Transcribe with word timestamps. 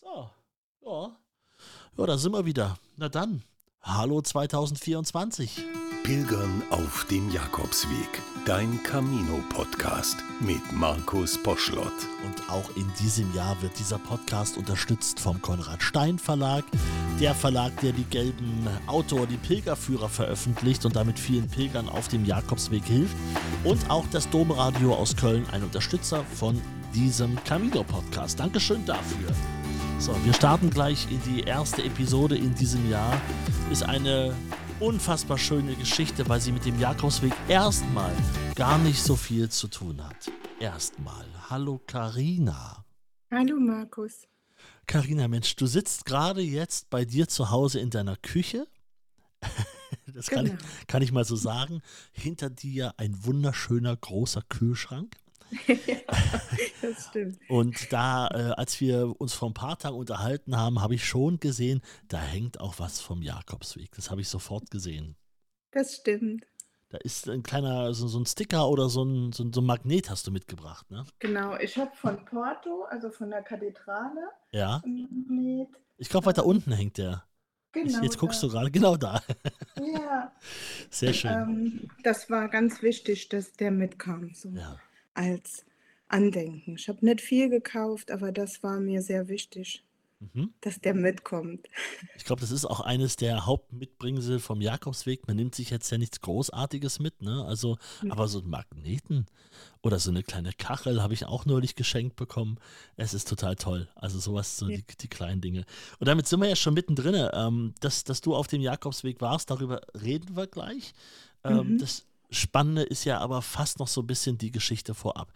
So, 0.00 0.28
ja. 0.84 1.16
Ja, 1.96 2.06
da 2.06 2.18
sind 2.18 2.32
wir 2.32 2.44
wieder. 2.44 2.76
Na 2.96 3.08
dann, 3.08 3.42
hallo 3.80 4.20
2024. 4.20 5.64
Pilgern 6.02 6.62
auf 6.70 7.06
dem 7.10 7.30
Jakobsweg. 7.32 8.22
Dein 8.44 8.82
Camino-Podcast 8.82 10.18
mit 10.40 10.60
Markus 10.72 11.42
Poschlott. 11.42 11.94
Und 12.26 12.50
auch 12.50 12.68
in 12.76 12.92
diesem 13.00 13.34
Jahr 13.34 13.60
wird 13.62 13.78
dieser 13.78 13.98
Podcast 13.98 14.58
unterstützt 14.58 15.18
vom 15.18 15.40
Konrad 15.40 15.82
Stein 15.82 16.18
Verlag. 16.18 16.64
Der 17.18 17.34
Verlag, 17.34 17.80
der 17.80 17.92
die 17.92 18.04
gelben 18.04 18.68
Autor, 18.86 19.26
die 19.26 19.38
Pilgerführer 19.38 20.10
veröffentlicht 20.10 20.84
und 20.84 20.94
damit 20.94 21.18
vielen 21.18 21.48
Pilgern 21.48 21.88
auf 21.88 22.08
dem 22.08 22.26
Jakobsweg 22.26 22.84
hilft. 22.84 23.16
Und 23.64 23.88
auch 23.88 24.04
das 24.12 24.28
Domradio 24.28 24.94
aus 24.94 25.16
Köln, 25.16 25.46
ein 25.52 25.62
Unterstützer 25.62 26.22
von 26.22 26.60
diesem 26.94 27.42
Camino-Podcast. 27.44 28.38
Dankeschön 28.38 28.84
dafür. 28.84 29.30
So, 29.98 30.14
wir 30.24 30.32
starten 30.34 30.70
gleich 30.70 31.10
in 31.10 31.20
die 31.22 31.40
erste 31.40 31.82
Episode 31.82 32.36
in 32.36 32.54
diesem 32.54 32.88
Jahr. 32.90 33.20
Ist 33.70 33.82
eine 33.82 34.34
unfassbar 34.78 35.38
schöne 35.38 35.74
Geschichte, 35.74 36.28
weil 36.28 36.40
sie 36.40 36.52
mit 36.52 36.64
dem 36.64 36.78
Jakobsweg 36.78 37.32
erstmal 37.48 38.12
gar 38.54 38.78
nicht 38.78 39.02
so 39.02 39.16
viel 39.16 39.48
zu 39.48 39.68
tun 39.68 40.04
hat. 40.06 40.30
Erstmal. 40.60 41.24
Hallo 41.48 41.80
Karina. 41.86 42.84
Hallo 43.30 43.56
Markus. 43.58 44.26
Karina, 44.86 45.28
Mensch, 45.28 45.56
du 45.56 45.66
sitzt 45.66 46.04
gerade 46.04 46.40
jetzt 46.42 46.90
bei 46.90 47.04
dir 47.04 47.26
zu 47.28 47.50
Hause 47.50 47.80
in 47.80 47.90
deiner 47.90 48.16
Küche. 48.16 48.66
Das 50.12 50.28
kann, 50.28 50.46
Genau. 50.46 50.56
ich, 50.80 50.86
kann 50.86 51.02
ich 51.02 51.12
mal 51.12 51.24
so 51.24 51.36
sagen. 51.36 51.82
Hinter 52.12 52.48
dir 52.48 52.94
ein 52.96 53.24
wunderschöner 53.24 53.94
großer 53.94 54.40
Kühlschrank. 54.48 55.14
Ja, 55.66 55.96
das 56.82 57.06
stimmt. 57.08 57.38
Und 57.48 57.92
da, 57.92 58.28
äh, 58.28 58.52
als 58.56 58.80
wir 58.80 59.20
uns 59.20 59.34
vor 59.34 59.50
ein 59.50 59.54
paar 59.54 59.78
Tagen 59.78 59.96
unterhalten 59.96 60.56
haben, 60.56 60.80
habe 60.80 60.94
ich 60.94 61.04
schon 61.06 61.38
gesehen, 61.40 61.82
da 62.08 62.18
hängt 62.18 62.60
auch 62.60 62.78
was 62.78 63.00
vom 63.00 63.22
Jakobsweg. 63.22 63.90
Das 63.96 64.10
habe 64.10 64.20
ich 64.20 64.28
sofort 64.28 64.70
gesehen. 64.70 65.16
Das 65.72 65.96
stimmt. 65.96 66.44
Da 66.88 66.98
ist 66.98 67.28
ein 67.28 67.42
kleiner, 67.42 67.92
so, 67.94 68.06
so 68.06 68.18
ein 68.20 68.26
Sticker 68.26 68.68
oder 68.68 68.88
so 68.88 69.02
ein, 69.04 69.32
so, 69.32 69.44
so 69.52 69.60
ein 69.60 69.66
Magnet 69.66 70.08
hast 70.08 70.26
du 70.26 70.30
mitgebracht, 70.30 70.88
ne? 70.90 71.04
Genau, 71.18 71.56
ich 71.56 71.76
habe 71.76 71.90
von 71.96 72.24
Porto, 72.24 72.84
also 72.88 73.10
von 73.10 73.30
der 73.30 73.42
Kathedrale, 73.42 74.28
Ja. 74.52 74.82
ein 74.84 75.08
Magnet. 75.28 75.68
Ich 75.98 76.08
glaube, 76.08 76.26
weiter 76.26 76.46
unten 76.46 76.70
hängt 76.72 76.98
der. 76.98 77.24
Genau. 77.72 78.02
jetzt 78.02 78.18
guckst 78.18 78.42
da. 78.42 78.46
du 78.46 78.52
gerade, 78.52 78.70
genau 78.70 78.96
da. 78.96 79.20
Ja, 79.78 80.32
Sehr 80.90 81.12
schön. 81.12 81.30
ähm, 81.32 81.90
das 82.04 82.30
war 82.30 82.48
ganz 82.48 82.80
wichtig, 82.82 83.28
dass 83.28 83.52
der 83.52 83.70
mitkam, 83.72 84.32
so 84.32 84.48
Ja. 84.50 84.76
Als 85.16 85.64
Andenken. 86.08 86.76
Ich 86.76 86.88
habe 86.88 87.04
nicht 87.04 87.20
viel 87.20 87.48
gekauft, 87.48 88.10
aber 88.10 88.30
das 88.32 88.62
war 88.62 88.78
mir 88.78 89.02
sehr 89.02 89.28
wichtig, 89.28 89.82
Mhm. 90.20 90.54
dass 90.62 90.80
der 90.80 90.94
mitkommt. 90.94 91.66
Ich 92.16 92.24
glaube, 92.24 92.40
das 92.40 92.50
ist 92.50 92.64
auch 92.64 92.80
eines 92.80 93.16
der 93.16 93.44
Hauptmitbringsel 93.44 94.38
vom 94.38 94.60
Jakobsweg. 94.62 95.26
Man 95.26 95.36
nimmt 95.36 95.54
sich 95.54 95.68
jetzt 95.70 95.90
ja 95.90 95.98
nichts 95.98 96.20
Großartiges 96.22 97.00
mit, 97.00 97.20
ne? 97.22 97.44
Also, 97.44 97.76
Mhm. 98.02 98.12
aber 98.12 98.26
so 98.28 98.38
ein 98.38 98.48
Magneten 98.48 99.26
oder 99.82 99.98
so 99.98 100.10
eine 100.10 100.22
kleine 100.22 100.52
Kachel 100.56 101.02
habe 101.02 101.12
ich 101.12 101.26
auch 101.26 101.44
neulich 101.44 101.74
geschenkt 101.74 102.16
bekommen. 102.16 102.58
Es 102.96 103.12
ist 103.12 103.28
total 103.28 103.56
toll. 103.56 103.88
Also 103.94 104.18
sowas, 104.18 104.56
so 104.56 104.68
Ja. 104.70 104.76
die, 104.78 104.84
die 104.98 105.08
kleinen 105.08 105.40
Dinge. 105.42 105.64
Und 105.98 106.06
damit 106.08 106.26
sind 106.28 106.40
wir 106.40 106.48
ja 106.48 106.56
schon 106.56 106.74
mittendrin. 106.74 107.28
Ähm, 107.34 107.74
dass, 107.80 108.04
dass 108.04 108.20
du 108.22 108.34
auf 108.34 108.46
dem 108.46 108.62
Jakobsweg 108.62 109.20
warst, 109.20 109.50
darüber 109.50 109.80
reden 110.00 110.36
wir 110.36 110.46
gleich. 110.46 110.94
Ähm, 111.44 111.72
Mhm. 111.74 111.78
Das 111.78 112.06
Spannende 112.30 112.82
ist 112.82 113.04
ja 113.04 113.18
aber 113.18 113.42
fast 113.42 113.78
noch 113.78 113.88
so 113.88 114.02
ein 114.02 114.06
bisschen 114.06 114.38
die 114.38 114.50
Geschichte 114.50 114.94
vorab. 114.94 115.32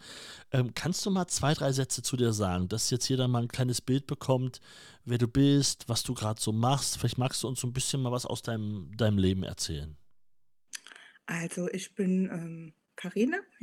Ähm, 0.51 0.71
kannst 0.75 1.05
du 1.05 1.09
mal 1.09 1.27
zwei, 1.27 1.53
drei 1.53 1.71
Sätze 1.71 2.01
zu 2.01 2.17
dir 2.17 2.33
sagen, 2.33 2.67
dass 2.67 2.89
jetzt 2.89 3.07
jeder 3.07 3.27
mal 3.27 3.43
ein 3.43 3.47
kleines 3.47 3.81
Bild 3.81 4.07
bekommt, 4.07 4.59
wer 5.05 5.17
du 5.17 5.27
bist, 5.27 5.87
was 5.87 6.03
du 6.03 6.13
gerade 6.13 6.41
so 6.41 6.51
machst? 6.51 6.97
Vielleicht 6.97 7.17
magst 7.17 7.43
du 7.43 7.47
uns 7.47 7.61
so 7.61 7.67
ein 7.67 7.73
bisschen 7.73 8.01
mal 8.01 8.11
was 8.11 8.25
aus 8.25 8.41
deinem, 8.41 8.91
deinem 8.97 9.17
Leben 9.17 9.43
erzählen. 9.43 9.95
Also 11.25 11.69
ich 11.69 11.95
bin 11.95 12.29
ähm, 12.31 12.73
Carina, 12.95 13.37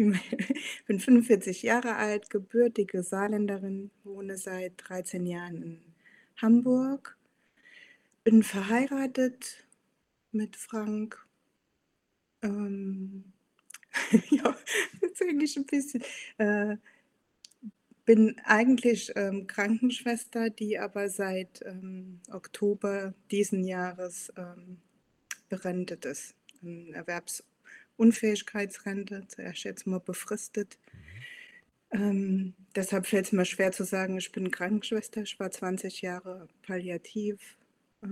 bin 0.87 1.01
45 1.01 1.63
Jahre 1.63 1.97
alt, 1.97 2.31
gebürtige 2.31 3.03
Saarländerin, 3.03 3.91
wohne 4.05 4.37
seit 4.37 4.73
13 4.79 5.27
Jahren 5.27 5.63
in 5.63 5.95
Hamburg, 6.37 7.17
bin 8.25 8.43
verheiratet 8.43 9.65
mit 10.33 10.57
Frank. 10.57 11.25
Ähm, 12.43 13.33
ja, 14.31 14.57
jetzt 15.01 15.23
eigentlich 15.23 15.57
ein 15.57 15.67
bisschen. 15.67 16.03
Äh, 16.39 16.77
bin 18.09 18.41
eigentlich 18.45 19.13
ähm, 19.17 19.47
Krankenschwester, 19.47 20.49
die 20.49 20.79
aber 20.79 21.11
seit 21.11 21.61
ähm, 21.67 22.23
Oktober 22.31 23.13
diesen 23.31 23.65
Jahres 23.65 24.33
ähm, 24.39 24.79
berentet 25.51 26.07
ist. 26.07 26.35
Eine 26.63 26.95
Erwerbsunfähigkeitsrente, 26.95 29.27
zuerst 29.29 29.65
jetzt 29.65 29.87
mal 29.87 30.01
befristet. 30.01 30.79
Ähm, 31.91 32.55
deshalb 32.75 33.07
fällt 33.07 33.27
es 33.27 33.33
mir 33.33 33.45
schwer 33.45 33.73
zu 33.73 33.85
sagen, 33.85 34.17
ich 34.17 34.33
bin 34.33 34.51
Krankenschwester. 34.51 35.21
Ich 35.21 35.39
war 35.39 35.51
20 35.51 36.01
Jahre 36.01 36.49
Palliativ 36.63 37.58
äh, 38.03 38.07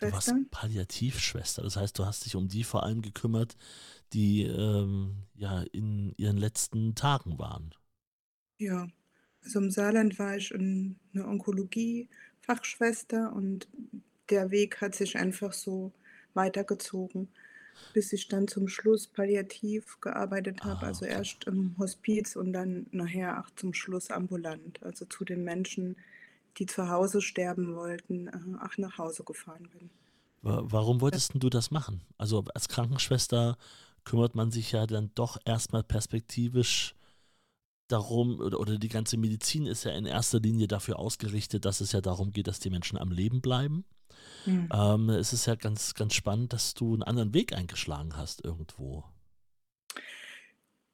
Du 0.00 0.10
warst 0.10 0.30
Krankenschwester. 0.30 0.40
Palliativschwester, 0.50 1.62
das 1.62 1.76
heißt, 1.76 1.98
du 1.98 2.06
hast 2.06 2.24
dich 2.24 2.36
um 2.36 2.48
die 2.48 2.64
vor 2.64 2.82
allem 2.84 3.02
gekümmert, 3.02 3.56
die 4.12 4.42
ähm, 4.44 5.24
ja 5.34 5.62
in 5.62 6.14
ihren 6.16 6.36
letzten 6.38 6.94
Tagen 6.94 7.38
waren. 7.38 7.74
Ja, 8.58 8.88
also 9.42 9.58
im 9.60 9.70
Saarland 9.70 10.18
war 10.18 10.36
ich 10.36 10.50
in 10.52 10.96
einer 11.14 11.28
Onkologie-Fachschwester 11.28 13.32
und 13.32 13.68
der 14.30 14.50
Weg 14.50 14.80
hat 14.80 14.94
sich 14.94 15.16
einfach 15.18 15.52
so 15.52 15.92
weitergezogen, 16.34 17.28
bis 17.92 18.12
ich 18.12 18.28
dann 18.28 18.46
zum 18.48 18.68
Schluss 18.68 19.06
palliativ 19.08 20.00
gearbeitet 20.00 20.64
habe. 20.64 20.86
Ah, 20.86 20.88
Also 20.88 21.06
okay. 21.06 21.06
erst 21.06 21.44
im 21.46 21.76
Hospiz 21.78 22.36
und 22.36 22.52
dann 22.52 22.86
nachher 22.92 23.40
auch 23.40 23.50
zum 23.56 23.74
Schluss 23.74 24.10
ambulant. 24.10 24.82
Also 24.82 25.04
zu 25.06 25.24
den 25.24 25.42
Menschen, 25.44 25.96
die 25.96 26.19
zu 26.66 26.88
Hause 26.88 27.20
sterben 27.22 27.74
wollten, 27.76 28.28
äh, 28.28 28.64
auch 28.64 28.76
nach 28.78 28.98
Hause 28.98 29.24
gefahren 29.24 29.68
bin. 29.72 29.90
Wa- 30.42 30.62
Warum 30.64 31.00
wolltest 31.00 31.32
du 31.34 31.50
das 31.50 31.70
machen? 31.70 32.02
Also 32.18 32.44
als 32.54 32.68
Krankenschwester 32.68 33.56
kümmert 34.04 34.34
man 34.34 34.50
sich 34.50 34.72
ja 34.72 34.86
dann 34.86 35.10
doch 35.14 35.38
erstmal 35.44 35.82
perspektivisch 35.82 36.94
darum, 37.88 38.40
oder, 38.40 38.60
oder 38.60 38.78
die 38.78 38.88
ganze 38.88 39.16
Medizin 39.18 39.66
ist 39.66 39.84
ja 39.84 39.92
in 39.92 40.06
erster 40.06 40.40
Linie 40.40 40.68
dafür 40.68 40.98
ausgerichtet, 40.98 41.64
dass 41.64 41.80
es 41.80 41.92
ja 41.92 42.00
darum 42.00 42.32
geht, 42.32 42.46
dass 42.48 42.60
die 42.60 42.70
Menschen 42.70 42.98
am 42.98 43.12
Leben 43.12 43.40
bleiben. 43.42 43.84
Mhm. 44.46 44.68
Ähm, 44.72 45.10
es 45.10 45.32
ist 45.32 45.46
ja 45.46 45.54
ganz, 45.56 45.94
ganz 45.94 46.14
spannend, 46.14 46.52
dass 46.52 46.74
du 46.74 46.94
einen 46.94 47.02
anderen 47.04 47.34
Weg 47.34 47.54
eingeschlagen 47.54 48.16
hast 48.16 48.44
irgendwo. 48.44 49.04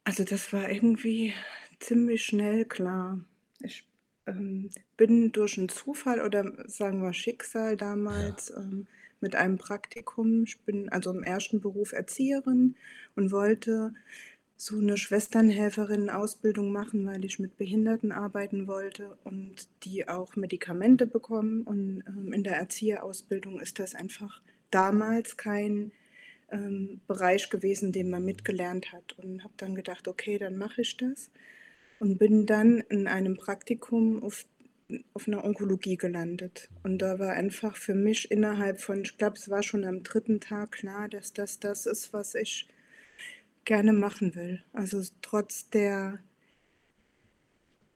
Also 0.04 0.24
das 0.24 0.52
war 0.52 0.70
irgendwie 0.70 1.34
ziemlich 1.80 2.24
schnell 2.24 2.64
klar. 2.64 3.20
Ich 3.60 3.84
ähm, 4.26 4.70
bin 4.96 5.32
durch 5.32 5.58
einen 5.58 5.68
Zufall 5.68 6.20
oder 6.20 6.52
sagen 6.68 7.02
wir 7.02 7.12
Schicksal 7.12 7.76
damals 7.76 8.50
ähm, 8.50 8.86
mit 9.20 9.34
einem 9.34 9.58
Praktikum, 9.58 10.44
ich 10.44 10.58
bin 10.60 10.88
also 10.90 11.10
im 11.10 11.22
ersten 11.22 11.60
Beruf 11.60 11.92
Erzieherin 11.92 12.76
und 13.14 13.32
wollte 13.32 13.92
so 14.56 14.78
eine 14.78 14.96
Schwesternhelferin-Ausbildung 14.96 16.72
machen, 16.72 17.06
weil 17.06 17.24
ich 17.24 17.38
mit 17.38 17.56
Behinderten 17.58 18.10
arbeiten 18.10 18.66
wollte 18.66 19.18
und 19.24 19.68
die 19.84 20.08
auch 20.08 20.34
Medikamente 20.36 21.06
bekommen. 21.06 21.62
Und 21.62 22.02
ähm, 22.06 22.32
in 22.32 22.42
der 22.42 22.56
Erzieherausbildung 22.56 23.60
ist 23.60 23.78
das 23.78 23.94
einfach 23.94 24.40
damals 24.70 25.36
kein 25.36 25.92
ähm, 26.50 27.00
Bereich 27.06 27.50
gewesen, 27.50 27.92
den 27.92 28.08
man 28.08 28.24
mitgelernt 28.24 28.92
hat. 28.92 29.14
Und 29.18 29.44
habe 29.44 29.54
dann 29.58 29.74
gedacht, 29.74 30.08
okay, 30.08 30.38
dann 30.38 30.56
mache 30.56 30.80
ich 30.80 30.96
das. 30.96 31.30
Und 31.98 32.18
bin 32.18 32.44
dann 32.46 32.80
in 32.80 33.06
einem 33.06 33.36
Praktikum 33.36 34.22
auf, 34.22 34.44
auf 35.14 35.26
einer 35.26 35.44
Onkologie 35.44 35.96
gelandet. 35.96 36.68
Und 36.82 36.98
da 36.98 37.18
war 37.18 37.32
einfach 37.32 37.76
für 37.76 37.94
mich 37.94 38.30
innerhalb 38.30 38.80
von, 38.80 39.02
ich 39.02 39.16
glaube, 39.16 39.36
es 39.36 39.48
war 39.48 39.62
schon 39.62 39.84
am 39.84 40.02
dritten 40.02 40.40
Tag 40.40 40.72
klar, 40.72 41.08
dass 41.08 41.32
das 41.32 41.58
das 41.58 41.86
ist, 41.86 42.12
was 42.12 42.34
ich 42.34 42.68
gerne 43.64 43.92
machen 43.92 44.34
will. 44.34 44.62
Also 44.72 45.02
trotz 45.22 45.70
der, 45.70 46.18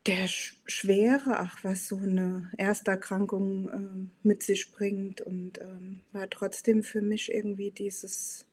der 0.07 0.29
Sch- 0.29 0.55
Schwere, 0.67 1.39
ach, 1.39 1.63
was 1.63 1.87
so 1.87 1.97
eine 1.99 2.51
Ersterkrankung 2.57 3.71
ähm, 3.73 4.11
mit 4.23 4.43
sich 4.43 4.73
bringt. 4.73 5.21
Und 5.21 5.61
ähm, 5.61 6.01
war 6.13 6.29
trotzdem 6.31 6.83
für 6.83 7.03
mich 7.03 7.31
irgendwie 7.33 7.71
dieses, 7.71 8.47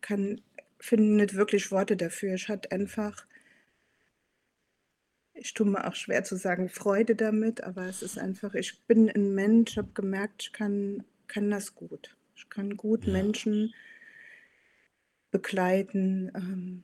kann, 0.00 0.40
finde 0.78 1.04
nicht 1.16 1.34
wirklich 1.34 1.70
Worte 1.72 1.96
dafür. 1.96 2.34
Ich 2.34 2.48
hatte 2.48 2.70
einfach, 2.72 3.26
ich 5.38 5.54
tue 5.54 5.66
mir 5.66 5.86
auch 5.86 5.94
schwer 5.94 6.24
zu 6.24 6.36
sagen, 6.36 6.68
Freude 6.68 7.16
damit, 7.16 7.62
aber 7.62 7.86
es 7.86 8.02
ist 8.02 8.18
einfach, 8.18 8.54
ich 8.54 8.82
bin 8.86 9.10
ein 9.10 9.34
Mensch, 9.34 9.76
habe 9.76 9.90
gemerkt, 9.94 10.42
ich 10.44 10.52
kann, 10.52 11.04
kann 11.28 11.50
das 11.50 11.74
gut. 11.74 12.16
Ich 12.36 12.48
kann 12.50 12.76
gut 12.76 13.06
Ja. 13.06 13.12
Menschen 13.12 13.74
begleiten 15.30 16.30
ähm, 16.34 16.82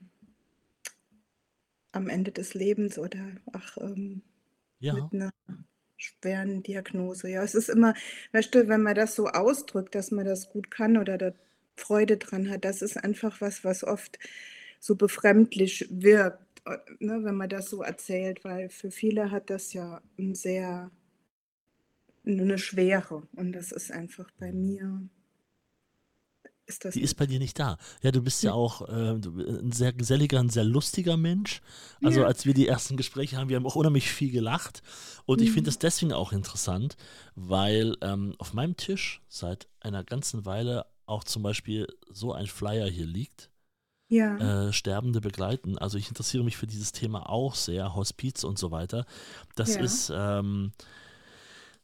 am 1.92 2.08
Ende 2.08 2.32
des 2.32 2.54
Lebens 2.54 2.98
oder 2.98 3.20
ach, 3.52 3.76
ähm, 3.78 4.22
Ja, 4.80 4.94
mit 4.94 5.12
einer 5.12 5.32
schweren 5.96 6.62
Diagnose. 6.62 7.30
Ja, 7.30 7.42
es 7.44 7.54
ist 7.54 7.70
immer 7.70 7.94
weißt 8.32 8.54
du, 8.54 8.68
wenn 8.68 8.82
man 8.82 8.94
das 8.96 9.14
so 9.16 9.28
ausdrückt, 9.28 9.94
dass 9.94 10.10
man 10.10 10.26
das 10.26 10.50
gut 10.50 10.70
kann 10.70 10.96
oder 10.98 11.18
da 11.18 11.32
Freude 11.76 12.18
dran 12.18 12.50
hat, 12.50 12.64
das 12.64 12.82
ist 12.82 12.96
einfach 12.98 13.40
was, 13.40 13.64
was 13.64 13.84
oft 13.84 14.18
so 14.80 14.96
befremdlich 14.96 15.88
wirkt, 15.90 16.43
ne, 17.00 17.24
wenn 17.24 17.36
man 17.36 17.48
das 17.48 17.68
so 17.70 17.82
erzählt, 17.82 18.44
weil 18.44 18.70
für 18.70 18.90
viele 18.90 19.30
hat 19.30 19.50
das 19.50 19.72
ja 19.72 20.00
'n 20.18 20.34
sehr 20.34 20.90
'ne 22.26 22.56
Schwere 22.58 23.28
und 23.36 23.52
das 23.52 23.70
ist 23.70 23.92
einfach 23.92 24.30
bei 24.38 24.50
mir 24.52 25.08
ist 26.66 26.84
das 26.84 26.94
Die 26.94 27.00
ist 27.02 27.14
bei 27.14 27.26
dir 27.26 27.38
nicht 27.38 27.58
da. 27.58 27.76
Ja, 28.02 28.10
du 28.12 28.22
bist 28.22 28.42
ja 28.44 28.52
Ne. 28.52 28.54
auch, 28.54 28.82
äh, 28.88 29.18
du 29.18 29.30
'n 29.40 29.72
sehr 29.72 29.92
geselliger, 29.92 30.38
'n 30.38 30.50
sehr 30.50 30.64
lustiger 30.64 31.16
Mensch. 31.16 31.60
Also, 32.02 32.24
Ja. 32.24 32.24
als 32.24 32.44
wir 32.44 32.54
die 32.54 32.68
ersten 32.68 32.96
Gespräche 32.96 33.36
haben, 33.36 33.48
wir 33.48 33.56
haben 33.56 33.66
auch 33.66 33.76
unheimlich 33.76 34.10
viel 34.10 34.30
gelacht 34.30 34.82
und 35.26 35.40
ich 35.40 35.50
finde 35.50 35.68
Mhm. 35.68 35.68
das 35.68 35.78
deswegen 35.78 36.12
auch 36.12 36.32
interessant, 36.32 36.96
weil, 37.34 37.96
ähm, 38.02 38.34
auf 38.38 38.52
meinem 38.54 38.76
Tisch 38.76 39.22
seit 39.28 39.68
einer 39.80 40.04
ganzen 40.04 40.44
Weile 40.44 40.86
auch 41.06 41.24
zum 41.24 41.42
Beispiel 41.42 41.86
so 42.10 42.32
ein 42.32 42.46
Flyer 42.46 42.88
hier 42.88 43.06
liegt, 43.06 43.50
Ja. 44.08 44.66
äh, 44.68 44.72
Sterbende 44.72 45.20
begleiten. 45.20 45.78
Also, 45.78 45.98
ich 45.98 46.08
interessiere 46.08 46.44
mich 46.44 46.56
für 46.56 46.66
dieses 46.66 46.92
Thema 46.92 47.28
auch 47.28 47.54
sehr, 47.54 47.94
Hospiz 47.94 48.44
und 48.44 48.58
so 48.58 48.70
weiter. 48.70 49.06
Das 49.56 49.74
Ja. 49.74 49.80
ist, 49.82 50.12
ähm, 50.14 50.72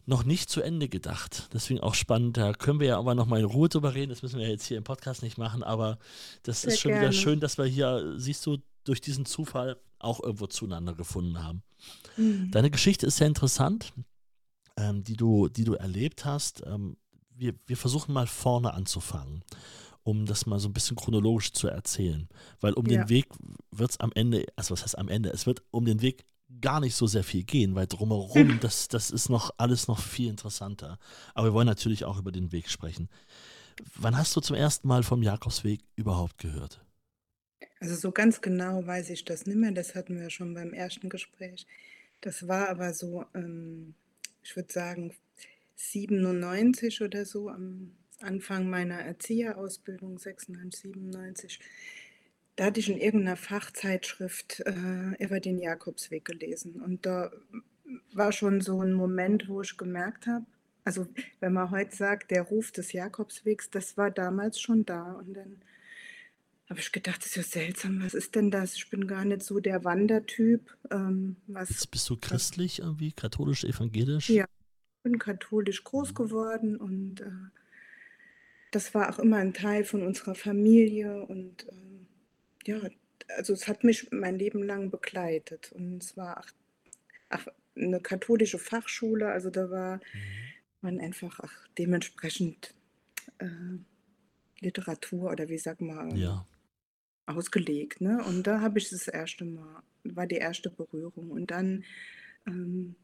noch 0.06 0.24
nicht 0.24 0.50
zu 0.50 0.60
Ende 0.60 0.88
gedacht. 0.88 1.48
Deswegen 1.52 1.80
auch 1.80 1.94
spannend. 1.94 2.36
Da 2.36 2.52
können 2.52 2.80
wir 2.80 2.88
ja 2.88 2.98
aber 2.98 3.14
noch 3.14 3.26
mal 3.26 3.38
in 3.38 3.44
Ruhe 3.46 3.68
drüber 3.68 3.94
reden. 3.94 4.10
Das 4.10 4.22
müssen 4.22 4.40
wir 4.40 4.48
jetzt 4.48 4.64
hier 4.66 4.78
im 4.78 4.82
Podcast 4.84 5.22
nicht 5.22 5.38
machen, 5.38 5.62
aber 5.62 5.98
das 6.42 6.62
Sehr 6.62 6.72
ist 6.72 6.80
schon 6.80 6.90
wieder 6.90 7.00
gerne. 7.02 7.14
schön, 7.14 7.38
dass 7.40 7.58
wir 7.58 7.64
hier, 7.66 8.14
siehst 8.16 8.44
du, 8.46 8.58
durch 8.84 9.00
diesen 9.00 9.26
Zufall 9.26 9.76
auch 9.98 10.20
irgendwo 10.22 10.46
zueinander 10.46 10.94
gefunden 10.94 11.42
haben. 11.44 11.62
Mhm. 12.16 12.50
Deine 12.50 12.70
Geschichte 12.70 13.06
ist 13.06 13.18
sehr 13.18 13.26
interessant, 13.26 13.92
ähm, 14.76 15.04
die 15.04 15.16
du 15.16 15.48
die 15.48 15.64
du 15.64 15.74
erlebt 15.74 16.24
hast. 16.24 16.62
Ähm, 16.66 16.96
wir 17.36 17.54
wir 17.66 17.76
versuchen 17.76 18.12
mal 18.12 18.26
vorne 18.26 18.72
anzufangen, 18.74 19.44
um 20.04 20.26
das 20.26 20.46
mal 20.46 20.58
so 20.60 20.68
'n 20.68 20.72
bisschen 20.72 20.96
chronologisch 20.96 21.52
zu 21.52 21.68
erzählen, 21.68 22.28
weil 22.60 22.72
um 22.74 22.86
Ja. 22.86 23.06
den 23.06 23.08
Weg 23.08 23.26
wird's 23.70 23.98
am 24.00 24.12
Ende 24.14 24.46
also, 24.56 24.72
was 24.72 24.82
heißt 24.82 24.98
am 24.98 25.08
Ende? 25.08 25.30
Es 25.30 25.46
wird 25.46 25.62
um 25.70 25.84
den 25.84 26.02
Weg 26.02 26.24
gar 26.60 26.80
nicht 26.80 26.96
so 26.96 27.06
sehr 27.06 27.24
viel 27.24 27.44
gehen, 27.44 27.74
weil 27.76 27.86
drumherum, 27.86 28.58
das 28.60 28.88
das 28.88 29.10
ist 29.10 29.28
noch 29.30 29.52
alles 29.58 29.88
noch 29.88 30.00
viel 30.00 30.28
interessanter. 30.30 30.98
Aber 31.34 31.48
wir 31.48 31.52
wollen 31.54 31.66
natürlich 31.66 32.04
auch 32.04 32.18
über 32.18 32.32
den 32.32 32.52
Weg 32.52 32.70
sprechen. 32.70 33.08
Wann 33.96 34.16
hast 34.18 34.36
du 34.36 34.40
zum 34.40 34.56
ersten 34.56 34.88
Mal 34.88 35.02
vom 35.04 35.22
Jakobsweg 35.22 35.82
überhaupt 35.96 36.38
gehört? 36.38 36.80
Also, 37.80 37.94
so 37.94 38.12
ganz 38.12 38.40
genau 38.40 38.86
weiß 38.86 39.10
ich 39.10 39.24
das 39.24 39.46
nicht 39.46 39.56
mehr. 39.56 39.72
Das 39.72 39.94
hatten 39.94 40.16
wir 40.16 40.24
ja 40.24 40.30
schon 40.30 40.54
beim 40.54 40.72
ersten 40.72 41.08
Gespräch. 41.08 41.66
Das 42.20 42.46
war 42.48 42.68
aber 42.68 42.94
so, 42.94 43.24
ähm, 43.34 43.94
ich 44.42 44.56
würde 44.56 44.72
sagen 44.72 45.14
97 45.76 47.00
oder 47.02 47.24
so, 47.26 47.48
am 47.50 47.92
Anfang 48.22 48.68
meiner 48.68 48.96
Erzieherausbildung, 49.00 50.18
96, 50.18 50.82
97. 50.82 51.60
Da 52.56 52.66
hatte 52.66 52.80
ich 52.80 52.90
in 52.90 52.98
irgend 52.98 53.24
'ner 53.24 53.36
Fachzeitschrift, 53.36 54.60
äh, 54.66 55.24
über 55.24 55.40
den 55.40 55.58
Jakobsweg 55.58 56.24
gelesen 56.24 56.80
und 56.82 57.06
da 57.06 57.30
war 58.12 58.32
schon 58.32 58.60
so 58.60 58.80
'n 58.82 58.92
Moment, 58.94 59.48
wo 59.48 59.62
ich 59.62 59.76
gemerkt 59.76 60.26
habe 60.26 60.46
also, 60.84 61.06
wenn 61.40 61.52
man 61.52 61.70
heut 61.70 61.92
sagt, 61.94 62.30
der 62.30 62.42
Ruf 62.42 62.72
des 62.72 62.92
Jakobswegs, 62.92 63.70
das 63.70 63.98
war 63.98 64.10
damals 64.10 64.58
schon 64.60 64.86
da 64.86 65.12
und 65.12 65.34
dann 65.34 65.60
habe 66.68 66.80
ich 66.80 66.92
gedacht: 66.92 67.20
„Das 67.24 67.28
ist 67.28 67.36
ja 67.36 67.42
seltsam, 67.42 68.02
was 68.02 68.14
ist 68.14 68.34
denn 68.34 68.50
das? 68.50 68.74
Ich 68.74 68.90
bin 68.90 69.06
gar 69.06 69.24
nicht 69.24 69.42
so 69.42 69.60
der 69.60 69.84
Wandertyp, 69.84 70.76
ähm, 70.90 71.36
was 71.46 71.86
bist 71.86 72.08
du 72.10 72.16
was“ 72.28 72.52
christlich 72.56 72.80
irgendwie, 72.80 73.12
katholisch, 73.12 73.64
evangelisch? 73.64 74.38
Ja, 74.38 74.44
bin 75.02 75.18
katholisch 75.18 75.84
groß 75.84 76.14
geworden 76.14 76.76
und, 76.76 77.20
äh 77.22 77.30
das 78.70 78.94
war 78.94 79.10
auch 79.10 79.18
immer 79.18 79.38
'n 79.40 79.54
Teil 79.54 79.84
von 79.84 80.02
unserer 80.06 80.34
Familie 80.34 81.22
und, 81.26 81.66
ähm, 81.72 82.06
ja, 82.66 82.80
also, 83.36 83.52
es 83.54 83.68
hat 83.68 83.84
mich 83.84 84.10
mein 84.12 84.36
Leben 84.38 84.62
lang 84.64 84.90
begleitet 84.90 85.72
und 85.72 86.02
es 86.02 86.16
war 86.16 86.38
ach 86.38 86.52
ach 87.30 87.46
'ne 87.76 88.00
katholische 88.00 88.58
Fachschule, 88.60 89.28
also, 89.32 89.50
da 89.50 89.70
war 89.70 90.00
Mhm. 90.14 90.50
man 90.82 91.00
einfach, 91.00 91.40
ach, 91.42 91.68
dementsprechend, 91.78 92.74
äh, 93.40 93.48
Literatur 94.60 95.32
oder 95.32 95.48
wie 95.50 95.58
sagt 95.58 95.80
man, 95.82 96.16
Ja. 96.16 96.46
ausgelegt, 97.26 98.00
ne? 98.02 98.24
Und 98.24 98.46
da 98.48 98.60
habe 98.62 98.78
ich 98.80 98.90
das 98.90 99.08
erste 99.08 99.44
Mal 99.46 99.82
war 100.04 100.26
die 100.28 100.36
erste 100.36 100.70
Berührung 100.70 101.30
und 101.32 101.50
dann, 101.52 101.84
ähm 102.46 102.96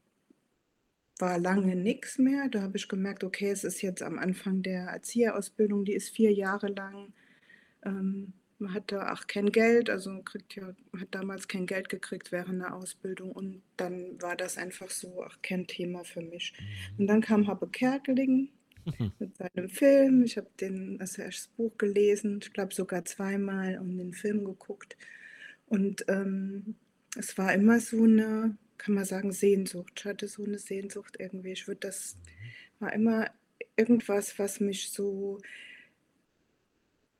war 1.18 1.38
lange 1.38 1.76
nix 1.76 2.18
mehr. 2.18 2.48
Da 2.50 2.62
habe 2.62 2.76
ich 2.76 2.88
gemerkt, 2.88 3.24
okay, 3.24 3.50
es 3.50 3.64
ist 3.64 3.82
jetzt 3.82 4.02
am 4.02 4.18
Anfang 4.18 4.62
der 4.62 4.86
Erzieherausbildung, 4.88 5.84
die 5.84 5.94
ist 5.94 6.10
4 6.10 6.32
Jahre 6.32 6.68
lang. 6.68 7.12
Ähm, 7.84 8.34
man 8.58 8.74
hat 8.74 8.92
da 8.92 9.12
auch 9.14 9.26
kein 9.28 9.52
Geld, 9.52 9.90
also, 9.90 10.22
kriegt 10.24 10.56
ja 10.56 10.74
hat 11.00 11.08
damals 11.12 11.48
kein 11.48 11.66
Geld 11.66 11.88
gekriegt 11.90 12.32
während 12.32 12.60
der 12.62 12.74
Ausbildung 12.74 13.32
und 13.32 13.62
dann 13.76 14.20
war 14.22 14.36
das 14.36 14.58
einfach 14.58 14.90
so, 14.90 15.24
ach, 15.24 15.38
kein 15.42 15.66
Thema 15.66 16.04
für 16.04 16.22
mich. 16.22 16.54
Und 16.98 17.06
Mhm. 17.06 17.08
dann 17.08 17.20
kam 17.22 17.48
Happe 17.48 17.68
Kerkeling 17.68 18.50
Mhm. 18.86 19.12
mit 19.20 19.36
seinem 19.38 19.68
Film. 19.70 20.24
Ich 20.24 20.36
habe 20.38 20.50
den 20.60 20.98
also, 21.00 21.22
erst 21.22 21.38
das 21.40 21.48
Buch 21.56 21.78
gelesen, 21.78 22.40
ich 22.42 22.52
glaube 22.54 22.74
sogar 22.74 23.04
zweimal 23.06 23.78
und 23.78 23.98
den 23.98 24.12
Film 24.14 24.44
geguckt. 24.44 24.96
Und, 25.66 26.04
ähm, 26.08 26.76
es 27.16 27.38
war 27.38 27.54
immer 27.54 27.80
so 27.80 28.06
'ne, 28.06 28.56
kann 28.78 28.94
man 28.94 29.04
sagen, 29.04 29.32
Sehnsucht. 29.32 29.92
Ich 29.98 30.04
hatte 30.04 30.28
so 30.28 30.44
'ne 30.44 30.58
Sehnsucht 30.58 31.16
irgendwie. 31.18 31.52
Ich 31.52 31.66
würde 31.68 31.80
das 31.88 32.16
Mhm. 32.16 32.52
war 32.80 32.92
immer 32.92 33.30
irgendwas, 33.76 34.38
was 34.38 34.60
mich 34.60 34.90
so 34.90 35.38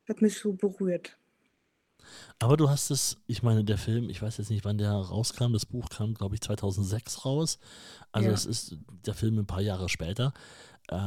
hat 0.09 0.23
mich 0.23 0.39
so 0.39 0.53
berührt. 0.53 1.17
Aber 2.41 2.57
du 2.59 2.69
hast 2.69 2.91
es 2.91 3.17
ich 3.27 3.43
meine, 3.43 3.65
der 3.65 3.79
Film, 3.79 4.11
ich 4.11 4.21
weiß 4.21 4.37
jetzt 4.37 4.51
nicht, 4.51 4.65
wann 4.65 4.77
der 4.79 4.93
rauskam. 4.93 5.53
Das 5.55 5.65
Buch 5.65 5.89
kam, 5.89 6.13
glaube 6.15 6.35
ich, 6.35 6.43
2006 6.43 7.25
raus. 7.25 7.59
Also, 8.13 8.31
Ja. 8.31 8.33
es 8.33 8.47
ist 8.47 8.79
der 9.07 9.15
Film 9.15 9.39
'n 9.39 9.47
paar 9.47 9.61
Jahre 9.63 9.89
später. 9.91 10.35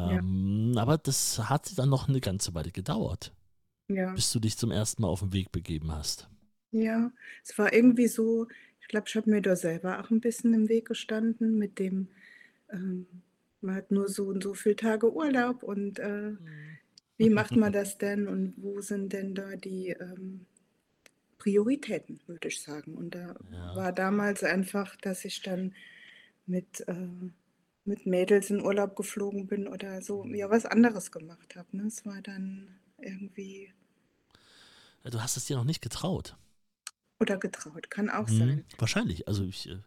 Ja. 0.04 0.22
Ähm, 0.22 0.76
aber 0.78 0.98
das 1.00 1.50
hat 1.50 1.78
dann 1.80 1.90
noch 1.90 2.08
'ne 2.10 2.22
ganze 2.22 2.54
Weile 2.56 2.72
gedauert, 2.72 3.34
Ja. 3.90 4.16
bis 4.16 4.32
du 4.32 4.40
dich 4.40 4.58
zum 4.58 4.72
ersten 4.72 5.04
Mal 5.04 5.10
auf 5.10 5.24
'n 5.24 5.34
Weg 5.34 5.52
begeben 5.52 5.92
hast. 5.94 6.30
Ja, 6.74 7.12
es 7.44 7.58
war 7.58 7.74
irgendwie 7.74 8.08
so 8.08 8.48
ich 8.90 8.92
glaube, 8.92 9.06
ich 9.08 9.16
habe 9.16 9.30
mir 9.30 9.42
da 9.44 9.56
selber 9.56 10.00
auch 10.00 10.10
'n 10.10 10.20
bisschen 10.20 10.52
im 10.56 10.68
Weg 10.68 10.88
gestanden 10.88 11.60
mit 11.60 11.78
dem, 11.78 12.08
ähm, 12.72 13.06
man 13.62 13.76
hat 13.76 13.92
nur 13.92 14.08
so 14.10 14.26
und 14.28 14.44
so 14.44 14.56
viel 14.56 14.76
Tage 14.76 15.14
Urlaub 15.14 15.62
und, 15.64 16.00
äh, 16.00 16.34
Mhm. 16.40 16.80
wie 17.18 17.30
macht 17.30 17.56
man 17.56 17.72
das 17.74 17.98
denn 18.00 18.28
und 18.28 18.56
wo 18.58 18.82
sind 18.82 19.14
denn 19.14 19.36
da 19.36 19.56
die, 19.58 19.90
ähm, 19.90 20.48
Prioritäten, 21.40 22.20
würde 22.28 22.50
ich 22.50 22.62
sagen. 22.62 22.96
Und 22.96 23.16
da 23.16 23.36
Ja. 23.52 23.74
war 23.74 23.94
damals 23.94 24.44
einfach, 24.44 24.96
dass 24.98 25.26
ich 25.26 25.42
dann 25.42 25.74
mit, 26.48 26.88
äh 26.88 27.08
mit 27.86 28.06
Mädels 28.06 28.50
in 28.52 28.62
Urlaub 28.62 28.96
geflogen 28.96 29.48
bin 29.48 29.68
oder 29.68 30.02
so, 30.04 30.28
ja, 30.34 30.50
Mhm. 30.50 30.52
was 30.52 30.66
anderes 30.68 31.12
gemacht 31.12 31.56
habe, 31.56 31.76
ne? 31.78 31.86
Es 31.88 32.06
war 32.06 32.22
dann 32.22 32.70
irgendwie 33.00 33.74
du 35.04 35.22
hast 35.22 35.38
es 35.38 35.46
dir 35.46 35.58
noch 35.58 35.64
nicht 35.66 35.82
getraut. 35.82 36.38
Oder 37.20 37.38
getraut, 37.38 37.90
kann 37.90 38.10
auch 38.10 38.28
Mhm, 38.30 38.38
sein. 38.38 38.66
wahrscheinlich. 38.78 39.28
Also, 39.28 39.44
ich 39.44 39.68
äh, 39.70 39.78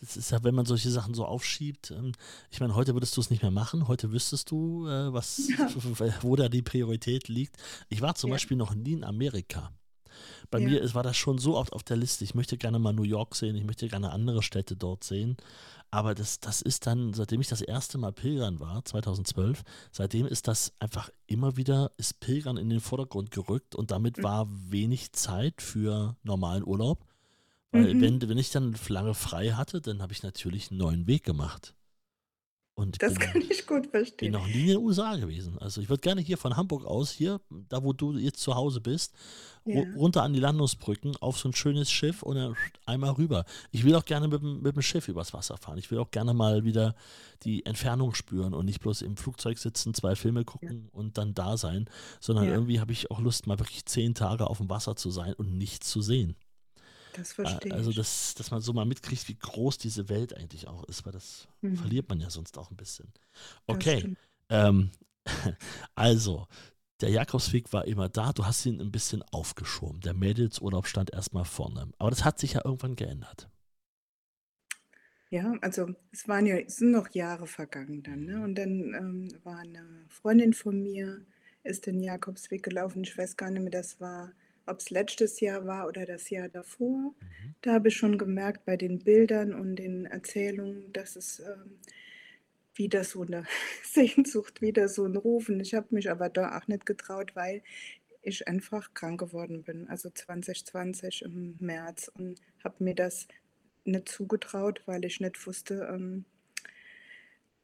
das 0.00 0.16
ist 0.16 0.30
ja, 0.32 0.42
wenn 0.44 0.54
man 0.54 0.66
solche 0.66 0.90
Sachen 0.90 1.14
so 1.14 1.24
aufschiebt 1.24 1.92
ähm, 1.92 2.12
ich 2.50 2.60
meine, 2.60 2.74
heute 2.74 2.94
würdest 2.94 3.16
du's 3.16 3.30
nicht 3.30 3.42
mehr 3.42 3.50
machen. 3.52 3.88
Heute 3.88 4.12
wüsstest 4.12 4.50
du, 4.50 4.86
äh, 4.88 5.12
was 5.12 5.48
Ja. 5.58 5.68
wo 6.22 6.36
da 6.36 6.48
die 6.48 6.62
Priorität 6.62 7.28
liegt. 7.28 7.56
Ich 7.88 8.00
war 8.02 8.14
zum 8.14 8.28
Ja. 8.30 8.34
Beispiel 8.34 8.56
noch 8.56 8.74
nie 8.74 8.92
in 8.94 9.04
Amerika. 9.04 9.72
Bei 10.50 10.58
Ja. 10.58 10.68
mir 10.68 10.80
ist 10.80 10.94
war 10.94 11.02
das 11.02 11.16
schon 11.16 11.38
so 11.38 11.56
oft 11.56 11.72
auf 11.72 11.82
der 11.82 11.96
Liste. 11.96 12.24
Ich 12.24 12.34
möchte 12.34 12.56
gerne 12.58 12.78
mal 12.78 12.92
New 12.92 13.02
York 13.04 13.34
sehen, 13.34 13.56
ich 13.56 13.64
möchte 13.64 13.88
gerne 13.88 14.10
andere 14.12 14.42
Städte 14.42 14.76
dort 14.76 15.04
sehen. 15.04 15.36
Aber 15.90 16.14
das 16.14 16.40
das 16.40 16.62
ist 16.62 16.86
dann, 16.86 17.12
seitdem 17.12 17.40
ich 17.42 17.48
das 17.48 17.60
erste 17.62 17.98
Mal 17.98 18.12
pilgern 18.12 18.60
war, 18.60 18.84
2012, 18.84 19.62
seitdem 19.92 20.26
ist 20.26 20.48
das 20.48 20.72
einfach 20.78 21.10
immer 21.26 21.56
wieder 21.56 21.92
ist 21.98 22.20
Pilgern 22.20 22.56
in 22.56 22.70
den 22.70 22.80
Vordergrund 22.80 23.30
gerückt 23.30 23.74
und 23.74 23.90
damit 23.90 24.18
Mhm. 24.18 24.22
war 24.22 24.48
wenig 24.50 25.12
Zeit 25.12 25.60
für 25.62 26.16
normalen 26.22 26.64
Urlaub. 26.66 27.04
Weil 27.72 28.00
Mhm. 28.00 28.00
wenn 28.00 28.28
wenn 28.28 28.38
ich 28.38 28.50
dann 28.50 28.74
lange 28.88 29.14
frei 29.14 29.52
hatte, 29.52 29.80
dann 29.80 30.02
habe 30.02 30.12
ich 30.12 30.22
natürlich 30.22 30.70
'n 30.70 30.76
neuen 30.78 31.06
Weg 31.06 31.24
gemacht. 31.24 31.74
Und 32.78 33.00
Das 33.00 33.14
bin 33.14 33.18
kann 33.18 33.42
ich 33.50 33.66
gut 33.66 33.86
bin 33.86 33.90
verstehen. 33.90 34.32
noch 34.32 34.48
nie 34.48 34.62
in 34.62 34.66
den 34.68 34.76
USA 34.78 35.16
gewesen. 35.16 35.58
Also, 35.58 35.80
ich 35.80 35.88
würde 35.88 36.00
gerne 36.02 36.20
hier 36.20 36.38
von 36.38 36.56
Hamburg 36.56 36.84
aus 36.86 37.10
hier, 37.12 37.40
da 37.50 37.82
wo 37.84 37.92
du 37.92 38.14
jetzt 38.18 38.40
zu 38.40 38.54
Hause 38.54 38.80
bist, 38.80 39.14
Ja. 39.66 39.84
runter 39.94 40.22
an 40.22 40.32
die 40.34 40.40
Landungsbrücken 40.40 41.16
auf 41.18 41.38
so 41.38 41.48
'n 41.48 41.54
schönes 41.54 41.90
Schiff 41.90 42.22
und 42.22 42.36
dann 42.36 42.56
einmal 42.86 43.12
rüber. 43.12 43.44
Ich 43.72 43.84
will 43.84 43.94
auch 43.96 44.04
gerne 44.04 44.28
mit'm 44.28 44.62
mit'm 44.62 44.82
Schiff 44.82 45.08
übers 45.08 45.32
Wasser 45.34 45.56
fahren. 45.58 45.78
Ich 45.78 45.90
will 45.90 45.98
auch 45.98 46.10
gerne 46.12 46.34
mal 46.34 46.64
wieder 46.64 46.94
die 47.44 47.66
Entfernung 47.66 48.14
spüren 48.14 48.54
und 48.54 48.66
nicht 48.66 48.80
bloß 48.80 49.02
im 49.02 49.16
Flugzeug 49.16 49.58
sitzen, 49.58 49.94
2 49.94 50.16
Filme 50.16 50.44
gucken 50.44 50.88
und 50.92 51.18
dann 51.18 51.34
da 51.34 51.56
sein, 51.58 51.86
sondern 52.20 52.48
Ja. 52.48 52.52
irgendwie 52.52 52.80
habe 52.80 52.92
ich 52.92 53.10
auch 53.10 53.20
Lust, 53.20 53.46
mal 53.46 53.58
wirklich 53.60 53.86
10 53.86 54.14
Tage 54.14 54.46
auf'm 54.50 54.68
Wasser 54.70 54.96
zu 54.96 55.10
sein 55.10 55.34
und 55.34 55.56
nichts 55.58 55.90
zu 55.90 56.02
sehen. 56.02 56.36
Das 57.12 57.32
Äh, 57.42 57.58
verstehe 57.58 57.70
Also, 57.70 57.92
ich. 57.92 57.92
dass, 57.92 58.34
dass 58.34 58.50
man 58.50 58.60
so 58.60 58.72
mal 58.72 58.84
mitkriegt, 58.84 59.28
wie 59.28 59.36
groß 59.36 59.78
diese 59.78 60.08
Welt 60.08 60.36
eigentlich 60.36 60.68
auch 60.68 60.84
ist, 60.84 61.04
weil 61.06 61.12
das 61.12 61.48
Mhm. 61.62 61.72
verliert 61.72 62.08
man 62.08 62.20
ja 62.20 62.30
sonst 62.30 62.58
auch 62.58 62.70
ein 62.70 62.76
bisschen. 62.76 63.12
Okay, 63.66 64.08
ähm, 64.50 64.90
also, 65.94 66.46
der 67.00 67.10
Jakobsweg 67.10 67.72
war 67.72 67.86
immer 67.86 68.08
da, 68.08 68.32
du 68.32 68.46
hast 68.46 68.66
ihn 68.66 68.80
ein 68.80 68.92
bisschen 68.92 69.22
aufgeschoben. 69.32 70.00
Der 70.02 70.14
Mädelsurlaub 70.14 70.86
stand 70.86 71.12
erstmal 71.12 71.44
vorne. 71.44 71.88
Aber 71.98 72.10
das 72.10 72.24
hat 72.24 72.38
sich 72.38 72.54
ja 72.54 72.62
irgendwann 72.64 72.96
geändert. 72.96 73.48
Ja, 75.30 75.54
also 75.62 75.94
es 76.12 76.28
waren 76.28 76.46
ja 76.46 76.56
es 76.56 76.76
sind 76.76 76.90
noch 76.92 77.08
Jahre 77.14 77.46
vergangen 77.46 78.02
dann, 78.02 78.24
ne? 78.24 78.42
Und 78.42 78.54
dann, 78.56 78.94
ähm, 78.94 79.28
war 79.44 79.58
eine 79.58 80.04
Freundin 80.08 80.52
von 80.52 80.82
mir 80.82 81.24
ist 81.64 81.86
den 81.86 82.00
Jakobsweg 82.00 82.62
gelaufen. 82.62 83.02
Ich 83.04 83.16
weiß 83.16 83.36
gar 83.36 83.50
nicht 83.50 83.62
mehr, 83.62 83.70
das 83.70 84.00
war 84.00 84.32
ob's 84.66 84.90
letztes 84.90 85.40
Jahr 85.40 85.66
war 85.66 85.88
oder 85.88 86.06
das 86.06 86.30
Jahr 86.30 86.48
davor. 86.48 87.14
Mhm. 87.20 87.54
Da 87.62 87.74
habe 87.74 87.88
ich 87.88 87.96
schon 87.96 88.18
gemerkt 88.18 88.64
bei 88.64 88.76
den 88.76 88.98
Bildern 89.00 89.54
und 89.54 89.76
den 89.76 90.06
Erzählungen, 90.06 90.92
dass 90.92 91.16
es, 91.16 91.40
ähm, 91.40 91.78
wieder 92.74 93.04
so 93.04 93.24
'ne 93.24 93.44
Sehnsucht, 93.84 94.60
wieder 94.62 94.88
so 94.88 95.04
'n 95.06 95.16
Rufen. 95.16 95.60
Ich 95.60 95.74
habe 95.74 95.88
mich 95.94 96.10
aber 96.10 96.28
da 96.28 96.58
auch 96.58 96.68
nicht 96.68 96.86
getraut, 96.86 97.34
weil 97.36 97.62
ich 98.22 98.48
einfach 98.48 98.94
krank 98.94 99.20
geworden 99.20 99.64
bin, 99.64 99.88
also 99.88 100.10
2020 100.10 101.22
im 101.22 101.56
März 101.60 102.10
und 102.14 102.40
habe 102.64 102.84
mir 102.84 102.94
das 102.94 103.28
nicht 103.84 104.08
zugetraut, 104.08 104.82
weil 104.86 105.04
ich 105.04 105.20
nicht 105.20 105.46
wusste, 105.46 105.88
ähm 105.92 106.24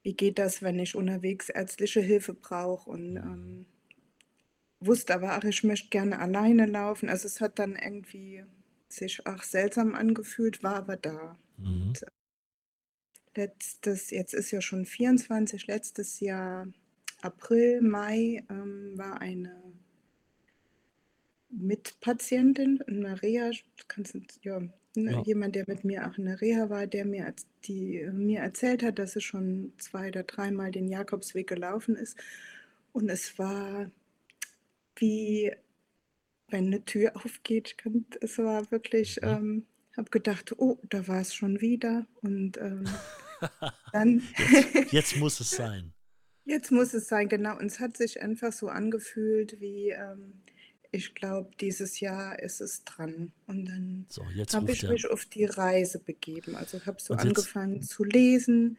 wie 0.05 0.15
geht 0.15 0.39
das, 0.39 0.63
wenn 0.63 0.79
ich 0.79 0.95
unterwegs 0.95 1.49
ärztliche 1.49 2.01
Hilfe 2.01 2.35
brauche 2.35 2.89
und, 2.91 3.17
Mhm. 3.17 3.19
ähm, 3.19 3.67
wusste 4.81 5.15
aber 5.15 5.37
auch, 5.39 5.45
ich 5.45 5.65
möchte 5.65 5.89
gerne 5.91 6.19
alleine 6.21 6.67
laufen. 6.67 7.09
Also, 7.09 7.27
es 7.27 7.41
hat 7.41 7.59
dann 7.59 7.77
irgendwie 7.77 8.45
sich 8.89 9.27
auch 9.27 9.43
seltsam 9.43 9.95
angefühlt, 9.95 10.63
war 10.63 10.77
aber 10.77 10.97
da. 10.97 11.39
Mhm. 11.59 11.99
Und 13.27 13.37
letztes 13.37 14.11
jetzt 14.11 14.33
ist 14.35 14.51
ja 14.51 14.61
schon 14.61 14.87
24, 14.87 15.67
letztes 15.67 16.21
Jahr 16.21 16.67
April, 17.21 17.83
Mai, 17.83 18.45
ähm, 18.51 18.93
war 18.97 19.21
eine 19.21 19.63
Mitpatientin 21.51 22.79
in 22.87 23.01
'ner 23.01 23.23
Reha, 23.23 23.51
kannst 23.89 24.15
ja, 24.43 24.61
ne, 24.95 25.15
Ja. 25.15 25.25
jemand, 25.25 25.55
der 25.55 25.65
mit 25.67 25.83
mir 25.83 26.07
auch 26.07 26.19
in 26.19 26.27
der 26.27 26.41
Reha 26.43 26.69
war, 26.69 26.87
der 26.87 27.07
mir 27.07 27.35
die 27.65 28.07
mir 28.13 28.41
erzählt 28.41 28.83
hat, 28.83 28.99
dass 28.99 29.13
sie 29.15 29.21
schon 29.23 29.73
2 29.79 30.09
oder 30.09 30.25
dreimal 30.25 30.71
den 30.71 30.89
Jakobsweg 30.89 31.47
gelaufen 31.49 31.97
ist. 31.97 32.19
Und 32.93 33.09
es 33.09 33.39
war 33.39 33.91
wie 35.01 35.53
wenn 36.49 36.69
'ne 36.71 36.85
Tür 36.85 37.13
aufgeht. 37.25 37.77
es 38.21 38.39
war 38.39 38.71
wirklich, 38.71 39.21
Mhm. 39.23 39.29
ähm 39.29 39.67
habe 39.97 40.11
gedacht: 40.11 40.55
„Oh, 40.59 40.79
da 40.91 41.09
war's 41.09 41.35
schon 41.35 41.61
wieder.“ 41.61 42.07
Und, 42.23 42.57
ähm, 42.59 43.03
dann 43.93 44.23
Jetzt 44.37 44.93
jetzt 44.93 45.17
muss 45.17 45.41
es 45.41 45.55
sein. 45.57 45.93
Jetzt 46.45 46.71
muss 46.73 46.95
es 46.95 47.09
sein, 47.09 47.29
genau. 47.29 47.59
Und 47.59 47.67
es 47.67 47.79
hat 47.81 47.97
sich 47.97 48.23
einfach 48.23 48.53
so 48.53 48.69
angefühlt 48.69 49.61
wie, 49.61 49.91
ähm, 49.91 50.43
ich 50.91 51.15
glaube, 51.15 51.51
dieses 51.61 52.01
Jahr 52.01 52.39
ist 52.39 52.61
es 52.61 52.85
dran. 52.85 53.33
Und 53.47 53.67
dann 53.67 54.07
So, 54.09 54.23
habe 54.53 54.73
ich 54.73 54.89
mich 54.89 55.11
auf 55.11 55.27
die 55.27 55.45
Reise 55.45 55.99
begeben. 55.99 56.57
Also, 56.57 56.87
habe 56.87 57.01
so 57.01 57.15
jetzt 57.15 57.21
angefangen 57.21 57.83
zu 57.83 58.05
lesen, 58.05 58.79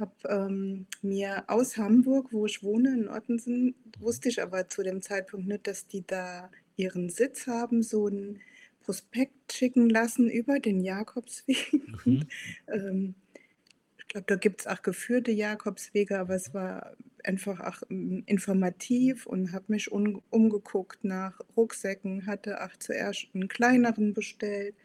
habe, 0.00 0.12
ähm, 0.28 0.86
mir 1.02 1.44
aus 1.48 1.76
Hamburg, 1.76 2.28
wo 2.32 2.46
ich 2.46 2.62
wohne, 2.62 2.94
in 2.94 3.08
Ottensen 3.08 3.74
wusste 3.98 4.28
ich 4.28 4.42
aber 4.42 4.68
zu 4.68 4.82
dem 4.82 5.02
Zeitpunkt 5.02 5.46
nicht, 5.48 5.66
dass 5.66 5.86
die 5.86 6.06
da 6.06 6.50
ihren 6.76 7.08
Sitz 7.10 7.46
haben, 7.46 7.82
so 7.82 8.08
'n 8.08 8.40
Prospekt 8.80 9.52
schicken 9.52 9.88
lassen 9.90 10.28
über 10.30 10.60
den 10.60 10.80
Jakobsweg. 10.82 11.72
Mhm. 12.06 12.28
ähm, 12.68 13.14
ich 13.98 14.08
glaube, 14.08 14.26
da 14.28 14.36
gibt's 14.36 14.66
auch 14.68 14.82
geführte 14.82 15.32
Jakobswege, 15.32 16.18
aber 16.20 16.34
es 16.36 16.54
war 16.54 16.96
einfach 17.24 17.60
auch, 17.60 17.82
hm, 17.88 18.24
informativ 18.26 19.26
und 19.26 19.52
habe 19.52 19.66
mich 19.68 19.92
umgeguckt 19.92 21.04
nach 21.04 21.40
Rucksäcken, 21.56 22.26
hatte 22.26 22.62
auch 22.64 22.76
zuerst 22.78 23.28
'n 23.34 23.48
kleineren 23.48 24.14
bestellt, 24.14 24.76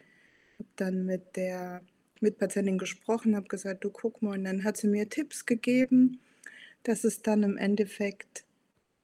habe 0.59 0.69
dann 0.77 1.05
mit 1.05 1.35
der 1.37 1.81
Mitpatientin 2.21 2.77
gesprochen, 2.77 3.35
habe 3.35 3.47
gesagt: 3.47 3.83
„Du, 3.83 3.91
guck 3.91 4.21
mal.“ 4.21 4.37
Und 4.37 4.45
dann 4.45 4.63
hat 4.63 4.77
sie 4.77 4.87
mir 4.87 5.09
Tipps 5.09 5.45
gegeben, 5.45 6.19
dass 6.83 7.03
es 7.05 7.21
dann 7.23 7.43
im 7.43 7.57
Endeffekt 7.57 8.45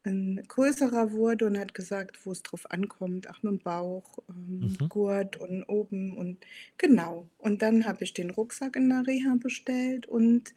'n 0.06 0.44
größerer 0.48 1.14
wurde 1.14 1.48
und 1.48 1.58
hat 1.60 1.74
gesagt, 1.76 2.26
wo's 2.26 2.44
drauf 2.44 2.72
ankommt, 2.72 3.30
auch 3.30 3.40
mit'm 3.44 3.64
Bauch, 3.64 4.20
ähm, 4.30 4.78
Mhm. 4.80 4.90
Gurt 4.90 5.38
und 5.38 5.64
oben 5.66 6.18
und 6.18 6.46
genau. 6.78 7.30
Und 7.40 7.62
dann 7.64 7.86
habe 7.86 8.04
ich 8.06 8.14
den 8.14 8.32
Rucksack 8.32 8.76
in 8.78 8.90
der 8.90 9.08
Reha 9.08 9.36
bestellt 9.40 10.08
und 10.08 10.54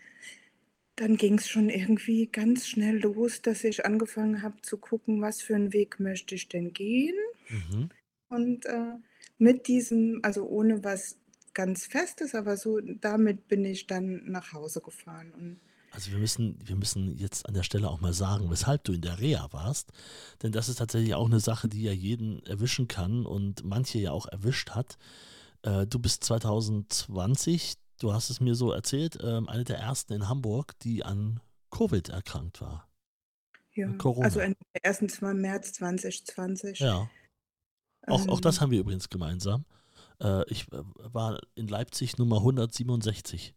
dann 0.97 1.17
ging's 1.17 1.49
schon 1.49 1.71
irgendwie 1.71 2.27
ganz 2.27 2.67
schnell 2.67 2.99
los, 3.01 3.41
dass 3.41 3.63
ich 3.63 3.87
angefangen 3.87 4.43
habe 4.43 4.61
zu 4.63 4.79
gucken, 4.79 5.23
was 5.23 5.41
für 5.43 5.55
'n 5.55 5.73
Weg 5.73 6.01
möchte 6.01 6.35
ich 6.35 6.49
denn 6.49 6.73
gehen? 6.73 7.15
Mhm. 7.51 7.89
Und, 8.31 8.67
äh, 8.67 8.95
mit 9.39 9.69
diesem 9.69 10.21
also, 10.23 10.47
ohne 10.49 10.85
was 10.85 11.19
ganz 11.59 11.87
Festes, 11.87 12.35
aber 12.37 12.57
so 12.57 12.81
damit 12.81 13.49
bin 13.49 13.65
ich 13.65 13.87
dann 13.89 14.25
nach 14.31 14.53
Hause 14.53 14.81
gefahren 14.81 15.33
und 15.35 15.61
Also, 15.93 16.11
wir 16.13 16.19
müssen 16.19 16.59
wir 16.63 16.77
müssen 16.77 17.17
jetzt 17.17 17.47
an 17.49 17.55
der 17.55 17.63
Stelle 17.63 17.89
auch 17.89 18.01
mal 18.01 18.13
sagen, 18.13 18.51
weshalb 18.51 18.85
du 18.85 18.93
in 18.93 19.01
der 19.01 19.19
Reha 19.21 19.49
warst, 19.53 19.91
denn 20.43 20.53
das 20.53 20.69
ist 20.69 20.77
tatsächlich 20.77 21.15
auch 21.15 21.29
'ne 21.29 21.41
Sache, 21.41 21.69
die 21.69 21.83
ja 21.83 21.93
jeden 21.93 22.45
erwischen 22.45 22.89
kann 22.89 23.25
und 23.25 23.65
manche 23.65 23.99
ja 23.99 24.13
auch 24.13 24.27
erwischt 24.27 24.71
hat. 24.71 24.99
Äh, 25.63 25.87
du 25.87 25.99
bist 26.01 26.25
2020, 26.25 27.75
du 28.01 28.13
hast 28.15 28.31
es 28.31 28.41
mir 28.41 28.55
so 28.57 28.73
erzählt, 28.73 29.19
ähm, 29.23 29.49
eine 29.49 29.65
der 29.65 29.79
ersten 29.79 30.15
in 30.15 30.29
Hamburg, 30.29 30.79
die 30.81 31.05
an 31.05 31.41
Covid 31.71 32.09
erkrankt 32.11 32.61
war. 32.61 32.89
Ja, 33.75 33.87
also, 34.19 34.41
Corona. 34.41 34.41
in 34.41 34.55
der 34.75 34.85
ersten 34.85 35.09
war 35.23 35.35
März 35.35 35.73
2020. 35.75 36.81
Ja. 36.81 37.11
Auch 38.09 38.29
auch 38.29 38.41
das 38.41 38.61
Ähm 38.61 38.61
haben 38.61 38.71
wir 38.73 38.81
übrigens 38.81 39.09
gemeinsam. 39.11 39.65
Äh, 40.23 40.45
ich, 40.51 40.71
äh, 40.73 40.83
war 41.13 41.41
in 41.55 41.69
Leipzig 41.69 42.19
Nummer 42.19 42.43
167. 42.43 43.55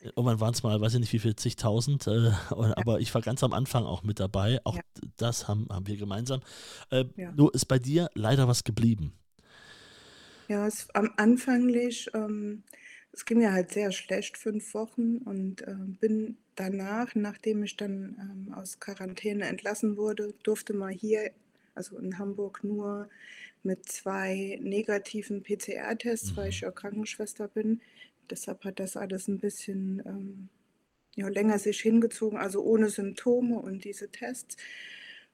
Äh, 0.00 0.08
irgendwann 0.16 0.40
waren's 0.40 0.62
mal, 0.62 0.80
weiß 0.80 0.94
ich 0.94 1.00
nicht, 1.00 1.12
wie 1.14 1.18
viel, 1.20 1.36
zigtausend, 1.36 2.06
äh, 2.08 2.32
aber 2.50 3.00
ich 3.00 3.14
war 3.14 3.22
ganz 3.22 3.42
am 3.44 3.52
Anfang 3.54 3.84
auch 3.86 4.02
mit 4.04 4.20
dabei. 4.20 4.60
Auch 4.64 4.76
Ja. 4.76 4.82
das 5.18 5.48
haben 5.48 5.68
haben 5.70 5.86
wir 5.88 5.96
gemeinsam. 5.98 6.40
Äh, 6.90 7.06
Ja. 7.16 7.36
nur 7.36 7.54
ist 7.54 7.66
bei 7.66 7.78
dir 7.80 8.10
leider 8.14 8.48
was 8.48 8.64
geblieben. 8.64 9.12
Ja, 10.48 10.66
es 10.66 10.88
am 10.94 11.10
anfänglich 11.16 12.08
ähm, 12.14 12.62
es 13.12 13.24
ging 13.24 13.38
mir 13.38 13.52
halt 13.52 13.72
sehr 13.72 13.92
schlecht, 13.92 14.36
5 14.38 14.74
Wochen 14.74 15.18
und, 15.18 15.66
ähm, 15.66 15.96
bin 16.00 16.36
danach, 16.54 17.14
nachdem 17.14 17.62
ich 17.64 17.76
dann, 17.76 18.16
ähm, 18.48 18.54
aus 18.54 18.78
Quarantäne 18.78 19.46
entlassen 19.46 19.96
wurde, 19.96 20.34
durfte 20.44 20.72
man 20.74 20.90
hier, 20.92 21.30
also, 21.76 21.98
in 21.98 22.18
Hamburg 22.18 22.64
nur 22.64 23.08
mit 23.64 23.86
2 23.88 24.58
negativen 24.62 25.42
PCR-Tests, 25.42 26.36
weil 26.36 26.48
ich 26.50 26.60
Mhm. 26.60 26.62
ja 26.62 26.70
Krankenschwester 26.72 27.48
bin. 27.48 27.80
Deshalb 28.30 28.64
hat 28.64 28.80
das 28.80 28.96
alles 28.96 29.28
'n 29.28 29.38
bisschen, 29.40 30.02
ähm, 30.06 30.48
ja, 31.16 31.28
länger 31.28 31.58
sich 31.60 31.80
hingezogen, 31.82 32.38
also, 32.38 32.62
ohne 32.64 32.90
Symptome 32.90 33.58
und 33.60 33.84
diese 33.84 34.10
Tests. 34.10 34.56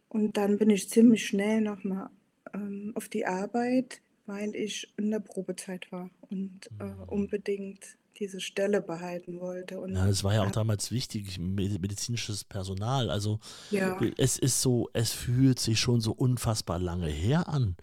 Und 0.08 0.36
dann 0.38 0.58
bin 0.58 0.70
ich 0.70 0.90
ziemlich 0.90 1.26
schnell 1.26 1.60
noch 1.62 1.84
mal, 1.84 2.10
ähm, 2.54 2.92
auf 2.96 3.08
die 3.10 3.26
Arbeit, 3.26 4.02
weil 4.26 4.54
ich 4.56 4.92
in 4.98 5.10
der 5.12 5.20
Probezeit 5.20 5.92
war 5.92 6.10
und, 6.30 6.70
äh, 6.80 6.86
Mhm. 6.90 7.08
unbedingt 7.08 7.98
diese 8.18 8.40
Stelle 8.40 8.80
behalten 8.80 9.40
wollte 9.40 9.80
und 9.80 9.94
Ja, 9.94 10.06
es 10.08 10.22
war 10.24 10.34
ja 10.34 10.42
auch 10.44 10.50
damals 10.50 10.90
wichtig, 10.90 11.38
me 11.38 11.68
medizinisches 11.78 12.44
Personal. 12.44 13.10
Also, 13.10 13.38
Ja. 13.70 13.98
es 14.18 14.38
ist 14.38 14.60
so 14.62 14.88
es 14.92 15.12
fühlt 15.12 15.58
sich 15.58 15.80
schon 15.80 16.00
so 16.00 16.12
unfassbar 16.12 16.78
lange 16.78 17.08
her 17.08 17.48
an, 17.48 17.76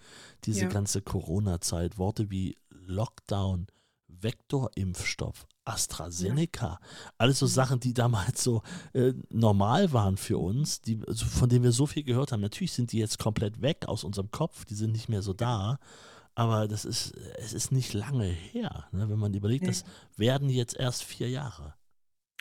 diese 0.45 0.61
Ja. 0.61 0.67
ganze 0.69 1.01
Corona-Zeit. 1.01 1.97
Worte 1.97 2.29
wie 2.31 2.55
Lockdown, 2.69 3.67
Vektorimpfstoff, 4.07 5.41
Ja. 5.41 5.73
AstraZeneca, 5.73 6.79
alles 7.17 7.39
so 7.39 7.45
Mhm. 7.45 7.49
Sachen, 7.49 7.79
die 7.79 7.93
damals 7.93 8.43
so, 8.43 8.63
äh, 8.93 9.13
normal 9.29 9.91
waren 9.93 10.17
für 10.17 10.37
uns, 10.39 10.81
die 10.81 10.99
von 11.13 11.47
denen 11.49 11.63
wir 11.63 11.71
so 11.71 11.85
viel 11.85 12.03
gehört 12.03 12.31
haben. 12.31 12.41
Natürlich 12.41 12.71
sind 12.73 12.91
die 12.91 12.97
jetzt 12.97 13.19
komplett 13.19 13.61
weg 13.61 13.85
aus 13.87 14.03
unserem 14.03 14.31
Kopf, 14.31 14.65
die 14.65 14.73
sind 14.75 14.91
nicht 14.93 15.09
mehr 15.09 15.21
so 15.21 15.31
Ja. 15.31 15.37
da, 15.37 15.79
aber 16.39 16.67
das 16.67 16.85
ist 16.85 17.11
es 17.37 17.53
ist 17.53 17.71
nicht 17.71 17.93
lange 17.93 18.25
her, 18.25 18.87
ne? 18.91 19.09
Wenn 19.09 19.19
man 19.19 19.33
überlegt, 19.33 19.63
Ne. 19.63 19.69
das 19.69 19.83
werden 20.17 20.49
jetzt 20.49 20.75
erst 20.77 21.03
4 21.03 21.29
Jahre. 21.29 21.75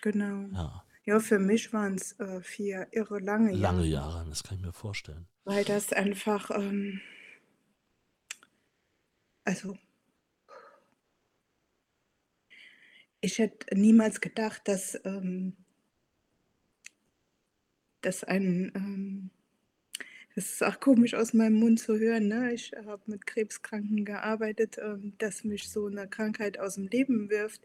Genau. 0.03 0.47
Ja. 0.55 0.85
Ja, 1.05 1.21
für 1.21 1.39
mich 1.39 1.73
waren's, 1.73 2.13
äh, 2.21 2.41
4 2.43 2.89
irre 2.93 3.19
lange 3.19 3.53
Lange 3.53 3.85
Jahre. 3.87 4.17
Jahre, 4.19 4.29
das 4.29 4.43
kann 4.45 4.59
ich 4.59 4.65
mir 4.65 4.73
vorstellen. 4.75 5.27
Weil 5.45 5.65
das 5.65 5.93
einfach, 5.93 6.51
ähm 6.51 7.01
also 9.45 9.77
ich 13.21 13.39
hätte 13.39 13.75
niemals 13.77 14.21
gedacht, 14.21 14.63
dass, 14.67 14.99
ähm 15.05 15.57
dass 18.03 18.23
ein, 18.25 18.73
ähm 18.75 19.31
Es 20.39 20.53
ist 20.53 20.63
auch 20.63 20.79
komisch 20.79 21.15
aus 21.15 21.35
meinem 21.35 21.59
Mund 21.59 21.81
zu 21.81 21.99
hören, 21.99 22.29
ne? 22.29 22.53
Ich 22.55 22.73
habe 22.73 23.03
mit 23.07 23.27
Krebskranken 23.27 24.05
gearbeitet, 24.05 24.79
ähm, 24.81 25.15
dass 25.19 25.43
mich 25.43 25.69
so 25.69 25.87
eine 25.87 26.07
Krankheit 26.07 26.61
aus 26.61 26.77
dem 26.77 26.87
Leben 26.87 27.29
wirft. 27.29 27.61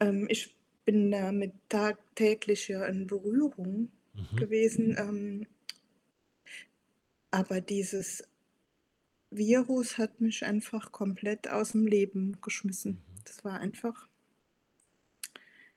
Ähm, 0.00 0.26
ich 0.30 0.56
bin 0.86 1.10
damit 1.10 1.52
tagtäglich 1.68 2.68
ja 2.68 2.86
in 2.86 3.06
Berührung 3.06 3.90
Mhm. 4.14 4.36
gewesen, 4.36 4.96
ähm 4.98 5.46
aber 7.30 7.60
dieses 7.60 8.24
Virus 9.30 9.96
hat 9.98 10.20
mich 10.20 10.44
einfach 10.44 10.92
komplett 10.92 11.48
aus 11.48 11.72
dem 11.72 11.86
Leben 11.86 12.38
geschmissen. 12.42 12.92
Mhm. 12.92 13.20
Das 13.24 13.44
war 13.44 13.60
einfach 13.60 14.08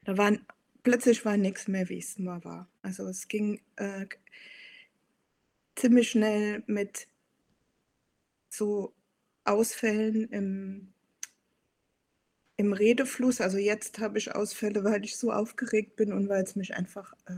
da 0.05 0.17
waren 0.17 0.45
plötzlich 0.83 1.25
war 1.25 1.35
nix 1.35 1.67
mehr, 1.67 1.89
wie 1.89 1.97
es 1.97 2.17
mal 2.19 2.43
war. 2.45 2.69
Also, 2.83 3.05
es 3.07 3.27
ging, 3.27 3.59
äh, 3.75 4.05
ziemlich 5.75 6.09
schnell 6.11 6.63
mit 6.67 7.07
so 8.49 8.95
Ausfällen 9.43 10.29
im 10.31 10.93
im 12.57 12.73
Redefluss. 12.73 13.41
Also, 13.41 13.57
jetzt 13.57 13.99
habe 13.99 14.17
ich 14.17 14.33
Ausfälle, 14.35 14.83
weil 14.83 15.03
ich 15.03 15.17
so 15.17 15.31
aufgeregt 15.31 15.95
bin 15.97 16.13
und 16.13 16.29
weil 16.29 16.43
es 16.43 16.55
mich 16.55 16.75
einfach, 16.75 17.13
äh, 17.27 17.33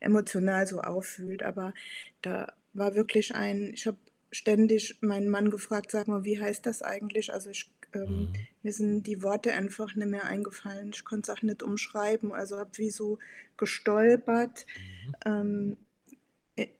emotional 0.00 0.66
so 0.66 0.80
auffühlt. 0.80 1.42
Aber 1.42 1.74
da 2.22 2.52
war 2.72 2.94
wirklich 2.94 3.34
ein 3.34 3.72
ich 3.74 3.86
habe 3.86 3.98
ständig 4.32 4.98
meinen 5.02 5.28
Mann 5.30 5.50
gefragt: 5.50 5.90
„Sag 5.90 6.06
mal, 6.08 6.24
wie 6.24 6.40
heißt 6.40 6.64
das 6.66 6.82
eigentlich?“ 6.82 7.32
Also, 7.32 7.50
ich 7.50 7.70
ähm, 7.94 8.28
Mhm. 8.28 8.46
mir 8.62 8.72
sind 8.72 9.04
die 9.04 9.22
Worte 9.22 9.52
einfach 9.52 9.94
nicht 9.96 10.06
mehr 10.08 10.24
eingefallen. 10.24 10.90
Ich 10.94 11.04
konnte 11.04 11.32
es 11.32 11.38
auch 11.38 11.42
nicht 11.42 11.62
umschreiben. 11.64 12.32
Also, 12.32 12.58
habe 12.58 12.70
wie 12.78 12.90
so 12.90 13.18
gestolpert, 13.56 14.66
Mhm. 14.76 15.14
ähm, 15.26 15.76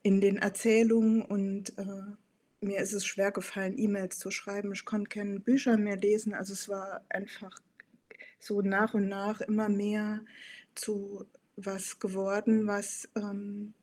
in 0.03 0.21
den 0.21 0.37
Erzählungen 0.37 1.21
und, 1.23 1.77
äh, 1.77 1.85
mir 2.61 2.79
ist 2.79 2.93
es 2.93 3.05
schwergefallen, 3.05 3.77
E-Mails 3.77 4.19
zu 4.19 4.31
schreiben. 4.31 4.71
Ich 4.73 4.85
konnte 4.85 5.09
keine 5.09 5.39
Bücher 5.39 5.77
mehr 5.77 5.97
lesen. 5.97 6.33
Also, 6.33 6.53
es 6.53 6.69
war 6.69 7.05
einfach 7.09 7.59
so 8.39 8.61
nach 8.61 8.93
und 8.95 9.07
nach 9.09 9.41
immer 9.41 9.69
mehr 9.69 10.21
zu 10.75 11.25
was 11.57 11.99
geworden, 11.99 12.67
was, 12.67 13.09
ähm 13.15 13.73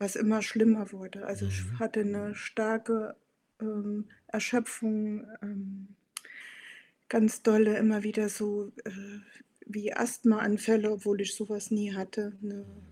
was 0.00 0.16
immer 0.16 0.40
schlimmer 0.40 0.92
wurde. 0.92 1.26
Also, 1.26 1.44
ich 1.46 1.62
Mhm. 1.62 1.78
hatte 1.78 2.04
'ne 2.06 2.34
starke, 2.34 3.16
ähm, 3.60 4.08
Erschöpfung, 4.28 5.26
ähm, 5.42 5.94
ganz 7.10 7.42
dolle 7.42 7.76
immer 7.76 8.04
wieder 8.04 8.28
so, 8.28 8.72
äh, 8.84 8.90
wie 9.66 9.92
Asthmaanfälle, 9.92 10.90
obwohl 10.92 11.20
ich 11.20 11.34
so 11.34 11.48
was 11.48 11.70
nie 11.72 11.92
hatte, 11.94 12.32
'ne 12.40 12.54
Mhm. 12.62 12.80
äh, 12.88 12.89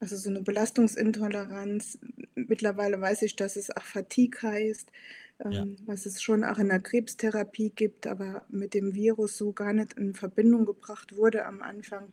also, 0.00 0.16
so 0.16 0.30
'ne 0.30 0.42
Belastungsintoleranz. 0.42 1.98
Mittlerweile 2.34 3.00
weiß 3.00 3.22
ich, 3.22 3.36
dass 3.36 3.56
es 3.56 3.70
auch 3.76 3.82
Fatigue 3.84 4.42
heißt, 4.42 4.90
Ja. 5.50 5.64
ähm, 5.64 5.76
was 5.86 6.06
es 6.06 6.22
schon 6.22 6.44
auch 6.44 6.58
in 6.58 6.68
der 6.70 6.80
Krebstherapie 6.80 7.70
gibt, 7.70 8.06
aber 8.06 8.44
mit 8.50 8.74
dem 8.74 8.94
Virus 8.94 9.36
so 9.38 9.52
gar 9.52 9.72
nicht 9.74 9.94
in 9.94 10.14
Verbindung 10.14 10.66
gebracht 10.66 11.16
wurde 11.16 11.46
am 11.46 11.62
Anfang. 11.62 12.12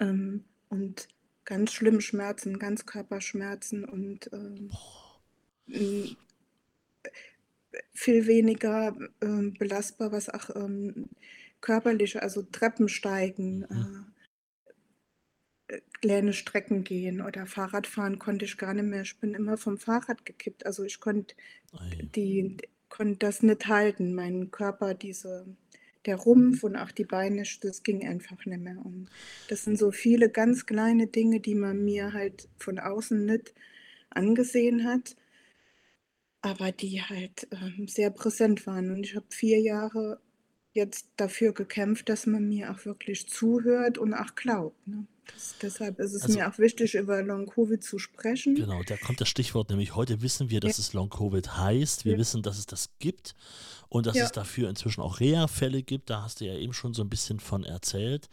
Ähm, 0.00 0.44
und 0.68 1.08
ganz 1.44 1.72
schlimm 1.72 2.00
Schmerzen, 2.00 2.58
Ganzkörperschmerzen 2.58 3.84
und, 3.84 4.30
ähm, 4.32 4.78
hm, 5.68 6.16
äh, 7.72 7.78
viel 7.94 8.26
weniger, 8.26 8.96
ähm, 9.22 9.54
belastbar, 9.58 10.12
was 10.12 10.28
auch, 10.30 10.50
ähm, 10.56 11.10
körperliche 11.60 12.22
also, 12.22 12.42
Treppensteigen, 12.42 13.64
Mhm. 13.70 13.90
äh, 14.08 14.19
kleine 16.02 16.32
Strecken 16.32 16.84
gehen 16.84 17.20
oder 17.20 17.46
Fahrradfahren 17.46 18.18
konnte 18.18 18.44
ich 18.46 18.56
gar 18.58 18.74
nicht 18.74 18.84
mehr. 18.86 19.02
Ich 19.02 19.18
bin 19.20 19.34
immer 19.34 19.56
vom 19.58 19.78
Fahrrad 19.78 20.24
gekippt. 20.26 20.66
Also, 20.66 20.84
ich 20.84 21.00
konnte 21.00 21.34
Ei. 21.72 22.10
die 22.16 22.56
konnte 22.88 23.18
das 23.18 23.42
nicht 23.42 23.66
halten, 23.68 24.14
meinen 24.14 24.50
Körper, 24.50 24.94
diese 24.94 25.46
der 26.06 26.16
Rumpf 26.16 26.64
und 26.64 26.76
auch 26.76 26.92
die 26.92 27.04
Beine, 27.04 27.44
das 27.62 27.82
ging 27.82 28.06
einfach 28.06 28.44
nicht 28.46 28.60
mehr. 28.60 28.78
Und 28.84 29.10
das 29.48 29.64
sind 29.64 29.78
so 29.78 29.92
viele 29.92 30.30
ganz 30.30 30.66
kleine 30.66 31.06
Dinge, 31.08 31.40
die 31.40 31.54
man 31.54 31.84
mir 31.84 32.12
halt 32.14 32.48
von 32.58 32.78
außen 32.78 33.24
nicht 33.26 33.54
angesehen 34.10 34.84
hat 34.84 35.16
aber 36.42 36.72
die 36.72 37.02
halt, 37.02 37.48
ähm, 37.52 37.86
sehr 37.88 38.10
präsent 38.10 38.66
waren. 38.66 38.90
Und 38.90 39.04
ich 39.04 39.14
habe 39.16 39.26
4 39.30 39.60
Jahre 39.60 40.20
jetzt 40.74 41.10
dafür 41.16 41.52
gekämpft, 41.54 42.08
dass 42.08 42.26
man 42.26 42.48
mir 42.48 42.70
auch 42.72 42.84
wirklich 42.86 43.28
zuhört 43.28 43.98
und 43.98 44.14
auch 44.14 44.34
glaubt, 44.36 44.86
ne? 44.86 45.06
Das 45.26 45.56
deshalb 45.58 45.98
ist 46.00 46.14
es 46.14 46.28
Also 46.28 46.28
mir 46.28 46.48
auch 46.48 46.58
wichtig, 46.58 46.94
über 46.96 47.22
Long 47.22 47.46
Covid 47.46 47.82
zu 47.84 47.98
sprechen. 47.98 48.56
Genau, 48.56 48.82
da 48.82 48.96
kommt 48.96 49.20
das 49.20 49.28
Stichwort 49.28 49.70
nämlich 49.70 49.94
heute 49.94 50.22
wissen 50.22 50.50
wir, 50.50 50.58
Ja. 50.62 50.72
dass 50.72 50.78
es 50.78 50.92
Long 50.92 51.08
Covid 51.08 51.56
heißt. 51.56 52.04
Wir 52.04 52.16
Ja. 52.16 52.18
wissen, 52.18 52.42
dass 52.42 52.58
es 52.58 52.66
das 52.66 52.90
gibt 52.98 53.36
und 53.90 54.06
dass 54.06 54.20
Ja. 54.20 54.22
es 54.22 54.32
dafür 54.32 54.70
inzwischen 54.70 55.02
auch 55.02 55.20
Reha-Fälle 55.20 55.82
gibt. 55.82 56.10
Da 56.10 56.22
hast 56.22 56.40
du 56.40 56.46
ja 56.46 56.54
eben 56.54 56.72
schon 56.72 56.94
so 56.94 57.02
'n 57.02 57.10
bisschen 57.10 57.40
von 57.40 57.64
erzählt. 57.64 58.28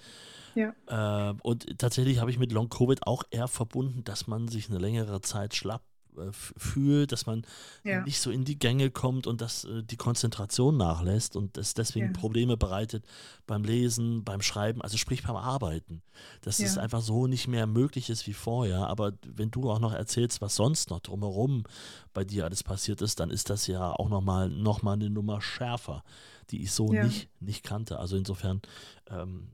Ja. 0.55 0.77
Ähm, 0.89 1.39
und 1.43 1.79
tatsächlich 1.79 2.19
habe 2.19 2.31
ich 2.31 2.39
mit 2.39 2.51
Long 2.53 2.69
Covid 2.69 3.07
auch 3.07 3.23
eher 3.31 3.47
verbunden, 3.49 4.03
dass 4.05 4.27
man 4.27 4.47
sich 4.49 4.69
'ne 4.69 4.79
längere 4.79 5.21
Zeit 5.21 5.55
schlapp, 5.55 5.83
äh, 6.17 6.31
fühlt, 6.31 7.11
dass 7.11 7.25
man 7.25 7.45
Ja. 7.83 8.01
nicht 8.03 8.19
so 8.19 8.31
in 8.31 8.43
die 8.45 8.57
Gänge 8.59 8.91
kommt 8.91 9.27
und 9.27 9.41
dass, 9.41 9.63
äh, 9.65 9.83
die 9.83 9.97
Konzentration 9.97 10.77
nachlässt 10.77 11.35
und 11.35 11.57
es 11.57 11.73
deswegen 11.73 12.07
Ja. 12.07 12.13
Probleme 12.13 12.57
bereitet 12.57 13.05
beim 13.45 13.63
Lesen, 13.63 14.23
beim 14.23 14.41
Schreiben, 14.41 14.81
also 14.81 14.97
sprich 14.97 15.23
beim 15.23 15.35
Arbeiten. 15.35 16.01
Dass 16.41 16.59
es 16.59 16.75
Ja. 16.75 16.81
einfach 16.81 17.01
so 17.01 17.27
nicht 17.27 17.47
mehr 17.47 17.67
möglich 17.67 18.09
ist 18.09 18.27
wie 18.27 18.33
vorher. 18.33 18.87
Aber 18.87 19.13
wenn 19.25 19.51
du 19.51 19.69
auch 19.71 19.79
noch 19.79 19.93
erzählst, 19.93 20.41
was 20.41 20.55
sonst 20.55 20.89
noch 20.89 20.99
drumherum 20.99 21.63
bei 22.13 22.23
dir 22.23 22.45
alles 22.45 22.63
passiert 22.63 23.01
ist, 23.01 23.19
dann 23.19 23.29
ist 23.29 23.49
das 23.49 23.67
ja 23.67 23.91
auch 23.91 24.09
noch 24.09 24.21
mal 24.21 24.49
noch 24.49 24.81
mal 24.81 24.97
'ne 24.97 25.09
Nummer 25.09 25.41
schärfer, 25.41 26.03
die 26.51 26.63
ich 26.63 26.71
so 26.71 26.93
nicht 27.03 27.29
nicht 27.39 27.63
kannte. 27.63 27.99
Also, 27.99 28.17
insofern, 28.17 28.61
ähm, 29.09 29.49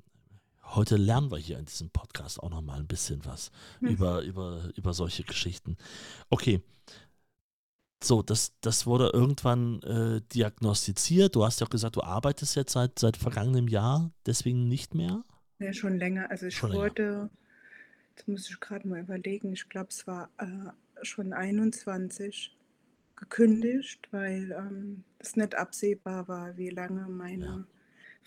heute 0.75 0.97
lernen 0.97 1.31
wir 1.31 1.37
hier 1.37 1.59
in 1.59 1.65
diesem 1.65 1.89
Podcast 1.89 2.41
auch 2.41 2.49
noch 2.49 2.61
mal 2.61 2.79
'n 2.79 2.87
bisschen 2.87 3.23
was 3.25 3.51
Hm. 3.81 3.89
über 3.89 4.21
über 4.23 4.69
über 4.75 4.93
solche 4.93 5.23
Geschichten. 5.23 5.77
Okay. 6.29 6.61
So, 8.03 8.21
das 8.21 8.53
das 8.61 8.85
wurde 8.85 9.09
irgendwann, 9.13 9.81
äh, 9.83 10.21
diagnostiziert. 10.33 11.35
Du 11.35 11.45
hast 11.45 11.61
ja 11.61 11.67
auch 11.67 11.69
gesagt, 11.71 11.95
du 11.95 12.01
arbeitest 12.03 12.55
jetzt 12.55 12.73
seit 12.73 12.99
seit 12.99 13.15
vergangenem 13.17 13.67
Jahr 13.69 14.11
deswegen 14.25 14.67
nicht 14.67 14.93
mehr? 14.93 15.23
Ne, 15.59 15.73
schon 15.73 15.97
länger. 15.97 16.29
Also, 16.31 16.47
ich 16.47 16.55
Schon 16.55 16.71
länger. 16.71 16.83
wurde 16.83 17.29
jetzt 18.15 18.27
muss 18.27 18.49
ich 18.49 18.59
grad 18.59 18.85
mal 18.85 18.99
überlegen, 18.99 19.53
ich 19.53 19.69
glaube, 19.69 19.89
es 19.89 20.07
war, 20.07 20.29
äh, 20.37 20.45
schon 21.03 21.33
21 21.33 22.55
gekündigt, 23.15 24.07
weil, 24.11 24.51
ähm, 24.53 25.03
es 25.19 25.35
nicht 25.35 25.55
absehbar 25.55 26.27
war, 26.27 26.57
wie 26.57 26.69
lange 26.69 27.07
Ja. 27.37 27.63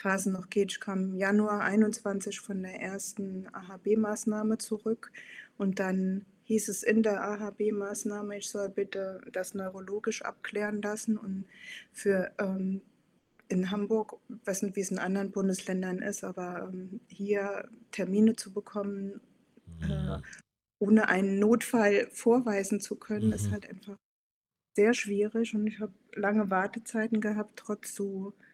Meine 0.04 0.14
Phase 0.14 0.30
noch 0.30 0.48
geht. 0.50 0.72
Ich 0.72 0.80
kam 0.80 1.16
Januar 1.16 1.60
21 1.62 2.40
von 2.40 2.62
der 2.62 2.80
ersten 2.80 3.46
AHB-Maßnahme 3.52 4.58
zurück 4.58 5.12
und 5.58 5.78
dann 5.80 6.26
hieß 6.44 6.68
es 6.68 6.82
in 6.82 7.02
der 7.02 7.22
AHB-Maßnahme, 7.22 8.36
ich 8.38 8.48
soll 8.48 8.68
bitte 8.68 9.20
das 9.32 9.54
neurologisch 9.54 10.22
abklären 10.22 10.82
lassen 10.82 11.16
und 11.18 11.46
für, 11.92 12.32
ähm 12.38 12.82
in 13.48 13.70
Hamburg, 13.70 14.18
weiß 14.44 14.62
nicht, 14.62 14.76
wie 14.76 14.80
es 14.80 14.90
in 14.90 14.98
anderen 14.98 15.30
Bundesländern 15.30 16.00
ist, 16.02 16.24
aber, 16.24 16.68
ähm, 16.72 17.00
hier 17.08 17.68
Termine 17.92 18.34
zu 18.36 18.52
bekommen, 18.52 19.20
äh, 19.88 20.18
Mhm. 20.18 20.22
ohne 20.80 21.08
einen 21.08 21.38
Notfall 21.38 22.08
vorweisen 22.12 22.80
zu 22.80 22.96
können, 22.96 23.32
ist 23.32 23.50
Mhm. 23.50 23.52
halt 23.52 23.68
einfach 23.70 23.98
sehr 24.76 24.94
schwierig 24.94 25.54
und 25.54 25.66
ich 25.66 25.80
habe 25.80 25.94
lange 26.14 26.50
Wartezeiten 26.50 27.20
gehabt, 27.20 27.54
trotz 27.56 27.94
so, 27.94 28.34
äh, 28.40 28.45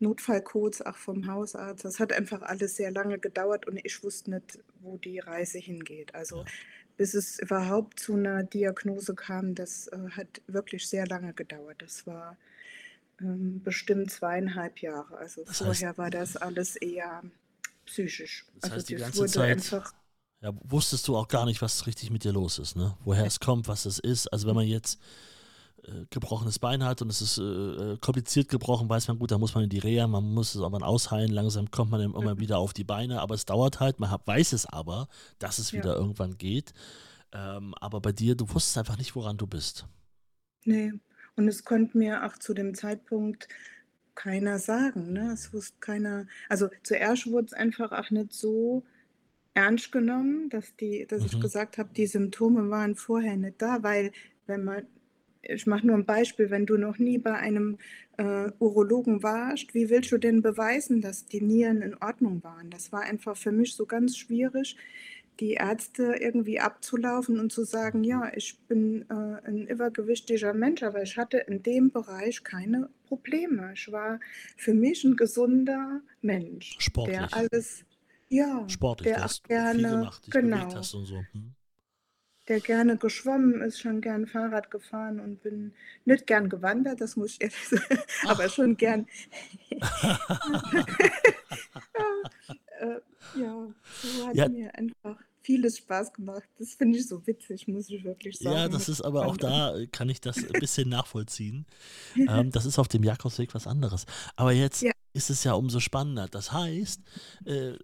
Notfallcodes 0.00 0.82
auch 0.82 0.96
vom 0.96 1.26
Hausarzt. 1.26 1.84
Das 1.84 2.00
hat 2.00 2.12
einfach 2.12 2.42
alles 2.42 2.76
sehr 2.76 2.90
lange 2.90 3.18
gedauert 3.18 3.66
und 3.66 3.80
ich 3.84 4.02
wusste 4.02 4.30
nicht, 4.32 4.58
wo 4.80 4.96
die 4.98 5.18
Reise 5.20 5.58
hingeht. 5.58 6.14
Also, 6.14 6.44
bis 6.96 7.14
es 7.14 7.38
überhaupt 7.40 8.00
zu 8.00 8.16
'ner 8.16 8.42
Diagnose 8.44 9.14
kam, 9.14 9.54
das, 9.54 9.88
äh, 9.88 9.98
hat 10.12 10.42
wirklich 10.48 10.88
sehr 10.88 11.06
lange 11.06 11.32
gedauert. 11.34 11.82
Das 11.82 12.06
war, 12.06 12.36
ähm, 13.20 13.62
bestimmt 13.64 14.10
2,5 14.10 14.78
Jahre. 14.82 15.16
Also, 15.18 15.44
Das 15.44 15.60
heißt 15.60 15.82
vorher 15.82 15.98
war 15.98 16.10
das 16.10 16.36
alles 16.36 16.76
eher 16.76 17.22
psychisch. 17.86 18.46
Das 18.56 18.64
Also, 18.64 18.76
heißt, 18.76 18.88
die 18.90 18.94
ganze 18.96 19.26
Zeit, 19.26 19.58
einfach 19.58 19.94
ja, 20.42 20.52
wusstest 20.64 21.08
du 21.08 21.16
auch 21.16 21.28
gar 21.28 21.46
nicht, 21.46 21.62
was 21.62 21.86
richtig 21.86 22.10
mit 22.10 22.24
dir 22.24 22.32
los 22.32 22.58
ist, 22.58 22.76
ne? 22.76 22.96
Woher 23.04 23.26
es 23.26 23.40
kommt, 23.40 23.68
was 23.68 23.86
es 23.86 23.98
ist. 23.98 24.28
Also, 24.32 24.46
wenn 24.48 24.54
man 24.54 24.66
jetzt, 24.66 24.98
äh, 25.86 26.06
gebrochenes 26.10 26.58
Bein 26.58 26.84
hat 26.84 27.02
und 27.02 27.10
es 27.10 27.20
ist, 27.22 27.38
äh, 27.38 27.42
äh, 27.94 27.98
kompliziert 27.98 28.48
gebrochen, 28.48 28.88
weiß 28.88 29.08
man, 29.08 29.18
gut, 29.18 29.30
da 29.30 29.38
muss 29.38 29.54
man 29.54 29.64
in 29.64 29.70
die 29.70 29.78
Reha, 29.78 30.06
man 30.06 30.24
muss 30.34 30.50
es 30.54 30.60
irgendwann 30.60 30.82
ausheilen. 30.82 31.30
Langsam 31.32 31.70
kommt 31.70 31.90
man 31.90 32.00
immer 32.00 32.34
Mhm. 32.34 32.40
wieder 32.40 32.58
auf 32.58 32.72
die 32.72 32.84
Beine, 32.84 33.20
aber 33.20 33.34
es 33.34 33.44
dauert 33.44 33.80
halt. 33.80 34.00
Man 34.00 34.10
hat 34.10 34.26
weiß 34.26 34.52
es 34.52 34.66
aber, 34.66 35.08
dass 35.38 35.58
es 35.58 35.72
Ja. 35.72 35.78
wieder 35.78 35.96
irgendwann 35.96 36.38
geht. 36.38 36.72
Ähm, 37.32 37.74
aber 37.80 38.00
bei 38.00 38.12
dir, 38.12 38.34
du 38.36 38.48
wusstest 38.48 38.78
einfach 38.78 38.98
nicht, 38.98 39.14
woran 39.16 39.36
du 39.36 39.46
bist. 39.46 39.86
Ne, 40.64 40.98
und 41.36 41.48
es 41.48 41.64
konnte 41.64 41.96
mir 41.98 42.24
auch 42.26 42.36
zu 42.38 42.54
dem 42.54 42.74
Zeitpunkt 42.74 43.48
keiner 44.14 44.58
sagen, 44.58 45.12
ne? 45.12 45.32
Es 45.32 45.52
wusste 45.52 45.76
keiner 45.80 46.26
also, 46.48 46.68
zuerst 46.82 47.26
wurde 47.30 47.46
es 47.46 47.52
einfach 47.52 47.92
auch 47.92 48.10
nicht 48.10 48.32
so 48.32 48.82
ernst 49.54 49.92
genommen, 49.92 50.50
dass 50.50 50.74
die 50.76 51.06
dass 51.06 51.24
ich 51.24 51.34
Mhm. 51.34 51.40
gesagt 51.40 51.78
habe, 51.78 51.90
die 51.94 52.06
Symptome 52.06 52.70
waren 52.70 52.96
vorher 52.96 53.36
nicht 53.36 53.60
da, 53.62 53.82
weil 53.82 54.12
wenn 54.46 54.64
man 54.64 54.86
ich 55.48 55.66
mache 55.66 55.86
nur 55.86 55.96
ein 55.96 56.04
Beispiel, 56.04 56.50
wenn 56.50 56.66
du 56.66 56.76
noch 56.76 56.98
nie 56.98 57.18
bei 57.18 57.34
einem, 57.34 57.78
äh, 58.18 58.50
Urologen 58.58 59.22
warst, 59.22 59.74
wie 59.74 59.90
willst 59.90 60.12
du 60.12 60.18
denn 60.18 60.42
beweisen, 60.42 61.00
dass 61.00 61.26
die 61.26 61.40
Nieren 61.40 61.82
in 61.82 61.94
Ordnung 62.02 62.42
waren? 62.44 62.70
Das 62.70 62.92
war 62.92 63.02
einfach 63.02 63.36
für 63.36 63.52
mich 63.52 63.74
so 63.74 63.86
ganz 63.86 64.16
schwierig, 64.16 64.76
die 65.40 65.52
Ärzte 65.54 66.16
irgendwie 66.18 66.60
abzulaufen 66.60 67.38
und 67.38 67.52
zu 67.52 67.64
sagen: 67.64 68.04
„Ja, 68.04 68.32
ich 68.34 68.58
bin, 68.68 69.02
äh, 69.10 69.14
'n 69.48 69.66
übergewichtiger 69.66 70.54
Mensch“, 70.54 70.82
aber 70.82 71.02
ich 71.02 71.16
hatte 71.16 71.38
in 71.38 71.62
dem 71.62 71.90
Bereich 71.90 72.42
keine 72.42 72.88
Probleme. 73.06 73.72
Ich 73.74 73.90
war 73.92 74.18
für 74.56 74.72
mich 74.74 75.04
ein 75.04 75.16
gesunder 75.16 76.00
Mensch, 76.22 76.76
der 76.76 76.82
Sportlich. 76.82 77.32
alles 77.34 77.84
ja, 78.28 78.66
Sportlich, 78.68 79.08
der 79.08 79.18
auch 79.20 79.24
hast 79.24 79.46
viel 79.46 79.56
gerne 79.56 79.88
gemacht, 79.88 80.26
dich 80.26 80.32
genau, 80.34 80.74
hast 80.74 80.94
und 80.94 81.04
so. 81.04 81.24
Mhm. 81.32 81.54
Der 82.48 82.60
gerne 82.60 82.96
geschwommen 82.96 83.60
ist, 83.62 83.80
schon 83.80 84.00
gern 84.00 84.26
Fahrrad 84.26 84.70
gefahren 84.70 85.20
und 85.20 85.42
bin 85.42 85.72
nicht 86.04 86.26
gern 86.26 86.48
gewandert, 86.48 87.00
das 87.00 87.16
muss 87.16 87.32
ich 87.32 87.42
ehrlich 87.42 87.68
sagen, 87.68 87.98
aber 88.24 88.48
schon 88.48 88.76
gern 88.76 89.06
Äh, 92.80 93.00
ja, 93.32 93.68
so 94.02 94.26
hat 94.26 94.36
Ja. 94.36 94.48
mir 94.48 94.74
einfach 94.74 95.18
vieles 95.42 95.78
Spaß 95.78 96.12
gemacht. 96.12 96.48
Das 96.58 96.74
finde 96.74 96.98
ich 96.98 97.06
so 97.06 97.24
witzig, 97.26 97.68
muss 97.68 97.88
ich 97.90 98.04
wirklich 98.04 98.40
Ja, 98.40 98.64
sagen, 98.64 98.72
das 98.72 98.88
mit 98.88 98.88
ist 98.88 99.00
aber 99.02 99.24
auch 99.24 99.36
da 99.36 99.76
äh, 99.76 99.86
kann 99.86 100.08
ich 100.08 100.20
das 100.20 100.44
ein 100.44 100.54
bisschen 100.58 100.88
nachvollziehen. 100.88 101.66
Ähm, 102.26 102.50
das 102.50 102.66
ist 102.66 102.78
auf 102.78 102.88
dem 102.88 103.04
Jakobsweg 103.04 103.54
was 103.54 103.66
anderes. 103.66 104.06
Aber 104.36 104.52
jetzt 104.52 104.82
Ja. 104.82 104.92
ist 105.14 105.30
es 105.30 105.44
ja 105.44 105.54
umso 105.54 105.80
spannender. 105.80 106.28
Das 106.28 106.52
heißt, 106.52 107.02
äh, 107.46 107.74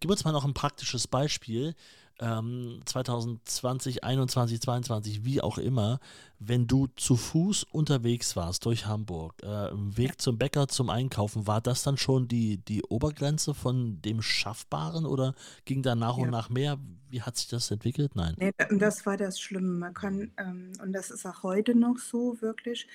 gib 0.00 0.10
uns 0.10 0.24
mal 0.24 0.32
noch 0.32 0.44
ein 0.44 0.54
praktisches 0.54 1.08
Beispiel. 1.08 1.74
Ähm, 2.22 2.82
2020, 2.84 4.04
21, 4.04 4.60
22, 4.60 5.24
wie 5.24 5.40
auch 5.40 5.56
immer, 5.56 6.00
wenn 6.38 6.66
du 6.66 6.86
zu 6.96 7.16
Fuß 7.16 7.64
unterwegs 7.72 8.36
warst 8.36 8.66
durch 8.66 8.84
Hamburg, 8.86 9.42
äh. 9.42 9.70
Weg 9.74 10.20
zum 10.20 10.36
Bäcker 10.38 10.68
zum 10.68 10.90
Einkaufen, 10.90 11.46
war 11.46 11.62
das 11.62 11.82
dann 11.82 11.96
schon 11.96 12.28
die, 12.28 12.58
die 12.58 12.82
Obergrenze 12.84 13.54
von 13.54 14.02
dem 14.02 14.20
Schaffbaren 14.22 15.06
oder 15.06 15.34
ging 15.64 15.82
da 15.82 15.94
nach 15.94 16.18
und 16.18 16.26
Ja. 16.26 16.30
nach 16.30 16.50
mehr? 16.50 16.78
Wie 17.08 17.22
hat 17.22 17.38
sich 17.38 17.48
das 17.48 17.70
entwickelt? 17.70 18.14
Nein. 18.16 18.36
Ne, 18.36 18.52
und 18.70 18.80
das 18.80 19.06
war 19.06 19.16
das 19.16 19.40
Schlimme. 19.40 19.68
Man 19.78 19.94
kann, 19.94 20.30
ähm 20.36 20.72
und 20.82 20.92
das 20.92 21.10
ist 21.10 21.26
auch 21.26 21.42
heute 21.42 21.74
noch 21.74 21.98
so 21.98 22.40
wirklich, 22.40 22.86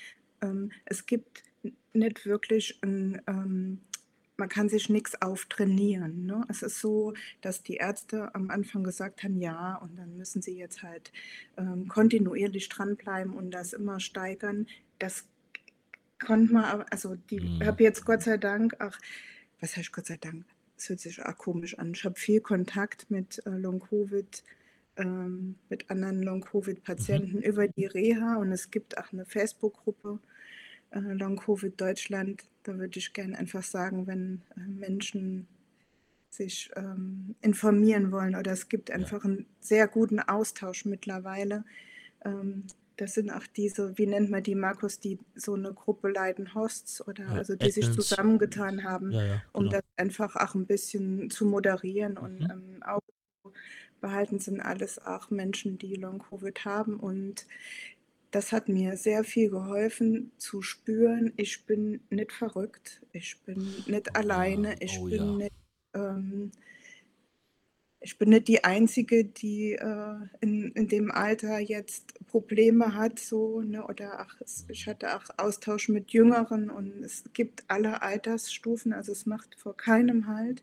ähm, 0.41 0.71
es 0.85 1.05
gibt 1.05 1.43
nicht 1.93 2.25
wirklich 2.25 2.79
'n, 2.83 3.21
ähm 3.27 3.81
man 4.37 4.49
kann 4.49 4.69
sich 4.69 4.89
nix 4.89 5.15
auftrainieren, 5.21 6.25
ne? 6.25 6.43
Es 6.49 6.61
ist 6.63 6.79
so, 6.81 7.13
dass 7.41 7.63
die 7.63 7.75
Ärzte 7.77 8.33
am 8.35 8.49
Anfang 8.51 8.83
gesagt 8.83 9.23
haben: 9.23 9.39
„Ja, 9.41 9.75
und 9.77 9.97
dann 9.97 10.17
müssen 10.17 10.41
Sie 10.41 10.57
jetzt 10.57 10.83
halt, 10.83 11.11
ähm, 11.57 11.87
kontinuierlich 11.87 12.69
dranbleiben 12.69 13.33
und 13.33 13.51
das 13.51 13.73
immer 13.73 13.99
steigern.“ 13.99 14.67
Das 14.99 15.25
konnte 16.25 16.53
man 16.53 16.65
aber 16.65 16.85
also, 16.91 17.15
die 17.15 17.41
Mhm. 17.41 17.65
habe 17.65 17.83
jetzt 17.83 18.05
Gott 18.05 18.23
sei 18.23 18.37
Dank 18.37 18.75
ach, 18.79 18.99
was 19.61 19.77
heißt 19.77 19.93
Gott 19.93 20.07
sei 20.07 20.17
Dank? 20.17 20.45
Es 20.77 20.89
hört 20.89 20.99
sich 21.01 21.23
auch 21.25 21.37
komisch 21.37 21.79
an. 21.79 21.93
Ich 21.93 22.05
habe 22.05 22.15
viel 22.19 22.41
Kontakt 22.41 23.11
mit, 23.11 23.41
äh, 23.47 23.51
Long-Covid 23.51 24.43
ähm, 24.97 25.59
mit 25.69 25.89
anderen 25.91 26.23
Mhm. 26.99 27.35
Long-Covid-Patienten 27.41 27.41
über 27.41 27.67
die 27.69 27.85
Reha 27.87 28.37
und 28.37 28.51
es 28.53 28.71
gibt 28.71 28.97
auch 28.99 29.11
'ne 29.13 29.25
Facebook-Gruppe, 29.27 30.19
äh, 30.91 30.99
Long-Covid 30.99 31.79
Deutschland. 31.81 32.43
Da 32.65 32.79
würde 32.79 32.97
ich 32.97 33.13
gern 33.13 33.35
einfach 33.35 33.61
sagen, 33.63 34.07
wenn, 34.07 34.41
äh, 34.57 34.59
Menschen 34.61 35.47
sich, 36.31 36.71
ähm, 36.75 37.35
informieren 37.41 38.11
wollen 38.11 38.35
oder 38.35 38.51
es 38.53 38.69
gibt 38.69 38.91
Ja. 38.93 39.09
einfach 39.09 39.25
'n 39.25 39.47
sehr 39.61 39.87
guten 39.87 40.19
Austausch 40.19 40.85
mittlerweile. 40.85 41.65
Ähm, 42.25 42.65
das 42.97 43.15
sind 43.15 43.31
auch 43.31 43.47
diese 43.47 43.97
wie 43.99 44.07
nennt 44.07 44.31
man 44.31 44.43
die, 44.43 44.55
Markus, 44.55 44.99
die 44.99 45.19
so 45.35 45.55
'ne 45.57 45.73
Gruppe 45.73 46.09
leiten, 46.11 46.55
Hosts 46.55 47.07
oder 47.07 47.33
Äh, 47.33 47.33
also 47.35 47.55
die 47.55 47.71
sich 47.71 47.91
Admins. 47.91 47.93
zusammengetan 47.93 48.83
haben, 48.85 49.15
Ja, 49.15 49.23
ja, 49.23 49.43
um 49.53 49.69
genau. 49.69 49.71
das 49.71 49.83
einfach 49.97 50.35
auch 50.37 50.55
'n 50.55 50.67
bisschen 50.67 51.29
zu 51.31 51.45
moderieren 51.45 52.17
und, 52.17 52.45
Mhm. 52.45 52.51
ähm, 52.51 52.83
Auge 52.83 53.01
zu 53.43 53.53
behalten, 54.01 54.39
sind 54.39 54.61
alles 54.61 54.99
auch 54.99 55.31
Menschen, 55.31 55.77
die 55.79 55.95
Long-Covid 55.95 56.65
haben 56.65 56.99
und 56.99 57.47
das 58.35 58.51
hat 58.51 58.67
mir 58.67 58.97
sehr 58.97 59.23
viel 59.23 59.49
geholfen 59.49 60.33
zu 60.37 60.61
spüren, 60.61 61.31
ich 61.37 61.65
bin 61.65 62.01
nicht 62.09 62.33
verrückt, 62.33 63.01
ich 63.13 63.41
bin 63.43 63.59
nicht 63.87 64.07
ja, 64.07 64.13
alleine, 64.13 64.75
ich 64.81 64.99
oh 64.99 65.05
bin 65.05 65.23
ja. 65.23 65.35
nicht, 65.37 65.55
ähm 65.93 66.51
ich 68.01 68.17
bin 68.17 68.29
nicht 68.29 68.49
die 68.49 68.65
Einzige, 68.65 69.23
die, 69.23 69.71
äh, 69.75 70.15
in 70.41 70.71
in 70.73 70.89
dem 70.89 71.11
Alter 71.11 71.59
jetzt 71.59 72.13
Probleme 72.27 72.93
hat 72.93 73.19
so, 73.19 73.61
ne? 73.61 73.87
Oder 73.87 74.19
auch 74.21 74.33
es 74.41 74.65
ich 74.67 74.85
hatte 74.85 75.15
auch 75.15 75.23
Austausch 75.37 75.87
mit 75.87 76.11
Jüngeren 76.11 76.69
und 76.69 77.03
es 77.05 77.23
gibt 77.31 77.63
alle 77.69 78.01
Altersstufen, 78.01 78.91
also, 78.91 79.13
es 79.13 79.25
macht 79.25 79.55
vor 79.55 79.77
keinem 79.77 80.27
Halt. 80.27 80.61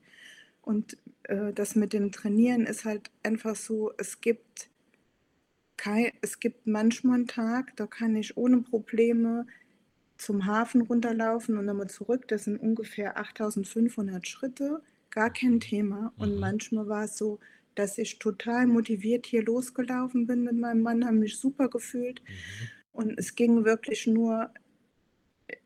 Und, 0.61 0.99
äh, 1.25 1.53
das 1.55 1.75
mit 1.75 1.95
dem 1.95 2.13
Trainieren 2.13 2.67
ist 2.67 2.85
halt 2.85 3.11
einfach 3.23 3.57
so, 3.57 3.93
es 3.99 4.21
gibt 4.21 4.69
kei 5.83 6.13
es 6.23 6.39
gibt 6.41 6.67
manchmal 6.69 7.19
'n 7.21 7.27
Tag, 7.27 7.77
da 7.77 7.87
kann 7.89 8.17
ich 8.17 8.37
ohne 8.37 8.59
Probleme 8.63 9.47
zum 10.19 10.47
Hafen 10.47 10.83
runterlaufen 10.83 11.59
und 11.59 11.67
nochmal 11.67 11.91
zurück. 11.91 12.29
Das 12.29 12.45
sind 12.45 12.59
ungefähr 12.59 13.19
8.500 13.19 14.29
Schritte, 14.29 14.83
gar 15.11 15.31
kein. 15.33 15.61
Thema. 15.61 16.13
Und 16.19 16.39
Mhm. 16.39 16.41
manchmal 16.41 16.89
war 16.89 17.05
es 17.05 17.19
so, 17.19 17.41
dass 17.77 17.99
ich 17.99 18.19
total 18.21 18.67
motiviert 18.69 19.27
hier 19.27 19.45
losgelaufen 19.45 20.27
bin 20.29 20.45
mit 20.45 20.57
meinem 20.59 20.83
Mann, 20.83 21.07
haben 21.07 21.21
mich 21.21 21.39
super 21.39 21.69
gefühlt 21.71 22.23
Mhm. 22.29 22.73
und 22.93 23.19
es 23.19 23.35
ging 23.37 23.65
wirklich 23.65 24.07
nur 24.07 24.51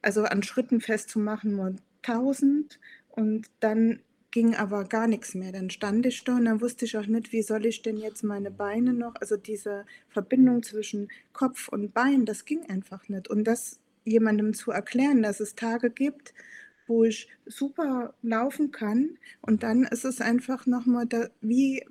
also, 0.05 0.25
an 0.25 0.43
Schritten 0.43 0.81
festzumachen, 0.81 1.53
nur 1.57 1.75
1.000 2.03 2.79
und 3.09 3.49
dann 3.61 4.01
ging 4.37 4.55
aber 4.55 4.85
gar 4.85 5.07
nix 5.07 5.35
mehr. 5.35 5.51
Dann 5.51 5.71
stand 5.71 6.05
ich 6.05 6.23
da 6.23 6.37
und 6.37 6.45
dann 6.45 6.61
wusste 6.61 6.85
ich 6.85 6.99
auch 6.99 7.07
nicht, 7.07 7.33
wie 7.33 7.41
soll 7.41 7.65
ich 7.65 7.81
denn 7.81 7.97
jetzt 7.97 8.23
meine 8.23 8.51
Beine 8.51 8.93
noch 8.93 9.15
also, 9.15 9.39
diese 9.39 9.87
Verbindung 10.11 10.63
zwischen 10.63 11.09
Kopf 11.33 11.69
und 11.69 11.95
Bein, 11.95 12.27
das 12.27 12.45
ging 12.45 12.69
einfach 12.69 13.09
nicht. 13.09 13.29
Und 13.29 13.45
das 13.45 13.81
jemandem 14.05 14.53
zu 14.53 14.73
erklären, 14.73 15.23
dass 15.23 15.41
es 15.41 15.55
Tage 15.55 15.89
gibt, 15.89 16.35
wo 16.87 17.05
ich 17.05 17.31
super 17.47 18.13
laufen 18.21 18.73
kann 18.73 19.17
und 19.41 19.63
dann 19.63 19.85
ist 19.85 20.05
es 20.05 20.21
einfach 20.21 20.67
noch 20.67 20.85
mal 20.85 21.07
da 21.07 21.31
wie 21.41 21.87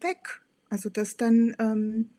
weg. 0.00 0.42
Also, 0.70 0.88
dass 0.90 1.16
dann, 1.16 1.54
ähm 1.60 2.10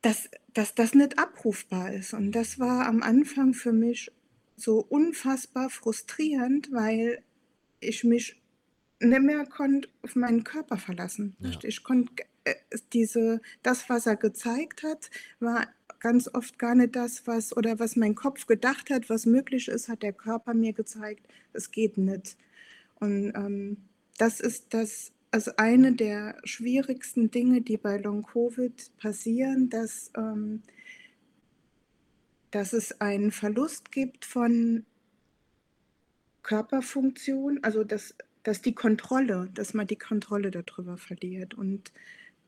dass 0.00 0.30
dass 0.54 0.76
das 0.76 0.94
nicht 0.94 1.18
abrufbar 1.18 1.92
ist. 1.92 2.14
Und 2.14 2.30
das 2.30 2.60
war 2.60 2.86
am 2.86 3.02
Anfang 3.02 3.52
für 3.52 3.72
mich 3.72 4.12
so 4.54 4.78
unfassbar 4.78 5.70
frustrierend, 5.70 6.70
weil 6.70 7.24
ich 7.82 8.04
mich 8.04 8.40
nicht 9.00 9.22
mehr 9.22 9.44
konnte 9.46 9.88
auf 10.02 10.14
meinen 10.16 10.44
Körper 10.44 10.76
verlassen, 10.76 11.36
Ja. 11.40 11.50
Ich 11.62 11.82
konnte 11.82 12.12
äh, 12.44 12.54
diese 12.92 13.40
das, 13.62 13.88
was 13.88 14.06
er 14.06 14.16
gezeigt 14.16 14.82
hat, 14.82 15.10
war 15.40 15.66
ganz 16.00 16.28
oft 16.32 16.58
gar 16.58 16.74
nicht 16.74 16.96
das, 16.96 17.26
was 17.26 17.56
oder 17.56 17.78
was 17.78 17.96
mein 17.96 18.14
Kopf 18.14 18.46
gedacht 18.46 18.90
hat, 18.90 19.08
was 19.10 19.26
möglich 19.26 19.68
ist, 19.68 19.88
hat 19.88 20.02
der 20.02 20.12
Körper 20.12 20.54
mir 20.54 20.72
gezeigt, 20.72 21.26
es 21.52 21.70
geht 21.70 21.98
nicht. 21.98 22.36
Und, 22.96 23.32
ähm, 23.34 23.76
das 24.18 24.40
ist 24.40 24.74
das 24.74 25.12
also, 25.30 25.52
eine 25.56 25.92
der 25.92 26.36
schwierigsten 26.44 27.30
Dinge, 27.30 27.62
die 27.62 27.78
bei 27.78 27.96
Long-Covid 27.96 28.98
passieren, 28.98 29.70
dass, 29.70 30.10
ähm 30.16 30.62
dass 32.52 32.74
es 32.74 33.00
einen 33.00 33.32
Verlust 33.32 33.90
gibt 33.90 34.24
von 34.24 34.84
Körperfunktion, 36.44 37.60
also, 37.62 37.84
dass 37.84 38.14
dass 38.44 38.60
die 38.62 38.74
Kontrolle 38.74 39.50
dass 39.54 39.74
man 39.74 39.86
die 39.86 39.96
Kontrolle 39.98 40.50
da 40.50 40.62
drüber 40.62 40.98
verliert. 40.98 41.54
Und 41.54 41.92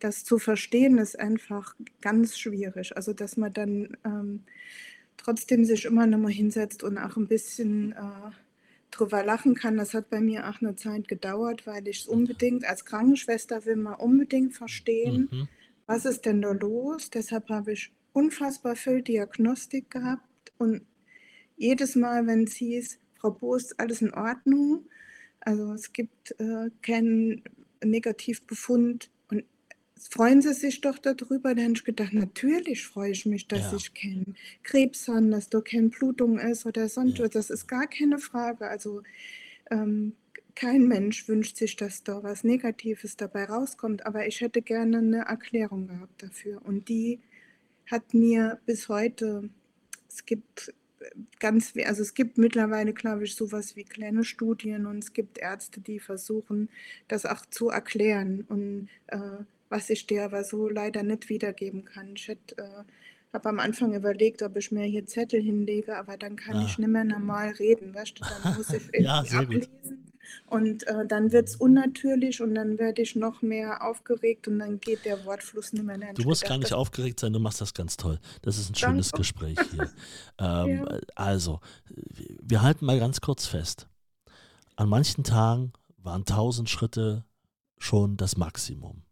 das 0.01 0.25
zu 0.25 0.39
verstehen 0.39 0.99
ist 0.99 1.19
einfach 1.21 1.75
ganz 2.03 2.39
schwierig. 2.39 2.97
Also, 2.97 3.13
dass 3.15 3.37
man 3.39 3.53
dann, 3.53 3.97
ähm, 4.05 4.45
trotzdem 5.19 5.65
sich 5.67 5.85
immer 5.87 6.07
noch 6.09 6.19
mal 6.19 6.33
hinsetzt 6.33 6.83
und 6.85 6.99
auch 6.99 7.17
'n 7.19 7.29
bisschen, 7.29 7.93
äh, 7.93 8.33
drüber 8.93 9.25
lachen 9.25 9.55
kann. 9.57 9.77
Das 9.79 9.95
hat 9.95 10.11
bei 10.11 10.21
mir 10.23 10.49
auch 10.51 10.61
'ne 10.63 10.77
Zeit 10.77 11.09
gedauert, 11.09 11.67
weil 11.67 11.87
ich's 11.89 12.07
Mhm. 12.13 12.35
unbedingt 12.35 12.65
als 12.67 12.85
Krankenschwester 12.87 13.67
will 13.67 13.77
man 13.77 13.97
unbedingt 13.97 14.55
verstehen, 14.57 15.31
Mhm. 15.31 15.55
was 15.87 16.05
ist 16.07 16.27
denn 16.27 16.43
da 16.43 16.53
los? 16.53 17.11
Deshalb 17.11 17.49
habe 17.51 17.73
ich 17.75 17.93
unfassbar 18.15 18.77
viel 18.77 19.03
Diagnostik 19.03 19.91
gehabt 19.91 20.53
und 20.59 20.87
jedes 21.57 21.97
Mal, 21.97 22.27
wenn's 22.29 22.55
hieß: 22.57 23.01
„Frau 23.25 23.31
Boos, 23.33 23.73
alles 23.79 24.03
in 24.03 24.13
Ordnung?“ 24.15 24.85
Also, 25.41 25.73
es 25.73 25.93
gibt, 25.93 26.39
äh, 26.41 26.71
keinen 26.83 27.43
Negativbefund 27.83 29.11
und 29.31 29.45
freuen 29.99 30.43
Sie 30.43 30.53
sich 30.55 30.81
doch 30.83 30.99
da 30.99 31.15
drüber? 31.15 31.55
Da 31.55 31.63
habe 31.63 31.73
ich 31.75 31.85
gedacht: 31.85 32.13
„Natürlich 32.15 32.87
freue 32.87 33.13
ich 33.13 33.27
mich, 33.27 33.49
dass 33.49 33.73
Ja. 33.73 33.73
ich 33.73 33.95
keinen 33.95 34.37
Krebs 34.63 35.09
habe, 35.09 35.29
dass 35.31 35.49
da 35.51 35.61
keine 35.63 35.89
Blutung 35.89 36.39
ist 36.39 36.67
oder 36.67 36.89
sonst 36.91 37.19
Ja. 37.19 37.25
was. 37.25 37.31
Das 37.31 37.51
ist 37.51 37.67
gar 37.69 37.87
keine 37.89 38.19
Frage.“ 38.19 38.69
Also, 38.69 39.03
ähm, 39.71 40.15
kein 40.57 40.89
Mensch 40.89 41.29
wünscht 41.29 41.57
sich, 41.59 41.77
dass 41.77 42.05
da 42.05 42.23
was 42.23 42.45
Negatives 42.45 43.17
dabei 43.17 43.45
rauskommt, 43.47 44.07
aber 44.07 44.27
ich 44.27 44.41
hätte 44.43 44.63
gerne 44.63 44.99
eine 44.99 45.21
Erklärung 45.27 45.89
gehabt 45.89 46.23
dafür. 46.23 46.63
Und 46.65 46.89
die 46.91 47.21
hat 47.91 48.15
mir 48.15 48.61
bis 48.67 48.89
heute, 48.89 49.51
es 50.09 50.27
gibt 50.27 50.75
ganz, 51.41 51.73
also 51.87 52.03
es 52.03 52.15
gibt 52.15 52.39
mittlerweile, 52.39 52.93
glaube 52.93 53.25
ich, 53.25 53.35
sowas 53.35 53.77
wie 53.77 53.85
kleine 53.85 54.25
Studien 54.25 54.87
und 54.87 54.99
es 55.05 55.13
gibt 55.13 55.39
Ärzte, 55.39 55.81
die 55.81 56.01
versuchen, 56.01 56.69
das 57.09 57.27
auch 57.27 57.45
zu 57.47 57.69
erklären 57.71 58.45
und 58.49 58.89
äh, 59.09 59.19
was 59.69 59.91
ich 59.91 60.07
dir 60.07 60.25
aber 60.25 60.45
so 60.45 60.69
leider 60.69 61.03
nicht 61.03 61.29
wiedergeben 61.29 61.85
kann. 61.85 62.15
Ich 62.17 62.29
hätte 62.29 62.59
äh, 62.59 62.85
habe 63.33 63.49
am 63.49 63.59
Anfang 63.59 63.95
überlegt, 63.95 64.43
ob 64.43 64.57
ich 64.57 64.71
mir 64.73 64.85
hier 64.85 65.07
Zettel 65.07 65.43
hinlege, 65.43 65.97
aber 65.97 66.17
dann 66.17 66.37
kann 66.37 66.57
Ah. 66.59 66.65
ich 66.65 66.79
nicht 66.79 66.89
mehr 66.89 67.05
normal 67.05 67.51
reden, 67.51 67.95
weißt 67.95 68.21
du? 68.21 68.25
Dann 68.25 68.49
muss 68.53 68.73
ich 68.73 68.83
Ja, 68.99 69.23
irgendwie 69.23 69.29
sehr 69.29 69.47
gut. 69.47 69.69
Und 70.47 70.87
äh, 70.87 71.07
dann 71.07 71.33
wird 71.33 71.49
es 71.49 71.57
unnatürlich 71.57 72.41
und 72.41 72.55
dann 72.55 72.79
werde 72.79 73.03
ich 73.03 73.17
noch 73.17 73.43
mehr 73.43 73.83
aufgeregt 73.85 74.49
und 74.49 74.59
dann 74.59 74.81
geht 74.81 75.05
der 75.05 75.25
Wortfluss 75.25 75.73
nicht 75.73 75.85
mehr. 75.85 75.99
Du 76.15 76.23
musst 76.25 76.45
gar 76.45 76.59
nicht 76.59 76.73
aufgeregt 76.73 77.21
sein, 77.21 77.33
du 77.33 77.39
machst 77.41 77.61
das 77.61 77.75
ganz 77.75 77.97
toll. 77.97 78.19
Das 78.43 78.59
ist 78.59 78.71
ein 78.71 78.75
schönes 78.75 79.09
Danke. 79.11 79.19
Gespräch 79.23 79.59
hier. 79.71 79.91
ähm, 80.39 80.85
Ja. 80.87 80.99
Also, 81.15 81.61
wir 82.43 82.63
halten 82.63 82.85
mal 82.87 82.99
ganz 82.99 83.21
kurz 83.21 83.47
fest. 83.47 83.89
An 84.77 84.89
manchen 84.89 85.25
Tagen 85.25 85.73
waren 85.99 86.23
1000 86.23 86.69
Schritte 86.69 87.25
schon 87.79 88.17
das 88.17 88.37
Maximum. 88.37 89.03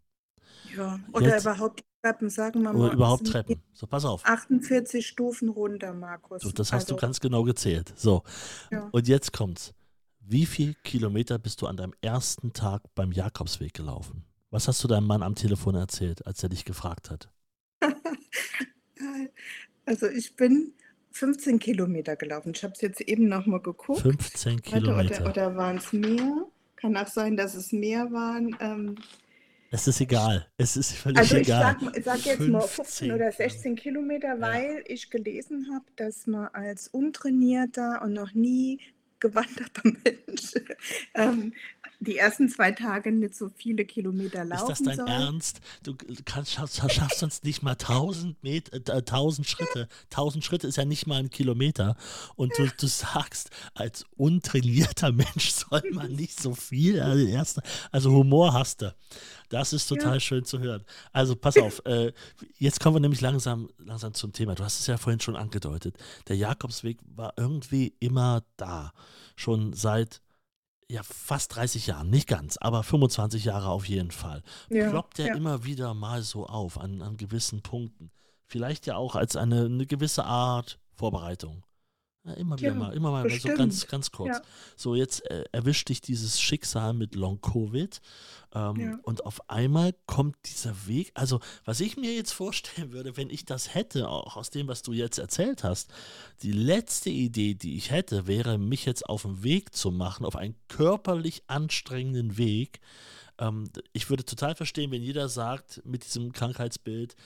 Ja, 0.77 0.99
oder 1.13 1.29
Jetzt- 1.29 1.43
überhaupt 1.43 1.85
Treppen, 2.03 2.31
sagen 2.31 2.63
wir 2.63 2.73
mal. 2.73 2.81
Oder 2.87 2.93
überhaupt 2.95 3.27
Treppen. 3.29 3.63
So, 3.73 3.87
pass 3.87 4.05
auf. 4.05 4.25
48 4.25 5.07
Stufen 5.07 5.49
runter, 5.51 5.95
Markus. 5.95 6.43
So, 6.43 6.51
das 6.51 6.73
hast 6.73 6.91
du 6.91 6.95
Also, 6.95 7.01
ganz 7.07 7.21
genau 7.21 7.45
gezählt. 7.45 7.93
So, 7.97 8.25
Ja. 8.73 8.89
und 8.91 9.07
jetzt 9.07 9.33
kommt's. 9.33 9.73
Wie 10.25 10.47
viel 10.47 10.75
Kilometer 10.85 11.39
bist 11.39 11.63
du 11.63 11.67
an 11.67 11.77
deinem 11.77 11.95
ersten 12.01 12.53
Tag 12.53 12.83
beim 12.95 13.13
Jakobsweg 13.13 13.75
gelaufen? 13.75 14.25
Was 14.51 14.69
hast 14.69 14.83
du 14.85 14.89
deinem 14.89 15.07
Mann 15.07 15.23
am 15.23 15.35
Telefon 15.35 15.75
erzählt, 15.75 16.27
als 16.27 16.43
er 16.43 16.49
dich 16.49 16.65
gefragt 16.65 17.11
hat? 17.11 17.29
Also 19.85 20.07
ich 20.07 20.37
bin 20.37 20.73
15 21.11 21.59
Kilometer 21.59 22.15
gelaufen. 22.15 22.53
Ich 22.55 22.63
habe 22.63 22.73
es 22.73 22.81
jetzt 22.83 23.01
eben 23.01 23.29
noch 23.29 23.47
mal 23.47 23.61
geguckt. 23.61 24.01
15 24.01 24.53
Warte, 24.53 24.63
Kilometer. 24.63 25.21
Oder, 25.23 25.31
oder 25.31 25.57
waren 25.57 25.79
es 25.79 25.93
mehr? 25.93 26.47
Kann 26.77 26.97
auch 26.97 27.09
sein, 27.09 27.37
dass 27.37 27.55
es 27.55 27.73
mehr 27.73 28.13
waren. 28.13 28.57
Ähm, 28.61 28.95
Es 29.71 29.89
ist 29.89 30.01
egal. 30.01 30.47
Es 30.57 30.77
ist 30.77 30.93
völlig 30.93 31.19
also 31.19 31.37
ich 31.37 31.49
egal. 31.49 31.77
sag, 31.81 32.05
sag 32.05 32.25
jetzt 32.25 32.49
mal 32.49 32.61
15 32.61 33.11
15 33.11 33.13
oder 33.13 33.33
16 33.33 33.77
Kilometer, 33.77 34.41
weil 34.41 34.85
ich 34.87 35.11
gelesen 35.11 35.69
habe, 35.75 35.85
dass 35.97 36.27
man 36.29 36.47
als 36.53 36.87
untrainierter 36.89 38.03
und 38.03 38.13
noch 38.13 38.33
nie 38.35 38.79
gewanderter 39.23 39.83
Mensch 39.85 40.55
ähm, 41.15 41.53
die 42.03 42.19
ersten 42.19 42.49
zwei 42.49 42.73
Tage 42.73 43.13
nicht 43.13 43.35
so 43.35 43.51
viele 43.57 43.85
Kilometer 43.85 44.43
Ist 44.43 44.49
laufen 44.49 44.69
das 44.69 44.83
dein 44.83 44.97
soll. 44.97 45.09
Ernst? 45.09 45.61
Du 45.83 45.95
kannst, 46.25 46.53
schaffst, 46.53 46.77
schaffst 46.93 47.19
sonst 47.19 47.45
nicht 47.45 47.63
mal 47.63 47.73
1000, 47.73 48.43
Met, 48.43 48.73
äh, 48.73 48.93
1000 48.93 49.47
Schritte. 49.47 49.89
1000 50.11 50.45
Schritte 50.45 50.67
ist 50.67 50.77
ja 50.77 50.85
nicht 50.85 51.07
mal 51.07 51.21
ein 51.21 51.31
Kilometer. 51.31 51.97
Und 52.35 52.53
du, 52.59 52.67
du 52.79 52.87
sagst, 52.87 53.51
als 53.75 54.05
untrainierter 54.17 55.13
Mensch 55.13 55.51
soll 55.51 55.83
man 55.93 56.13
nicht 56.13 56.41
so 56.41 56.55
viel. 56.55 57.01
Also, 57.01 57.25
erst, 57.27 57.61
also 57.91 58.11
Humor 58.13 58.53
hast 58.53 58.83
du. 58.83 58.95
Das 59.49 59.73
ist 59.73 59.87
total 59.87 60.15
Ja. 60.15 60.21
schön 60.21 60.45
zu 60.45 60.59
hören. 60.61 60.83
Also 61.13 61.37
pass 61.37 61.57
auf, 61.59 61.83
äh, 61.85 62.13
jetzt 62.59 62.81
kommen 62.81 62.97
wir 62.97 63.01
nämlich 63.01 63.21
langsam, 63.21 63.69
langsam 63.79 64.15
zum 64.15 64.33
Thema. 64.33 64.55
Du 64.55 64.65
hast 64.65 64.81
es 64.81 64.87
ja 64.87 64.97
vorhin 64.97 65.21
schon 65.21 65.37
angedeutet. 65.37 65.97
Der 66.29 66.37
Jakobsweg 66.37 66.99
war 67.15 67.35
irgendwie 67.37 67.95
immer 68.01 68.43
da. 68.57 68.93
Schon 69.37 69.73
seit 69.75 70.23
ja, 70.93 71.03
fast 71.03 71.57
30 71.57 71.87
Jahren, 71.87 72.11
nicht 72.11 72.29
ganz, 72.29 72.59
aber 72.59 72.83
25 72.83 73.47
Jahre 73.47 73.69
auf 73.69 73.89
jeden 73.89 74.11
Fall. 74.11 74.43
Ja, 74.69 74.91
Ploppt 74.91 75.21
er 75.21 75.29
ja. 75.29 75.35
immer 75.35 75.65
wieder 75.65 75.95
mal 75.95 76.23
so 76.23 76.47
auf 76.47 76.79
an, 76.79 77.01
an 77.01 77.17
gewissen 77.17 77.63
Punkten. 77.63 78.11
Vielleicht 78.47 78.85
ja 78.85 78.97
auch 78.97 79.17
als 79.17 79.35
eine, 79.35 79.65
eine 79.65 79.87
gewisse 79.87 80.25
Art 80.27 80.79
Vorbereitung. 80.95 81.65
Ja, 82.25 82.35
immer 82.35 82.57
wieder 82.59 82.69
Ja, 82.69 82.75
mal, 82.75 82.95
immer 82.95 83.11
mal 83.11 83.29
so 83.31 83.49
ganz, 83.49 83.87
ganz 83.89 84.13
kurz. 84.13 84.37
Ja. 84.37 84.43
So, 84.77 84.95
jetzt 84.95 85.29
äh, 85.29 85.45
erwischt 85.51 85.89
dich 85.89 86.01
dieses 86.01 86.41
Schicksal 86.41 86.93
mit 86.93 87.17
Long-Covid 87.17 88.01
ähm, 88.55 89.01
und 89.03 89.27
auf 89.27 89.51
einmal 89.51 89.93
kommt 90.07 90.37
dieser 90.45 90.87
Weg. 90.87 91.11
Also, 91.15 91.41
was 91.65 91.81
ich 91.81 91.97
mir 91.97 92.15
jetzt 92.15 92.33
vorstellen 92.33 92.93
würde, 92.93 93.17
wenn 93.17 93.29
ich 93.29 93.45
das 93.45 93.75
hätte, 93.75 94.09
auch 94.09 94.37
aus 94.37 94.51
dem, 94.51 94.69
was 94.69 94.83
du 94.83 94.93
jetzt 94.93 95.19
erzählt 95.19 95.65
hast, 95.65 95.93
die 96.43 96.53
letzte 96.53 97.11
Idee, 97.11 97.55
die 97.55 97.77
ich 97.77 97.91
hätte, 97.91 98.29
wäre, 98.29 98.57
mich 98.57 98.85
jetzt 98.85 99.09
auf 99.09 99.23
den 99.23 99.43
Weg 99.43 99.75
zu 99.75 99.91
machen, 99.91 100.25
auf 100.25 100.37
einen 100.37 100.55
körperlich 100.69 101.43
anstrengenden 101.49 102.37
Weg. 102.37 102.81
Ähm, 103.39 103.69
ich 103.93 104.11
würde 104.11 104.25
total 104.25 104.55
verstehen, 104.55 104.93
wenn 104.93 105.03
jeder 105.03 105.29
sagt, 105.29 105.83
mit 105.85 106.05
diesem 106.05 106.33
Krankheitsbild, 106.33 107.17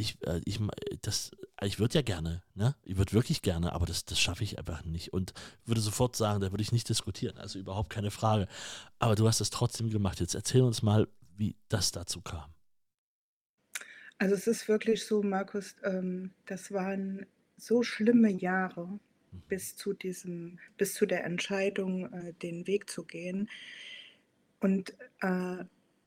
ich, 0.00 0.18
äh, 0.26 0.40
ich, 0.44 0.58
das, 1.02 1.30
ich 1.62 1.78
würde 1.78 1.94
ja 1.94 2.02
gerne, 2.02 2.42
ne? 2.54 2.74
Ich 2.82 2.96
würde 2.96 3.12
wirklich 3.12 3.42
gerne, 3.42 3.72
aber 3.72 3.86
das, 3.86 4.04
das 4.04 4.18
schaffe 4.18 4.42
ich 4.42 4.58
einfach 4.58 4.84
nicht. 4.84 5.12
Und 5.12 5.34
würde 5.66 5.80
sofort 5.80 6.16
sagen, 6.16 6.40
da 6.40 6.50
würde 6.50 6.62
ich 6.62 6.72
nicht 6.72 6.88
diskutieren. 6.88 7.36
Also 7.36 7.58
überhaupt 7.58 7.90
keine 7.90 8.10
Frage. 8.10 8.48
Aber 8.98 9.14
du 9.14 9.28
hast 9.28 9.40
es 9.40 9.50
trotzdem 9.50 9.90
gemacht. 9.90 10.20
Jetzt 10.20 10.34
erzähl 10.34 10.62
uns 10.62 10.82
mal, 10.82 11.06
wie 11.36 11.56
das 11.68 11.92
dazu 11.92 12.22
kam. 12.22 12.50
Also 14.18 14.34
es 14.34 14.46
ist 14.46 14.68
wirklich 14.68 15.04
so, 15.04 15.22
Markus, 15.22 15.76
ähm, 15.82 16.32
das 16.46 16.72
waren 16.72 17.26
so 17.56 17.82
schlimme 17.82 18.30
Jahre 18.30 18.98
bis 19.48 19.76
zu 19.76 19.92
diesem, 19.92 20.58
bis 20.76 20.94
zu 20.94 21.06
der 21.06 21.24
Entscheidung, 21.24 22.12
äh, 22.12 22.32
den 22.34 22.66
Weg 22.66 22.90
zu 22.90 23.04
gehen. 23.04 23.48
Und 24.60 24.94
äh, 25.20 25.64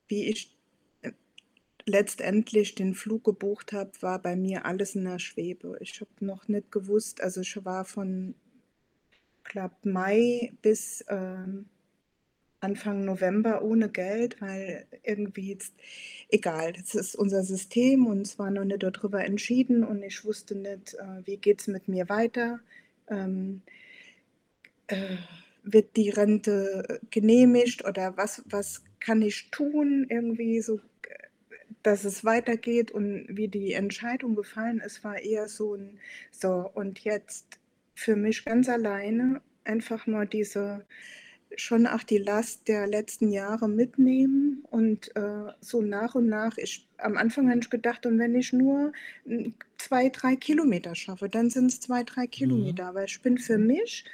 wie 0.08 0.28
ich 0.28 0.54
letztendlich 1.86 2.74
den 2.74 2.94
Flug 2.94 3.24
gebucht 3.24 3.72
habe, 3.72 3.90
war 4.00 4.20
bei 4.20 4.36
mir 4.36 4.64
alles 4.64 4.94
in 4.94 5.04
der 5.04 5.18
Schwebe. 5.18 5.76
Ich 5.80 6.00
habe 6.00 6.10
noch 6.20 6.48
nicht 6.48 6.72
gewusst, 6.72 7.20
also 7.20 7.40
ich 7.42 7.64
war 7.64 7.84
von, 7.84 8.34
glaube 9.44 9.76
Mai 9.84 10.52
bis 10.62 11.04
ähm, 11.08 11.66
Anfang 12.60 13.04
November 13.04 13.62
ohne 13.62 13.90
Geld, 13.90 14.40
weil 14.40 14.86
irgendwie 15.02 15.50
jetzt, 15.52 15.74
egal, 16.30 16.72
das 16.72 16.94
ist 16.94 17.14
unser 17.14 17.44
System 17.44 18.06
und 18.06 18.22
es 18.22 18.38
war 18.38 18.50
noch 18.50 18.64
nicht 18.64 18.82
darüber 18.82 19.22
entschieden 19.22 19.84
und 19.84 20.02
ich 20.02 20.24
wusste 20.24 20.54
nicht, 20.54 20.94
äh, 20.94 21.26
wie 21.26 21.36
geht 21.36 21.60
es 21.60 21.66
mit 21.66 21.88
mir 21.88 22.08
weiter. 22.08 22.60
Ähm, 23.08 23.60
äh, 24.86 25.16
wird 25.62 25.96
die 25.96 26.10
Rente 26.10 26.84
äh, 26.88 26.98
genehmigt 27.10 27.84
oder 27.86 28.16
was, 28.16 28.42
was 28.46 28.82
kann 29.00 29.20
ich 29.22 29.50
tun, 29.50 30.06
irgendwie 30.08 30.60
so, 30.62 30.76
äh, 30.76 30.80
dass 31.84 32.04
es 32.04 32.24
weitergeht 32.24 32.90
und 32.90 33.26
wie 33.28 33.46
die 33.46 33.74
Entscheidung 33.74 34.34
gefallen 34.34 34.80
ist, 34.80 35.04
war 35.04 35.18
eher 35.18 35.48
so 35.48 35.74
ein, 35.74 36.00
so 36.32 36.68
und 36.74 37.00
jetzt 37.00 37.46
für 37.94 38.16
mich 38.16 38.44
ganz 38.44 38.68
alleine 38.68 39.40
einfach 39.64 40.06
mal 40.06 40.26
diese 40.26 40.84
schon 41.56 41.86
auch 41.86 42.02
die 42.02 42.18
Last 42.18 42.66
der 42.66 42.86
letzten 42.86 43.30
Jahre 43.30 43.68
mitnehmen 43.68 44.64
und 44.70 45.14
äh, 45.14 45.52
so 45.60 45.82
nach 45.82 46.14
und 46.14 46.26
nach. 46.26 46.56
Ich, 46.58 46.88
am 46.98 47.16
Anfang 47.16 47.48
habe 47.48 47.60
ich 47.60 47.70
gedacht, 47.70 48.06
und 48.06 48.18
wenn 48.18 48.34
ich 48.34 48.52
nur 48.52 48.92
mm, 49.24 49.50
zwei, 49.78 50.08
drei 50.08 50.34
Kilometer 50.34 50.96
schaffe, 50.96 51.28
dann 51.28 51.50
sind 51.50 51.66
es 51.66 51.80
zwei, 51.80 52.02
drei 52.02 52.26
Kilometer. 52.26 52.86
Aber 52.86 53.04
ich 53.04 53.20
bin 53.22 53.38
für 53.38 53.58
mich 53.58 54.04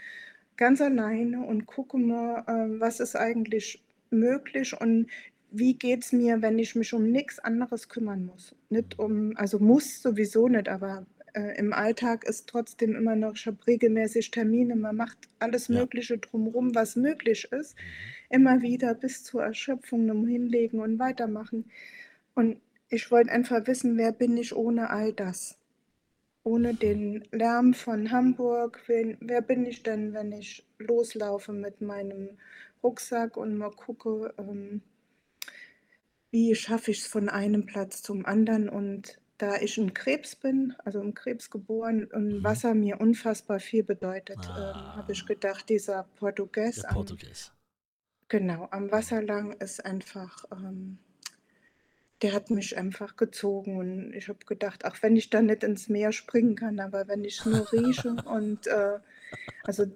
ganz 0.57 0.83
alleine 0.83 1.41
und 1.41 1.65
gucke 1.67 1.97
mal, 1.97 2.45
äh, 2.47 2.81
was 2.81 3.01
ist 3.01 3.17
eigentlich 3.17 3.83
möglich 4.11 4.79
und 4.79 5.07
wie 5.51 5.75
geht 5.75 6.05
es 6.05 6.13
mir, 6.13 6.43
wenn 6.43 6.59
ich 6.59 6.75
mich 6.75 6.93
um 6.95 7.11
nichts 7.11 7.39
anderes 7.39 7.89
kümmern 7.89 8.27
muss. 8.27 8.55
Nicht 8.69 8.99
um, 8.99 9.37
also 9.37 9.59
muss 9.59 10.03
sowieso 10.03 10.49
nicht, 10.49 10.69
aber 10.69 11.07
äh, 11.35 11.57
im 11.59 11.73
Alltag 11.73 12.25
ist 12.25 12.49
trotzdem 12.49 12.95
immer 12.97 13.17
noch, 13.17 13.35
ich 13.35 13.47
habe 13.47 13.59
regelmäßig 13.67 14.31
Termine, 14.31 14.77
man 14.77 14.97
macht 14.97 15.19
alles 15.39 15.69
Ja. 15.69 15.81
Mögliche 15.81 16.19
drumherum, 16.19 16.75
was 16.75 16.97
möglich 16.97 17.49
ist, 17.53 17.77
immer 18.31 18.63
wieder 18.63 18.95
bis 18.95 19.25
zur 19.25 19.43
Erschöpfung 19.43 20.07
nur 20.07 20.27
hinlegen 20.27 20.81
und 20.81 20.99
weitermachen. 20.99 21.71
Und 22.35 22.61
ich 22.89 23.11
wollte 23.11 23.31
einfach 23.33 23.67
wissen, 23.67 23.97
wer 23.97 24.13
bin 24.13 24.37
ich 24.37 24.55
ohne 24.55 24.91
all 24.91 25.13
das? 25.13 25.59
Ohne 26.43 26.75
den 26.75 27.25
Lärm 27.33 27.75
von 27.75 28.11
Hamburg, 28.11 28.83
wen, 28.87 29.17
wer 29.21 29.43
bin 29.43 29.67
ich 29.67 29.83
denn, 29.83 30.15
wenn 30.15 30.33
ich 30.33 30.67
loslaufe 30.79 31.53
mit 31.53 31.81
meinem 31.81 32.39
Rucksack 32.83 33.37
und 33.37 33.57
mal 33.59 33.71
gucke, 33.71 34.33
ähm, 34.39 34.83
wie 36.31 36.55
schaffe 36.55 36.91
ich 36.91 37.01
es 37.01 37.07
von 37.07 37.29
einem 37.29 37.67
Platz 37.67 38.03
zum 38.03 38.27
anderen 38.27 38.69
und 38.69 39.19
da 39.39 39.57
ich 39.61 39.79
ein 39.79 39.95
Krebs 39.95 40.37
bin, 40.37 40.75
also 40.85 41.01
im 41.01 41.15
Krebs 41.15 41.51
geboren 41.51 42.05
und 42.07 42.43
Mhm. 42.43 42.45
Wasser 42.45 42.75
mir 42.75 43.01
unfassbar 43.01 43.61
viel 43.61 43.83
bedeutet, 43.85 44.53
ähm, 44.57 44.93
Ah. 44.93 44.95
habe 44.95 45.13
ich 45.13 45.25
gedacht, 45.27 45.69
dieser 45.69 46.05
Portugies 46.17 46.85
am, 46.85 47.19
Portugies. 47.19 47.53
genau, 48.29 48.67
am 48.71 48.91
Wasser 48.91 49.21
lang 49.21 49.53
ist 49.61 49.85
einfach, 49.85 50.47
ähm, 50.53 50.99
der 52.23 52.33
hat 52.35 52.51
mich 52.51 52.77
einfach 52.77 53.17
gezogen 53.17 53.79
und 53.79 54.13
ich 54.13 54.29
habe 54.29 54.45
gedacht, 54.45 54.85
auch 54.85 54.97
wenn 55.03 55.17
ich 55.17 55.31
da 55.31 55.41
nicht 55.43 55.65
ins 55.65 55.89
Meer 55.89 56.13
springen 56.13 56.55
kann, 56.55 56.79
aber 56.81 57.09
wenn 57.09 57.25
ich 57.25 57.45
nur 57.47 57.73
rieche 57.73 58.11
und 58.25 58.67
äh, 58.67 58.99
also 59.65 59.87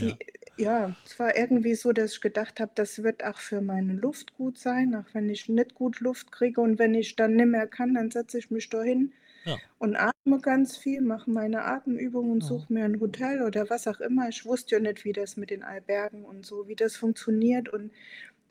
die, 0.00 0.18
Ja. 0.18 0.20
Ja, 0.58 0.94
es 1.04 1.18
war 1.18 1.36
irgendwie 1.36 1.74
so, 1.74 1.92
dass 1.92 2.12
ich 2.14 2.20
gedacht 2.20 2.60
habe, 2.60 2.72
das 2.74 3.02
wird 3.02 3.24
auch 3.24 3.38
für 3.38 3.60
meine 3.60 3.92
Luft 3.94 4.34
gut 4.34 4.58
sein, 4.58 4.94
auch 4.94 5.04
wenn 5.12 5.28
ich 5.30 5.48
nicht 5.50 5.74
gut 5.74 6.00
Luft 6.00 6.32
kriege 6.32 6.60
und 6.62 6.78
wenn 6.78 6.94
ich 6.94 7.14
dann 7.16 7.36
nicht 7.36 7.46
mehr 7.46 7.66
kann, 7.66 7.94
dann 7.94 8.10
setze 8.10 8.38
ich 8.38 8.50
mich 8.50 8.68
da 8.70 8.82
hin 8.82 9.12
Ja. 9.44 9.60
und 9.78 9.96
atme 9.96 10.40
ganz 10.40 10.76
viel, 10.78 11.00
mache 11.02 11.30
meine 11.30 11.64
Atemübungen 11.64 12.32
und 12.32 12.40
Ja. 12.40 12.44
suche 12.44 12.72
mir 12.72 12.84
ein 12.86 13.00
Hotel 13.00 13.42
oder 13.42 13.70
was 13.70 13.86
auch 13.88 14.00
immer. 14.00 14.28
Ich 14.30 14.44
wusste 14.46 14.76
ja 14.76 14.80
nicht, 14.80 15.04
wie 15.04 15.12
das 15.12 15.36
mit 15.36 15.50
den 15.50 15.62
Albergen 15.64 16.24
und 16.24 16.46
so, 16.46 16.68
wie 16.68 16.76
das 16.76 16.96
funktioniert 16.96 17.68
und 17.70 17.92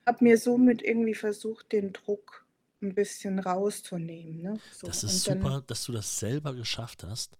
habe 0.07 0.23
mir 0.25 0.37
somit 0.37 0.83
irgendwie 0.83 1.15
versucht, 1.15 1.71
den 1.73 1.93
Druck 1.93 2.45
ein 2.81 2.95
bisschen 2.95 3.39
rauszunehmen, 3.39 4.41
ne? 4.43 4.61
So 4.71 4.91
Das 4.91 5.03
ist 5.03 5.23
super, 5.23 5.61
dass 5.61 5.83
du 5.85 5.91
das 5.91 6.19
selber 6.19 6.53
geschafft 6.53 7.03
hast, 7.03 7.37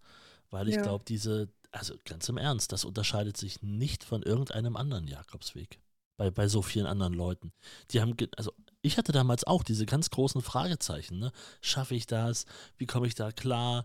weil 0.49 0.67
ich 0.67 0.77
ja. 0.77 0.81
glaube, 0.81 1.05
diese, 1.07 1.49
also 1.75 1.95
ganz 2.05 2.27
im 2.29 2.37
Ernst, 2.37 2.71
das 2.71 2.85
unterscheidet 2.85 3.37
sich 3.37 3.61
nicht 3.61 4.03
von 4.03 4.23
irgendeinem 4.23 4.75
anderen 4.75 5.07
Jakobsweg. 5.07 5.79
Bei, 6.17 6.31
bei 6.31 6.47
so 6.47 6.61
vielen 6.61 6.85
anderen 6.85 7.13
Leuten. 7.13 7.51
Die 7.91 7.99
haben, 7.99 8.15
also 8.37 8.53
ich 8.81 8.97
hatte 8.97 9.11
damals 9.11 9.43
auch 9.43 9.63
diese 9.63 9.85
ganz 9.85 10.09
großen 10.09 10.41
Fragezeichen. 10.41 11.19
Ne? 11.19 11.33
Schaffe 11.59 11.93
ich 11.93 12.07
das? 12.07 12.45
Wie 12.77 12.85
komme 12.85 13.07
ich 13.07 13.15
da 13.15 13.33
klar? 13.33 13.83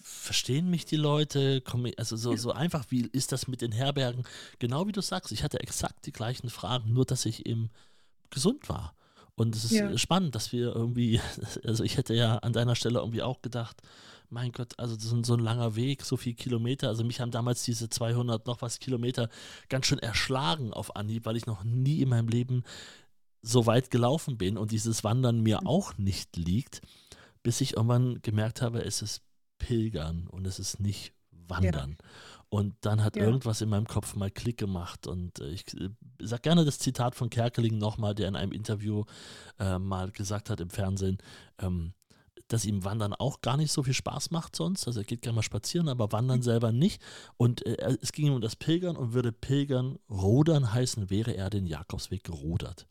Verstehen 0.00 0.70
mich 0.70 0.86
die 0.86 0.96
Leute? 0.96 1.62
Ich, 1.84 1.98
also 1.98 2.16
so, 2.16 2.34
so 2.36 2.52
einfach, 2.52 2.86
wie 2.88 3.02
ist 3.12 3.32
das 3.32 3.46
mit 3.46 3.60
den 3.60 3.72
Herbergen? 3.72 4.24
Genau 4.58 4.86
wie 4.86 4.92
du 4.92 5.02
sagst, 5.02 5.32
ich 5.32 5.42
hatte 5.42 5.60
exakt 5.60 6.06
die 6.06 6.12
gleichen 6.12 6.48
Fragen, 6.48 6.94
nur 6.94 7.04
dass 7.04 7.26
ich 7.26 7.44
eben 7.44 7.68
gesund 8.30 8.70
war. 8.70 8.94
Und 9.34 9.54
es 9.54 9.64
ist 9.64 9.72
Ja. 9.72 9.98
spannend, 9.98 10.34
dass 10.34 10.52
wir 10.52 10.74
irgendwie, 10.74 11.20
also 11.64 11.84
ich 11.84 11.98
hätte 11.98 12.14
ja 12.14 12.38
an 12.38 12.54
deiner 12.54 12.74
Stelle 12.74 13.00
irgendwie 13.00 13.22
auch 13.22 13.42
gedacht, 13.42 13.82
mein 14.30 14.52
Gott, 14.52 14.78
also 14.78 14.94
das 14.96 15.04
ist 15.06 15.26
so 15.26 15.34
ein 15.34 15.40
langer 15.40 15.76
Weg, 15.76 16.02
so 16.02 16.16
viele 16.16 16.36
Kilometer. 16.36 16.88
Also 16.88 17.04
mich 17.04 17.20
haben 17.20 17.30
damals 17.30 17.62
diese 17.64 17.88
200 17.88 18.46
noch 18.46 18.62
was 18.62 18.78
Kilometer 18.78 19.28
ganz 19.68 19.86
schön 19.86 19.98
erschlagen 19.98 20.72
auf 20.72 20.96
Anhieb, 20.96 21.26
weil 21.26 21.36
ich 21.36 21.46
noch 21.46 21.64
nie 21.64 22.02
in 22.02 22.08
meinem 22.08 22.28
Leben 22.28 22.62
so 23.42 23.66
weit 23.66 23.90
gelaufen 23.90 24.38
bin 24.38 24.58
und 24.58 24.72
dieses 24.72 25.04
Wandern 25.04 25.40
mir 25.40 25.66
auch 25.66 25.96
nicht 25.98 26.36
liegt, 26.36 26.80
bis 27.42 27.60
ich 27.60 27.74
irgendwann 27.76 28.20
gemerkt 28.22 28.60
habe, 28.62 28.84
es 28.84 29.02
ist 29.02 29.22
Pilgern 29.58 30.26
und 30.26 30.46
es 30.46 30.58
ist 30.58 30.80
nicht 30.80 31.12
Wandern. 31.48 31.96
Und 32.48 32.74
dann 32.80 33.02
hat 33.02 33.16
Ja. 33.16 33.24
irgendwas 33.24 33.60
in 33.60 33.68
meinem 33.68 33.86
Kopf 33.86 34.14
mal 34.14 34.30
Klick 34.30 34.56
gemacht. 34.56 35.06
Und 35.06 35.40
äh, 35.40 35.48
ich 35.50 35.64
äh, 35.74 35.88
sage 36.20 36.42
gerne 36.42 36.64
das 36.64 36.78
Zitat 36.78 37.14
von 37.14 37.28
Kerkeling 37.30 37.78
nochmal, 37.78 38.14
der 38.14 38.28
in 38.28 38.36
einem 38.36 38.52
Interview 38.52 39.04
äh, 39.58 39.78
mal 39.78 40.10
gesagt 40.10 40.48
hat 40.50 40.60
im 40.60 40.70
Fernsehen, 40.70 41.18
ähm, 41.58 41.92
dass 42.48 42.64
ihm 42.64 42.84
Wandern 42.84 43.12
auch 43.12 43.40
gar 43.40 43.56
nicht 43.56 43.72
so 43.72 43.82
viel 43.82 43.94
Spaß 43.94 44.30
macht 44.30 44.54
sonst. 44.56 44.86
Also 44.86 45.00
er 45.00 45.04
geht 45.04 45.22
gerne 45.22 45.36
mal 45.36 45.42
spazieren, 45.42 45.88
aber 45.88 46.12
Wandern 46.12 46.42
selber 46.42 46.72
nicht. 46.72 47.02
Und 47.36 47.64
äh, 47.66 47.96
es 48.00 48.12
ging 48.12 48.26
ihm 48.26 48.34
um 48.34 48.40
das 48.40 48.56
Pilgern 48.56 48.96
und 48.96 49.12
würde 49.14 49.32
Pilgern 49.32 49.98
rudern 50.08 50.72
heißen, 50.72 51.10
wäre 51.10 51.32
er 51.36 51.50
den 51.50 51.66
Jakobsweg 51.66 52.22
gerudert. 52.24 52.86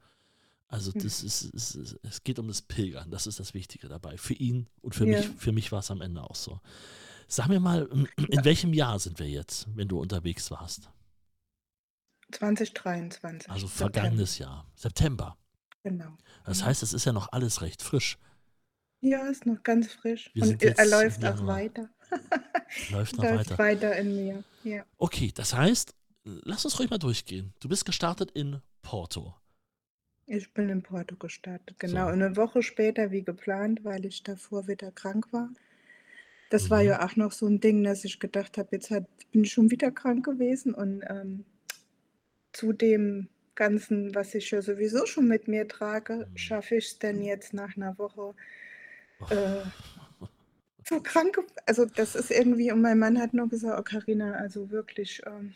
Also 0.67 0.91
Hm. 0.93 1.03
das 1.03 1.23
ist, 1.23 1.53
es, 1.53 1.75
es, 1.75 1.95
es 2.03 2.23
geht 2.23 2.39
um 2.39 2.47
das 2.47 2.61
Pilgern, 2.61 3.09
das 3.11 3.27
ist 3.27 3.39
das 3.39 3.53
Wichtige 3.53 3.87
dabei. 3.87 4.17
Für 4.17 4.33
ihn 4.33 4.67
und 4.81 4.95
für 4.95 5.05
Ja. 5.07 5.17
mich, 5.19 5.29
für 5.37 5.51
mich 5.51 5.71
war 5.71 5.79
es 5.79 5.91
am 5.91 6.01
Ende 6.01 6.23
auch 6.23 6.35
so. 6.35 6.59
Sag 7.27 7.47
mir 7.47 7.59
mal, 7.59 7.87
in 8.17 8.43
welchem 8.45 8.73
Jahr 8.73 8.99
sind 8.99 9.17
wir 9.19 9.29
jetzt, 9.29 9.67
wenn 9.75 9.87
du 9.87 9.99
unterwegs 9.99 10.51
warst? 10.51 10.89
2023. 12.31 13.49
Also 13.49 13.67
September. 13.67 13.93
vergangenes 13.93 14.37
Jahr, 14.37 14.65
September. 14.75 15.37
Genau. 15.83 16.17
Das 16.45 16.61
Mhm. 16.61 16.65
heißt, 16.65 16.83
es 16.83 16.93
ist 16.93 17.05
ja 17.05 17.13
noch 17.13 17.31
alles 17.31 17.61
recht 17.61 17.81
frisch. 17.81 18.17
Ja, 19.05 19.27
ist 19.27 19.45
noch 19.45 19.61
ganz 19.61 19.93
frisch. 19.93 20.31
Wir 20.33 20.43
und 20.43 20.63
er 20.63 20.85
läuft 20.87 21.19
auch 21.23 21.37
Januar. 21.37 21.47
weiter. 21.57 21.89
Läuft 22.91 23.15
noch 23.17 23.23
läuft 23.23 23.51
weiter. 23.51 23.57
weiter 23.59 23.95
in 23.97 24.15
mir. 24.15 24.43
Ja. 24.63 24.83
Okay, 24.97 25.31
das 25.35 25.53
heißt, 25.53 25.93
lass 26.23 26.65
uns 26.65 26.79
ruhig 26.79 26.89
mal 26.89 26.97
durchgehen. 26.97 27.53
Du 27.59 27.69
bist 27.69 27.85
gestartet 27.85 28.31
in 28.31 28.61
Porto. 28.81 29.35
Ich 30.25 30.51
bin 30.53 30.69
in 30.69 30.81
Porto 30.81 31.15
gestartet, 31.17 31.77
genau. 31.77 32.07
So. 32.07 32.13
Eine 32.13 32.35
Woche 32.35 32.63
später 32.63 33.11
wie 33.11 33.21
geplant, 33.21 33.83
weil 33.83 34.05
ich 34.05 34.23
davor 34.23 34.67
wieder 34.67 34.91
krank 34.91 35.31
war. 35.31 35.49
Das 36.49 36.71
war 36.71 36.81
Mhm. 36.81 36.87
ja 36.89 37.05
auch 37.05 37.15
noch 37.15 37.31
so 37.31 37.45
ein 37.45 37.59
Ding, 37.59 37.83
dass 37.83 38.05
ich 38.05 38.19
gedacht 38.19 38.57
habe, 38.57 38.69
jetzt 38.71 38.89
hat, 38.89 39.05
bin 39.31 39.43
ich 39.43 39.51
schon 39.53 39.69
wieder 39.69 39.91
krank 39.91 40.25
gewesen 40.25 40.73
und 40.73 41.03
ähm, 41.07 41.45
zu 42.53 42.73
dem 42.73 43.29
Ganzen, 43.53 44.15
was 44.15 44.33
ich 44.33 44.49
ja 44.51 44.61
sowieso 44.63 45.05
schon 45.05 45.27
mit 45.27 45.47
mir 45.47 45.67
trage, 45.67 46.27
Mhm. 46.31 46.37
schaffe 46.37 46.75
ich 46.77 46.85
es 46.87 46.99
denn 46.99 47.21
jetzt 47.21 47.53
nach 47.53 47.77
einer 47.77 47.95
Woche. 47.99 48.33
Äh, 49.29 49.61
so 50.87 50.99
krank. 51.01 51.39
Also 51.65 51.85
das 51.85 52.15
ist 52.15 52.31
irgendwie, 52.31 52.71
und 52.71 52.81
mein 52.81 52.99
Mann 52.99 53.19
hat 53.19 53.33
nur 53.33 53.49
gesagt, 53.49 53.79
oh 53.79 53.83
Carina, 53.83 54.33
also 54.33 54.69
wirklich, 54.69 55.21
ähm, 55.25 55.53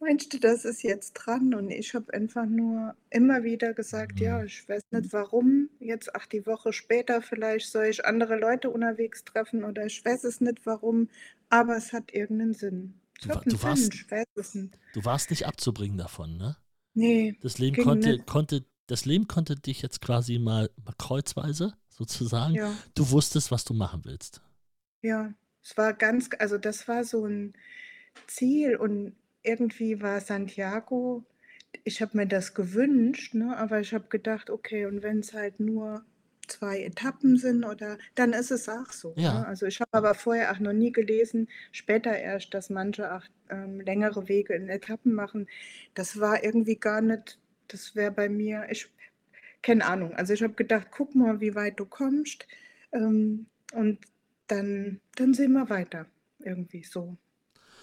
meinst 0.00 0.32
du, 0.32 0.38
das 0.38 0.64
ist 0.64 0.82
jetzt 0.82 1.14
dran? 1.14 1.54
Und 1.54 1.70
ich 1.70 1.94
habe 1.94 2.12
einfach 2.14 2.46
nur 2.46 2.94
immer 3.10 3.42
wieder 3.42 3.74
gesagt, 3.74 4.20
ja, 4.20 4.38
Mhm. 4.38 4.46
ich 4.46 4.68
weiß 4.68 4.82
nicht 4.92 5.12
warum. 5.12 5.68
Jetzt, 5.80 6.14
ach, 6.14 6.26
die 6.26 6.46
Woche 6.46 6.72
später 6.72 7.22
vielleicht 7.22 7.70
soll 7.72 7.86
ich 7.86 8.04
andere 8.04 8.36
Leute 8.38 8.70
unterwegs 8.70 9.24
treffen 9.24 9.64
oder 9.64 9.86
ich 9.86 10.04
weiß 10.04 10.24
es 10.24 10.40
nicht 10.40 10.64
warum, 10.64 11.08
aber 11.50 11.76
es 11.76 11.92
hat 11.92 12.12
irgendeinen 12.12 12.54
Sinn. 12.54 12.94
Du 13.20 13.28
du 13.30 13.62
warst- 13.64 13.92
Sinn. 14.36 14.70
Du 14.94 15.04
warst 15.04 15.30
nicht 15.30 15.44
abzubringen 15.46 15.98
davon, 15.98 16.36
ne? 16.36 16.56
Nee, 16.94 17.36
Das 17.42 17.58
Leben 17.58 17.82
konnte, 17.82 18.12
nicht. 18.12 18.26
konnte, 18.26 18.64
das 18.88 19.04
Leben 19.04 19.28
konnte 19.28 19.54
dich 19.54 19.82
jetzt 19.82 20.00
quasi 20.00 20.38
mal, 20.38 20.70
mal 20.84 20.94
kreuzweise 20.98 21.74
sozusagen. 21.88 22.54
ja. 22.54 22.74
Du 22.94 23.10
wusstest, 23.10 23.52
was 23.52 23.64
du 23.64 23.74
machen 23.74 24.02
willst. 24.04 24.42
Ja, 25.02 25.32
es 25.62 25.76
war 25.76 25.94
ganz, 25.94 26.30
also 26.38 26.58
das 26.58 26.88
war 26.88 27.04
so 27.04 27.24
ein 27.24 27.52
Ziel 28.26 28.76
und 28.76 29.14
irgendwie 29.42 30.02
war 30.02 30.20
Santiago, 30.20 31.24
ich 31.84 32.00
habe 32.02 32.16
mir 32.16 32.26
das 32.26 32.54
gewünscht, 32.54 33.34
ne, 33.34 33.56
aber 33.56 33.80
ich 33.80 33.92
habe 33.94 34.08
gedacht, 34.08 34.50
okay, 34.50 34.86
und 34.86 35.02
wenn 35.02 35.20
es 35.20 35.34
halt 35.34 35.60
nur 35.60 36.04
zwei 36.48 36.82
Etappen 36.82 37.36
sind 37.36 37.64
oder 37.64 37.98
dann 38.14 38.32
ist 38.32 38.50
es 38.50 38.68
auch 38.68 38.90
so. 38.90 39.12
Ja. 39.16 39.40
Ne? 39.40 39.46
Also 39.46 39.66
ich 39.66 39.80
habe 39.80 39.90
aber 39.92 40.14
vorher 40.14 40.50
auch 40.50 40.58
noch 40.58 40.72
nie 40.72 40.92
gelesen, 40.92 41.48
später 41.72 42.16
erst, 42.16 42.54
dass 42.54 42.70
manche 42.70 43.14
auch 43.14 43.22
ähm, 43.50 43.80
längere 43.80 44.28
Wege 44.28 44.54
in 44.54 44.68
Etappen 44.70 45.12
machen. 45.14 45.46
Das 45.94 46.18
war 46.20 46.42
irgendwie 46.42 46.76
gar 46.76 47.02
nicht, 47.02 47.38
das 47.68 47.94
wäre 47.94 48.10
bei 48.10 48.28
mir, 48.28 48.66
ich 48.70 48.88
keine 49.62 49.84
Ahnung. 49.84 50.14
Also 50.14 50.32
ich 50.32 50.42
habe 50.42 50.54
gedacht, 50.54 50.88
guck 50.90 51.14
mal, 51.14 51.40
wie 51.40 51.54
weit 51.54 51.78
du 51.80 51.84
kommst. 51.84 52.46
Ähm, 52.92 53.46
und 53.72 53.98
dann, 54.46 55.00
dann 55.16 55.34
sehen 55.34 55.52
wir 55.52 55.68
weiter. 55.68 56.06
Irgendwie 56.38 56.84
so. 56.84 57.16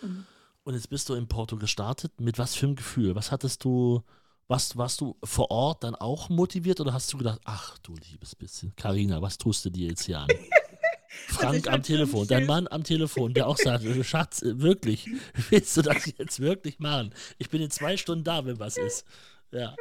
Und 0.02 0.26
Und 0.64 0.74
jetzt 0.74 0.90
bist 0.90 1.10
du 1.10 1.14
in 1.14 1.28
Porto 1.28 1.58
gestartet. 1.58 2.20
Mit 2.20 2.40
was 2.40 2.56
für 2.56 2.66
einem 2.66 2.76
Gefühl? 2.76 3.16
Was 3.16 3.32
hattest 3.32 3.64
du, 3.64 4.02
was, 4.48 4.78
warst 4.78 5.02
du 5.02 5.18
vor 5.24 5.52
Ort 5.52 5.84
dann 5.84 5.96
auch 5.96 6.30
motiviert 6.30 6.80
oder 6.80 6.94
hast 6.94 7.12
du 7.14 7.18
gedacht, 7.18 7.42
ach 7.44 7.78
du 7.80 7.96
liebes 8.10 8.36
bisschen, 8.36 8.74
Karina, 8.76 9.22
was 9.22 9.38
tust 9.38 9.66
du 9.66 9.70
dir 9.70 9.90
jetzt 9.90 10.06
hier 10.06 10.20
an? 10.20 10.30
Frank 11.28 11.56
ich 11.60 11.72
am 11.72 11.82
Telefon, 11.82 12.28
dein. 12.28 12.46
Mann 12.46 12.68
am 12.70 12.84
Telefon, 12.84 13.34
der 13.34 13.48
auch 13.48 13.58
sagt, 13.58 13.84
Schatz, 14.06 14.42
äh, 14.42 14.60
wirklich, 14.60 15.08
willst 15.50 15.78
du 15.78 15.82
das 15.82 16.12
jetzt 16.18 16.40
wirklich 16.40 16.80
machen? 16.80 17.14
Ich 17.38 17.50
bin 17.50 17.62
in 17.62 17.72
zwei 17.72 17.96
Stunden 17.96 18.24
da, 18.24 18.46
wenn 18.46 18.60
was 18.60 18.78
ist. 18.78 19.06
Ja. 19.56 19.76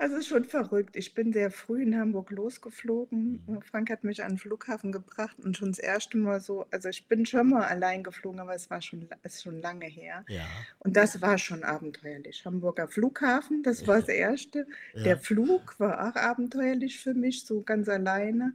Also 0.00 0.22
schon 0.22 0.44
verrückt. 0.44 0.94
Ich 0.94 1.12
bin 1.12 1.32
sehr 1.32 1.50
früh 1.50 1.82
in 1.82 1.98
Hamburg 1.98 2.30
losgeflogen. 2.30 3.42
Mhm. 3.46 3.62
Frank 3.62 3.90
hat 3.90 4.04
mich 4.04 4.22
an 4.22 4.32
den 4.32 4.38
Flughafen 4.38 4.92
gebracht 4.92 5.36
und 5.42 5.56
schon 5.56 5.70
das 5.70 5.80
erste 5.80 6.16
Mal 6.16 6.40
so, 6.40 6.66
also 6.70 6.88
ich 6.88 7.06
bin 7.06 7.26
schon 7.26 7.50
mal 7.50 7.64
allein 7.64 8.04
geflogen, 8.04 8.38
aber 8.38 8.54
es 8.54 8.70
war 8.70 8.80
schon, 8.80 9.08
ist 9.24 9.42
schon 9.42 9.60
lange 9.60 9.86
her. 9.86 10.24
Ja. 10.28 10.46
Und 10.78 10.96
das 10.96 11.20
war 11.20 11.36
schon 11.36 11.64
abenteuerlich. 11.64 12.44
Hamburger 12.44 12.86
Flughafen, 12.86 13.64
das 13.64 13.88
war 13.88 13.98
das 13.98 14.08
Erste. 14.08 14.68
ja. 14.94 15.02
Der 15.02 15.18
Flug 15.18 15.74
war 15.80 16.08
auch 16.08 16.14
abenteuerlich 16.14 17.00
für 17.00 17.14
mich, 17.14 17.44
so 17.44 17.62
ganz 17.62 17.88
alleine. 17.88 18.54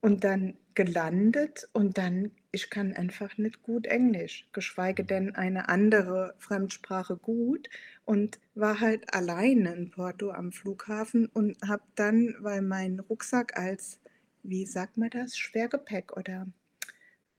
Und 0.00 0.22
dann 0.22 0.56
gelandet 0.74 1.68
und 1.72 1.98
dann, 1.98 2.30
ich 2.52 2.70
kann 2.70 2.94
einfach 2.94 3.36
nicht 3.36 3.64
gut 3.64 3.84
Englisch, 3.86 4.46
geschweige 4.52 5.02
denn 5.02 5.34
eine 5.34 5.68
andere 5.68 6.36
Fremdsprache 6.38 7.16
gut 7.16 7.68
und 8.08 8.40
war 8.54 8.80
halt 8.80 9.14
alleine 9.14 9.74
in 9.74 9.90
Porto 9.90 10.30
am 10.32 10.52
Flughafen 10.52 11.26
und 11.26 11.58
habe 11.68 11.84
dann, 11.94 12.34
weil 12.40 12.62
mein 12.62 13.00
Rucksack 13.00 13.56
als, 13.58 14.00
wie 14.42 14.66
sagt 14.66 14.96
man 14.96 15.10
das, 15.10 15.36
Schwergepäck 15.38 16.16
oder 16.16 16.46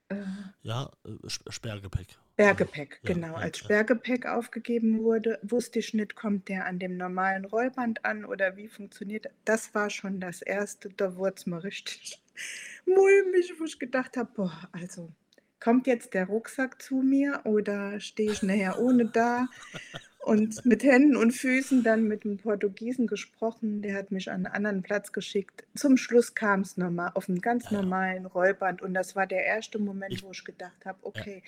äh, 0.09 0.15
Ja, 0.61 0.89
äh, 1.05 1.27
Sp- 1.27 1.51
Sperrgepäck. 1.51 2.17
Bergepäck, 2.37 3.01
Ja, 3.01 3.13
genau, 3.13 3.35
ja, 3.35 3.43
als 3.43 3.57
ja. 3.61 3.69
Sperrgepäck 3.69 4.25
aufgegeben 4.25 5.03
wurde, 5.03 5.39
wusste 5.43 5.79
ich 5.79 5.93
nicht, 5.93 6.15
kommt 6.15 6.47
der 6.47 6.65
an 6.65 6.79
dem 6.79 6.95
normalen 6.95 7.43
Rollband 7.45 8.05
an 8.05 8.23
oder 8.23 8.55
wie 8.55 8.69
funktioniert 8.69 9.25
das? 9.25 9.33
Das 9.45 9.75
war 9.75 9.89
schon 9.89 10.19
das 10.21 10.41
Erste, 10.41 10.89
da 10.89 11.17
wurde 11.17 11.35
es 11.35 11.45
mir 11.45 11.61
richtig 11.63 12.21
mulmig, 12.85 13.53
wo 13.59 13.65
ich 13.65 13.77
gedacht 13.77 14.15
habe, 14.15 14.31
boah, 14.33 14.69
also 14.71 15.11
kommt 15.59 15.85
jetzt 15.85 16.13
der 16.13 16.27
Rucksack 16.27 16.81
zu 16.81 17.01
mir 17.01 17.41
oder 17.43 17.99
stehe 17.99 18.31
ich 18.31 18.41
nachher 18.41 18.79
ohne 18.79 19.05
da? 19.05 19.49
Und 20.19 20.65
mit 20.65 20.83
Händen 20.83 21.15
und 21.15 21.31
Füßen 21.31 21.81
dann 21.81 22.03
mit 22.03 22.25
dem 22.25 22.37
Portugiesen 22.37 23.07
gesprochen, 23.07 23.81
der 23.81 23.95
hat 23.95 24.11
mich 24.11 24.29
an 24.29 24.45
einen 24.45 24.53
anderen 24.53 24.81
Platz 24.83 25.13
geschickt. 25.13 25.65
Zum 25.75 25.95
Schluss 25.95 26.35
kam 26.35 26.61
es 26.61 26.75
normal, 26.75 27.11
auf 27.15 27.29
einem 27.29 27.39
ganz 27.39 27.69
ja. 27.71 27.81
normalen 27.81 28.25
Rollband 28.25 28.81
und 28.81 28.93
das 28.93 29.15
war 29.15 29.25
der 29.27 29.45
erste 29.45 29.79
Moment, 29.79 30.21
wo 30.21 30.31
ich 30.31 30.43
gedacht 30.43 30.85
habe, 30.85 30.99
okay, 31.03 31.41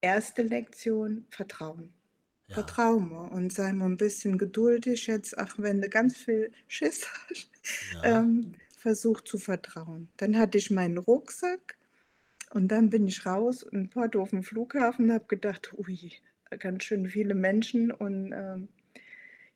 erste 0.00 0.42
Lektion, 0.42 1.26
Vertrauen. 1.30 1.92
Ja, 2.48 2.54
vertrau 2.54 2.98
mir 2.98 3.30
und 3.32 3.52
sei 3.52 3.72
mal 3.72 3.86
ein 3.86 3.96
bisschen 3.96 4.38
geduldig 4.38 5.06
jetzt, 5.06 5.36
auch 5.38 5.54
wenn 5.58 5.80
du 5.80 5.88
ganz 5.88 6.16
viel 6.16 6.52
Schiss 6.68 7.06
hast, 7.28 7.50
ja. 7.94 8.20
ähm, 8.20 8.54
versuch 8.78 9.20
zu 9.22 9.38
vertrauen. 9.38 10.08
Dann 10.16 10.38
hatte 10.38 10.58
ich 10.58 10.70
meinen 10.70 10.98
Rucksack 10.98 11.76
und 12.50 12.68
dann 12.68 12.90
bin 12.90 13.08
ich 13.08 13.26
raus 13.26 13.62
in 13.62 13.90
Porto 13.90 14.22
auf 14.22 14.30
dem 14.30 14.44
Flughafen 14.44 15.06
und 15.06 15.12
habe 15.12 15.26
gedacht, 15.26 15.72
ui, 15.76 16.12
ganz 16.58 16.84
schön 16.84 17.08
viele 17.08 17.34
Menschen 17.34 17.90
und 17.90 18.32
ähm, 18.32 18.68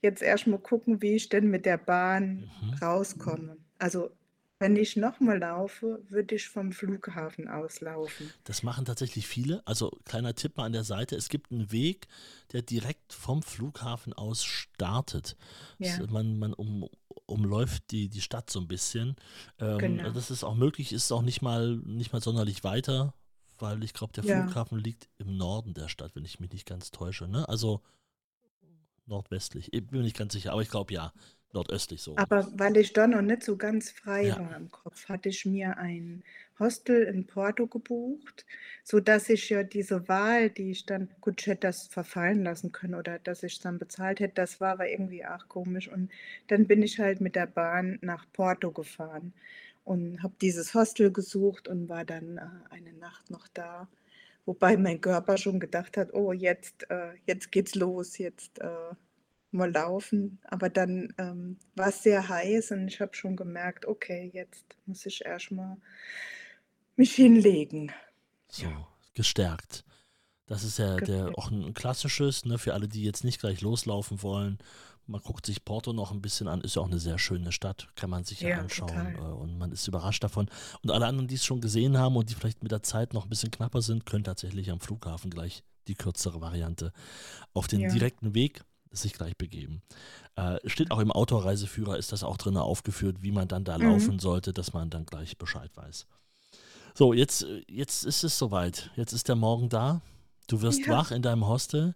jetzt 0.02 0.22
erst 0.22 0.46
mal 0.46 0.58
gucken, 0.58 1.02
wie 1.02 1.14
ich 1.16 1.28
denn 1.28 1.50
mit 1.50 1.66
der 1.66 1.78
Bahn 1.78 2.48
Mhm. 2.62 2.74
rauskomme. 2.82 3.56
Also 3.78 4.10
wenn 4.58 4.76
ich 4.76 4.94
nochmal 4.94 5.38
laufe, 5.38 6.02
würde 6.10 6.34
ich 6.34 6.46
vom 6.48 6.72
Flughafen 6.72 7.48
aus 7.48 7.80
laufen. 7.80 8.30
Das 8.44 8.62
machen 8.62 8.84
tatsächlich 8.84 9.26
viele. 9.26 9.66
Also 9.66 9.90
kleiner 10.04 10.34
Tipp 10.34 10.58
mal 10.58 10.66
an 10.66 10.72
der 10.72 10.84
Seite. 10.84 11.16
Es 11.16 11.30
gibt 11.30 11.50
einen 11.50 11.72
Weg, 11.72 12.08
der 12.52 12.60
direkt 12.60 13.14
vom 13.14 13.42
Flughafen 13.42 14.12
aus 14.12 14.44
startet. 14.44 15.36
Ja, 15.78 15.98
man 16.10 16.38
man 16.38 16.52
um, 16.52 16.90
umläuft 17.24 17.90
die, 17.90 18.08
die 18.10 18.20
Stadt 18.20 18.50
so 18.50 18.60
ein 18.60 18.68
bisschen. 18.68 19.16
Ähm, 19.58 19.78
genau. 19.78 20.10
das 20.10 20.30
ist 20.30 20.44
auch 20.44 20.54
möglich, 20.54 20.92
ist 20.92 21.10
auch 21.10 21.22
nicht 21.22 21.40
mal, 21.40 21.76
nicht 21.86 22.12
mal 22.12 22.20
sonderlich 22.20 22.62
weiter, 22.62 23.14
weil 23.62 23.82
ich 23.84 23.92
glaube, 23.94 24.12
der 24.12 24.22
Ja, 24.22 24.60
Flughafen 24.64 24.78
liegt 24.78 25.08
im 25.18 25.36
Norden 25.36 25.74
der 25.74 25.88
Stadt, 25.88 26.14
wenn 26.16 26.24
ich 26.24 26.40
mich 26.40 26.52
nicht 26.52 26.66
ganz 26.66 26.90
täusche. 26.90 27.28
Ne? 27.28 27.48
Also 27.48 27.82
nordwestlich. 29.06 29.72
Ich 29.74 29.86
bin 29.86 29.98
mir 29.98 30.04
nicht 30.04 30.16
ganz 30.16 30.32
sicher, 30.32 30.52
aber 30.52 30.62
ich 30.62 30.70
glaube 30.70 30.92
ja, 30.94 31.12
nordöstlich 31.52 32.00
so 32.02 32.22
aber 32.22 32.46
weil 32.58 32.76
ich 32.76 32.92
da 32.92 33.06
noch 33.08 33.22
nicht 33.22 33.42
so 33.42 33.56
ganz 33.56 33.90
frei 33.90 34.26
Ja, 34.26 34.38
war 34.38 34.56
im 34.56 34.70
Kopf, 34.70 35.08
hatte 35.08 35.28
ich 35.30 35.44
mir 35.46 35.76
ein 35.78 36.22
Hostel 36.58 37.02
in 37.04 37.26
Porto 37.26 37.66
gebucht, 37.66 38.44
sodass 38.84 39.28
ich 39.30 39.48
ja 39.50 39.62
diese 39.64 40.06
Wahl, 40.08 40.50
die 40.50 40.70
ich 40.72 40.84
dann, 40.86 41.08
gut, 41.20 41.40
ich 41.40 41.46
hätte 41.48 41.66
das 41.68 41.86
verfallen 41.88 42.44
lassen 42.44 42.70
können 42.72 42.94
oder 42.94 43.18
dass 43.18 43.42
ich 43.42 43.54
es 43.54 43.60
dann 43.60 43.78
bezahlt 43.78 44.20
hätte, 44.20 44.34
das 44.34 44.60
war 44.60 44.72
aber 44.72 44.88
irgendwie 44.88 45.24
auch 45.24 45.48
komisch. 45.48 45.88
Und 45.88 46.10
dann 46.48 46.66
bin 46.66 46.82
ich 46.82 46.98
halt 47.00 47.20
mit 47.22 47.34
der 47.36 47.46
Bahn 47.46 47.98
nach 48.02 48.26
Porto 48.32 48.70
gefahren 48.70 49.32
und 49.90 50.22
habe 50.22 50.34
dieses 50.40 50.72
Hostel 50.72 51.10
gesucht 51.10 51.66
und 51.66 51.88
war 51.88 52.04
dann 52.04 52.38
äh, 52.38 52.46
eine 52.72 52.92
Nacht 52.92 53.28
noch 53.28 53.48
da. 53.48 53.88
Wobei 54.46 54.76
mein 54.76 55.00
Körper 55.00 55.36
schon 55.36 55.58
gedacht 55.58 55.96
hat, 55.96 56.14
oh, 56.14 56.32
jetzt, 56.32 56.88
äh, 56.90 57.14
jetzt 57.26 57.50
geht's 57.50 57.74
los, 57.74 58.16
jetzt 58.18 58.60
äh, 58.60 58.94
mal 59.50 59.72
laufen. 59.72 60.38
Aber 60.44 60.68
dann 60.68 61.12
ähm, 61.18 61.58
war 61.74 61.88
es 61.88 62.04
sehr 62.04 62.28
heiß 62.28 62.70
und 62.70 62.86
ich 62.86 63.00
habe 63.00 63.16
schon 63.16 63.34
gemerkt, 63.34 63.84
okay, 63.84 64.30
jetzt 64.32 64.64
muss 64.86 65.04
ich 65.06 65.24
erstmal 65.24 65.76
mich 66.94 67.12
hinlegen. 67.16 67.90
so, 68.48 68.68
gestärkt. 69.14 69.84
Das 70.46 70.62
ist 70.62 70.78
ja 70.78 70.98
der 70.98 71.36
auch 71.36 71.50
ein 71.50 71.74
klassisches, 71.74 72.44
ne, 72.44 72.58
für 72.58 72.74
alle, 72.74 72.86
die 72.86 73.02
jetzt 73.02 73.24
nicht 73.24 73.40
gleich 73.40 73.60
loslaufen 73.60 74.22
wollen. 74.22 74.58
Man 75.10 75.20
guckt 75.22 75.44
sich 75.44 75.64
Porto 75.64 75.92
noch 75.92 76.12
ein 76.12 76.22
bisschen 76.22 76.46
an, 76.46 76.60
ist 76.60 76.76
ja 76.76 76.82
auch 76.82 76.86
eine 76.86 77.00
sehr 77.00 77.18
schöne 77.18 77.50
Stadt, 77.50 77.88
kann 77.96 78.10
man 78.10 78.22
sich 78.24 78.40
ja 78.42 78.58
anschauen 78.58 78.88
äh, 79.08 79.12
total. 79.14 79.32
und 79.32 79.58
man 79.58 79.72
ist 79.72 79.88
überrascht 79.88 80.22
davon. 80.22 80.48
Und 80.82 80.90
alle 80.92 81.06
anderen, 81.06 81.26
die 81.26 81.34
es 81.34 81.44
schon 81.44 81.60
gesehen 81.60 81.98
haben 81.98 82.14
und 82.16 82.30
die 82.30 82.34
vielleicht 82.34 82.62
mit 82.62 82.70
der 82.70 82.82
Zeit 82.84 83.12
noch 83.12 83.24
ein 83.24 83.28
bisschen 83.28 83.50
knapper 83.50 83.82
sind, 83.82 84.06
können 84.06 84.22
tatsächlich 84.22 84.70
am 84.70 84.78
Flughafen 84.80 85.30
gleich 85.30 85.64
die 85.88 85.94
kürzere 85.96 86.40
Variante 86.40 86.92
auf 87.54 87.66
den 87.66 87.80
Ja. 87.80 87.88
direkten 87.90 88.34
Weg 88.34 88.62
sich 88.92 89.12
gleich 89.12 89.36
begeben. 89.36 89.82
Äh, 90.36 90.58
steht 90.68 90.92
auch 90.92 91.00
im 91.00 91.10
Autoreiseführer, 91.10 91.96
ist 91.98 92.12
das 92.12 92.22
auch 92.22 92.36
drin 92.36 92.56
aufgeführt, 92.56 93.22
wie 93.22 93.32
man 93.32 93.48
dann 93.48 93.64
da 93.64 93.78
Mhm. 93.78 93.84
laufen 93.84 94.18
sollte, 94.20 94.52
dass 94.52 94.72
man 94.72 94.90
dann 94.90 95.06
gleich 95.06 95.38
Bescheid 95.38 95.70
weiß. 95.76 96.06
So, 96.94 97.12
jetzt, 97.12 97.42
äh, 97.42 97.62
jetzt 97.68 98.04
ist 98.04 98.22
es 98.22 98.38
soweit. 98.38 98.90
Jetzt 98.96 99.12
ist 99.12 99.28
der 99.28 99.36
Morgen 99.36 99.68
da. 99.68 100.00
Du 100.46 100.62
wirst 100.62 100.86
Ja, 100.86 100.92
wach 100.92 101.10
in 101.10 101.22
deinem 101.22 101.46
Hostel. 101.48 101.94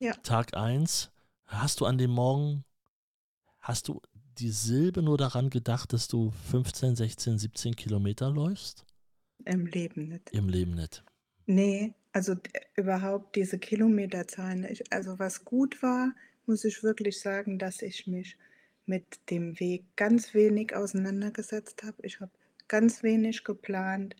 ja. 0.00 0.14
Tag 0.22 0.54
1. 0.56 1.10
Hast 1.52 1.80
du 1.80 1.86
an 1.86 1.98
dem 1.98 2.10
Morgen, 2.10 2.64
hast 3.60 3.88
du 3.88 4.00
die 4.38 4.50
Silbe 4.50 5.02
nur 5.02 5.18
daran 5.18 5.50
gedacht, 5.50 5.92
dass 5.92 6.08
du 6.08 6.32
15, 6.50 6.96
16, 6.96 7.38
17 7.38 7.76
Kilometer 7.76 8.30
läufst? 8.30 8.86
Im 9.44 9.66
Leben 9.66 10.08
nicht. 10.08 10.30
Im 10.30 10.48
Leben 10.48 10.74
nicht. 10.74 11.04
Nee, 11.46 11.92
also 12.12 12.36
überhaupt 12.74 13.36
diese 13.36 13.58
Kilometerzahlen. 13.58 14.64
Ich, 14.64 14.90
also 14.92 15.18
was 15.18 15.44
gut 15.44 15.82
war, 15.82 16.14
muss 16.46 16.64
ich 16.64 16.82
wirklich 16.82 17.20
sagen, 17.20 17.58
dass 17.58 17.82
ich 17.82 18.06
mich 18.06 18.38
mit 18.86 19.30
dem 19.30 19.60
Weg 19.60 19.84
ganz 19.94 20.32
wenig 20.32 20.74
auseinandergesetzt 20.74 21.82
habe. 21.82 21.96
Ich 22.02 22.20
habe 22.20 22.32
ganz 22.66 23.02
wenig 23.02 23.44
geplant. 23.44 24.16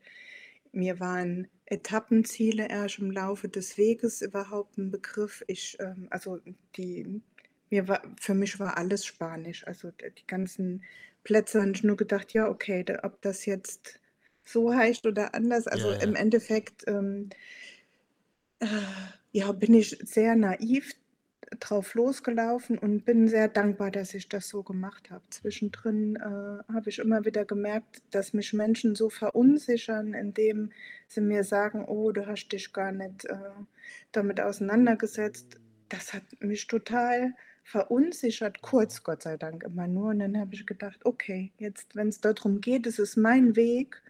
Mir 0.71 1.01
waren 1.01 1.49
Etappenziele 1.73 2.69
erst 2.69 2.99
im 2.99 3.11
Laufe 3.11 3.49
des 3.49 3.79
Weges 3.79 4.23
überhaupt 4.23 4.79
ein 4.79 4.91
Begriff. 4.91 5.43
Ich, 5.49 5.79
ähm, 5.81 6.09
also 6.11 6.39
die, 6.77 7.23
mir 7.71 7.89
war, 7.89 8.03
für 8.21 8.35
mich 8.35 8.61
war 8.61 8.77
alles 8.77 9.07
Spanisch. 9.07 9.67
Also 9.67 9.91
die 9.91 10.27
ganzen 10.27 10.85
Plätze 11.25 11.61
habe 11.63 11.73
ich 11.73 11.83
nur 11.85 11.97
gedacht, 11.97 12.35
ja, 12.35 12.49
okay, 12.49 12.85
da, 12.85 13.01
ob 13.05 13.23
das 13.23 13.47
jetzt 13.47 14.01
so 14.45 14.75
heißt 14.75 15.07
oder 15.07 15.35
anders. 15.35 15.67
Also 15.67 15.93
Ja, 15.93 15.97
im 16.03 16.15
ja. 16.15 16.21
Endeffekt 16.21 16.87
äh, 16.89 17.29
äh, 18.61 18.67
ja, 19.33 19.53
bin 19.53 19.75
ich 19.75 19.99
sehr 20.05 20.37
naiv 20.37 20.93
drauf 21.61 21.95
losgelaufen 21.95 22.79
und 22.79 23.05
bin 23.05 23.29
sehr 23.29 23.49
dankbar, 23.49 23.91
dass 23.91 24.15
ich 24.15 24.29
das 24.29 24.49
so 24.49 24.63
gemacht 24.63 25.11
habe. 25.11 25.23
Zwischendrin 25.31 26.17
äh, 26.17 26.73
habe 26.73 26.89
ich 26.89 26.99
immer 26.99 27.25
wieder 27.25 27.45
gemerkt, 27.45 28.03
dass 28.11 28.33
mich 28.33 28.53
Menschen 28.53 28.95
so 28.95 29.11
verunsichern, 29.11 30.15
indem 30.15 30.71
sie 31.09 31.21
mir 31.21 31.45
sagen, 31.45 31.85
oh, 31.85 32.13
du 32.13 32.27
hast 32.27 32.49
dich 32.49 32.73
gar 32.73 32.93
nicht 32.93 33.25
äh, 33.27 33.37
damit 34.13 34.41
auseinandergesetzt. 34.41 35.59
Das 35.89 36.13
hat 36.13 36.25
mich 36.41 36.67
total 36.67 37.35
verunsichert, 37.65 38.61
kurz 38.63 39.03
Gott 39.03 39.23
sei 39.23 39.37
Dank 39.37 39.63
immer 39.65 39.87
nur. 39.87 40.11
Und 40.11 40.21
dann 40.21 40.39
habe 40.39 40.55
ich 40.55 40.67
gedacht, 40.67 41.05
okay, 41.05 41.53
jetzt, 41.59 41.95
wenn 41.95 42.09
es 42.09 42.21
darum 42.21 42.61
geht, 42.61 42.87
es 42.87 42.99
ist 42.99 43.17
mein 43.17 43.57
Weg, 43.57 44.03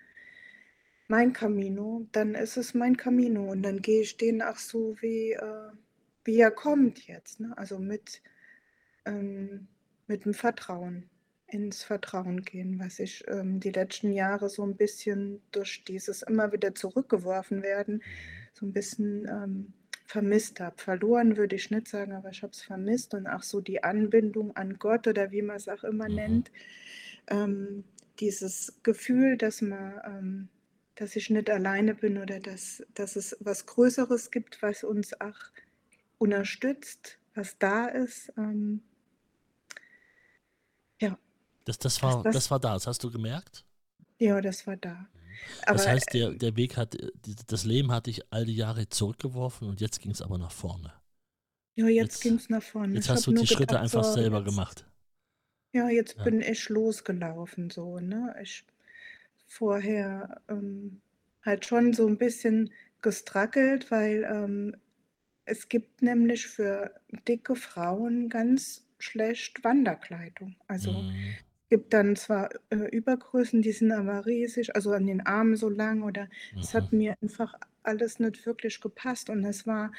mein 1.09 1.33
Camino, 1.33 2.07
dann 2.13 2.35
ist 2.35 2.57
es 2.57 2.75
mein 2.75 2.97
Camino 2.97 3.51
und 3.51 3.63
dann 3.63 3.83
gehe 3.83 4.01
ich 4.01 4.17
den 4.17 4.41
auch 4.41 4.57
so, 4.57 4.97
wie, 5.01 5.33
äh, 5.33 5.71
wie 6.25 6.41
er 6.41 6.51
kommt 6.51 7.07
jetzt. 7.07 7.41
Ne? 7.41 7.53
Also 7.57 7.79
mit, 7.79 8.23
ähm, 9.07 9.69
mit 10.07 10.25
dem 10.25 10.35
Vertrauen, 10.35 11.11
ins 11.47 11.83
Vertrauen 11.85 12.43
gehen, 12.43 12.79
was 12.81 12.99
ich 12.99 13.25
ähm, 13.29 13.61
die 13.61 13.71
letzten 13.73 14.13
Jahre 14.13 14.49
so 14.49 14.65
ein 14.65 14.77
bisschen 14.77 15.43
durch 15.53 15.85
dieses 15.85 16.23
immer 16.23 16.53
wieder 16.53 16.75
zurückgeworfen 16.75 17.63
werden, 17.63 18.03
Mhm. 18.05 18.49
so 18.55 18.67
ein 18.67 18.73
bisschen 18.73 19.27
ähm, 19.29 19.73
vermisst 20.07 20.61
habe. 20.61 20.77
Verloren 20.81 21.37
würde 21.37 21.57
ich 21.57 21.71
nicht 21.71 21.89
sagen, 21.89 22.13
aber 22.13 22.31
ich 22.31 22.43
habe 22.43 22.53
es 22.53 22.63
vermisst 22.63 23.15
und 23.15 23.27
auch 23.27 23.43
so 23.43 23.61
die 23.61 23.83
Anbindung 23.85 24.57
an 24.57 24.79
Gott 24.79 25.07
oder 25.07 25.31
wie 25.33 25.43
man 25.43 25.57
es 25.57 25.69
auch 25.69 25.85
immer 25.85 26.09
Mhm. 26.09 26.15
nennt. 26.17 26.53
Ähm, 27.29 27.85
dieses 28.21 28.81
Gefühl, 28.83 29.37
dass 29.37 29.63
man, 29.63 30.01
ähm, 30.07 30.49
dass 30.97 31.17
ich 31.17 31.31
nicht 31.31 31.51
alleine 31.51 31.95
bin 31.95 32.19
oder 32.19 32.41
dass, 32.41 32.83
dass 32.95 33.17
es 33.17 33.37
was 33.41 33.67
Größeres 33.67 34.31
gibt, 34.31 34.63
was 34.63 34.85
uns 34.85 35.19
auch 35.21 35.37
unterstützt, 36.23 37.19
was 37.35 37.59
da 37.59 37.87
ist. 37.89 38.33
Ähm, 38.39 38.83
ja, 41.01 41.19
Das, 41.65 41.79
das, 41.79 42.03
war, 42.05 42.25
das, 42.25 42.31
das 42.31 42.51
war 42.53 42.61
da, 42.61 42.75
das 42.75 42.87
hast 42.87 43.03
du 43.05 43.11
gemerkt? 43.11 43.65
ja, 44.19 44.41
das 44.41 44.67
war 44.67 44.77
da. 44.77 45.07
Das 45.71 45.87
Aber 45.87 45.89
heißt, 45.89 46.13
der, 46.15 46.31
äh, 46.31 46.35
der 46.35 46.57
Weg 46.57 46.77
hat, 46.77 46.97
das 47.49 47.65
Leben 47.65 47.91
hat 47.93 48.07
dich 48.07 48.23
all 48.33 48.45
die 48.47 48.55
Jahre 48.57 48.89
zurückgeworfen 48.89 49.69
und 49.69 49.81
jetzt 49.81 50.01
ging 50.01 50.13
es 50.13 50.23
aber 50.23 50.39
nach 50.39 50.53
vorne. 50.53 50.93
ja, 51.75 51.87
jetzt 51.89 52.19
Jetzt, 52.19 52.23
ging 52.23 52.37
es 52.37 52.49
nach 52.49 52.63
vorne. 52.63 52.97
jetzt 52.97 53.09
Ich 53.11 53.11
hast 53.11 53.27
du 53.27 53.33
die 53.33 53.47
Schritte 53.49 53.79
gedacht, 53.79 53.81
einfach 53.81 54.05
selber 54.05 54.43
jetzt, 54.43 54.45
gemacht. 54.45 54.87
ja, 55.73 55.89
jetzt 55.89 56.17
Ja. 56.17 56.23
bin 56.23 56.41
ich 56.41 56.69
losgelaufen, 56.69 57.71
so, 57.71 57.99
ne? 57.99 58.35
Ich 58.43 58.65
vorher 59.49 60.41
ähm, 60.49 61.01
halt 61.45 61.67
schon 61.67 61.93
so 61.95 62.07
ein 62.09 62.19
bisschen 62.19 62.73
gestrackelt, 63.03 63.91
weil 63.91 64.25
ähm, 64.31 64.77
es 65.45 65.69
gibt 65.69 66.03
nämlich 66.03 66.47
für 66.47 66.95
dicke 67.29 67.57
Frauen 67.57 68.29
ganz 68.29 68.87
schlecht 68.99 69.65
Wanderkleidung. 69.65 70.57
Also 70.69 71.07
Mhm. 71.07 71.39
gibt 71.71 71.93
dann 71.95 72.17
zwar 72.17 72.51
äh, 72.71 72.89
Übergrößen, 72.97 73.63
die 73.63 73.73
sind 73.73 73.93
aber 73.93 74.27
riesig, 74.27 74.75
also 74.77 74.93
an 74.93 75.07
den 75.07 75.27
Armen 75.27 75.57
so 75.57 75.69
lang 75.71 76.03
oder 76.03 76.29
es 76.61 76.75
Mhm. 76.75 76.75
hat 76.75 76.93
mir 76.93 77.17
einfach 77.23 77.55
alles 77.83 78.19
nicht 78.21 78.47
wirklich 78.47 78.81
gepasst 78.81 79.31
und 79.31 79.45
es 79.45 79.67
war, 79.67 79.93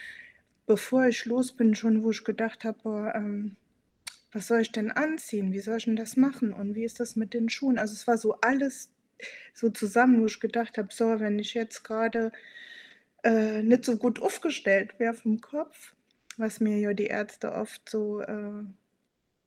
bevor 0.67 1.07
ich 1.07 1.25
los 1.25 1.53
bin, 1.53 1.75
schon, 1.75 2.03
wo 2.03 2.11
ich 2.11 2.23
gedacht 2.23 2.63
habe, 2.63 2.79
boah, 2.83 3.13
ähm, 3.15 3.57
was 4.31 4.47
soll 4.47 4.61
ich 4.61 4.71
denn 4.71 4.91
anziehen? 4.91 5.53
Wie 5.53 5.59
soll 5.59 5.77
ich 5.77 5.85
denn 5.85 5.95
das 5.95 6.17
machen? 6.17 6.53
Und 6.53 6.75
wie 6.75 6.83
ist 6.85 6.99
das 6.99 7.15
mit 7.15 7.33
den 7.33 7.49
Schuhen? 7.49 7.77
Also 7.79 7.93
es 7.93 8.07
war 8.07 8.17
so 8.17 8.35
alles 8.41 8.89
so 9.53 9.69
zusammen, 9.69 10.21
wo 10.21 10.25
ich 10.27 10.39
gedacht 10.39 10.77
habe, 10.77 10.89
so, 10.91 11.19
wenn 11.19 11.39
ich 11.39 11.53
jetzt 11.53 11.83
gerade 11.83 12.31
äh, 13.23 13.61
nicht 13.63 13.85
so 13.85 13.97
gut 13.97 14.21
aufgestellt 14.21 14.99
wäre 14.99 15.13
vom 15.13 15.41
Kopf, 15.41 15.93
was 16.37 16.59
mir 16.59 16.77
ja 16.79 16.93
die 16.93 17.07
Ärzte 17.07 17.53
oft 17.53 17.89
so 17.89 18.21
äh, 18.21 18.63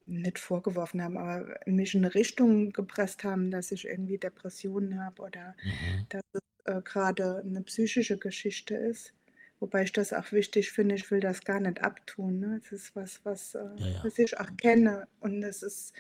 nicht 0.06 0.38
vorgeworfen 0.38 1.02
haben, 1.02 1.18
aber 1.18 1.58
mich 1.66 1.94
in 1.94 2.04
eine 2.04 2.14
Richtung 2.14 2.72
gepresst 2.72 3.24
haben, 3.24 3.50
dass 3.50 3.72
ich 3.72 3.86
irgendwie 3.86 4.18
Depressionen 4.18 5.04
habe 5.04 5.22
oder 5.22 5.56
Mhm. 5.64 6.06
dass 6.10 6.22
es 6.32 6.40
äh, 6.64 6.80
gerade 6.82 7.42
eine 7.44 7.62
psychische 7.62 8.18
Geschichte 8.18 8.74
ist, 8.76 9.12
Wobei 9.58 9.84
ich 9.84 9.92
das 9.92 10.12
auch 10.12 10.32
wichtig 10.32 10.70
finde, 10.70 10.96
ich 10.96 11.10
will 11.10 11.20
das 11.20 11.42
gar 11.42 11.60
nicht 11.60 11.82
abtun. 11.82 12.40
Ne? 12.40 12.60
Es 12.62 12.72
ist 12.72 12.94
was, 12.94 13.24
was, 13.24 13.54
äh, 13.54 13.60
Ja, 13.76 13.86
ja. 13.88 14.04
was 14.04 14.18
ich 14.18 14.38
auch 14.38 14.54
kenne. 14.58 15.08
Und 15.18 15.42
es 15.42 15.62
ist 15.62 15.94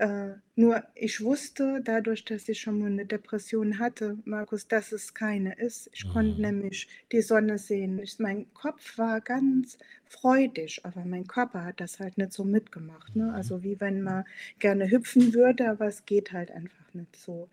äh, 0.00 0.34
nur, 0.56 0.84
ich 0.94 1.20
wusste 1.22 1.80
dadurch, 1.82 2.24
dass 2.24 2.48
ich 2.48 2.60
schon 2.60 2.78
mal 2.78 2.86
eine 2.86 3.04
Depression 3.06 3.78
hatte, 3.78 4.16
Markus, 4.24 4.68
dass 4.68 4.92
es 4.92 5.12
keine 5.14 5.54
ist. 5.58 5.90
Ich 5.92 6.08
konnte 6.08 6.36
Mhm. 6.36 6.40
nämlich 6.40 6.88
die 7.12 7.20
Sonne 7.22 7.58
sehen. 7.58 7.98
Ich, 7.98 8.18
mein 8.18 8.52
Kopf 8.54 8.96
war 8.98 9.20
ganz 9.20 9.76
freudig, 10.06 10.84
aber 10.84 11.04
mein 11.04 11.26
Körper 11.26 11.64
hat 11.64 11.80
das 11.80 11.98
halt 12.00 12.16
nicht 12.18 12.32
so 12.32 12.44
mitgemacht. 12.44 13.16
Ne? 13.16 13.24
Mhm. 13.24 13.30
Also 13.34 13.62
wie 13.62 13.80
wenn 13.80 14.02
man 14.02 14.24
gerne 14.58 14.90
hüpfen 14.90 15.34
würde, 15.34 15.68
aber 15.70 15.86
es 15.86 16.04
geht 16.06 16.32
halt 16.32 16.50
einfach 16.50 16.94
nicht 16.94 17.16
so 17.16 17.48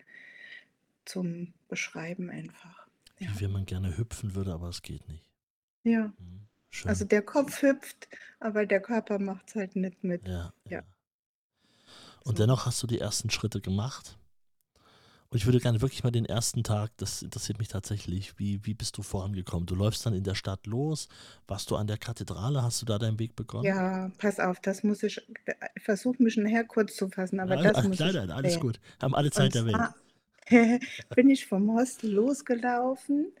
zum 1.04 1.52
Beschreiben 1.68 2.30
einfach. 2.30 2.86
Ja. 3.18 3.28
Wie 3.36 3.44
wenn 3.44 3.52
man 3.52 3.66
gerne 3.66 3.96
hüpfen 3.96 4.34
würde, 4.34 4.52
aber 4.52 4.68
es 4.68 4.82
geht 4.82 5.08
nicht. 5.08 5.24
Ja. 5.84 6.12
Mhm. 6.18 6.40
Also 6.84 7.04
der 7.04 7.22
Kopf 7.22 7.62
hüpft, 7.62 8.08
aber 8.38 8.66
der 8.66 8.80
Körper 8.80 9.18
macht 9.18 9.48
es 9.48 9.54
halt 9.54 9.76
nicht 9.76 10.04
mit. 10.04 10.26
ja, 10.28 10.52
ja. 10.68 10.78
Ja. 10.78 10.82
Und 12.26 12.38
dennoch 12.38 12.66
hast 12.66 12.82
du 12.82 12.86
die 12.86 12.98
ersten 13.00 13.30
Schritte 13.30 13.60
gemacht. 13.62 14.18
Und 15.30 15.38
ich 15.38 15.46
würde 15.46 15.58
gerne 15.60 15.80
wirklich 15.80 16.04
mal 16.04 16.12
den 16.12 16.24
ersten 16.24 16.62
Tag, 16.62 16.92
das 16.98 17.22
interessiert 17.22 17.58
mich 17.58 17.68
tatsächlich, 17.68 18.38
wie, 18.38 18.64
wie 18.64 18.74
bist 18.74 18.96
du 18.96 19.02
vorangekommen? 19.02 19.66
Du 19.66 19.74
läufst 19.74 20.06
dann 20.06 20.14
in 20.14 20.22
der 20.22 20.34
Stadt 20.36 20.66
los, 20.66 21.08
warst 21.48 21.70
du 21.70 21.76
an 21.76 21.88
der 21.88 21.98
Kathedrale, 21.98 22.62
hast 22.62 22.80
du 22.80 22.86
da 22.86 22.98
deinen 22.98 23.18
Weg 23.18 23.34
begonnen? 23.34 23.64
Ja, 23.64 24.10
pass 24.18 24.38
auf, 24.38 24.60
das 24.60 24.84
muss 24.84 25.02
ich, 25.02 25.20
ich 25.74 25.82
versuche 25.82 26.22
mich 26.22 26.36
nachher 26.36 26.64
kurz 26.64 26.94
zu 26.96 27.08
fassen, 27.08 27.40
aber 27.40 27.56
Ja, 27.56 27.62
das 27.64 27.78
ach, 27.78 27.84
muss 27.84 27.98
nein, 27.98 28.08
ich 28.10 28.14
nein, 28.14 28.30
alles 28.30 28.60
gut. 28.60 28.80
Haben 29.02 29.14
alle 29.14 29.30
Zeit 29.30 29.54
der 29.54 29.66
Welt. 29.66 29.76
bin 31.14 31.28
ich 31.30 31.46
vom 31.46 31.72
Hostel 31.76 32.12
losgelaufen, 32.12 33.32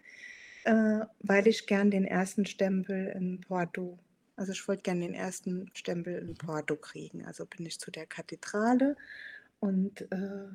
äh, 0.64 1.00
weil 1.20 1.46
ich 1.46 1.66
gern 1.66 1.90
den 1.90 2.04
ersten 2.04 2.46
Stempel 2.46 3.08
in 3.16 3.40
Porto, 3.42 3.98
also 4.36 4.52
ich 4.52 4.66
wollte 4.68 4.82
gern 4.82 5.00
den 5.00 5.14
ersten 5.14 5.70
Stempel 5.74 6.18
in 6.18 6.34
Porto 6.36 6.76
kriegen. 6.76 7.24
Also 7.24 7.46
bin 7.46 7.66
ich 7.66 7.80
zu 7.80 7.90
der 7.90 8.06
Kathedrale 8.06 8.96
und 9.60 10.02
äh, 10.12 10.48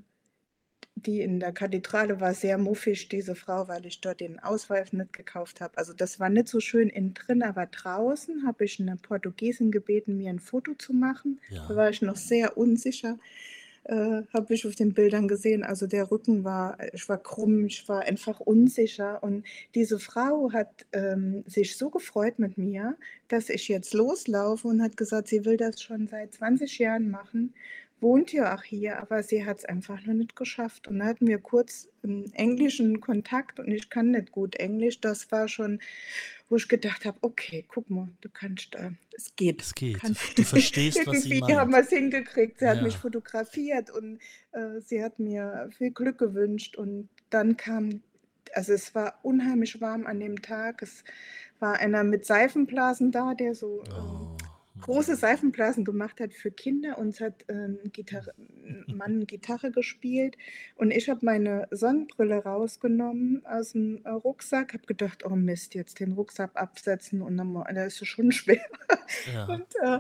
die 0.95 1.21
in 1.21 1.39
der 1.39 1.51
Kathedrale 1.53 2.19
war 2.19 2.33
sehr 2.33 2.57
muffig, 2.57 3.07
diese 3.09 3.35
Frau, 3.35 3.67
weil 3.67 3.85
ich 3.85 4.01
dort 4.01 4.19
den 4.19 4.39
Ausweis 4.39 4.93
nicht 4.93 5.13
gekauft 5.13 5.61
habe. 5.61 5.77
Also 5.77 5.93
das 5.93 6.19
war 6.19 6.29
nicht 6.29 6.47
so 6.47 6.59
schön 6.59 6.89
innen 6.89 7.13
drin, 7.13 7.43
aber 7.43 7.65
draußen 7.65 8.45
habe 8.45 8.65
ich 8.65 8.79
eine 8.79 8.97
Portugiesin 8.97 9.71
gebeten, 9.71 10.17
mir 10.17 10.29
ein 10.29 10.39
Foto 10.39 10.73
zu 10.75 10.93
machen. 10.93 11.39
Da 11.67 11.75
Ja. 11.75 11.75
war 11.75 11.89
ich 11.89 12.01
noch 12.01 12.17
sehr 12.17 12.57
unsicher, 12.57 13.17
äh, 13.83 14.23
habe 14.33 14.53
ich 14.53 14.65
auf 14.67 14.75
den 14.75 14.93
Bildern 14.93 15.27
gesehen. 15.27 15.63
Also 15.63 15.87
der 15.87 16.11
Rücken 16.11 16.43
war, 16.43 16.77
ich 16.93 17.07
war 17.09 17.17
krumm, 17.17 17.65
ich 17.65 17.87
war 17.87 18.01
einfach 18.01 18.39
unsicher. 18.39 19.23
Und 19.23 19.45
diese 19.75 19.99
Frau 19.99 20.51
hat 20.53 20.85
ähm, 20.91 21.43
sich 21.47 21.77
so 21.77 21.89
gefreut 21.89 22.39
mit 22.39 22.57
mir, 22.57 22.97
dass 23.27 23.49
ich 23.49 23.67
jetzt 23.67 23.93
loslaufe 23.93 24.67
und 24.67 24.81
hat 24.81 24.97
gesagt, 24.97 25.27
sie 25.27 25.45
will 25.45 25.57
das 25.57 25.81
schon 25.81 26.07
seit 26.07 26.33
20 26.33 26.79
Jahren 26.79 27.09
machen 27.09 27.53
wohnt 28.01 28.33
ja 28.33 28.55
auch 28.55 28.63
hier, 28.63 28.99
aber 28.99 29.23
sie 29.23 29.45
hat 29.45 29.59
es 29.59 29.65
einfach 29.65 30.03
noch 30.05 30.13
nicht 30.13 30.35
geschafft. 30.35 30.87
Und 30.87 30.99
dann 30.99 31.07
hatten 31.07 31.27
wir 31.27 31.37
kurz 31.37 31.87
einen 32.03 32.33
englischen 32.33 32.99
Kontakt 32.99 33.59
und 33.59 33.69
ich 33.69 33.89
kann 33.89 34.11
nicht 34.11 34.31
gut 34.31 34.55
Englisch. 34.55 34.99
Das 34.99 35.31
war 35.31 35.47
schon, 35.47 35.79
wo 36.51 36.57
ich 36.57 36.67
gedacht 36.67 37.05
habe, 37.05 37.17
okay, 37.21 37.63
guck 37.67 37.89
mal, 37.89 38.09
du 38.19 38.29
kannst, 38.29 38.75
äh, 38.75 38.91
es 39.15 39.33
geht. 39.37 39.61
Es 39.61 39.73
geht. 39.73 39.99
Kann, 40.01 40.15
Du 40.35 40.43
verstehst, 40.43 40.99
was 41.07 41.21
sie 41.23 41.35
irgendwie 41.37 41.55
haben 41.55 41.71
meint. 41.71 41.85
wir 41.89 41.91
es 41.93 41.97
hingekriegt. 41.97 42.59
Sie 42.59 42.67
hat 42.67 42.81
mich 42.83 42.93
Ja. 42.95 42.99
fotografiert 42.99 43.89
und 43.89 44.19
äh, 44.51 44.81
sie 44.85 45.01
hat 45.03 45.17
mir 45.17 45.69
viel 45.77 45.91
Glück 45.91 46.17
gewünscht. 46.17 46.75
Und 46.75 47.07
dann 47.29 47.55
kam, 47.55 48.01
also 48.53 48.73
es 48.73 48.93
war 48.93 49.17
unheimlich 49.23 49.79
warm 49.79 50.05
an 50.05 50.19
dem 50.19 50.41
Tag. 50.41 50.81
Es 50.81 51.03
war 51.59 51.75
einer 51.79 52.03
mit 52.03 52.25
Seifenblasen 52.25 53.11
da, 53.11 53.33
der 53.33 53.55
so 53.55 53.83
ähm, 53.85 53.93
Oh. 53.93 54.30
Große 54.81 55.15
Seifenblasen 55.15 55.85
gemacht 55.85 56.19
hat 56.19 56.33
für 56.33 56.51
Kinder 56.51 56.97
und 56.97 57.09
es 57.09 57.21
hat 57.21 57.45
ähm, 57.47 57.79
Gitarre, 57.91 58.33
Mann 58.87 59.25
Gitarre 59.27 59.71
gespielt 59.71 60.37
und 60.75 60.91
ich 60.91 61.09
habe 61.09 61.25
meine 61.25 61.67
Sonnenbrille 61.71 62.43
rausgenommen 62.43 63.45
aus 63.45 63.71
dem 63.73 64.01
äh, 64.03 64.09
Rucksack, 64.09 64.73
habe 64.73 64.85
gedacht, 64.85 65.25
oh 65.25 65.35
Mist, 65.35 65.75
jetzt 65.75 65.99
den 65.99 66.13
Rucksack 66.13 66.51
absetzen 66.55 67.21
und 67.21 67.37
dann, 67.37 67.53
das 67.73 68.01
ist 68.01 68.07
schon 68.07 68.31
schwer 68.31 68.65
Ja. 69.33 69.45
und 69.45 69.67
äh, 69.81 69.99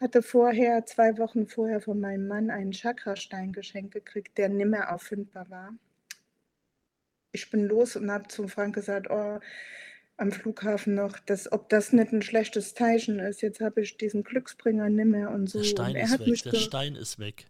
hatte 0.00 0.22
vorher, 0.22 0.84
zwei 0.86 1.16
Wochen 1.18 1.46
vorher 1.46 1.80
von 1.80 2.00
meinem 2.00 2.28
Mann 2.28 2.50
einen 2.50 2.72
Chakrastein 2.72 3.52
geschenkt 3.52 3.94
gekriegt, 3.94 4.36
der 4.38 4.48
nimmer 4.48 4.92
auffindbar 4.92 5.48
war. 5.50 5.74
Ich 7.32 7.50
bin 7.50 7.64
los 7.64 7.96
und 7.96 8.10
habe 8.10 8.28
zum 8.28 8.48
Frank 8.48 8.74
gesagt, 8.74 9.08
oh, 9.10 9.38
am 10.18 10.32
Flughafen 10.32 10.94
noch, 10.94 11.18
dass, 11.18 11.50
ob 11.52 11.68
das 11.68 11.92
nicht 11.92 12.12
ein 12.12 12.22
schlechtes 12.22 12.74
Zeichen 12.74 13.18
ist. 13.18 13.42
Jetzt 13.42 13.60
habe 13.60 13.82
ich 13.82 13.96
diesen 13.98 14.22
Glücksbringer 14.24 14.88
nimmer 14.88 15.30
und 15.30 15.48
so. 15.48 15.58
Der 15.58 15.64
Stein 15.66 15.90
und 15.90 15.96
er 15.96 16.04
ist 16.04 16.12
hat 16.12 16.20
weg. 16.20 16.28
mich 16.28 16.42
Der 16.42 16.56
Stein 16.56 16.94
ist 16.96 17.18
weg. 17.18 17.46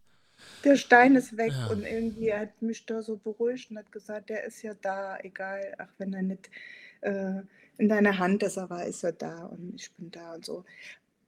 der 0.64 0.76
Stein 0.76 1.14
ist 1.16 1.36
weg 1.36 1.52
Ja. 1.52 1.66
und 1.68 1.84
irgendwie 1.84 2.32
hat 2.34 2.60
mich 2.62 2.84
da 2.86 3.02
so 3.02 3.16
beruhigt 3.16 3.70
und 3.70 3.78
hat 3.78 3.92
gesagt, 3.92 4.30
der 4.30 4.44
ist 4.44 4.62
ja 4.62 4.74
da, 4.74 5.18
egal, 5.20 5.74
ach 5.78 5.88
wenn 5.98 6.12
er 6.12 6.22
nicht 6.22 6.50
äh, 7.02 7.40
in 7.78 7.88
deiner 7.88 8.18
Hand 8.18 8.42
ist, 8.42 8.58
aber 8.58 8.84
ist 8.84 9.04
er 9.04 9.12
da 9.12 9.46
und 9.46 9.74
ich 9.80 9.92
bin 9.92 10.10
da 10.10 10.34
und 10.34 10.44
so. 10.44 10.64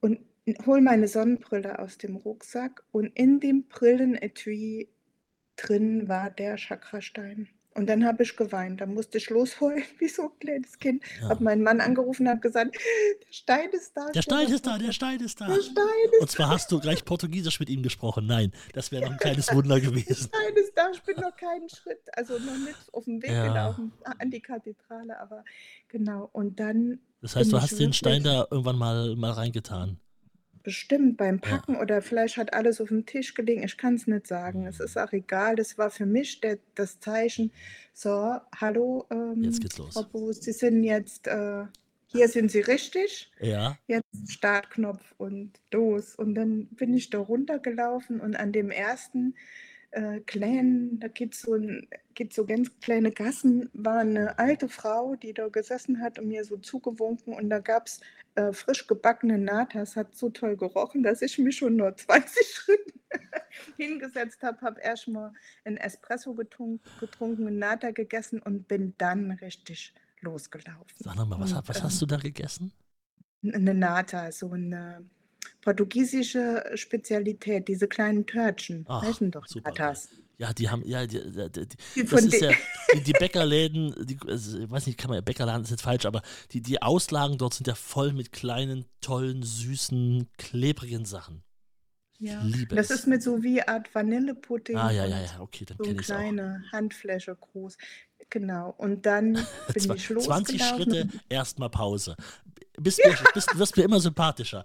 Und 0.01 0.21
hol 0.67 0.81
meine 0.81 1.09
Sonnenbrille 1.09 1.79
aus 1.79 1.99
dem 1.99 2.17
Rucksack 2.17 2.83
und 2.91 3.07
in 3.17 3.39
dem 3.39 3.65
Brillenetui 3.69 4.89
drin 5.57 6.09
war 6.09 6.31
der 6.31 6.57
Chakrastein. 6.57 7.49
Und 7.79 7.87
dann 7.87 8.05
habe 8.05 8.25
ich 8.25 8.37
geweint. 8.37 8.81
Dann 8.81 8.93
musste 8.93 9.19
ich 9.19 9.31
losheulen, 9.31 9.85
wie 9.99 10.09
so 10.09 10.23
ein 10.25 10.39
kleines 10.41 10.79
Kind. 10.79 11.03
Ja. 11.21 11.29
Habe 11.29 11.45
meinen 11.45 11.63
Mann 11.63 11.81
angerufen 11.81 12.23
und 12.23 12.29
habe 12.31 12.41
gesagt, 12.41 12.75
der 12.75 13.33
Stein 13.33 13.71
ist 13.71 13.93
da. 13.97 14.07
Der 14.07 14.23
Stein 14.23 14.49
ist 14.49 14.67
da, 14.67 14.79
der 14.79 14.93
Stein 14.93 15.21
ist 15.21 15.41
da. 15.41 15.47
Der 15.47 15.63
Stein 15.63 15.85
ist 16.13 16.21
Und 16.21 16.31
zwar 16.31 16.49
hast 16.51 16.73
du 16.73 16.81
gleich 16.81 17.05
Portugiesisch 17.05 17.61
mit 17.61 17.71
ihm 17.71 17.83
gesprochen. 17.83 18.27
Nein, 18.27 18.53
das 18.75 18.91
wäre 18.91 19.05
noch 19.05 19.13
ein 19.13 19.19
kleines 19.19 19.53
Wunder 19.55 19.79
Der 19.81 19.91
gewesen. 19.91 20.29
Stein 20.29 20.57
ist 20.57 20.73
da. 20.75 20.91
Ich 20.93 21.03
bin 21.03 21.17
noch 21.17 21.37
keinen 21.37 21.69
Schritt, 21.69 22.01
also 22.15 22.35
noch 22.39 22.59
nicht 22.59 22.93
auf 22.93 23.05
dem 23.05 23.23
Weg 23.23 23.31
Ja. 23.31 23.47
gelaufen 23.47 23.93
an 24.19 24.31
die 24.31 24.41
Kathedrale, 24.41 25.19
aber 25.21 25.45
genau. 25.89 26.29
Und 26.33 26.59
dann 26.59 26.99
Das 27.23 27.37
heißt, 27.37 27.53
du 27.53 27.61
hast 27.61 27.79
den 27.79 27.93
Stein 27.93 28.23
da 28.25 28.47
irgendwann 28.51 28.77
mal, 28.79 29.15
mal 29.17 29.31
reingetan. 29.33 29.99
Bestimmt 30.69 31.17
beim 31.17 31.41
Ja. 31.43 31.51
Packen 31.51 31.77
oder 31.77 32.03
vielleicht 32.03 32.37
hat 32.37 32.53
alles 32.53 32.79
auf 32.79 32.89
dem 32.89 33.07
Tisch 33.07 33.33
gelegen. 33.33 33.63
Ich 33.63 33.79
kann 33.79 33.95
es 33.95 34.07
nicht 34.07 34.27
sagen. 34.27 34.67
Es 34.67 34.81
ist 34.81 34.99
auch 34.99 35.13
egal. 35.13 35.57
Das 35.57 35.79
war 35.79 35.91
für 35.91 36.05
mich 36.05 36.43
der, 36.43 36.59
das 36.75 37.01
Zeichen. 37.01 37.53
So, 37.95 38.37
hallo, 38.55 39.07
Jetzt 39.09 39.17
ähm, 39.17 39.61
geht's 39.61 39.79
los. 39.79 40.09
Boos, 40.13 40.43
Sie 40.43 40.53
sind 40.53 40.85
jetzt, 40.85 41.27
äh, 41.27 41.65
hier 42.09 42.29
sind 42.29 42.51
Sie 42.51 42.61
richtig. 42.61 43.31
Ja, 43.41 43.79
Jetzt 43.87 44.31
Startknopf 44.31 45.15
und 45.17 45.53
los. 45.73 46.15
Und 46.15 46.35
dann 46.35 46.67
bin 46.67 46.93
ich 46.93 47.09
da 47.09 47.19
runtergelaufen 47.19 48.21
und 48.21 48.37
an 48.37 48.53
dem 48.53 48.71
ersten 48.71 49.37
äh, 49.91 50.21
kleinen, 50.21 51.01
da 51.01 51.09
geht 51.09 51.35
so, 51.35 51.55
ein, 51.55 51.89
geht 52.15 52.33
so 52.33 52.45
ganz 52.45 52.71
kleine 52.81 53.11
Gassen, 53.11 53.71
war 53.73 53.99
eine 53.99 54.39
alte 54.39 54.69
Frau, 54.69 55.17
die 55.17 55.33
da 55.33 55.49
gesessen 55.49 56.01
hat 56.01 56.19
und 56.19 56.29
mir 56.29 56.45
so 56.45 56.57
zugewunken 56.57 57.35
und 57.35 57.49
da 57.51 57.59
gab 57.59 57.87
es 57.87 58.01
äh, 58.35 58.53
frisch 58.53 58.87
gebackene 58.87 59.39
Natas, 59.39 59.97
hat 59.97 60.15
so 60.15 60.31
toll 60.31 60.57
gerochen, 60.57 61.03
dass 61.03 61.23
ich 61.23 61.39
mich 61.39 61.57
schon 61.57 61.77
nur 61.77 61.97
20 61.97 62.47
Schritte 62.47 62.93
hingesetzt 63.77 64.43
habe, 64.43 64.61
habe 64.61 64.81
erstmal 64.81 65.33
ein 65.65 65.77
Espresso 65.77 66.35
getrunken, 66.35 66.81
getrunken, 67.01 67.59
Nata 67.59 67.91
gegessen 67.91 68.41
und 68.41 68.69
bin 68.69 68.95
dann 68.99 69.31
richtig 69.31 69.95
losgelaufen. 70.21 70.85
sag 70.99 71.17
noch 71.17 71.27
mal, 71.27 71.41
was, 71.41 71.53
Und, 71.53 71.69
was 71.69 71.79
ähm, 71.79 71.85
hast 71.85 72.03
du 72.03 72.07
da 72.07 72.17
gegessen? 72.17 72.73
eine 73.43 73.75
Nata, 73.75 74.33
so 74.33 74.51
eine 74.51 75.09
portugiesische 75.63 76.65
Spezialität, 76.75 77.69
diese 77.69 77.89
kleinen 77.89 78.27
Törtchen, 78.27 78.85
Ach, 78.89 79.03
heißen 79.03 79.31
doch 79.31 79.47
super. 79.47 79.71
Natas. 79.71 80.09
Ja, 80.39 80.53
die 80.53 80.69
haben, 80.71 80.85
ja, 80.87 81.05
die, 81.05 81.21
die, 81.21 81.67
die, 81.97 82.05
das 82.05 82.23
ist 82.25 82.41
ja, 82.41 82.53
die, 82.95 83.01
die 83.03 83.13
Bäckerläden, 83.13 83.93
also, 84.29 84.59
ich 84.61 84.71
weiß 84.71 84.87
nicht, 84.87 84.97
kann 84.97 85.09
man 85.09 85.17
ja 85.17 85.21
Bäckerladen 85.21 85.65
ist 85.65 85.71
jetzt 85.71 85.83
falsch, 85.83 86.07
aber 86.07 86.23
die, 86.53 86.61
die 86.63 86.81
Auslagen 86.81 87.39
dort 87.39 87.55
sind 87.55 87.67
ja 87.67 87.75
voll 87.75 88.13
mit 88.13 88.31
kleinen, 88.31 88.85
tollen, 89.01 89.43
süßen, 89.43 90.29
klebrigen 90.39 91.05
Sachen. 91.05 91.43
Ja. 92.21 92.41
liebe 92.43 92.75
Das 92.77 92.91
es. 92.91 93.01
ist 93.01 93.07
mit 93.07 93.23
so 93.23 93.43
wie 93.43 93.63
Art 93.63 93.93
Vanillepudding 93.95 94.77
Ah, 94.77 94.91
ja, 94.91 95.07
ja, 95.07 95.21
ja, 95.21 95.41
okay, 95.41 95.65
dann 95.65 95.77
so 95.79 95.85
kenne 95.85 95.97
ich 96.01 96.07
es 96.07 96.11
auch. 96.13 96.17
kleine 96.19 96.65
Handfläche 96.73 97.35
groß. 97.37 97.77
Genau. 98.31 98.75
Und 98.77 99.07
dann 99.07 99.33
bin 99.75 99.83
Zwa- 99.83 99.95
ich 99.95 100.07
20 100.07 100.15
losgelaufen. 100.17 100.59
Schritte, 100.59 101.09
erstmal 101.29 101.71
Pause. 101.71 102.17
Bist, 102.77 103.01
mir, 103.05 103.17
bist, 103.35 103.57
wirst 103.59 103.77
mir 103.77 103.85
immer 103.85 104.01
sympathischer. 104.01 104.65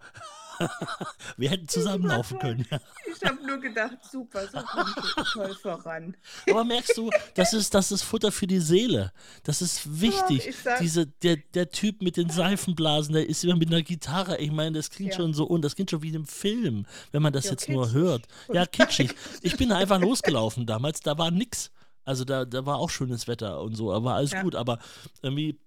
Wir 1.37 1.49
hätten 1.49 1.67
zusammenlaufen 1.67 2.39
können. 2.39 2.65
ja. 2.69 2.79
Ich 3.15 3.29
habe 3.29 3.45
nur 3.45 3.57
gedacht, 3.59 3.97
super, 4.11 4.45
so 4.47 4.59
kommt 4.59 4.97
es 4.97 5.31
toll 5.33 5.55
voran. 5.61 6.17
Aber 6.49 6.63
merkst 6.63 6.97
du, 6.97 7.09
das 7.35 7.53
ist, 7.53 7.73
das 7.73 7.91
ist 7.91 8.01
Futter 8.03 8.31
für 8.31 8.47
die 8.47 8.59
Seele. 8.59 9.11
Das 9.43 9.61
ist 9.61 10.01
wichtig. 10.01 10.47
ich 10.47 10.57
sag- 10.57 10.79
Diese, 10.79 11.05
der, 11.07 11.37
der 11.53 11.69
Typ 11.69 12.01
mit 12.01 12.17
den 12.17 12.29
Seifenblasen, 12.29 13.13
der 13.13 13.29
ist 13.29 13.43
immer 13.43 13.55
mit 13.55 13.69
einer 13.69 13.81
Gitarre. 13.83 14.37
Ich 14.39 14.51
meine, 14.51 14.73
das 14.77 14.89
klingt 14.89 15.11
Ja. 15.11 15.17
schon 15.17 15.33
so 15.33 15.45
und 15.45 15.61
das 15.63 15.75
klingt 15.75 15.91
schon 15.91 16.01
wie 16.01 16.09
in 16.09 16.15
einem 16.15 16.25
Film, 16.25 16.85
wenn 17.11 17.21
man 17.21 17.31
das 17.33 17.45
Ja, 17.45 17.51
jetzt 17.51 17.69
nur 17.69 17.83
kitschig. 17.85 18.01
hört. 18.01 18.23
Ja, 18.51 18.65
kitschig. 18.65 19.15
Ich 19.41 19.55
bin 19.57 19.71
einfach 19.71 19.99
losgelaufen 20.01 20.65
damals, 20.65 20.99
da 21.01 21.17
war 21.17 21.31
nix. 21.31 21.71
Also 22.05 22.25
da, 22.25 22.43
da 22.45 22.65
war 22.65 22.77
auch 22.79 22.89
schönes 22.89 23.27
Wetter 23.29 23.61
und 23.61 23.75
so, 23.75 23.93
aber 23.93 24.15
alles 24.15 24.31
Ja. 24.31 24.41
gut. 24.41 24.55
Aber 24.55 24.79
irgendwie 25.21 25.57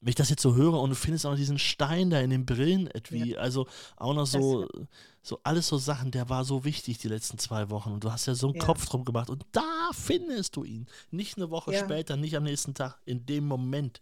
wenn 0.00 0.10
ich 0.10 0.14
das 0.14 0.30
jetzt 0.30 0.42
so 0.42 0.54
höre 0.54 0.80
und 0.80 0.90
du 0.90 0.96
findest 0.96 1.26
auch 1.26 1.34
diesen 1.34 1.58
Stein 1.58 2.10
da 2.10 2.20
in 2.20 2.30
den 2.30 2.46
Brillen 2.46 2.86
etwie, 2.88 3.32
ja. 3.32 3.38
also 3.38 3.66
auch 3.96 4.14
noch 4.14 4.26
so, 4.26 4.68
so 5.22 5.40
alles 5.42 5.66
so 5.66 5.76
Sachen, 5.76 6.12
der 6.12 6.28
war 6.28 6.44
so 6.44 6.64
wichtig 6.64 6.98
die 6.98 7.08
letzten 7.08 7.38
zwei 7.38 7.68
Wochen 7.70 7.92
und 7.92 8.04
du 8.04 8.12
hast 8.12 8.26
ja 8.26 8.34
so 8.34 8.48
einen 8.48 8.56
ja. 8.56 8.64
Kopf 8.64 8.86
drum 8.86 9.04
gemacht 9.04 9.28
und 9.28 9.44
da 9.52 9.90
findest 9.92 10.54
du 10.56 10.64
ihn. 10.64 10.86
Nicht 11.10 11.36
eine 11.36 11.50
Woche 11.50 11.72
ja. 11.72 11.80
später, 11.80 12.16
nicht 12.16 12.36
am 12.36 12.44
nächsten 12.44 12.74
Tag, 12.74 13.00
in 13.06 13.26
dem 13.26 13.46
Moment. 13.46 14.00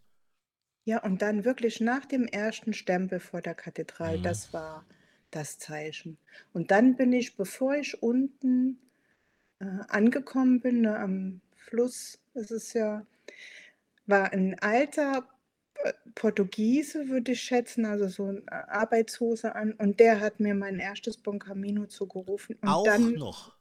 Ja, 0.84 1.02
und 1.02 1.22
dann 1.22 1.44
wirklich 1.44 1.80
nach 1.80 2.04
dem 2.04 2.26
ersten 2.26 2.72
Stempel 2.72 3.18
vor 3.18 3.40
der 3.40 3.54
Kathedrale, 3.54 4.18
mhm. 4.18 4.22
das 4.22 4.52
war 4.52 4.84
das 5.30 5.58
Zeichen. 5.58 6.18
Und 6.52 6.70
dann 6.70 6.96
bin 6.96 7.12
ich, 7.12 7.36
bevor 7.36 7.74
ich 7.74 8.02
unten 8.02 8.78
äh, 9.58 9.64
angekommen 9.88 10.60
bin, 10.60 10.82
ne, 10.82 10.98
am 10.98 11.40
Fluss, 11.56 12.18
es 12.34 12.50
ist 12.50 12.74
ja, 12.74 13.04
war 14.06 14.32
ein 14.32 14.58
alter 14.60 15.26
Portugiese, 16.14 17.08
würde 17.08 17.32
ich 17.32 17.42
schätzen, 17.42 17.84
also 17.84 18.08
so 18.08 18.28
eine 18.28 18.70
Arbeitshose 18.70 19.54
an. 19.54 19.72
Und 19.72 20.00
der 20.00 20.20
hat 20.20 20.40
mir 20.40 20.54
mein 20.54 20.78
erstes 20.78 21.16
Bon 21.16 21.38
Camino 21.38 21.86
zugerufen. 21.86 22.56
Und 22.62 22.68
Auch 22.68 22.84
dann, 22.84 23.14
noch. 23.14 23.52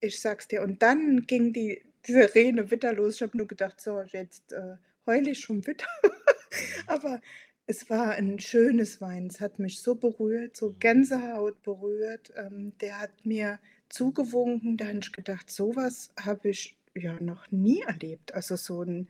ich 0.00 0.20
sag's 0.20 0.48
dir, 0.48 0.62
und 0.62 0.82
dann 0.82 1.26
ging 1.26 1.52
die 1.52 1.82
Sirene 2.06 2.70
wieder 2.70 2.92
los. 2.92 3.16
Ich 3.16 3.22
habe 3.22 3.36
nur 3.36 3.46
gedacht, 3.46 3.80
so, 3.80 4.02
jetzt 4.02 4.52
äh, 4.52 4.76
heule 5.06 5.30
ich 5.30 5.40
schon 5.40 5.66
wieder. 5.66 5.86
Aber 6.86 7.20
es 7.66 7.88
war 7.88 8.12
ein 8.12 8.38
schönes 8.38 9.00
Wein. 9.00 9.28
Es 9.28 9.40
hat 9.40 9.58
mich 9.58 9.80
so 9.80 9.94
berührt, 9.94 10.56
so 10.56 10.74
Gänsehaut 10.78 11.62
berührt. 11.62 12.32
Ähm, 12.36 12.72
der 12.80 13.00
hat 13.00 13.24
mir 13.24 13.60
zugewunken. 13.88 14.76
Da 14.76 14.86
habe 14.86 14.98
ich 14.98 15.12
gedacht, 15.12 15.50
sowas 15.50 16.10
habe 16.18 16.48
ich 16.48 16.76
ja 16.94 17.20
noch 17.20 17.50
nie 17.50 17.82
erlebt. 17.82 18.34
Also 18.34 18.56
so 18.56 18.82
ein 18.82 19.08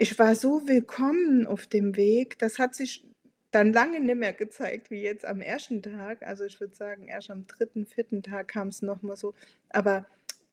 ich 0.00 0.18
war 0.18 0.34
so 0.34 0.66
willkommen 0.66 1.46
auf 1.46 1.66
dem 1.66 1.94
Weg. 1.94 2.38
Das 2.38 2.58
hat 2.58 2.74
sich 2.74 3.04
dann 3.50 3.74
lange 3.74 4.00
nicht 4.00 4.16
mehr 4.16 4.32
gezeigt 4.32 4.90
wie 4.90 5.02
jetzt 5.02 5.26
am 5.26 5.42
ersten 5.42 5.82
Tag. 5.82 6.22
Also 6.22 6.44
ich 6.44 6.58
würde 6.58 6.74
sagen, 6.74 7.06
erst 7.06 7.30
am 7.30 7.46
dritten, 7.46 7.84
vierten 7.84 8.22
Tag 8.22 8.48
kam 8.48 8.68
es 8.68 8.80
nochmal 8.80 9.18
so. 9.18 9.34
Aber 9.68 10.06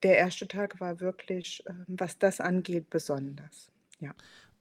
der 0.03 0.17
erste 0.17 0.49
Tag 0.49 0.81
war 0.81 0.99
wirklich, 0.99 1.63
ähm, 1.65 1.85
was 1.87 2.19
das 2.19 2.41
angeht, 2.41 2.89
besonders. 2.89 3.71
Ja. 4.01 4.13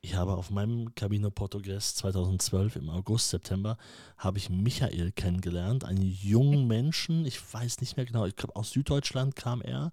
Ich 0.07 0.15
habe 0.15 0.37
auf 0.37 0.51
meinem 0.53 0.95
Camino 0.95 1.33
Portugues 1.33 1.97
2012 1.97 2.77
im 2.77 2.91
August, 2.91 3.31
September, 3.31 3.77
habe 4.17 4.39
ich 4.39 4.49
Michael 4.49 5.11
kennengelernt, 5.11 5.85
einen 5.85 6.01
jungen 6.01 6.69
Menschen, 6.69 7.27
ich 7.27 7.41
weiß 7.53 7.81
nicht 7.81 7.97
mehr 7.97 8.07
genau, 8.07 8.25
ich 8.25 8.37
glaube 8.37 8.55
aus 8.55 8.71
Süddeutschland 8.71 9.35
kam 9.35 9.63
er, 9.63 9.91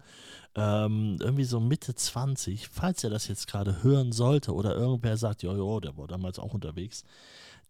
ähm, 0.53 1.17
irgendwie 1.19 1.45
so 1.45 1.59
Mitte 1.59 1.95
20, 1.95 2.67
falls 2.67 3.03
er 3.03 3.09
das 3.09 3.27
jetzt 3.27 3.47
gerade 3.47 3.81
hören 3.81 4.11
sollte 4.11 4.53
oder 4.53 4.75
irgendwer 4.75 5.17
sagt, 5.17 5.41
ja, 5.41 5.51
der 5.51 5.97
war 5.97 6.05
damals 6.05 6.37
auch 6.37 6.53
unterwegs, 6.53 7.05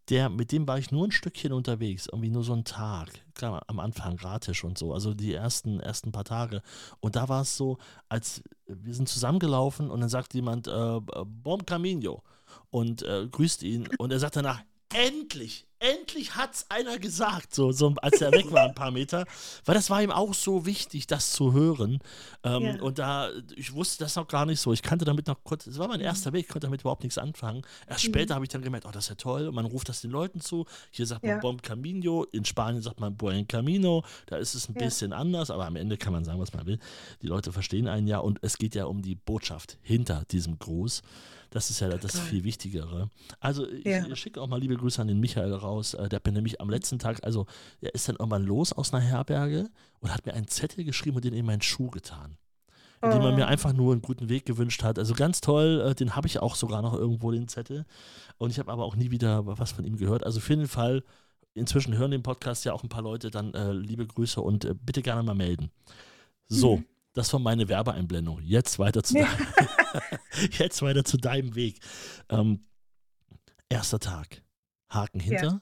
der, 0.09 0.29
mit 0.29 0.51
dem 0.51 0.67
war 0.67 0.77
ich 0.77 0.91
nur 0.91 1.07
ein 1.07 1.11
Stückchen 1.11 1.53
unterwegs, 1.53 2.07
irgendwie 2.07 2.29
nur 2.29 2.43
so 2.43 2.53
einen 2.53 2.65
Tag, 2.65 3.09
klar, 3.35 3.63
am 3.67 3.79
Anfang 3.79 4.17
gratis 4.17 4.63
und 4.63 4.77
so, 4.77 4.93
also 4.93 5.13
die 5.13 5.33
ersten, 5.33 5.79
ersten 5.79 6.11
paar 6.11 6.25
Tage. 6.25 6.61
Und 6.99 7.15
da 7.15 7.29
war 7.29 7.41
es 7.41 7.55
so, 7.55 7.77
als 8.09 8.43
wir 8.67 8.93
sind 8.93 9.07
zusammengelaufen 9.07 9.89
und 9.89 10.01
dann 10.01 10.09
sagt 10.09 10.33
jemand, 10.33 10.67
äh, 10.67 10.99
Bom 10.99 11.65
Camino 11.65 12.23
und 12.69 13.01
äh, 13.03 13.27
grüßt 13.29 13.63
ihn 13.63 13.87
und 13.97 14.11
er 14.11 14.19
sagt 14.19 14.35
danach, 14.35 14.61
endlich, 14.93 15.67
endlich 15.83 16.35
hat 16.35 16.53
es 16.53 16.65
einer 16.69 16.97
gesagt, 16.97 17.53
so, 17.53 17.71
so 17.71 17.93
als 18.01 18.21
er 18.21 18.31
weg 18.31 18.51
war 18.51 18.63
ein 18.63 18.75
paar 18.75 18.91
Meter, 18.91 19.25
weil 19.65 19.75
das 19.75 19.89
war 19.89 20.01
ihm 20.01 20.11
auch 20.11 20.33
so 20.33 20.65
wichtig, 20.65 21.07
das 21.07 21.33
zu 21.33 21.53
hören. 21.53 21.99
Ähm, 22.43 22.63
ja. 22.63 22.81
Und 22.81 22.99
da, 22.99 23.29
ich 23.55 23.73
wusste 23.73 24.03
das 24.03 24.15
noch 24.15 24.27
gar 24.27 24.45
nicht 24.45 24.61
so. 24.61 24.71
Ich 24.71 24.81
kannte 24.81 25.05
damit 25.05 25.27
noch 25.27 25.43
kurz, 25.43 25.67
es 25.67 25.77
war 25.77 25.87
mein 25.87 25.99
mhm. 25.99 26.05
erster 26.05 26.31
Weg, 26.33 26.45
ich 26.45 26.47
konnte 26.47 26.67
damit 26.67 26.81
überhaupt 26.81 27.03
nichts 27.03 27.17
anfangen. 27.17 27.63
Erst 27.87 28.05
mhm. 28.05 28.09
später 28.09 28.35
habe 28.35 28.45
ich 28.45 28.49
dann 28.49 28.61
gemerkt, 28.61 28.85
oh, 28.85 28.91
das 28.91 29.05
ist 29.05 29.09
ja 29.09 29.15
toll. 29.15 29.51
man 29.51 29.65
ruft 29.65 29.89
das 29.89 30.01
den 30.01 30.11
Leuten 30.11 30.39
zu. 30.39 30.65
Hier 30.91 31.05
sagt 31.05 31.23
man 31.23 31.39
Bom 31.41 31.61
Camino, 31.61 32.23
in 32.31 32.45
Spanien 32.45 32.81
sagt 32.81 32.99
man 32.99 33.15
Buen 33.15 33.47
Camino. 33.47 34.03
Da 34.27 34.37
ist 34.37 34.55
es 34.55 34.69
ein 34.69 34.75
ja. 34.75 34.85
bisschen 34.85 35.11
anders, 35.11 35.51
aber 35.51 35.65
am 35.65 35.75
Ende 35.75 35.97
kann 35.97 36.13
man 36.13 36.23
sagen, 36.23 36.39
was 36.39 36.53
man 36.53 36.65
will. 36.65 36.79
Die 37.21 37.27
Leute 37.27 37.51
verstehen 37.51 37.87
einen 37.87 38.07
ja 38.07 38.19
und 38.19 38.39
es 38.41 38.57
geht 38.57 38.75
ja 38.75 38.85
um 38.85 39.01
die 39.01 39.15
Botschaft 39.15 39.77
hinter 39.81 40.23
diesem 40.31 40.57
Gruß. 40.59 41.01
Das 41.53 41.69
ist 41.69 41.81
ja 41.81 41.89
das 41.89 42.19
viel 42.19 42.43
Wichtigere. 42.43 43.11
Also 43.39 43.69
ich, 43.69 43.85
ja. 43.85 44.07
ich 44.07 44.19
schicke 44.19 44.41
auch 44.41 44.47
mal 44.47 44.59
liebe 44.59 44.75
Grüße 44.75 44.99
an 44.99 45.07
den 45.07 45.19
Michael 45.19 45.53
raus. 45.53 45.72
Äh, 45.81 46.09
der 46.09 46.19
bin 46.19 46.33
nämlich 46.33 46.61
am 46.61 46.69
letzten 46.69 46.99
Tag, 46.99 47.23
also 47.23 47.45
er 47.81 47.93
ist 47.93 48.07
dann 48.07 48.15
irgendwann 48.15 48.43
los 48.43 48.73
aus 48.73 48.93
einer 48.93 49.03
Herberge 49.03 49.69
und 49.99 50.13
hat 50.13 50.25
mir 50.25 50.33
einen 50.33 50.47
Zettel 50.47 50.83
geschrieben 50.83 51.17
und 51.17 51.25
den 51.25 51.33
in 51.33 51.45
meinen 51.45 51.61
Schuh 51.61 51.89
getan. 51.89 52.37
Indem 53.01 53.21
er 53.21 53.31
mir 53.33 53.43
oh. 53.43 53.47
einfach 53.47 53.73
nur 53.73 53.91
einen 53.91 54.01
guten 54.01 54.29
Weg 54.29 54.45
gewünscht 54.45 54.81
hat. 54.81 54.97
Also 54.97 55.13
ganz 55.13 55.41
toll, 55.41 55.83
äh, 55.85 55.95
den 55.95 56.15
habe 56.15 56.27
ich 56.27 56.39
auch 56.39 56.55
sogar 56.55 56.81
noch 56.81 56.93
irgendwo, 56.93 57.31
den 57.31 57.49
Zettel. 57.49 57.85
Und 58.37 58.49
ich 58.49 58.59
habe 58.59 58.71
aber 58.71 58.85
auch 58.85 58.95
nie 58.95 59.11
wieder 59.11 59.45
was 59.45 59.73
von 59.73 59.83
ihm 59.83 59.97
gehört. 59.97 60.25
Also 60.25 60.39
für 60.39 60.55
den 60.55 60.67
Fall, 60.67 61.03
inzwischen 61.53 61.97
hören 61.97 62.11
den 62.11 62.23
Podcast 62.23 62.63
ja 62.63 62.71
auch 62.71 62.83
ein 62.83 62.89
paar 62.89 63.01
Leute, 63.01 63.29
dann 63.29 63.53
äh, 63.53 63.73
liebe 63.73 64.07
Grüße 64.07 64.39
und 64.39 64.63
äh, 64.63 64.73
bitte 64.73 65.01
gerne 65.01 65.21
mal 65.21 65.35
melden. 65.35 65.69
So, 66.47 66.77
mhm. 66.77 66.85
Das 67.13 67.31
war 67.31 67.39
meine 67.39 67.67
Werbeeinblendung. 67.67 68.41
Jetzt 68.41 68.79
weiter 68.79 69.03
zu, 69.03 69.19
ja. 69.19 69.27
deinem, 69.27 70.49
jetzt 70.51 70.81
weiter 70.81 71.05
zu 71.05 71.17
deinem 71.17 71.53
Weg. 71.55 71.79
Ähm, 72.29 72.61
erster 73.69 73.99
Tag. 73.99 74.42
Haken 74.93 75.19
hinter. 75.19 75.59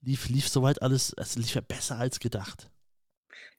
Lief, 0.00 0.28
lief 0.28 0.48
soweit 0.48 0.82
alles, 0.82 1.12
es 1.16 1.36
lief 1.36 1.54
ja 1.54 1.60
besser 1.60 1.98
als 1.98 2.20
gedacht. 2.20 2.70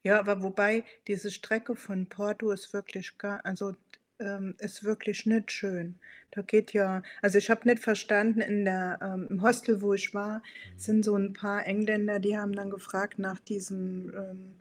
Ja, 0.04 0.20
aber 0.20 0.42
wobei 0.42 0.86
diese 1.08 1.32
Strecke 1.32 1.76
von 1.76 2.08
Porto 2.08 2.52
ist 2.52 2.72
wirklich 2.74 3.18
gar, 3.18 3.44
also 3.46 3.76
ähm, 4.20 4.56
ist 4.60 4.84
wirklich 4.84 5.26
nicht 5.26 5.52
schön. 5.52 6.00
Da 6.32 6.42
geht 6.42 6.74
ja, 6.74 7.02
also 7.22 7.38
ich 7.38 7.50
habe 7.50 7.68
nicht 7.68 7.82
verstanden, 7.82 8.42
in 8.42 8.66
der, 8.66 9.00
ähm, 9.02 9.28
im 9.30 9.42
Hostel, 9.42 9.82
wo 9.82 9.94
ich 9.94 10.14
war, 10.14 10.38
mhm. 10.38 10.80
sind 10.80 11.06
so 11.06 11.16
ein 11.16 11.34
paar 11.34 11.66
Engländer, 11.66 12.20
die 12.20 12.38
haben 12.38 12.54
dann 12.54 12.70
gefragt 12.70 13.20
nach 13.20 13.40
diesem 13.40 14.14
ähm, 14.16 14.56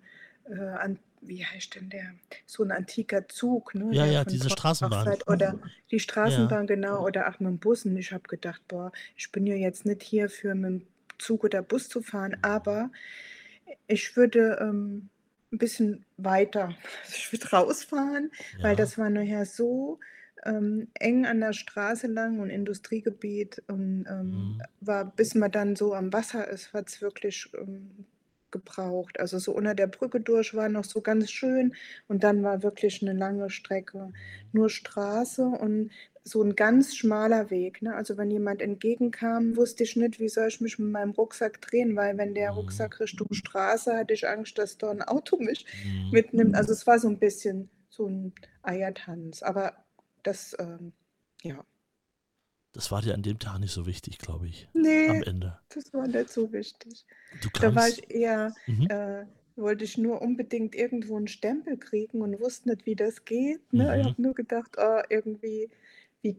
äh, 0.56 0.76
wie 1.20 1.44
heißt 1.44 1.74
denn 1.74 1.90
der? 1.90 2.14
So 2.46 2.62
ein 2.62 2.70
antiker 2.70 3.28
Zug, 3.28 3.74
ne? 3.74 3.88
Ja, 3.92 4.06
ja, 4.06 4.24
diese 4.24 4.50
Straßenbahn. 4.50 5.18
Oder 5.26 5.58
die 5.90 6.00
Straßenbahn, 6.00 6.66
ja. 6.66 6.74
genau, 6.74 7.04
oder 7.04 7.28
auch 7.28 7.40
mit 7.40 7.48
dem 7.48 7.58
Bus. 7.58 7.84
Und 7.84 7.96
ich 7.96 8.12
habe 8.12 8.28
gedacht, 8.28 8.62
boah, 8.68 8.92
ich 9.16 9.30
bin 9.32 9.46
ja 9.46 9.54
jetzt 9.54 9.86
nicht 9.86 10.02
hier 10.02 10.28
für 10.28 10.54
mit 10.54 10.64
dem 10.64 10.86
Zug 11.18 11.44
oder 11.44 11.62
Bus 11.62 11.88
zu 11.88 12.02
fahren, 12.02 12.36
aber 12.42 12.90
ich 13.86 14.16
würde 14.16 14.58
ähm, 14.60 15.08
ein 15.52 15.58
bisschen 15.58 16.04
weiter, 16.16 16.74
ich 17.08 17.32
würde 17.32 17.50
rausfahren, 17.50 18.30
ja. 18.56 18.64
weil 18.64 18.76
das 18.76 18.98
war 18.98 19.10
nachher 19.10 19.46
so 19.46 19.98
ähm, 20.44 20.88
eng 20.94 21.26
an 21.26 21.40
der 21.40 21.52
Straße 21.52 22.06
lang 22.06 22.38
und 22.40 22.50
Industriegebiet 22.50 23.62
und 23.66 24.06
ähm, 24.08 24.30
mhm. 24.30 24.62
war, 24.80 25.04
bis 25.04 25.34
man 25.34 25.50
dann 25.50 25.76
so 25.76 25.94
am 25.94 26.12
Wasser 26.12 26.48
ist, 26.48 26.72
hat 26.72 26.88
es 26.88 27.02
wirklich 27.02 27.50
ähm, 27.58 28.06
gebraucht. 28.50 29.20
Also 29.20 29.38
so 29.38 29.52
unter 29.52 29.74
der 29.74 29.86
Brücke 29.86 30.20
durch 30.20 30.54
war 30.54 30.68
noch 30.68 30.84
so 30.84 31.00
ganz 31.00 31.30
schön 31.30 31.74
und 32.06 32.24
dann 32.24 32.42
war 32.42 32.62
wirklich 32.62 33.02
eine 33.02 33.12
lange 33.12 33.50
Strecke, 33.50 34.12
nur 34.52 34.70
Straße 34.70 35.44
und 35.44 35.90
so 36.24 36.42
ein 36.42 36.54
ganz 36.54 36.94
schmaler 36.94 37.50
Weg. 37.50 37.82
Ne? 37.82 37.94
Also 37.94 38.16
wenn 38.16 38.30
jemand 38.30 38.60
entgegenkam, 38.62 39.56
wusste 39.56 39.84
ich 39.84 39.96
nicht, 39.96 40.20
wie 40.20 40.28
soll 40.28 40.48
ich 40.48 40.60
mich 40.60 40.78
mit 40.78 40.90
meinem 40.90 41.12
Rucksack 41.12 41.60
drehen, 41.60 41.96
weil 41.96 42.18
wenn 42.18 42.34
der 42.34 42.52
mhm. 42.52 42.58
Rucksack 42.58 43.00
Richtung 43.00 43.28
Straße, 43.32 43.96
hatte 43.96 44.14
ich 44.14 44.28
Angst, 44.28 44.58
dass 44.58 44.78
da 44.78 44.90
ein 44.90 45.02
Auto 45.02 45.38
mich 45.38 45.64
mhm. 45.84 46.10
mitnimmt. 46.10 46.54
Also 46.54 46.72
es 46.72 46.86
war 46.86 46.98
so 46.98 47.08
ein 47.08 47.18
bisschen 47.18 47.70
so 47.88 48.06
ein 48.06 48.34
Eiertanz. 48.62 49.42
Aber 49.42 49.72
das, 50.22 50.54
ähm, 50.58 50.92
ja, 51.42 51.64
das 52.78 52.92
war 52.92 53.02
dir 53.02 53.14
an 53.14 53.22
dem 53.22 53.40
Tag 53.40 53.58
nicht 53.58 53.72
so 53.72 53.86
wichtig, 53.86 54.18
glaube 54.18 54.46
ich. 54.46 54.68
Nee, 54.72 55.08
am 55.08 55.24
Ende. 55.24 55.58
das 55.70 55.92
war 55.92 56.06
nicht 56.06 56.30
so 56.30 56.52
wichtig. 56.52 57.04
Du 57.42 57.48
da 57.60 57.74
war 57.74 57.88
ich 57.88 58.08
eher, 58.08 58.54
mhm. 58.68 58.86
äh, 58.88 59.24
wollte 59.56 59.82
ich 59.82 59.98
nur 59.98 60.22
unbedingt 60.22 60.76
irgendwo 60.76 61.16
einen 61.16 61.26
Stempel 61.26 61.76
kriegen 61.76 62.22
und 62.22 62.38
wusste 62.38 62.68
nicht, 62.68 62.86
wie 62.86 62.94
das 62.94 63.24
geht. 63.24 63.72
Ne? 63.72 63.82
Mhm. 63.92 64.00
Ich 64.00 64.06
habe 64.06 64.22
nur 64.22 64.32
gedacht, 64.32 64.76
oh, 64.78 65.00
irgendwie, 65.08 65.68
wie, 66.22 66.36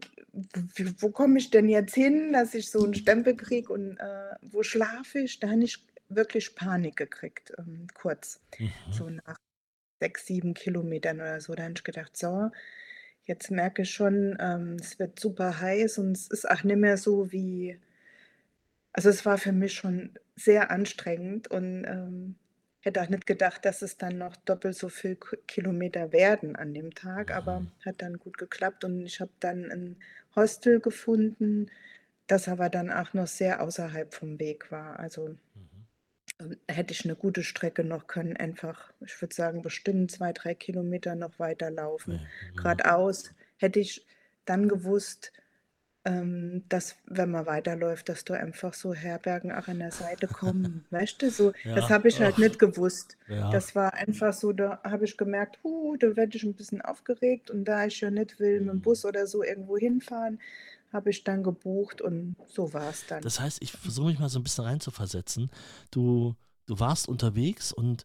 wie, 0.76 1.02
wo 1.02 1.10
komme 1.10 1.38
ich 1.38 1.50
denn 1.50 1.68
jetzt 1.68 1.94
hin, 1.94 2.32
dass 2.32 2.54
ich 2.54 2.70
so 2.70 2.84
einen 2.84 2.94
Stempel 2.94 3.36
kriege 3.36 3.70
und 3.70 3.98
äh, 3.98 4.34
wo 4.40 4.62
schlafe 4.62 5.18
ich? 5.18 5.40
Da 5.40 5.50
habe 5.50 5.64
ich 5.64 5.84
wirklich 6.08 6.54
Panik 6.54 6.96
gekriegt, 6.96 7.52
ähm, 7.58 7.86
kurz. 7.92 8.40
Mhm. 8.58 8.72
So 8.90 9.10
nach 9.10 9.36
sechs, 10.00 10.24
sieben 10.24 10.54
Kilometern 10.54 11.20
oder 11.20 11.38
so. 11.42 11.54
Da 11.54 11.64
habe 11.64 11.74
ich 11.76 11.84
gedacht, 11.84 12.16
so, 12.16 12.50
Jetzt 13.30 13.50
merke 13.50 13.82
ich 13.82 13.90
schon, 13.90 14.36
ähm, 14.40 14.76
es 14.80 14.98
wird 14.98 15.20
super 15.20 15.60
heiß 15.60 15.98
und 15.98 16.16
es 16.16 16.28
ist 16.28 16.50
auch 16.50 16.64
nicht 16.64 16.78
mehr 16.78 16.96
so 16.96 17.30
wie 17.32 17.78
also, 18.92 19.08
es 19.08 19.24
war 19.24 19.38
für 19.38 19.52
mich 19.52 19.74
schon 19.74 20.14
sehr 20.36 20.70
anstrengend 20.70 21.48
und, 21.48 21.84
ähm, 21.84 22.36
hätte 22.80 23.02
auch 23.02 23.08
nicht 23.08 23.26
gedacht, 23.26 23.64
dass 23.64 23.82
es 23.82 23.98
dann 23.98 24.18
noch 24.18 24.36
doppelt 24.36 24.74
so 24.74 24.88
viel 24.88 25.16
Kilometer 25.46 26.12
werden 26.12 26.56
an 26.56 26.72
dem 26.74 26.94
Tag, 26.94 27.30
aber 27.30 27.66
hat 27.84 28.02
dann 28.02 28.18
gut 28.18 28.38
geklappt 28.38 28.84
und 28.84 29.04
ich 29.04 29.20
habe 29.20 29.32
dann 29.40 29.70
ein 29.70 29.96
Hostel 30.34 30.80
gefunden, 30.80 31.70
das 32.26 32.48
aber 32.48 32.70
dann 32.70 32.90
auch 32.90 33.12
noch 33.14 33.26
sehr 33.26 33.62
außerhalb 33.62 34.14
vom 34.14 34.38
Weg 34.40 34.70
war. 34.72 34.98
Also 34.98 35.28
ähm, 35.28 35.69
hätte 36.68 36.92
ich 36.92 37.04
eine 37.04 37.16
gute 37.16 37.42
Strecke 37.42 37.84
noch 37.84 38.06
können, 38.06 38.36
einfach, 38.36 38.92
ich 39.04 39.20
würde 39.20 39.34
sagen, 39.34 39.62
bestimmt 39.62 40.10
zwei, 40.10 40.32
drei 40.32 40.54
Kilometer 40.54 41.14
noch 41.14 41.38
weiterlaufen. 41.38 42.14
Ja, 42.14 42.20
mhm. 42.20 42.56
Geradeaus 42.56 43.32
hätte 43.56 43.80
ich 43.80 44.06
dann 44.44 44.68
gewusst, 44.68 45.32
ähm, 46.04 46.64
dass, 46.68 46.96
wenn 47.06 47.30
man 47.30 47.44
weiterläuft, 47.44 48.08
dass 48.08 48.24
da 48.24 48.34
einfach 48.34 48.72
so 48.72 48.94
Herbergen 48.94 49.52
auch 49.52 49.68
an 49.68 49.80
der 49.80 49.90
Seite 49.92 50.28
kommen. 50.28 50.86
Du, 51.18 51.30
so, 51.30 51.52
das 51.64 51.88
Ja, 51.88 51.90
habe 51.90 52.08
ich 52.08 52.18
halt 52.20 52.34
ach, 52.34 52.38
nicht 52.38 52.58
gewusst. 52.58 53.18
ja. 53.28 53.50
Das 53.50 53.74
war 53.74 53.92
einfach 53.94 54.32
so, 54.32 54.52
da 54.52 54.80
habe 54.82 55.04
ich 55.04 55.16
gemerkt, 55.18 55.58
huh, 55.62 55.96
da 55.98 56.16
werde 56.16 56.36
ich 56.36 56.42
ein 56.44 56.54
bisschen 56.54 56.80
aufgeregt 56.80 57.50
und 57.50 57.64
da 57.66 57.84
ich 57.84 58.00
ja 58.00 58.10
nicht 58.10 58.40
will 58.40 58.60
mit 58.60 58.68
dem 58.68 58.72
hm. 58.76 58.80
Bus 58.82 59.04
oder 59.04 59.26
so 59.26 59.42
irgendwo 59.42 59.76
hinfahren, 59.76 60.40
habe 60.92 61.10
ich 61.10 61.24
dann 61.24 61.42
gebucht 61.42 62.02
und 62.02 62.36
so 62.48 62.72
war 62.72 62.90
es 62.90 63.06
dann. 63.06 63.22
Das 63.22 63.40
heißt, 63.40 63.62
ich 63.62 63.72
versuche 63.72 64.08
mich 64.08 64.18
mal 64.18 64.28
so 64.28 64.38
ein 64.38 64.42
bisschen 64.42 64.64
reinzuversetzen. 64.64 65.50
Du, 65.90 66.34
du 66.66 66.80
warst 66.80 67.08
unterwegs 67.08 67.72
und 67.72 68.04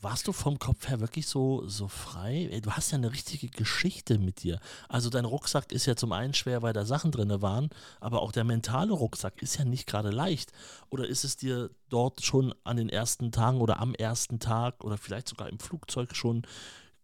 warst 0.00 0.28
du 0.28 0.32
vom 0.32 0.58
Kopf 0.58 0.88
her 0.88 1.00
wirklich 1.00 1.26
so, 1.26 1.66
so 1.66 1.88
frei? 1.88 2.60
Du 2.62 2.70
hast 2.70 2.90
ja 2.92 2.98
eine 2.98 3.12
richtige 3.12 3.48
Geschichte 3.48 4.18
mit 4.18 4.42
dir. 4.42 4.60
Also 4.88 5.10
dein 5.10 5.24
Rucksack 5.24 5.72
ist 5.72 5.86
ja 5.86 5.96
zum 5.96 6.12
einen 6.12 6.34
schwer, 6.34 6.62
weil 6.62 6.72
da 6.72 6.84
Sachen 6.84 7.12
drin 7.12 7.42
waren, 7.42 7.70
aber 8.00 8.22
auch 8.22 8.32
der 8.32 8.44
mentale 8.44 8.92
Rucksack 8.92 9.42
ist 9.42 9.58
ja 9.58 9.64
nicht 9.64 9.86
gerade 9.86 10.10
leicht. 10.10 10.52
Oder 10.90 11.08
ist 11.08 11.24
es 11.24 11.36
dir 11.36 11.70
dort 11.88 12.22
schon 12.22 12.54
an 12.64 12.76
den 12.76 12.88
ersten 12.88 13.32
Tagen 13.32 13.60
oder 13.60 13.80
am 13.80 13.94
ersten 13.94 14.38
Tag 14.38 14.84
oder 14.84 14.98
vielleicht 14.98 15.28
sogar 15.28 15.48
im 15.48 15.58
Flugzeug 15.58 16.14
schon 16.14 16.42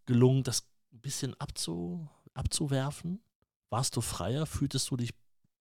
gelungen, 0.06 0.42
das 0.42 0.64
ein 0.92 1.00
bisschen 1.00 1.34
abzu, 1.40 2.08
abzuwerfen? 2.34 3.20
Warst 3.72 3.96
du 3.96 4.02
freier? 4.02 4.44
Fühltest 4.44 4.90
du 4.90 4.98
dich 4.98 5.14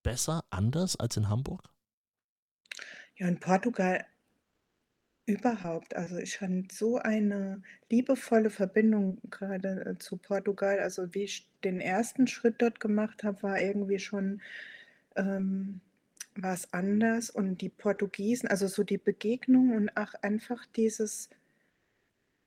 besser, 0.04 0.44
anders 0.50 0.98
als 0.98 1.16
in 1.16 1.30
Hamburg? 1.30 1.70
Ja, 3.16 3.30
in 3.30 3.40
Portugal 3.40 4.06
überhaupt. 5.26 5.96
Also 5.96 6.18
ich 6.18 6.42
hatte 6.42 6.66
so 6.70 6.98
eine 6.98 7.62
liebevolle 7.90 8.50
Verbindung 8.50 9.22
gerade 9.30 9.86
äh, 9.86 9.98
zu 9.98 10.18
Portugal. 10.18 10.80
Also 10.80 11.14
wie 11.14 11.24
ich 11.24 11.48
den 11.64 11.80
ersten 11.80 12.28
Schritt 12.28 12.62
dort 12.62 12.82
gemacht 12.82 13.24
habe, 13.24 13.44
war 13.44 13.62
irgendwie 13.62 14.00
schon 14.00 14.42
ähm, 15.16 15.80
war 16.36 16.54
es 16.54 16.74
anders. 16.74 17.30
Und 17.30 17.62
die 17.62 17.70
Portugiesen, 17.70 18.50
also 18.50 18.68
so 18.68 18.84
die 18.84 18.98
Begegnung 18.98 19.74
und 19.74 19.96
auch 19.96 20.16
einfach 20.16 20.66
dieses, 20.76 21.30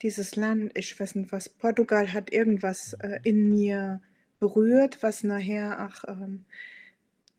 dieses 0.02 0.36
Land, 0.36 0.72
ich 0.76 1.00
weiß 1.00 1.14
nicht 1.14 1.32
was, 1.32 1.48
Portugal 1.48 2.12
hat 2.12 2.30
irgendwas 2.30 2.92
äh, 3.00 3.18
in 3.22 3.48
mir 3.48 4.02
berührt, 4.44 5.02
was 5.02 5.22
nachher 5.24 5.86
auch 5.86 6.06
ähm, 6.06 6.44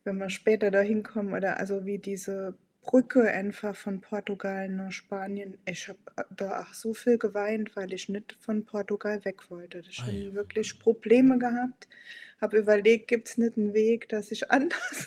wenn 0.02 0.18
wir 0.18 0.28
später 0.28 0.72
dahin 0.72 1.04
kommen 1.04 1.34
oder 1.34 1.58
also 1.58 1.84
wie 1.86 1.98
diese 1.98 2.54
Brücke 2.86 3.30
einfach 3.30 3.74
von 3.74 4.00
Portugal 4.00 4.68
nach 4.68 4.92
Spanien. 4.92 5.58
Ich 5.66 5.88
habe 5.88 5.98
da 6.30 6.62
auch 6.62 6.72
so 6.72 6.94
viel 6.94 7.18
geweint, 7.18 7.74
weil 7.74 7.92
ich 7.92 8.08
nicht 8.08 8.36
von 8.40 8.64
Portugal 8.64 9.24
weg 9.24 9.50
wollte. 9.50 9.82
Ich 9.90 10.00
habe 10.00 10.34
wirklich 10.34 10.78
Probleme 10.78 11.38
gehabt, 11.38 11.88
habe 12.40 12.58
überlegt, 12.58 13.08
gibt 13.08 13.28
es 13.28 13.38
nicht 13.38 13.56
einen 13.56 13.74
Weg, 13.74 14.08
dass 14.08 14.30
ich 14.30 14.50
anders 14.50 15.06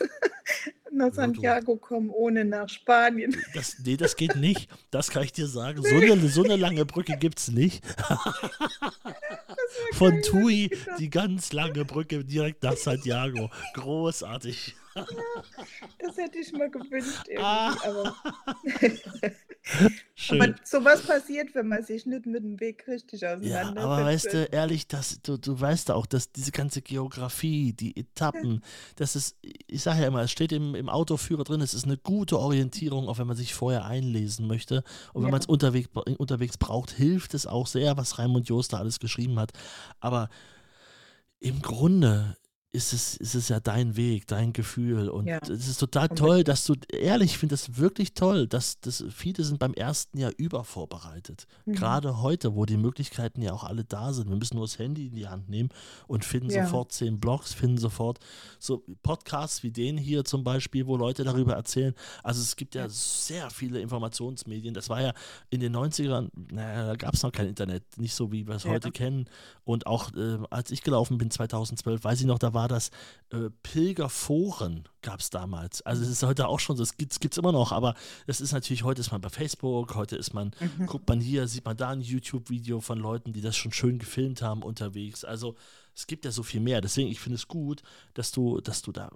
nach 0.92 1.12
Santiago 1.12 1.76
komme, 1.76 2.12
ohne 2.12 2.44
nach 2.44 2.68
Spanien. 2.68 3.36
das, 3.54 3.78
nee, 3.84 3.96
das 3.96 4.16
geht 4.16 4.36
nicht. 4.36 4.68
Das 4.90 5.10
kann 5.10 5.22
ich 5.22 5.32
dir 5.32 5.46
sagen. 5.46 5.82
So 5.82 5.96
eine, 5.96 6.28
so 6.28 6.44
eine 6.44 6.56
lange 6.56 6.84
Brücke 6.84 7.16
gibt 7.16 7.38
es 7.38 7.48
nicht. 7.48 7.84
Von 9.92 10.20
Tui 10.22 10.70
die 10.98 11.08
ganz 11.08 11.52
lange 11.52 11.84
Brücke 11.84 12.24
direkt 12.24 12.62
nach 12.62 12.76
Santiago. 12.76 13.50
Großartig. 13.74 14.74
Das 15.98 16.16
hätte 16.16 16.38
ich 16.38 16.52
mir 16.52 16.70
gewünscht 16.70 17.28
Ah, 17.38 17.76
aber 17.84 18.16
schön. 20.14 20.40
aber 20.42 20.54
sowas 20.64 21.02
passiert, 21.02 21.54
wenn 21.54 21.68
man 21.68 21.84
sich 21.84 22.06
nicht 22.06 22.26
mit 22.26 22.42
dem 22.42 22.58
Weg 22.60 22.86
richtig 22.88 23.24
Ja, 23.40 23.74
aber 23.76 24.04
weißt 24.04 24.34
auseinandersetzt. 24.34 24.34
du, 24.34 24.44
ehrlich, 24.56 24.88
das, 24.88 25.20
du, 25.22 25.36
du 25.38 25.60
weißt 25.60 25.90
auch, 25.92 26.06
dass 26.06 26.32
diese 26.32 26.52
ganze 26.52 26.82
Geografie, 26.82 27.72
die 27.72 27.98
Ja, 28.32 28.50
Etappen, 28.50 28.62
das 28.96 29.16
ist, 29.16 29.36
ich 29.42 29.82
sage 29.82 30.00
ja 30.02 30.08
immer, 30.08 30.22
es 30.22 30.30
steht 30.32 30.52
im, 30.52 30.74
im 30.74 30.88
Autoführer 30.88 31.44
drin, 31.44 31.60
es 31.60 31.74
ist 31.74 31.84
eine 31.84 31.98
gute 31.98 32.38
Orientierung, 32.38 33.08
auch 33.08 33.18
wenn 33.18 33.26
man 33.26 33.36
sich 33.36 33.54
vorher 33.54 33.84
einlesen 33.84 34.46
möchte. 34.46 34.82
Und 35.12 35.22
wenn 35.22 35.30
man 35.30 35.40
es 35.40 35.46
ja, 35.46 35.52
unterwegs, 35.52 35.88
unterwegs 36.18 36.58
braucht, 36.58 36.90
hilft 36.90 37.34
es 37.34 37.46
auch 37.46 37.66
sehr, 37.66 37.96
was 37.96 38.18
Raimund 38.18 38.48
Jost 38.48 38.72
da 38.72 38.78
alles 38.78 38.98
geschrieben 39.00 39.38
hat. 39.38 39.52
Aber 40.00 40.28
im 41.38 41.62
Grunde 41.62 42.36
ist 42.72 42.92
es, 42.92 43.16
ist 43.16 43.34
es 43.34 43.48
ja 43.48 43.58
dein 43.60 43.96
Weg, 43.96 44.26
dein 44.26 44.52
Gefühl. 44.52 45.08
Und 45.08 45.26
ja, 45.26 45.38
es 45.42 45.68
ist 45.68 45.78
total 45.78 46.08
toll, 46.08 46.44
dass 46.44 46.64
du, 46.64 46.74
ehrlich, 46.88 47.32
ich 47.32 47.38
finde 47.38 47.54
das 47.54 47.76
wirklich 47.78 48.14
toll, 48.14 48.46
dass, 48.46 48.80
dass 48.80 49.04
viele 49.10 49.42
sind 49.44 49.58
beim 49.58 49.74
ersten 49.74 50.18
Jahr 50.18 50.32
übervorbereitet. 50.36 51.46
Mhm. 51.64 51.74
Gerade 51.74 52.22
heute, 52.22 52.54
wo 52.54 52.66
die 52.66 52.76
Möglichkeiten 52.76 53.42
ja 53.42 53.52
auch 53.52 53.64
alle 53.64 53.84
da 53.84 54.12
sind. 54.12 54.28
Wir 54.28 54.36
müssen 54.36 54.56
nur 54.56 54.66
das 54.66 54.78
Handy 54.78 55.06
in 55.06 55.14
die 55.14 55.26
Hand 55.26 55.48
nehmen 55.48 55.70
und 56.06 56.24
finden 56.24 56.50
Ja, 56.50 56.64
sofort 56.64 56.92
zehn 56.92 57.18
Blogs, 57.18 57.54
finden 57.54 57.78
sofort 57.78 58.20
so 58.58 58.84
Podcasts 59.02 59.62
wie 59.62 59.70
den 59.72 59.98
hier 59.98 60.24
zum 60.24 60.44
Beispiel, 60.44 60.86
wo 60.86 60.96
Leute 60.96 61.24
darüber 61.24 61.54
erzählen. 61.54 61.94
Also 62.22 62.40
es 62.40 62.56
gibt 62.56 62.74
ja 62.74 62.80
ja, 62.80 62.88
sehr 62.88 63.50
viele 63.50 63.80
Informationsmedien. 63.80 64.74
Das 64.74 64.88
war 64.88 65.00
ja 65.00 65.12
in 65.50 65.60
den 65.60 65.74
90ern, 65.74 66.28
naja, 66.52 66.86
da 66.86 66.96
gab 66.96 67.14
es 67.14 67.22
noch 67.22 67.32
kein 67.32 67.46
Internet, 67.46 67.82
nicht 67.96 68.14
so 68.14 68.32
wie 68.32 68.46
wir 68.46 68.54
es 68.54 68.64
heute 68.64 68.90
kennen. 68.90 69.26
Und 69.64 69.86
auch 69.86 70.12
äh, 70.14 70.38
als 70.50 70.70
ich 70.70 70.82
gelaufen 70.82 71.18
bin 71.18 71.30
2012, 71.30 72.02
weiß 72.02 72.20
ich 72.20 72.26
noch, 72.26 72.38
da 72.38 72.54
war 72.54 72.59
das 72.68 72.90
äh, 73.30 73.50
Pilgerforen 73.62 74.88
gab 75.02 75.20
es 75.20 75.30
damals. 75.30 75.82
Also 75.82 76.02
es 76.02 76.08
ist 76.08 76.22
heute 76.22 76.48
auch 76.48 76.60
schon 76.60 76.76
so, 76.76 76.82
es 76.82 76.96
gibt 76.96 77.12
es 77.12 77.38
immer 77.38 77.52
noch, 77.52 77.72
aber 77.72 77.94
es 78.26 78.40
ist 78.40 78.52
natürlich, 78.52 78.84
heute 78.84 79.00
ist 79.00 79.12
man 79.12 79.20
bei 79.20 79.28
Facebook, 79.28 79.94
heute 79.94 80.16
ist 80.16 80.34
man, 80.34 80.52
mhm. 80.78 80.86
guckt 80.86 81.08
man 81.08 81.20
hier, 81.20 81.46
sieht 81.48 81.64
man 81.64 81.76
da 81.76 81.90
ein 81.90 82.00
YouTube-Video 82.00 82.80
von 82.80 82.98
Leuten, 82.98 83.32
die 83.32 83.40
das 83.40 83.56
schon 83.56 83.72
schön 83.72 83.98
gefilmt 83.98 84.42
haben 84.42 84.62
unterwegs. 84.62 85.24
Also 85.24 85.56
es 85.94 86.06
gibt 86.06 86.24
ja 86.24 86.30
so 86.30 86.42
viel 86.42 86.60
mehr. 86.60 86.80
Deswegen, 86.80 87.08
ich 87.10 87.20
finde 87.20 87.36
es 87.36 87.48
gut, 87.48 87.82
dass 88.14 88.32
du, 88.32 88.60
dass 88.60 88.82
du 88.82 88.92
da 88.92 89.10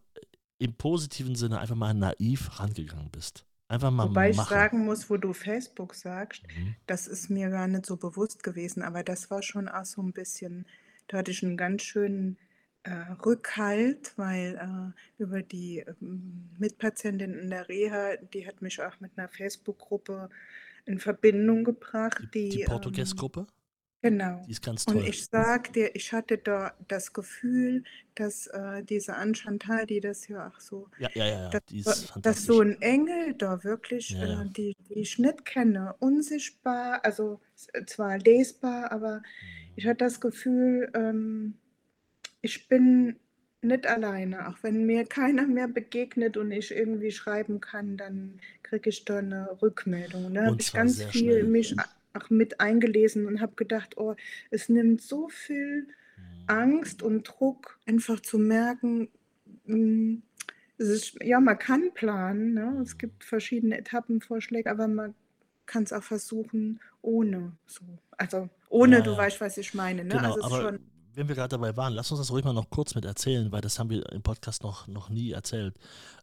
im 0.59 0.75
positiven 0.75 1.35
Sinne 1.35 1.59
einfach 1.61 1.77
mal 1.77 1.95
naiv 1.95 2.59
rangegangen 2.61 3.11
bist. 3.11 3.45
Einfach 3.69 3.91
mal 3.91 4.09
Wobei 4.09 4.31
ich 4.31 4.37
machen. 4.37 4.51
sagen 4.51 4.85
muss, 4.85 5.09
wo 5.09 5.17
du 5.17 5.33
Facebook 5.33 5.95
sagst, 5.95 6.43
Mhm. 6.57 6.77
das 6.87 7.07
ist 7.07 7.31
mir 7.31 7.49
gar 7.51 7.67
nicht 7.67 7.87
so 7.87 7.97
bewusst 7.97 8.43
gewesen, 8.43 8.83
aber 8.83 9.03
das 9.03 9.31
war 9.31 9.43
schon 9.43 9.69
auch 9.69 9.87
so 9.87 10.03
ein 10.03 10.13
bisschen, 10.13 10.67
da 11.09 11.19
hatte 11.19 11.31
ich 11.31 11.43
einen 11.43 11.57
ganz 11.57 11.83
schönen 11.83 12.37
Rückhalt, 13.25 14.13
weil 14.17 14.57
äh, 14.57 15.23
über 15.23 15.43
die 15.43 15.79
ähm, 15.81 16.51
Mitpatientin 16.59 17.35
in 17.35 17.51
der 17.51 17.69
Reha, 17.69 18.17
die 18.17 18.47
hat 18.47 18.63
mich 18.63 18.81
auch 18.83 19.01
mit 19.01 19.13
einer 19.17 19.29
Facebook-Gruppe 19.29 20.29
in 20.87 20.99
Verbindung 21.01 21.65
gebracht, 21.65 22.19
Die, 22.19 22.29
die 22.53 22.59
die, 22.59 22.63
ähm, 22.63 23.29
Portugues-Gruppe, 23.39 23.47
genau. 24.03 24.47
die 24.47 24.53
ist 24.53 24.63
ganz 24.63 24.87
Und 24.87 25.03
toll. 25.03 25.05
ich 25.05 25.27
sag 25.27 25.73
dir, 25.73 25.95
ich 25.97 26.13
hatte 26.13 26.39
da 26.39 26.75
das 26.89 27.13
Gefühl, 27.13 27.85
dass 28.15 28.47
äh, 28.49 28.83
diese 28.85 29.17
Anne 29.17 29.35
Chantal, 29.35 29.87
die 29.87 30.01
das 30.01 30.29
ja 30.29 30.49
auch 30.49 30.61
so 30.61 30.89
Ja, 30.97 31.09
ja, 31.15 31.27
ja, 31.27 31.61
dass, 31.85 32.09
dass 32.23 32.45
so 32.47 32.61
ein 32.61 32.81
Engel 32.83 33.35
da 33.35 33.65
wirklich, 33.65 34.17
Ja, 34.17 34.21
äh, 34.21 34.45
die, 34.47 34.77
die 34.89 35.01
ich 35.01 35.19
nicht 35.19 35.45
kenne, 35.45 35.95
unsichtbar, 36.01 37.05
also 37.05 37.41
zwar 37.87 38.19
lesbar, 38.19 38.91
aber 38.93 39.23
ich 39.77 39.85
Mhm. 39.85 39.89
hatte 39.89 39.99
das 40.05 40.21
Gefühl, 40.21 40.91
ähm, 40.95 41.59
ich 42.45 42.69
bin 42.69 43.17
nicht 43.63 43.87
alleine. 43.87 44.49
Auch 44.49 44.59
wenn 44.63 44.87
mir 44.87 45.05
keiner 45.07 45.47
mehr 45.47 45.69
begegnet 45.69 46.37
und 46.37 46.53
ich 46.53 46.71
irgendwie 46.75 47.11
schreiben 47.11 47.61
kann, 47.61 47.97
dann 47.97 48.41
kriege 48.63 48.91
ich 48.91 49.05
da 49.05 49.19
eine 49.19 49.61
Rückmeldung. 49.63 50.27
Und 50.27 50.35
da 50.35 50.47
habe 50.47 50.57
Und 50.57 50.63
ich 50.63 50.73
ganz 50.73 51.03
viel 51.03 51.13
schnell. 51.13 51.45
mich 51.45 51.77
auch 52.15 52.31
mit 52.31 52.61
eingelesen 52.61 53.27
und 53.27 53.41
habe 53.41 53.55
gedacht, 53.57 53.97
oh, 53.97 54.15
es 54.51 54.69
nimmt 54.69 55.01
so 55.03 55.29
viel 55.29 55.89
Mhm. 56.17 56.49
Angst 56.49 57.03
und 57.03 57.25
Druck, 57.25 57.79
einfach 57.87 58.21
zu 58.21 58.39
merken, 58.39 59.09
es 60.79 60.89
ist, 60.89 61.23
ja, 61.23 61.41
man 61.41 61.59
kann 61.59 61.93
planen, 61.95 62.55
ne? 62.55 62.81
Es 62.83 62.99
gibt 62.99 63.25
verschiedene 63.25 63.79
Etappenvorschläge, 63.79 64.71
aber 64.71 64.89
man 64.89 65.15
kann 65.67 65.85
es 65.85 65.93
auch 65.93 66.03
versuchen 66.03 66.81
ohne 67.03 67.57
so. 67.67 67.83
Also 68.19 68.51
ohne, 68.69 68.97
Ja, 68.97 69.03
du 69.03 69.11
ja. 69.13 69.17
weißt, 69.17 69.41
was 69.41 69.57
ich 69.59 69.75
meine, 69.75 70.05
ne? 70.05 70.17
Genau, 70.17 70.23
Also 70.23 70.41
es 70.41 70.49
ist 70.49 70.57
schon, 70.57 70.81
wenn 71.15 71.29
wir 71.29 71.35
gerade 71.35 71.51
dabei 71.51 71.77
waren, 71.77 71.93
lass 71.93 72.11
uns 72.11 72.21
das 72.21 72.31
ruhig 72.31 72.45
mal 72.45 72.53
noch 72.53 72.71
kurz 72.71 72.95
mit 72.95 73.05
erzählen, 73.05 73.53
weil 73.53 73.61
das 73.61 73.79
haben 73.79 73.91
wir 73.91 74.11
im 74.13 74.23
Podcast 74.23 74.63
noch, 74.63 74.87
noch 74.87 75.09
nie 75.09 75.31
erzählt. 75.33 75.77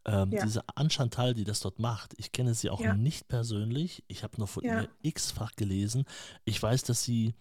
Ähm, 0.06 0.32
ja, 0.32 0.44
diese 0.44 0.64
Anchantal, 0.76 1.34
die 1.34 1.44
das 1.44 1.60
dort 1.60 1.80
macht, 1.80 2.14
ich 2.18 2.32
kenne 2.32 2.54
sie 2.54 2.70
auch 2.70 2.80
ja, 2.80 2.94
nicht 2.94 3.28
persönlich. 3.28 4.04
Ich 4.08 4.24
habe 4.24 4.38
nur 4.38 4.48
von 4.48 4.64
ja, 4.64 4.82
ihr 4.82 4.89
x-fach 5.02 5.56
gelesen. 5.56 6.06
Ich 6.46 6.62
weiß, 6.62 6.84
dass 6.84 7.04
sie 7.04 7.34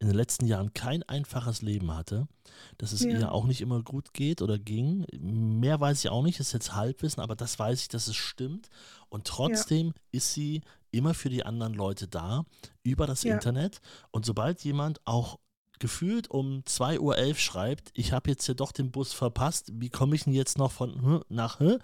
in 0.00 0.06
den 0.06 0.16
letzten 0.16 0.46
Jahren 0.46 0.72
kein 0.74 1.02
einfaches 1.04 1.60
Leben 1.60 1.92
hatte, 1.92 2.28
dass 2.76 2.92
es 2.92 3.02
ihr 3.02 3.32
auch 3.32 3.46
nicht 3.46 3.60
immer 3.60 3.82
gut 3.82 4.14
geht 4.14 4.42
oder 4.42 4.56
ging. 4.56 5.04
Mehr 5.18 5.80
weiß 5.80 6.04
ich 6.04 6.10
auch 6.10 6.22
nicht, 6.22 6.38
das 6.38 6.48
ist 6.48 6.52
jetzt 6.52 6.74
Halbwissen, 6.74 7.20
aber 7.20 7.34
das 7.34 7.58
weiß 7.58 7.82
ich, 7.82 7.88
dass 7.88 8.06
es 8.06 8.14
stimmt. 8.14 8.68
Und 9.08 9.26
trotzdem 9.26 9.92
ist 10.12 10.34
sie 10.34 10.62
immer 10.92 11.14
für 11.14 11.30
die 11.30 11.44
anderen 11.44 11.74
Leute 11.74 12.06
da, 12.06 12.44
über 12.84 13.06
das 13.06 13.24
Internet. 13.24 13.80
Und 14.12 14.24
sobald 14.24 14.62
jemand 14.62 15.00
auch 15.04 15.38
gefühlt 15.78 16.30
um 16.30 16.62
2.11 16.66 16.98
Uhr 16.98 17.34
schreibt, 17.34 17.90
ich 17.94 18.12
habe 18.12 18.30
jetzt 18.30 18.46
hier 18.46 18.54
doch 18.54 18.72
den 18.72 18.90
Bus 18.90 19.12
verpasst, 19.12 19.70
wie 19.74 19.90
komme 19.90 20.14
ich 20.14 20.24
denn 20.24 20.32
jetzt 20.32 20.58
noch 20.58 20.72
von 20.72 21.02
hm, 21.02 21.24
nach 21.28 21.60
hm? 21.60 21.78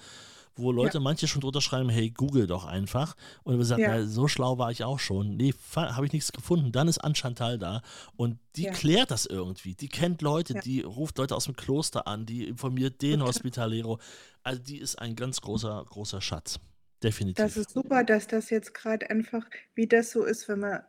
wo 0.56 0.72
Leute, 0.72 0.98
ja. 0.98 1.00
manche 1.00 1.26
schon 1.26 1.40
drunter 1.40 1.60
schreiben, 1.60 1.88
hey, 1.88 2.10
google 2.10 2.46
doch 2.46 2.64
einfach. 2.64 3.16
Und 3.42 3.58
wir 3.58 3.64
sagen, 3.64 3.82
ja. 3.82 4.04
so 4.06 4.28
schlau 4.28 4.58
war 4.58 4.70
ich 4.70 4.84
auch 4.84 4.98
schon. 4.98 5.36
Nee, 5.36 5.52
habe 5.74 6.06
ich 6.06 6.12
nichts 6.12 6.32
gefunden. 6.32 6.72
Dann 6.72 6.88
ist 6.88 6.98
Anchantal 6.98 7.58
da 7.58 7.82
und 8.16 8.38
die 8.56 8.64
ja. 8.64 8.72
klärt 8.72 9.10
das 9.10 9.26
irgendwie. 9.26 9.74
Die 9.74 9.88
kennt 9.88 10.22
Leute, 10.22 10.54
die 10.54 10.82
ruft 10.82 11.18
Leute 11.18 11.34
aus 11.34 11.46
dem 11.46 11.56
Kloster 11.56 12.06
an, 12.06 12.26
die 12.26 12.46
informiert 12.46 13.02
den 13.02 13.20
okay. 13.20 13.30
Hospitalero. 13.30 13.98
Also 14.42 14.62
die 14.62 14.78
ist 14.78 14.96
ein 14.96 15.16
ganz 15.16 15.40
großer, 15.40 15.84
großer 15.88 16.20
Schatz. 16.20 16.60
Definitiv. 17.02 17.44
Das 17.44 17.56
ist 17.56 17.70
super, 17.70 18.04
dass 18.04 18.28
das 18.28 18.50
jetzt 18.50 18.72
gerade 18.72 19.10
einfach, 19.10 19.44
wie 19.74 19.86
das 19.86 20.10
so 20.10 20.24
ist, 20.24 20.48
wenn 20.48 20.60
man, 20.60 20.82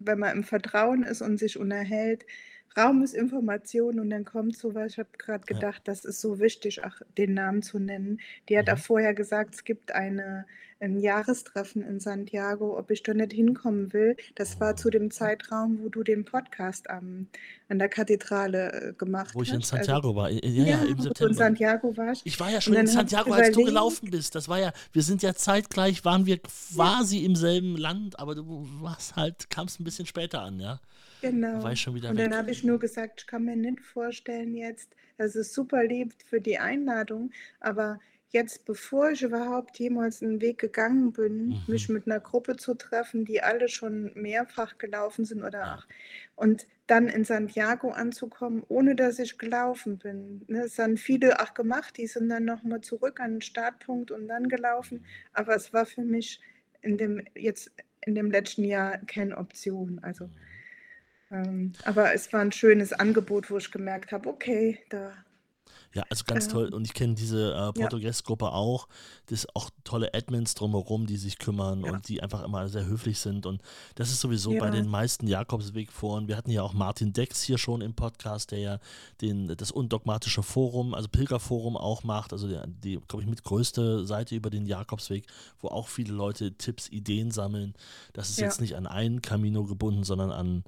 wenn 0.00 0.18
man 0.18 0.36
im 0.36 0.44
Vertrauen 0.44 1.04
ist 1.04 1.20
und 1.22 1.38
sich 1.38 1.58
unterhält, 1.58 2.24
Raum 2.76 3.02
ist 3.02 3.14
Information 3.14 3.98
und 3.98 4.10
dann 4.10 4.24
kommt 4.24 4.56
sowas. 4.56 4.92
Ich 4.92 4.98
habe 4.98 5.08
gerade 5.18 5.44
gedacht, 5.44 5.82
ja. 5.86 5.92
das 5.92 6.04
ist 6.04 6.20
so 6.20 6.38
wichtig, 6.38 6.84
auch 6.84 6.94
den 7.18 7.34
Namen 7.34 7.62
zu 7.62 7.78
nennen. 7.78 8.20
Die 8.48 8.56
hat 8.56 8.66
mhm. 8.66 8.74
auch 8.74 8.78
vorher 8.78 9.12
gesagt, 9.12 9.54
es 9.54 9.64
gibt 9.64 9.92
eine, 9.92 10.46
ein 10.78 10.98
Jahrestreffen 11.00 11.82
in 11.82 11.98
Santiago, 11.98 12.78
ob 12.78 12.92
ich 12.92 13.02
da 13.02 13.12
nicht 13.12 13.32
hinkommen 13.32 13.92
will. 13.92 14.16
Das 14.36 14.60
war 14.60 14.76
zu 14.76 14.88
dem 14.88 15.10
Zeitraum, 15.10 15.80
wo 15.82 15.88
du 15.88 16.04
den 16.04 16.24
Podcast 16.24 16.88
am, 16.88 17.26
an 17.68 17.80
der 17.80 17.88
Kathedrale 17.88 18.72
äh, 18.72 18.92
gemacht 18.92 19.28
hast. 19.28 19.34
Wo 19.34 19.42
ich 19.42 19.50
in 19.50 19.56
also 19.56 19.76
Santiago 19.76 20.08
also, 20.08 20.16
war. 20.16 20.30
Ja, 20.30 20.40
ja, 20.42 20.64
ja, 20.64 20.82
im 20.84 21.00
September. 21.00 21.30
in 21.30 21.36
Santiago 21.36 21.96
warst. 21.96 22.22
Ich 22.24 22.38
war 22.38 22.50
ja 22.50 22.60
schon 22.60 22.74
in 22.74 22.86
Santiago, 22.86 23.32
als 23.32 23.50
du 23.50 23.64
gelaufen 23.64 24.10
bist. 24.10 24.36
Das 24.36 24.48
war 24.48 24.60
ja, 24.60 24.72
wir 24.92 25.02
sind 25.02 25.22
ja 25.22 25.34
zeitgleich, 25.34 26.04
waren 26.04 26.24
wir 26.24 26.38
quasi 26.38 27.24
im 27.24 27.34
selben 27.34 27.76
Land, 27.76 28.18
aber 28.20 28.36
du 28.36 28.68
warst 28.80 29.16
halt, 29.16 29.50
kamst 29.50 29.80
ein 29.80 29.84
bisschen 29.84 30.06
später 30.06 30.40
an, 30.42 30.60
ja. 30.60 30.80
Genau. 31.20 31.62
War 31.62 31.72
ich 31.72 31.80
schon 31.80 31.94
wieder 31.94 32.10
Und 32.10 32.18
dann 32.18 32.36
habe 32.36 32.50
ich 32.50 32.64
nur 32.64 32.78
gesagt, 32.78 33.20
ich 33.20 33.26
kann 33.26 33.44
mir 33.44 33.56
nicht 33.56 33.80
vorstellen 33.80 34.54
jetzt, 34.54 34.94
das 35.16 35.36
ist 35.36 35.52
super 35.52 35.84
lieb 35.84 36.14
für 36.26 36.40
die 36.40 36.58
Einladung, 36.58 37.30
aber 37.60 38.00
jetzt, 38.30 38.64
bevor 38.64 39.10
ich 39.10 39.22
überhaupt 39.22 39.78
jemals 39.78 40.22
einen 40.22 40.40
Weg 40.40 40.58
gegangen 40.58 41.12
bin, 41.12 41.48
mhm. 41.48 41.62
mich 41.66 41.88
mit 41.88 42.06
einer 42.06 42.20
Gruppe 42.20 42.56
zu 42.56 42.74
treffen, 42.74 43.24
die 43.24 43.42
alle 43.42 43.68
schon 43.68 44.12
mehrfach 44.14 44.78
gelaufen 44.78 45.24
sind 45.24 45.42
oder 45.42 45.58
ja. 45.58 45.84
und 46.36 46.66
dann 46.86 47.08
in 47.08 47.24
Santiago 47.24 47.90
anzukommen, 47.90 48.64
ohne 48.68 48.96
dass 48.96 49.18
ich 49.18 49.38
gelaufen 49.38 49.98
bin. 49.98 50.42
Ne, 50.48 50.62
es 50.64 50.78
haben 50.78 50.96
viele 50.96 51.40
auch 51.40 51.54
gemacht, 51.54 51.96
die 51.96 52.06
sind 52.06 52.28
dann 52.28 52.44
nochmal 52.44 52.80
zurück 52.80 53.20
an 53.20 53.34
den 53.34 53.42
Startpunkt 53.42 54.10
und 54.10 54.28
dann 54.28 54.48
gelaufen, 54.48 54.98
mhm. 54.98 55.04
aber 55.32 55.54
es 55.54 55.72
war 55.72 55.86
für 55.86 56.02
mich 56.02 56.40
in 56.82 56.96
dem 56.96 57.22
jetzt 57.34 57.70
in 58.06 58.14
dem 58.14 58.30
letzten 58.30 58.64
Jahr 58.64 58.98
keine 59.06 59.36
Option. 59.36 59.98
Also 60.02 60.26
mhm. 60.26 60.30
Ähm, 61.30 61.72
aber 61.84 62.12
es 62.14 62.32
war 62.32 62.40
ein 62.40 62.52
schönes 62.52 62.92
Angebot, 62.92 63.50
wo 63.50 63.58
ich 63.58 63.70
gemerkt 63.70 64.12
habe, 64.12 64.28
okay, 64.28 64.80
da 64.90 65.12
ja, 65.92 66.04
also 66.08 66.24
ganz 66.24 66.46
ähm, 66.46 66.52
toll. 66.52 66.74
Und 66.74 66.84
ich 66.84 66.94
kenne 66.94 67.14
diese 67.14 67.52
äh, 67.52 67.72
Portugies-Gruppe 67.72 68.44
ja. 68.44 68.52
auch. 68.52 68.86
Das 69.26 69.40
ist 69.40 69.56
auch 69.56 69.70
tolle 69.82 70.14
Admins 70.14 70.54
drumherum, 70.54 71.06
die 71.06 71.16
sich 71.16 71.38
kümmern 71.38 71.82
ja. 71.84 71.92
und 71.92 72.08
die 72.08 72.22
einfach 72.22 72.44
immer 72.44 72.68
sehr 72.68 72.86
höflich 72.86 73.18
sind. 73.18 73.44
Und 73.44 73.60
das 73.96 74.10
ist 74.10 74.20
sowieso 74.20 74.52
ja. 74.52 74.60
bei 74.60 74.70
den 74.70 74.86
meisten 74.86 75.26
Jakobsweg-Foren. 75.26 76.28
Wir 76.28 76.36
hatten 76.36 76.50
ja 76.50 76.62
auch 76.62 76.74
Martin 76.74 77.12
Dex 77.12 77.42
hier 77.42 77.58
schon 77.58 77.80
im 77.80 77.94
Podcast, 77.94 78.52
der 78.52 78.58
ja 78.60 78.78
den, 79.20 79.48
das 79.56 79.72
undogmatische 79.72 80.44
Forum, 80.44 80.94
also 80.94 81.08
Pilgerforum 81.08 81.76
auch 81.76 82.04
macht. 82.04 82.32
Also 82.32 82.46
die, 82.46 82.60
die 82.66 83.00
glaube 83.08 83.24
ich, 83.24 83.28
mit 83.28 83.42
größte 83.42 84.04
Seite 84.06 84.36
über 84.36 84.50
den 84.50 84.66
Jakobsweg, 84.66 85.26
wo 85.58 85.68
auch 85.68 85.88
viele 85.88 86.12
Leute 86.12 86.52
Tipps, 86.52 86.88
Ideen 86.88 87.32
sammeln. 87.32 87.74
Das 88.12 88.30
ist 88.30 88.38
jetzt 88.38 88.60
nicht 88.60 88.76
an 88.76 88.86
einen 88.86 89.22
Camino 89.22 89.64
gebunden, 89.64 90.04
sondern 90.04 90.30
an 90.30 90.62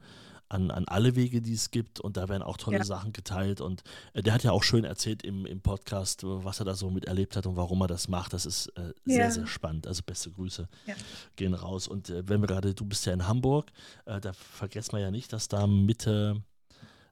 an, 0.52 0.70
an 0.70 0.84
alle 0.86 1.16
Wege, 1.16 1.40
die 1.40 1.54
es 1.54 1.70
gibt 1.70 2.00
und 2.00 2.16
da 2.16 2.28
werden 2.28 2.42
auch 2.42 2.56
tolle 2.56 2.78
ja. 2.78 2.84
Sachen 2.84 3.12
geteilt 3.12 3.60
und 3.60 3.82
äh, 4.12 4.22
der 4.22 4.34
hat 4.34 4.44
ja 4.44 4.52
auch 4.52 4.62
schön 4.62 4.84
erzählt 4.84 5.22
im, 5.22 5.46
im 5.46 5.60
Podcast, 5.60 6.22
was 6.24 6.60
er 6.60 6.66
da 6.66 6.74
so 6.74 6.90
miterlebt 6.90 7.36
hat 7.36 7.46
und 7.46 7.56
warum 7.56 7.80
er 7.80 7.86
das 7.86 8.08
macht. 8.08 8.32
Das 8.32 8.46
ist 8.46 8.66
äh, 8.76 8.92
sehr, 9.04 9.24
ja. 9.24 9.30
sehr 9.30 9.46
spannend. 9.46 9.86
Also 9.86 10.02
beste 10.04 10.30
Grüße 10.30 10.68
ja. 10.86 10.94
gehen 11.36 11.54
raus. 11.54 11.88
Und 11.88 12.10
äh, 12.10 12.28
wenn 12.28 12.40
wir 12.40 12.46
gerade, 12.46 12.74
du 12.74 12.84
bist 12.84 13.06
ja 13.06 13.12
in 13.12 13.26
Hamburg, 13.26 13.70
äh, 14.04 14.20
da 14.20 14.32
vergessen 14.32 14.92
wir 14.92 15.00
ja 15.00 15.10
nicht, 15.10 15.32
dass 15.32 15.48
da 15.48 15.66
Mitte, 15.66 16.42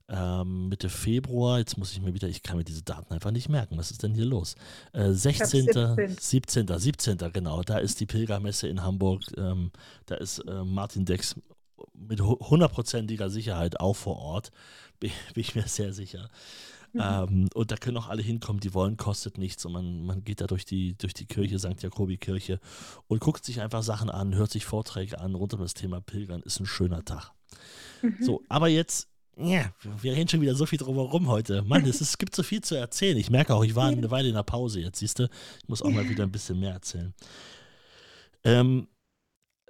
ähm, 0.08 0.68
Mitte 0.68 0.90
Februar, 0.90 1.58
jetzt 1.58 1.78
muss 1.78 1.92
ich 1.92 2.00
mir 2.02 2.12
wieder, 2.12 2.28
ich 2.28 2.42
kann 2.42 2.58
mir 2.58 2.64
diese 2.64 2.82
Daten 2.82 3.12
einfach 3.14 3.30
nicht 3.30 3.48
merken. 3.48 3.78
Was 3.78 3.90
ist 3.90 4.02
denn 4.02 4.14
hier 4.14 4.26
los? 4.26 4.54
Äh, 4.92 5.12
16., 5.12 5.68
17., 6.18 6.78
17., 6.78 7.18
genau, 7.32 7.62
da 7.62 7.78
ist 7.78 8.00
die 8.00 8.06
Pilgermesse 8.06 8.68
in 8.68 8.82
Hamburg. 8.82 9.22
Ähm, 9.38 9.70
da 10.06 10.16
ist 10.16 10.40
äh, 10.40 10.64
Martin 10.64 11.04
Dex 11.04 11.36
mit 11.94 12.20
hundertprozentiger 12.20 13.30
Sicherheit 13.30 13.80
auch 13.80 13.96
vor 13.96 14.16
Ort, 14.16 14.50
bin, 15.00 15.10
bin 15.34 15.40
ich 15.40 15.54
mir 15.54 15.66
sehr 15.66 15.92
sicher. 15.92 16.28
Mhm. 16.92 17.00
Ähm, 17.02 17.48
und 17.54 17.70
da 17.70 17.76
können 17.76 17.96
auch 17.96 18.08
alle 18.08 18.22
hinkommen, 18.22 18.60
die 18.60 18.74
wollen, 18.74 18.96
kostet 18.96 19.38
nichts. 19.38 19.64
Und 19.64 19.72
man, 19.72 20.04
man 20.04 20.24
geht 20.24 20.40
da 20.40 20.46
durch 20.46 20.64
die, 20.64 20.94
durch 20.98 21.14
die 21.14 21.26
Kirche, 21.26 21.58
St. 21.58 21.82
Jakobi-Kirche 21.82 22.60
und 23.06 23.20
guckt 23.20 23.44
sich 23.44 23.60
einfach 23.60 23.82
Sachen 23.82 24.10
an, 24.10 24.34
hört 24.34 24.50
sich 24.50 24.64
Vorträge 24.64 25.20
an 25.20 25.34
rund 25.34 25.54
um 25.54 25.60
das 25.60 25.74
Thema 25.74 26.00
Pilgern. 26.00 26.42
Ist 26.42 26.60
ein 26.60 26.66
schöner 26.66 27.04
Tag. 27.04 27.32
Mhm. 28.02 28.16
So, 28.20 28.42
aber 28.48 28.68
jetzt, 28.68 29.08
ja, 29.36 29.72
wir 30.00 30.12
reden 30.12 30.28
schon 30.28 30.40
wieder 30.40 30.54
so 30.54 30.66
viel 30.66 30.78
drumherum 30.78 31.28
heute. 31.28 31.62
Mann, 31.62 31.86
es, 31.86 32.00
es 32.00 32.18
gibt 32.18 32.34
so 32.34 32.42
viel 32.42 32.60
zu 32.60 32.74
erzählen. 32.74 33.16
Ich 33.16 33.30
merke 33.30 33.54
auch, 33.54 33.64
ich 33.64 33.74
war 33.74 33.86
eine 33.86 34.10
Weile 34.10 34.28
in 34.28 34.34
der 34.34 34.42
Pause 34.42 34.80
jetzt, 34.80 34.98
siehst 34.98 35.18
du. 35.18 35.28
Ich 35.62 35.68
muss 35.68 35.82
auch 35.82 35.90
mal 35.90 36.08
wieder 36.08 36.24
ein 36.24 36.32
bisschen 36.32 36.58
mehr 36.58 36.72
erzählen. 36.72 37.14
Ähm, 38.44 38.88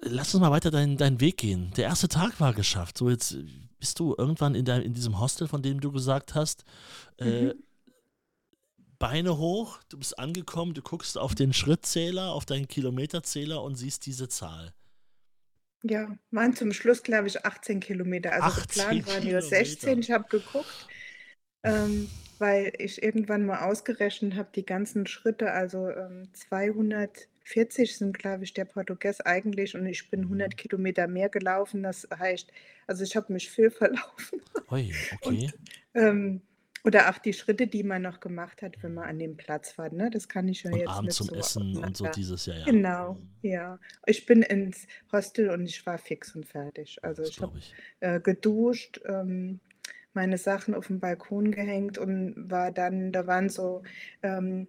lass 0.03 0.35
uns 0.35 0.41
mal 0.41 0.51
weiter 0.51 0.71
deinen, 0.71 0.97
deinen 0.97 1.21
Weg 1.21 1.39
gehen. 1.39 1.73
Der 1.77 1.85
erste 1.85 2.09
Tag 2.09 2.41
war 2.41 2.55
geschafft. 2.55 2.99
So, 2.99 3.11
jetzt 3.11 3.37
bist 3.79 3.99
du 3.99 4.15
irgendwann 4.17 4.55
in, 4.55 4.65
dein, 4.65 4.83
in 4.83 4.95
diesem 4.95 5.21
Hostel, 5.21 5.49
von 5.49 5.63
dem 5.63 5.81
du 5.81 5.93
gesagt 5.93 6.35
hast, 6.35 6.65
äh, 7.19 7.47
mhm. 7.47 7.65
Beine 8.99 9.39
hoch, 9.39 9.81
du 9.89 9.99
bist 9.99 10.19
angekommen, 10.19 10.75
du 10.75 10.83
guckst 10.83 11.17
auf 11.17 11.35
den 11.35 11.55
Schrittzähler, 11.55 12.33
auf 12.33 12.45
deinen 12.45 12.69
Kilometerzähler 12.69 13.63
und 13.63 13.77
siehst 13.77 14.05
diese 14.05 14.29
Zahl. 14.29 14.75
Ja, 15.83 16.19
waren 16.31 16.55
zum 16.55 16.75
Schluss, 16.75 17.03
glaube 17.03 17.29
ich, 17.29 17.43
18 17.43 17.81
Kilometer. 17.81 18.33
Also 18.33 18.61
geplant 18.61 19.07
waren 19.07 19.27
nur 19.27 19.41
16. 19.41 20.01
Ich 20.01 20.11
habe 20.11 20.29
geguckt, 20.29 20.87
ähm, 21.63 22.11
weil 22.39 22.75
ich 22.77 23.03
irgendwann 23.03 23.47
mal 23.47 23.61
ausgerechnet 23.61 24.35
habe, 24.35 24.51
die 24.55 24.67
ganzen 24.67 25.07
Schritte, 25.07 25.51
also 25.51 25.89
ähm, 25.89 26.29
200 26.35 27.29
40 27.51 27.97
sind, 27.97 28.19
glaube 28.19 28.45
ich, 28.45 28.55
der 28.55 28.65
Portugies 28.65 29.21
eigentlich 29.21 29.75
und 29.75 29.85
ich 29.87 30.09
bin 30.09 30.23
100 30.23 30.57
Kilometer 30.57 31.09
mehr 31.09 31.29
gelaufen. 31.29 31.83
Das 31.83 32.07
heißt, 32.17 32.53
also 32.87 33.03
ich 33.03 33.17
habe 33.17 33.33
mich 33.33 33.51
viel 33.51 33.71
verlaufen. 33.71 34.41
Ui, 34.71 34.93
okay. 35.21 35.51
Und, 35.53 35.55
ähm, 35.95 36.43
oder 36.85 37.11
auch 37.11 37.19
die 37.19 37.33
Schritte, 37.33 37.67
die 37.67 37.83
man 37.83 38.03
noch 38.03 38.21
gemacht 38.21 38.63
hat, 38.63 38.83
wenn 38.83 38.95
man 38.95 39.05
an 39.05 39.19
dem 39.19 39.37
Platz 39.37 39.77
war. 39.77 39.93
Ne? 39.93 40.11
Das 40.11 40.29
kann 40.29 40.49
ich 40.49 40.63
ja 40.63 40.71
und 40.71 40.79
jetzt 40.79 40.89
abends 40.89 41.17
zum 41.17 41.27
so 41.27 41.35
Essen 41.35 41.77
und 41.77 41.97
so 41.97 42.07
dieses 42.07 42.47
Jahr. 42.47 42.59
Ja. 42.59 42.65
Genau, 42.65 43.15
mhm. 43.15 43.29
ja. 43.43 43.79
Ich 44.07 44.25
bin 44.25 44.43
ins 44.43 44.87
Hostel 45.13 45.51
und 45.51 45.67
ich 45.67 45.85
war 45.85 45.99
fix 45.99 46.35
und 46.35 46.47
fertig. 46.47 46.99
Also 47.03 47.23
das 47.23 47.33
ich 47.33 47.41
habe 47.41 47.61
äh, 47.99 48.21
geduscht, 48.21 49.01
ähm, 49.05 49.61
meine 50.15 50.39
Sachen 50.39 50.75
auf 50.75 50.87
den 50.87 51.01
Balkon 51.01 51.51
gehängt 51.51 51.99
und 51.99 52.35
war 52.51 52.73
dann, 52.73 53.13
da 53.13 53.27
waren 53.27 53.49
so 53.49 53.83
ähm, 54.23 54.67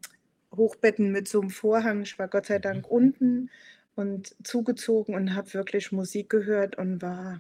Hochbetten 0.56 1.12
mit 1.12 1.28
so 1.28 1.42
einem 1.42 1.50
Vorhang. 1.50 2.02
Ich 2.02 2.18
war 2.20 2.28
Gott 2.28 2.48
sei 2.48 2.60
Dank 2.60 2.86
mhm. 2.86 2.92
unten 2.92 3.50
und 3.96 4.36
zugezogen 4.44 5.16
und 5.16 5.36
habe 5.36 5.54
wirklich 5.54 5.92
Musik 5.92 6.30
gehört 6.30 6.78
und 6.78 7.02
war 7.02 7.40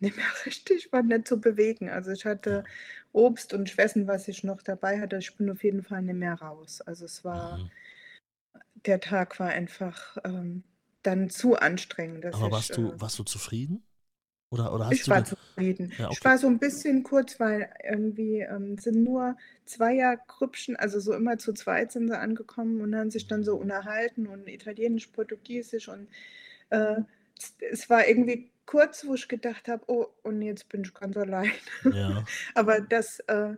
nicht 0.00 0.16
mehr 0.16 0.26
richtig, 0.46 0.92
war 0.92 1.02
nicht 1.02 1.26
zu 1.26 1.40
bewegen. 1.40 1.88
Also 1.88 2.10
ich 2.12 2.24
hatte 2.24 2.64
Obst 3.12 3.52
und 3.52 3.68
Schwessen, 3.68 4.06
was 4.06 4.28
ich 4.28 4.44
noch 4.44 4.62
dabei 4.62 5.00
hatte. 5.00 5.16
Ich 5.16 5.34
bin 5.36 5.50
auf 5.50 5.64
jeden 5.64 5.82
Fall 5.82 6.02
nicht 6.02 6.16
mehr 6.16 6.34
raus. 6.34 6.80
Also 6.80 7.04
es 7.04 7.24
war, 7.24 7.58
mhm. 7.58 7.70
der 8.84 9.00
Tag 9.00 9.38
war 9.40 9.48
einfach 9.48 10.16
ähm, 10.24 10.62
dann 11.02 11.30
zu 11.30 11.56
anstrengend. 11.56 12.26
Aber 12.26 12.50
warst, 12.50 12.70
ich, 12.70 12.76
du, 12.76 12.92
äh, 12.92 13.00
warst 13.00 13.18
du 13.18 13.24
zufrieden? 13.24 13.85
Oder, 14.50 14.72
oder 14.72 14.86
hast 14.86 14.92
ich 14.92 15.04
du 15.04 15.10
war 15.10 15.24
zufrieden. 15.24 15.92
Ja, 15.98 16.06
okay. 16.06 16.16
Ich 16.18 16.24
war 16.24 16.38
so 16.38 16.46
ein 16.46 16.58
bisschen 16.58 17.02
kurz, 17.02 17.40
weil 17.40 17.68
irgendwie 17.84 18.40
ähm, 18.40 18.78
sind 18.78 19.02
nur 19.02 19.36
Zweiergrüppchen, 19.64 20.76
also 20.76 21.00
so 21.00 21.12
immer 21.14 21.38
zu 21.38 21.52
zweit 21.52 21.90
sind 21.90 22.08
sie 22.08 22.18
angekommen 22.18 22.80
und 22.80 22.94
haben 22.94 23.10
sich 23.10 23.26
dann 23.26 23.42
so 23.42 23.56
unterhalten 23.56 24.28
und 24.28 24.48
Italienisch, 24.48 25.08
Portugiesisch 25.08 25.88
und 25.88 26.08
äh, 26.70 26.96
es 27.70 27.90
war 27.90 28.06
irgendwie 28.06 28.50
kurz, 28.66 29.06
wo 29.06 29.14
ich 29.14 29.28
gedacht 29.28 29.68
habe, 29.68 29.84
oh, 29.88 30.06
und 30.22 30.42
jetzt 30.42 30.68
bin 30.68 30.82
ich 30.82 30.94
ganz 30.94 31.16
allein. 31.16 31.52
Ja. 31.84 32.24
Aber 32.54 32.80
das 32.80 33.20
äh, 33.26 33.54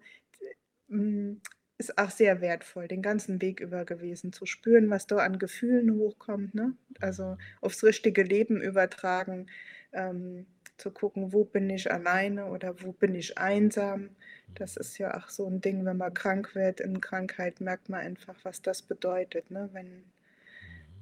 ist 1.78 1.99
auch 1.99 2.11
sehr 2.11 2.41
wertvoll, 2.41 2.89
den 2.89 3.03
ganzen 3.03 3.41
Weg 3.41 3.61
über 3.61 3.84
gewesen, 3.84 4.32
zu 4.32 4.47
spüren, 4.47 4.91
was 4.91 5.07
da 5.07 5.18
an 5.18 5.39
Gefühlen 5.39 5.95
hochkommt, 5.95 6.55
ne? 6.55 6.74
also 7.01 7.36
aufs 7.61 7.84
richtige 7.84 8.22
Leben 8.22 8.61
übertragen. 8.61 9.47
Ähm, 9.93 10.47
zu 10.79 10.91
gucken, 10.91 11.33
wo 11.33 11.45
bin 11.45 11.68
ich 11.70 11.91
alleine 11.91 12.47
oder 12.47 12.81
wo 12.83 12.93
bin 12.93 13.14
ich 13.14 13.37
einsam. 13.37 14.11
Das 14.55 14.76
ist 14.76 14.99
ja 14.99 15.16
auch 15.18 15.29
so 15.29 15.47
ein 15.47 15.61
Ding, 15.61 15.85
wenn 15.85 15.97
man 15.97 16.14
krank 16.14 16.55
wird, 16.55 16.81
in 16.81 17.01
Krankheit 17.01 17.61
merkt 17.61 17.89
man 17.89 18.01
einfach, 18.01 18.37
was 18.45 18.62
das 18.62 18.83
bedeutet, 18.83 19.51
ne? 19.51 19.68
wenn, 19.72 20.05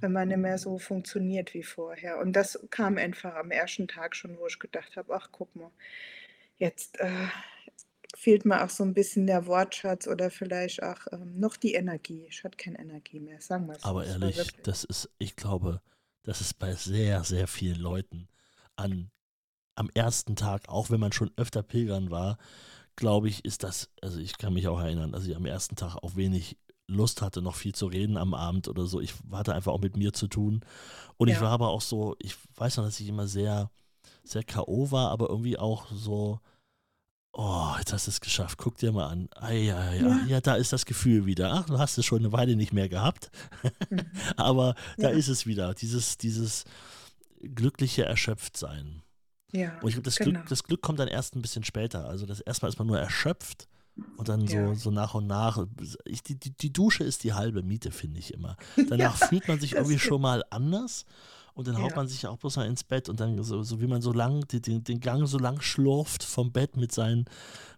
wenn 0.00 0.12
man 0.12 0.28
nicht 0.28 0.38
mehr 0.38 0.58
so 0.58 0.78
funktioniert 0.78 1.54
wie 1.54 1.62
vorher. 1.62 2.18
Und 2.18 2.32
das 2.32 2.58
kam 2.70 2.98
einfach 2.98 3.34
am 3.34 3.50
ersten 3.50 3.86
Tag 3.86 4.16
schon, 4.16 4.38
wo 4.38 4.46
ich 4.46 4.58
gedacht 4.58 4.96
habe, 4.96 5.14
ach 5.14 5.28
guck 5.30 5.54
mal, 5.54 5.70
jetzt, 6.58 6.98
äh, 7.00 7.28
fehlt 8.16 8.46
mir 8.46 8.64
auch 8.64 8.70
so 8.70 8.82
ein 8.82 8.94
bisschen 8.94 9.26
der 9.26 9.46
Wortschatz 9.46 10.06
oder 10.06 10.30
vielleicht 10.30 10.82
auch, 10.82 11.06
ähm, 11.12 11.38
noch 11.38 11.56
die 11.56 11.74
Energie. 11.74 12.26
Ich 12.28 12.42
hatte 12.44 12.56
keine 12.56 12.78
Energie 12.78 13.20
mehr, 13.20 13.40
sagen 13.40 13.66
wir. 13.66 13.76
Aber 13.82 14.04
Es 14.04 14.20
war 14.20 14.28
ehrlich, 14.28 14.52
das 14.62 14.84
ist, 14.84 15.10
ich 15.18 15.36
glaube, 15.36 15.82
das 16.22 16.40
ist 16.40 16.54
bei 16.54 16.72
sehr, 16.72 17.24
sehr 17.24 17.46
vielen 17.46 17.78
Leuten 17.78 18.28
an, 18.74 19.10
am 19.76 19.90
ersten 19.94 20.36
Tag, 20.36 20.68
auch 20.68 20.90
wenn 20.90 21.00
man 21.00 21.12
schon 21.12 21.30
öfter 21.36 21.62
pilgern 21.62 22.10
war, 22.10 22.38
glaube 22.96 23.28
ich, 23.28 23.44
ist 23.44 23.62
das, 23.62 23.90
also 24.02 24.18
ich 24.18 24.38
kann 24.38 24.54
mich 24.54 24.68
auch 24.68 24.80
erinnern, 24.80 25.12
dass 25.12 25.26
ich 25.26 25.36
am 25.36 25.46
ersten 25.46 25.76
Tag 25.76 25.96
auch 25.96 26.16
wenig 26.16 26.56
Lust 26.88 27.20
hatte, 27.20 27.42
noch 27.42 27.56
viel 27.56 27.74
zu 27.74 27.86
reden 27.86 28.16
am 28.16 28.32
Abend 28.34 28.68
oder 28.68 28.86
so. 28.86 29.00
Ich 29.00 29.14
hatte 29.32 29.54
einfach 29.54 29.72
auch 29.72 29.80
mit 29.80 29.96
mir 29.96 30.12
zu 30.12 30.28
tun. 30.28 30.60
Und 31.16 31.28
ich 31.28 31.34
ja, 31.34 31.40
war 31.42 31.50
aber 31.50 31.68
auch 31.68 31.80
so, 31.80 32.16
ich 32.18 32.36
weiß 32.54 32.76
noch, 32.76 32.84
dass 32.84 33.00
ich 33.00 33.08
immer 33.08 33.26
sehr, 33.26 33.70
sehr 34.22 34.44
K.O. 34.44 34.90
war, 34.90 35.10
aber 35.10 35.28
irgendwie 35.28 35.58
auch 35.58 35.86
so, 35.90 36.40
oh, 37.32 37.74
jetzt 37.78 37.92
hast 37.92 38.06
du 38.06 38.10
es 38.10 38.20
geschafft, 38.20 38.58
guck 38.58 38.78
dir 38.78 38.92
mal 38.92 39.08
an. 39.08 39.28
Ja, 39.42 39.50
ja, 39.50 39.92
ja, 39.92 40.24
ja, 40.26 40.40
da 40.40 40.54
ist 40.54 40.72
das 40.72 40.86
Gefühl 40.86 41.26
wieder. 41.26 41.52
Ach, 41.52 41.66
du 41.66 41.78
hast 41.78 41.98
es 41.98 42.06
schon 42.06 42.20
eine 42.20 42.32
Weile 42.32 42.56
nicht 42.56 42.72
mehr 42.72 42.88
gehabt. 42.88 43.30
mhm, 43.90 44.06
aber 44.36 44.74
da 44.96 45.10
ja, 45.10 45.16
ist 45.16 45.28
es 45.28 45.46
wieder, 45.46 45.74
dieses, 45.74 46.16
dieses 46.18 46.64
glückliche 47.42 48.04
Erschöpftsein. 48.04 49.02
Ja, 49.56 49.78
Und 49.80 49.88
ich 49.88 49.94
glaube, 49.94 50.02
das 50.02 50.16
Glück, 50.16 50.34
genau. 50.34 50.46
das 50.48 50.64
Glück 50.64 50.82
kommt 50.82 50.98
dann 50.98 51.08
erst 51.08 51.34
ein 51.34 51.42
bisschen 51.42 51.64
später. 51.64 52.06
Also 52.06 52.26
das 52.26 52.40
erstmal 52.40 52.70
ist 52.70 52.78
man 52.78 52.86
nur 52.86 52.98
erschöpft 52.98 53.68
und 54.16 54.28
dann 54.28 54.46
so, 54.46 54.56
Ja, 54.56 54.74
so 54.74 54.90
nach 54.90 55.14
und 55.14 55.26
nach. 55.26 55.66
Ich, 56.04 56.22
die, 56.22 56.34
die, 56.34 56.50
die 56.50 56.72
Dusche 56.72 57.04
ist 57.04 57.24
die 57.24 57.32
halbe 57.32 57.62
Miete, 57.62 57.90
finde 57.90 58.18
ich 58.18 58.34
immer. 58.34 58.56
Danach 58.88 59.20
ja, 59.20 59.26
fühlt 59.28 59.48
man 59.48 59.58
sich 59.58 59.72
irgendwie 59.72 59.98
schon 59.98 60.20
mal 60.20 60.44
anders 60.50 61.06
und 61.56 61.66
dann 61.66 61.78
haut 61.80 61.90
Ja, 61.90 61.96
man 61.96 62.06
sich 62.06 62.26
auch 62.26 62.36
bloß 62.36 62.56
mal 62.56 62.66
ins 62.66 62.84
Bett 62.84 63.08
und 63.08 63.18
dann 63.18 63.42
so, 63.42 63.62
so 63.62 63.80
wie 63.80 63.86
man 63.86 64.02
so 64.02 64.12
lang, 64.12 64.46
den, 64.48 64.84
den 64.84 65.00
Gang 65.00 65.26
so 65.26 65.38
lang 65.38 65.62
schlurft 65.62 66.22
vom 66.22 66.52
Bett 66.52 66.76
mit 66.76 66.92
seinen, 66.92 67.24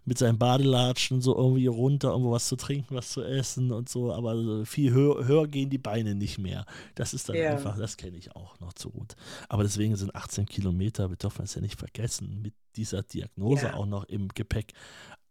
mit 0.03 0.17
seinen 0.17 0.37
Badelatschen 0.37 1.21
so 1.21 1.35
irgendwie 1.35 1.67
runter, 1.67 2.09
irgendwo 2.09 2.31
was 2.31 2.49
zu 2.49 2.57
trinken, 2.57 2.95
was 2.95 3.11
zu 3.11 3.23
essen 3.23 3.71
und 3.71 3.87
so, 3.87 4.13
aber 4.13 4.35
so 4.35 4.65
viel 4.65 4.91
höher, 4.91 5.25
höher 5.25 5.47
gehen 5.47 5.69
die 5.69 5.77
Beine 5.77 6.13
nicht 6.13 6.39
mehr. 6.39 6.65
Das 6.95 7.13
ist 7.13 7.29
dann 7.29 7.37
ja, 7.37 7.51
einfach, 7.51 7.77
das 7.77 7.95
kenne 7.95 8.17
ich 8.17 8.35
auch 8.35 8.59
noch 8.59 8.73
zu 8.73 8.89
gut. 8.89 9.15
Aber 9.47 9.63
deswegen 9.63 9.95
sind 9.95 10.13
18 10.13 10.45
Kilometer, 10.45 11.09
wir 11.09 11.17
dürfen 11.17 11.43
es 11.43 11.55
ja 11.55 11.61
nicht 11.61 11.79
vergessen, 11.79 12.41
mit 12.41 12.53
dieser 12.75 13.01
Diagnose 13.01 13.67
ja, 13.67 13.73
auch 13.75 13.85
noch 13.85 14.03
im 14.03 14.27
Gepäck. 14.27 14.73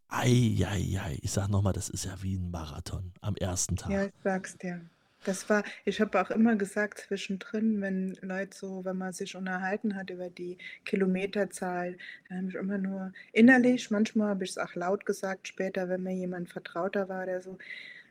Eieiei, 0.08 1.18
ich 1.20 1.32
sag 1.32 1.48
nochmal, 1.48 1.74
das 1.74 1.90
ist 1.90 2.06
ja 2.06 2.22
wie 2.22 2.36
ein 2.36 2.50
Marathon 2.50 3.12
am 3.20 3.36
ersten 3.36 3.76
ja, 3.76 3.82
Tag. 3.82 4.06
ich 4.06 4.22
sag's 4.22 4.56
dir. 4.56 4.88
Das 5.24 5.48
war, 5.50 5.64
ich 5.84 6.00
habe 6.00 6.20
auch 6.20 6.30
immer 6.30 6.56
gesagt 6.56 6.98
zwischendrin, 6.98 7.80
wenn 7.80 8.16
Leute 8.22 8.56
so, 8.56 8.84
wenn 8.84 8.96
man 8.96 9.12
sich 9.12 9.34
unterhalten 9.36 9.96
hat 9.96 10.10
über 10.10 10.30
die 10.30 10.58
Kilometerzahl, 10.84 11.98
dann 12.28 12.38
habe 12.38 12.48
ich 12.48 12.54
immer 12.54 12.78
nur 12.78 13.12
innerlich, 13.32 13.90
manchmal 13.90 14.28
habe 14.28 14.44
ich 14.44 14.50
es 14.50 14.58
auch 14.58 14.74
laut 14.74 15.04
gesagt, 15.06 15.48
später, 15.48 15.88
wenn 15.88 16.02
mir 16.04 16.14
jemand 16.14 16.48
vertrauter 16.50 17.08
war 17.08 17.24
oder 17.24 17.40
so, 17.42 17.58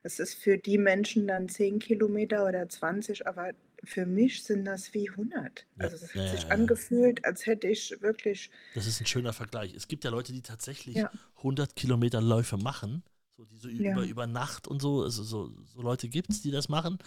es 0.03 0.20
ist 0.20 0.36
für 0.36 0.58
die 0.58 0.78
Menschen 0.78 1.28
dann 1.28 1.49
10 1.49 1.80
Kilometer 1.80 2.45
oder 2.45 2.68
20, 2.68 3.28
aber 3.28 3.51
für 3.84 4.05
mich 4.05 4.43
sind 4.43 4.66
das 4.66 4.93
wie 4.93 5.10
100. 5.10 5.66
Ja, 5.78 5.84
Also 5.86 5.95
es 5.97 6.10
hat 6.10 6.16
ja, 6.16 6.28
sich 6.28 6.43
ja. 6.43 6.49
angefühlt, 6.49 7.24
als 7.26 7.45
hätte 7.45 7.68
ich 7.68 7.95
wirklich, 8.01 8.49
Das 8.74 8.88
ist 8.88 9.01
ein 9.01 9.05
schöner 9.05 9.34
Vergleich. 9.34 9.74
Es 9.76 9.88
gibt 9.88 10.03
ja 10.03 10.10
Leute, 10.10 10.34
die 10.34 10.41
tatsächlich 10.41 10.95
ja, 10.95 11.12
100 11.38 11.76
Kilometer 11.76 12.22
Läufe 12.22 12.58
machen, 12.58 13.03
so 13.38 13.46
die 13.46 13.58
so 13.58 13.70
ü- 13.70 13.82
über, 13.88 14.04
ja, 14.04 14.06
über 14.06 14.28
Nacht 14.28 14.68
und 14.68 14.82
so, 14.82 15.04
also 15.04 15.24
so, 15.24 15.52
so 15.66 15.82
Leute 15.82 16.10
gibt 16.10 16.32
es, 16.32 16.42
die 16.42 16.52
das 16.52 16.70
machen 16.70 16.98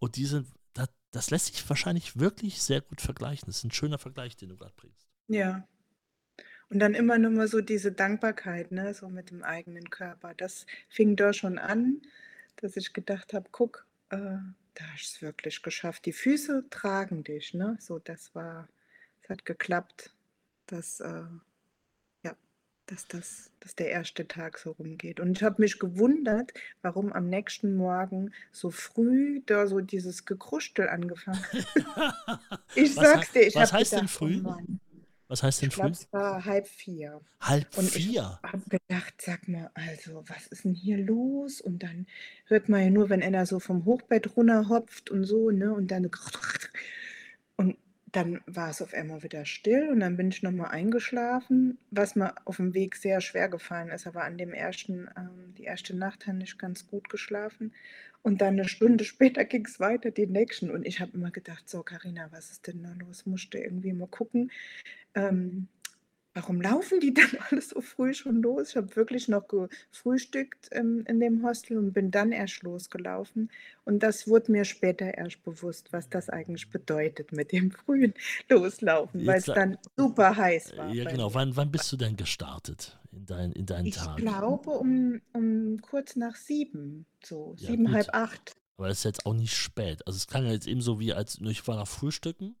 und 0.00 0.16
die 0.16 0.26
sind, 0.26 0.48
das, 0.74 0.88
das 1.12 1.30
lässt 1.30 1.46
sich 1.46 1.68
wahrscheinlich 1.68 2.18
wirklich 2.18 2.62
sehr 2.62 2.82
gut 2.82 3.00
vergleichen. 3.02 3.46
Das 3.46 3.58
ist 3.58 3.64
ein 3.64 3.72
schöner 3.72 3.98
Vergleich, 3.98 4.36
den 4.36 4.50
du 4.50 4.56
gerade 4.56 4.74
bringst. 4.76 5.08
ja. 5.28 5.66
Und 6.70 6.78
dann 6.80 6.94
immer 6.94 7.18
nur 7.18 7.30
mal 7.30 7.48
so 7.48 7.60
diese 7.60 7.92
Dankbarkeit, 7.92 8.72
ne, 8.72 8.94
so 8.94 9.08
mit 9.08 9.30
dem 9.30 9.42
eigenen 9.42 9.90
Körper. 9.90 10.34
Das 10.34 10.66
fing 10.88 11.16
da 11.16 11.32
schon 11.32 11.58
an, 11.58 12.02
dass 12.56 12.76
ich 12.76 12.92
gedacht 12.92 13.32
habe, 13.34 13.48
guck, 13.52 13.86
äh, 14.10 14.16
da 14.16 14.84
hast 14.92 15.12
du 15.14 15.16
es 15.16 15.22
wirklich 15.22 15.62
geschafft. 15.62 16.06
Die 16.06 16.12
Füße 16.12 16.64
tragen 16.70 17.22
dich, 17.24 17.54
ne? 17.54 17.76
So, 17.80 17.98
das 18.00 18.34
war, 18.34 18.68
es 19.22 19.28
hat 19.28 19.44
geklappt, 19.44 20.14
dass, 20.66 21.00
äh, 21.00 21.06
ja, 21.06 21.53
dass 22.86 23.06
das, 23.08 23.50
dass 23.60 23.74
der 23.76 23.90
erste 23.90 24.26
Tag 24.28 24.58
so 24.58 24.72
rumgeht. 24.72 25.20
Und 25.20 25.32
ich 25.36 25.42
habe 25.42 25.62
mich 25.62 25.78
gewundert, 25.78 26.52
warum 26.82 27.12
am 27.12 27.28
nächsten 27.28 27.76
Morgen 27.76 28.32
so 28.52 28.70
früh 28.70 29.42
da 29.46 29.66
so 29.66 29.80
dieses 29.80 30.24
Gekruschel 30.26 30.88
angefangen 30.88 31.44
hat. 31.44 31.66
Ich 32.74 32.96
was, 32.96 33.12
sag's 33.12 33.32
dir, 33.32 33.46
ich 33.46 33.54
was 33.54 33.72
heißt 33.72 33.96
denn 33.96 34.06
gedacht, 34.06 34.16
oh 34.20 34.26
früh? 34.26 34.40
Mann. 34.42 34.80
Was 35.28 35.42
heißt 35.42 35.62
denn 35.62 35.70
Ich 35.70 35.74
früh? 35.76 35.90
es 35.90 36.12
war 36.12 36.44
halb 36.44 36.66
vier. 36.68 37.20
Halb 37.40 37.76
Und 37.76 37.94
ich 37.96 38.10
vier. 38.10 38.40
habe 38.42 38.62
gedacht, 38.68 39.14
sag 39.20 39.48
mal, 39.48 39.70
also, 39.74 40.24
was 40.28 40.46
ist 40.48 40.64
denn 40.64 40.74
hier 40.74 40.98
los? 40.98 41.60
Und 41.60 41.82
dann 41.82 42.06
hört 42.46 42.68
man 42.68 42.82
ja 42.82 42.90
nur, 42.90 43.08
wenn 43.10 43.22
einer 43.22 43.46
so 43.46 43.60
vom 43.60 43.84
Hochbett 43.84 44.36
runterhopft 44.36 45.10
und 45.10 45.24
so, 45.24 45.50
ne? 45.50 45.72
Und 45.74 45.90
dann 45.90 46.10
und 47.56 47.76
dann 48.14 48.40
war 48.46 48.70
es 48.70 48.80
auf 48.80 48.94
einmal 48.94 49.24
wieder 49.24 49.44
still 49.44 49.88
und 49.88 49.98
dann 49.98 50.16
bin 50.16 50.28
ich 50.28 50.40
nochmal 50.44 50.70
eingeschlafen, 50.70 51.78
was 51.90 52.14
mir 52.14 52.32
auf 52.44 52.58
dem 52.58 52.72
Weg 52.72 52.94
sehr 52.94 53.20
schwer 53.20 53.48
gefallen 53.48 53.88
ist. 53.88 54.06
Aber 54.06 54.22
an 54.22 54.38
dem 54.38 54.52
ersten, 54.54 55.08
ähm, 55.16 55.52
die 55.58 55.64
erste 55.64 55.96
Nacht 55.96 56.28
habe 56.28 56.40
ich 56.40 56.56
ganz 56.56 56.86
gut 56.86 57.08
geschlafen. 57.08 57.72
Und 58.22 58.40
dann 58.40 58.54
eine 58.54 58.68
Stunde 58.68 59.02
später 59.04 59.44
ging 59.44 59.66
es 59.66 59.80
weiter, 59.80 60.12
die 60.12 60.28
nächsten. 60.28 60.70
Und 60.70 60.86
ich 60.86 61.00
habe 61.00 61.10
immer 61.14 61.32
gedacht, 61.32 61.68
so, 61.68 61.82
Karina, 61.82 62.30
was 62.30 62.52
ist 62.52 62.68
denn 62.68 62.84
da 62.84 62.92
los? 63.04 63.26
Musste 63.26 63.58
irgendwie 63.58 63.92
mal 63.92 64.06
gucken. 64.06 64.52
Ähm, 65.16 65.66
warum 66.34 66.60
laufen 66.60 67.00
die 67.00 67.14
denn 67.14 67.38
alle 67.50 67.60
so 67.62 67.80
früh 67.80 68.12
schon 68.14 68.42
los? 68.42 68.70
Ich 68.70 68.76
habe 68.76 68.94
wirklich 68.96 69.28
noch 69.28 69.46
gefrühstückt 69.48 70.68
ähm, 70.72 71.04
in 71.06 71.20
dem 71.20 71.44
Hostel 71.46 71.78
und 71.78 71.92
bin 71.92 72.10
dann 72.10 72.32
erst 72.32 72.62
losgelaufen. 72.62 73.50
Und 73.84 74.02
das 74.02 74.26
wurde 74.28 74.52
mir 74.52 74.64
später 74.64 75.14
erst 75.14 75.42
bewusst, 75.44 75.92
was 75.92 76.08
das 76.08 76.28
eigentlich 76.30 76.70
bedeutet 76.70 77.32
mit 77.32 77.52
dem 77.52 77.70
frühen 77.70 78.14
Loslaufen, 78.50 79.24
weil 79.26 79.38
es 79.38 79.46
dann 79.46 79.78
super 79.96 80.36
heiß 80.36 80.76
war 80.76 80.92
ja 80.92 81.04
genau, 81.04 81.32
wann, 81.34 81.56
wann 81.56 81.70
bist 81.70 81.90
du 81.92 81.96
denn 81.96 82.16
gestartet 82.16 82.98
in, 83.12 83.26
dein, 83.26 83.52
in 83.52 83.66
deinen 83.66 83.86
Ich 83.86 83.96
Tag? 83.96 84.16
glaube 84.16 84.70
um, 84.70 85.20
um 85.32 85.80
kurz 85.80 86.16
nach 86.16 86.36
sieben, 86.36 87.06
so 87.22 87.54
Ja 87.58 87.68
sieben, 87.68 87.92
halb 87.92 88.06
gut, 88.06 88.14
acht. 88.14 88.56
aber 88.76 88.88
das 88.88 88.98
ist 88.98 89.04
jetzt 89.04 89.26
auch 89.26 89.34
nicht 89.34 89.54
spät. 89.56 90.06
Also 90.06 90.16
es 90.16 90.26
klang 90.26 90.46
ja 90.46 90.52
jetzt 90.52 90.66
eben 90.66 90.80
so 90.80 90.98
wie, 91.00 91.12
als 91.12 91.38
ich 91.40 91.66
war 91.68 91.76
nach 91.76 91.88
Frühstücken 91.88 92.56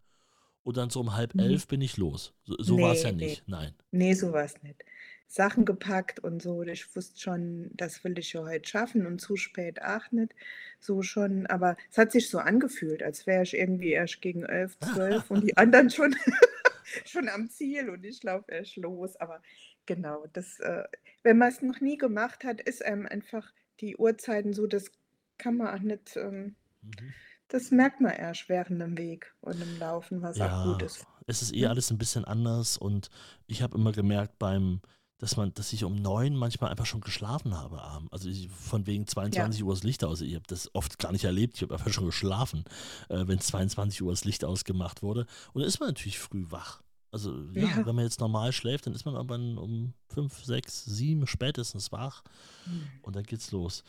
und 0.64 0.76
dann 0.76 0.90
so 0.90 1.00
um 1.00 1.16
halb 1.16 1.34
Mhm. 1.34 1.40
elf 1.40 1.68
bin 1.68 1.80
ich 1.82 1.96
los. 1.98 2.34
So, 2.44 2.56
so 2.58 2.80
war 2.82 2.92
es 2.92 3.02
ja 3.04 3.12
Nee, 3.12 3.16
nee, 3.20 3.26
nicht, 3.26 3.48
nein. 3.48 3.74
nee, 3.92 4.14
so 4.14 4.32
war 4.32 4.44
es 4.44 4.62
nicht. 4.62 4.84
Sachen 5.28 5.64
gepackt 5.64 6.20
und 6.20 6.42
so. 6.42 6.62
Ich 6.62 6.94
wusste 6.96 7.20
schon, 7.20 7.70
das 7.74 8.04
will 8.04 8.18
ich 8.18 8.32
ja 8.34 8.42
heute 8.44 8.68
schaffen 8.68 9.06
und 9.06 9.20
zu 9.20 9.36
spät 9.36 9.82
auch 9.82 10.10
nicht. 10.12 10.34
So 10.80 11.02
schon, 11.02 11.46
aber 11.46 11.76
es 11.90 11.98
hat 11.98 12.12
sich 12.12 12.28
so 12.30 12.38
angefühlt, 12.38 13.02
als 13.02 13.26
wäre 13.26 13.42
ich 13.42 13.54
irgendwie 13.56 13.92
erst 13.92 14.22
gegen 14.22 14.44
elf, 14.44 14.78
zwölf 14.80 15.30
und 15.30 15.42
die 15.42 15.56
anderen 15.56 15.90
schon, 15.90 16.14
schon 17.06 17.28
am 17.28 17.50
Ziel 17.50 17.90
und 17.90 18.04
ich 18.04 18.22
laufe 18.22 18.52
erst 18.52 18.76
los. 18.76 19.16
Aber 19.16 19.42
genau, 19.86 20.26
das, 20.32 20.60
äh, 20.60 20.84
wenn 21.22 21.38
man 21.38 21.48
es 21.48 21.62
noch 21.62 21.80
nie 21.80 21.98
gemacht 21.98 22.44
hat, 22.44 22.60
ist 22.60 22.84
einem 22.84 23.06
einfach 23.06 23.52
die 23.80 23.96
Uhrzeiten 23.96 24.52
so, 24.52 24.66
das 24.66 24.90
kann 25.38 25.56
man 25.56 25.68
auch 25.78 25.82
nicht, 25.82 26.16
ähm, 26.16 26.54
Mhm. 26.82 27.14
Das 27.54 27.70
merkt 27.70 28.00
man 28.00 28.12
erst 28.12 28.48
während 28.48 28.80
dem 28.80 28.98
Weg 28.98 29.32
und 29.40 29.60
im 29.60 29.78
Laufen, 29.78 30.22
was 30.22 30.40
auch 30.40 30.64
gut 30.64 30.80
Ja, 30.80 30.86
ist. 30.86 31.06
es 31.26 31.40
ist 31.42 31.54
eh 31.54 31.62
Ne? 31.62 31.70
alles 31.70 31.90
ein 31.90 31.98
bisschen 31.98 32.24
anders 32.24 32.76
und 32.76 33.08
ich 33.46 33.62
habe 33.62 33.76
immer 33.78 33.92
gemerkt 33.92 34.38
beim, 34.40 34.80
dass 35.18 35.36
man, 35.36 35.54
dass 35.54 35.72
ich 35.72 35.84
um 35.84 35.94
neun 35.94 36.34
manchmal 36.34 36.70
einfach 36.70 36.84
schon 36.86 37.00
geschlafen 37.00 37.56
habe 37.56 37.80
abends. 37.80 38.12
Also 38.12 38.28
ich, 38.28 38.48
von 38.48 38.86
wegen 38.86 39.04
Ja, 39.04 39.08
22 39.08 39.62
Uhr 39.62 39.72
das 39.72 39.84
Licht 39.84 40.02
aus. 40.04 40.20
Ich 40.20 40.34
habe 40.34 40.44
das 40.48 40.68
oft 40.74 40.98
gar 40.98 41.12
nicht 41.12 41.24
erlebt. 41.24 41.54
Ich 41.56 41.62
habe 41.62 41.74
einfach 41.74 41.92
schon 41.92 42.06
geschlafen, 42.06 42.64
äh, 43.08 43.24
wenn 43.26 43.38
22 43.38 44.02
Uhr 44.02 44.10
das 44.12 44.24
Licht 44.24 44.44
ausgemacht 44.44 45.02
wurde. 45.02 45.26
Und 45.52 45.60
dann 45.60 45.68
ist 45.68 45.78
man 45.78 45.90
natürlich 45.90 46.18
früh 46.18 46.44
wach. 46.50 46.82
Also 47.12 47.32
ja, 47.52 47.68
ja. 47.68 47.86
wenn 47.86 47.94
man 47.94 48.04
jetzt 48.04 48.18
normal 48.18 48.52
schläft, 48.52 48.86
dann 48.86 48.94
ist 48.94 49.04
man 49.06 49.14
aber 49.14 49.36
um 49.36 49.94
fünf, 50.08 50.44
sechs, 50.44 50.84
sieben 50.84 51.28
spätestens 51.28 51.92
wach 51.92 52.24
Hm. 52.64 52.88
und 53.02 53.14
dann 53.14 53.22
geht's 53.22 53.52
los. 53.52 53.84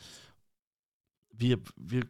Wir, 1.32 1.58
wir, 1.76 2.08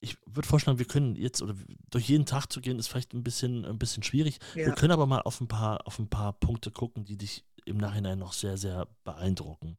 ich 0.00 0.16
würde 0.26 0.46
vorschlagen, 0.46 0.78
wir 0.78 0.86
können 0.86 1.16
jetzt, 1.16 1.42
oder 1.42 1.54
durch 1.90 2.08
jeden 2.08 2.26
Tag 2.26 2.46
zu 2.46 2.60
gehen, 2.60 2.78
ist 2.78 2.88
vielleicht 2.88 3.14
ein 3.14 3.24
bisschen, 3.24 3.64
ein 3.64 3.78
bisschen 3.78 4.02
schwierig. 4.02 4.38
Wir 4.54 4.66
Ja. 4.66 4.74
können 4.74 4.92
aber 4.92 5.06
mal 5.06 5.20
auf 5.22 5.40
ein 5.40 5.48
paar, 5.48 5.86
auf 5.86 5.98
ein 5.98 6.08
paar 6.08 6.34
Punkte 6.34 6.70
gucken, 6.70 7.04
die 7.04 7.16
dich 7.16 7.44
im 7.64 7.78
Nachhinein 7.78 8.18
noch 8.18 8.32
sehr, 8.32 8.56
sehr 8.56 8.86
beeindrucken. 9.04 9.76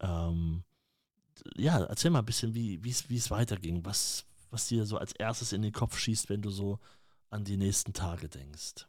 Ähm, 0.00 0.64
ja, 1.56 1.82
erzähl 1.84 2.10
mal 2.10 2.20
ein 2.20 2.24
bisschen, 2.24 2.54
wie 2.54 2.80
es 2.88 3.30
weiterging, 3.30 3.84
was, 3.84 4.24
was 4.50 4.68
dir 4.68 4.86
so 4.86 4.96
als 4.96 5.12
erstes 5.12 5.52
in 5.52 5.62
den 5.62 5.72
Kopf 5.72 5.98
schießt, 5.98 6.30
wenn 6.30 6.42
du 6.42 6.50
so 6.50 6.78
an 7.30 7.44
die 7.44 7.56
nächsten 7.56 7.92
Tage 7.92 8.28
denkst. 8.28 8.86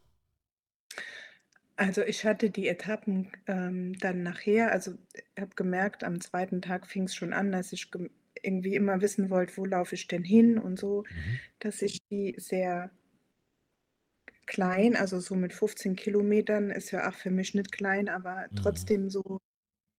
Also, 1.76 2.02
ich 2.04 2.24
hatte 2.24 2.50
die 2.52 2.68
Etappen, 2.68 3.32
ähm, 3.48 3.98
dann 4.00 4.22
nachher 4.24 4.72
also, 4.72 4.94
habe 5.40 5.56
gemerkt, 5.56 6.04
am 6.04 6.22
zweiten 6.22 6.62
Tag 6.62 6.86
fing 6.88 7.04
es 7.06 7.16
schon 7.16 7.34
an, 7.34 7.52
dass 7.52 7.74
ich 7.74 7.90
irgendwie 8.42 8.76
immer 8.76 9.02
wissen 9.02 9.30
wollte, 9.30 9.58
wo 9.58 9.66
laufe 9.66 9.96
ich 9.96 10.08
denn 10.08 10.24
hin 10.24 10.58
und 10.58 10.80
so, 10.80 11.04
Mhm. 11.10 11.40
dass 11.60 11.82
ich 11.82 12.00
die 12.12 12.36
sehr 12.38 12.92
klein 14.46 14.96
also, 14.96 15.20
so 15.20 15.36
mit 15.36 15.54
15 15.54 15.96
Kilometern 15.96 16.70
ist 16.70 16.92
ja 16.92 17.10
auch 17.10 17.14
für 17.14 17.32
mich 17.32 17.54
nicht 17.56 17.72
klein, 17.72 18.08
aber 18.10 18.48
Mhm. 18.52 18.56
trotzdem 18.56 19.10
so 19.10 19.40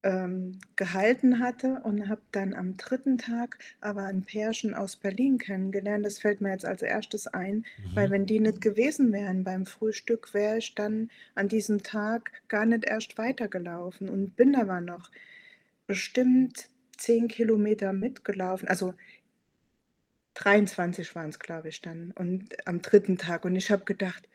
ähm, 0.04 0.60
gehalten 0.76 1.40
hatte 1.40 1.80
und 1.84 2.08
habe 2.08 2.22
dann 2.32 2.54
am 2.54 2.76
dritten 2.76 3.18
Tag 3.18 3.58
aber 3.80 4.04
ein 4.04 4.24
Pärchen 4.24 4.74
aus 4.74 4.96
Berlin 4.96 5.38
kennengelernt. 5.38 6.06
Das 6.06 6.18
fällt 6.20 6.40
mir 6.42 6.52
jetzt 6.52 6.66
als 6.66 6.82
erstes 6.82 7.26
ein, 7.28 7.66
mhm. 7.78 7.90
weil 7.94 8.10
wenn 8.10 8.26
die 8.26 8.40
nicht 8.40 8.60
gewesen 8.62 9.12
wären 9.12 9.44
beim 9.44 9.66
Frühstück, 9.66 10.34
wäre 10.34 10.58
ich 10.58 10.74
dann 10.74 11.10
an 11.34 11.48
diesem 11.48 11.82
Tag 11.82 12.32
gar 12.48 12.66
nicht 12.66 12.84
erst 12.84 13.18
weitergelaufen 13.18 14.08
und 14.10 14.36
bin 14.36 14.56
aber 14.56 14.80
noch 14.80 15.10
bestimmt 15.86 16.68
zehn 16.98 17.28
Kilometer 17.28 17.92
mitgelaufen. 17.92 18.68
Also 18.68 18.94
23 20.34 21.14
waren 21.14 21.28
es, 21.30 21.38
glaube 21.38 21.68
ich, 21.68 21.80
dann. 21.82 22.10
Und 22.12 22.66
am 22.66 22.80
dritten 22.82 23.18
Tag. 23.18 23.44
Und 23.44 23.54
ich 23.56 23.70
habe 23.70 23.84
gedacht, 23.84 24.28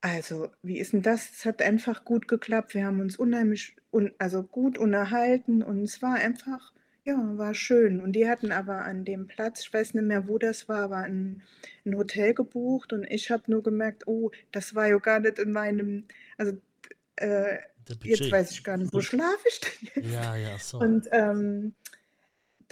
also, 0.00 0.50
wie 0.62 0.78
ist 0.78 0.92
denn 0.92 1.02
das? 1.02 1.30
Es 1.30 1.44
hat 1.44 1.62
einfach 1.62 2.04
gut 2.04 2.26
geklappt. 2.26 2.74
Wir 2.74 2.86
haben 2.86 3.00
uns 3.00 3.16
unheimlich 3.16 3.76
un 3.92 4.12
also, 4.18 4.42
gut 4.42 4.76
unterhalten 4.78 5.62
und 5.62 5.82
es 5.82 6.02
war 6.02 6.14
einfach 6.16 6.72
ja, 7.04 7.16
war 7.36 7.52
schön. 7.54 8.00
Und 8.00 8.12
die 8.12 8.28
hatten 8.28 8.52
aber 8.52 8.84
an 8.84 9.04
dem 9.04 9.26
Platz, 9.26 9.60
ich 9.62 9.72
weiß 9.74 9.94
nicht 9.94 10.04
mehr, 10.04 10.28
wo 10.28 10.38
das 10.38 10.68
war, 10.68 10.82
aber 10.84 10.98
ein 10.98 11.42
'n 11.84 11.96
Hotel 11.96 12.32
gebucht 12.34 12.92
und 12.92 13.04
ich 13.10 13.30
habe 13.30 13.42
nur 13.50 13.62
gemerkt: 13.62 14.06
„Oh, 14.06 14.30
das 14.52 14.74
war 14.76 14.88
ja 14.88 14.98
gar 14.98 15.20
nicht 15.20 15.38
in 15.38 15.52
meinem 15.52 16.04
also, 16.38 16.58
äh, 17.16 17.58
jetzt 18.02 18.30
weiß 18.30 18.50
ich 18.52 18.64
gar 18.64 18.76
nicht, 18.76 18.92
wo 18.92 19.00
schlafe 19.00 19.48
ich 19.48 19.60
denn 19.60 19.88
jetzt?“ 19.94 20.12
Ja, 20.12 20.36
ja, 20.36 20.58
so. 20.58 20.78
Und, 20.78 21.08
ähm 21.12 21.74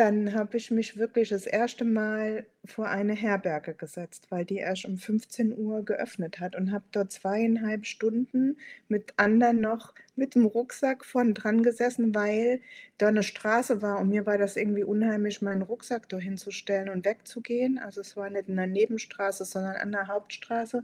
dann 0.00 0.32
habe 0.32 0.56
ich 0.56 0.70
mich 0.70 0.96
wirklich 0.96 1.28
das 1.28 1.44
erste 1.44 1.84
Mal 1.84 2.46
vor 2.64 2.88
eine 2.88 3.12
Herberge 3.12 3.74
gesetzt, 3.74 4.28
weil 4.30 4.46
die 4.46 4.56
erst 4.56 4.86
um 4.86 4.96
15 4.96 5.54
Uhr 5.54 5.84
geöffnet 5.84 6.40
hat 6.40 6.56
und 6.56 6.72
habe 6.72 6.86
dort 6.90 7.12
zweieinhalb 7.12 7.84
Stunden 7.84 8.56
mit 8.88 9.12
anderen 9.18 9.60
noch 9.60 9.94
mit 10.16 10.34
dem 10.34 10.46
Rucksack 10.46 11.04
vorn 11.04 11.34
dran 11.34 11.62
gesessen, 11.62 12.14
weil 12.14 12.62
da 12.96 13.08
eine 13.08 13.22
Straße 13.22 13.82
war 13.82 13.98
und 13.98 14.08
mir 14.08 14.24
war 14.24 14.38
das 14.38 14.56
irgendwie 14.56 14.84
unheimlich, 14.84 15.42
meinen 15.42 15.60
Rucksack 15.60 16.08
da 16.08 16.16
hinzustellen 16.16 16.88
und 16.88 17.04
wegzugehen. 17.04 17.78
Also, 17.78 18.00
es 18.00 18.16
war 18.16 18.30
nicht 18.30 18.48
in 18.48 18.56
der 18.56 18.68
Nebenstraße, 18.68 19.44
sondern 19.44 19.76
an 19.76 19.92
der 19.92 20.08
Hauptstraße. 20.08 20.82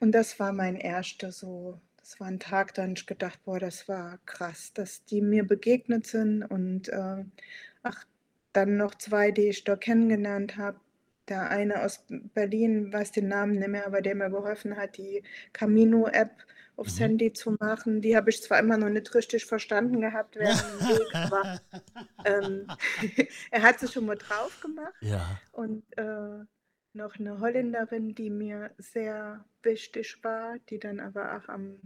Und 0.00 0.12
das 0.12 0.38
war 0.38 0.52
mein 0.52 0.76
erster 0.76 1.32
so 1.32 1.80
das 2.08 2.20
war 2.20 2.28
ein 2.28 2.40
Tag, 2.40 2.72
da 2.74 2.86
ich 2.86 3.06
gedacht: 3.06 3.40
„Boah, 3.44 3.60
das 3.60 3.86
war 3.86 4.18
krass, 4.24 4.72
dass 4.72 5.04
die 5.04 5.20
mir 5.20 5.46
begegnet 5.46 6.06
sind“ 6.06 6.42
und, 6.42 6.88
äh, 6.88 7.24
ach 7.82 8.04
dann 8.54 8.78
noch 8.78 8.94
zwei, 8.94 9.30
die 9.30 9.48
ich 9.48 9.64
dort 9.64 9.82
kennengelernt 9.82 10.56
habe. 10.56 10.80
Der 11.28 11.50
eine 11.50 11.82
aus 11.84 12.06
Berlin, 12.08 12.90
weiß 12.92 13.12
den 13.12 13.28
Namen 13.28 13.58
nicht 13.58 13.68
mehr, 13.68 13.86
aber 13.86 14.00
der 14.00 14.14
mir 14.14 14.30
geholfen 14.30 14.76
hat, 14.78 14.96
die 14.96 15.22
Camino-App 15.52 16.30
aufs 16.76 16.96
Mhm. 16.96 17.00
Handy 17.00 17.32
zu 17.34 17.56
machen. 17.60 18.00
Die 18.00 18.16
habe 18.16 18.30
ich 18.30 18.42
zwar 18.42 18.58
immer 18.60 18.78
noch 18.78 18.88
nicht 18.88 19.14
richtig 19.14 19.44
verstanden 19.44 20.00
gehabt 20.00 20.36
während 20.36 20.62
dem 20.62 20.86
Weg, 20.88 21.14
aber, 21.20 21.50
ähm, 22.24 22.70
er 23.50 23.62
hat 23.62 23.80
sie 23.80 23.88
schon 23.88 24.06
mal 24.06 24.16
drauf 24.16 24.60
gemacht. 24.60 24.94
Ja. 25.00 25.40
Und, 25.52 25.84
äh, 25.98 26.44
noch 26.94 27.16
eine 27.18 27.40
Holländerin, 27.40 28.14
die 28.14 28.30
mir 28.30 28.72
sehr 28.78 29.44
wichtig 29.62 30.24
war, 30.24 30.58
die 30.70 30.78
dann 30.78 31.00
aber 31.00 31.36
auch 31.36 31.48
am 31.48 31.80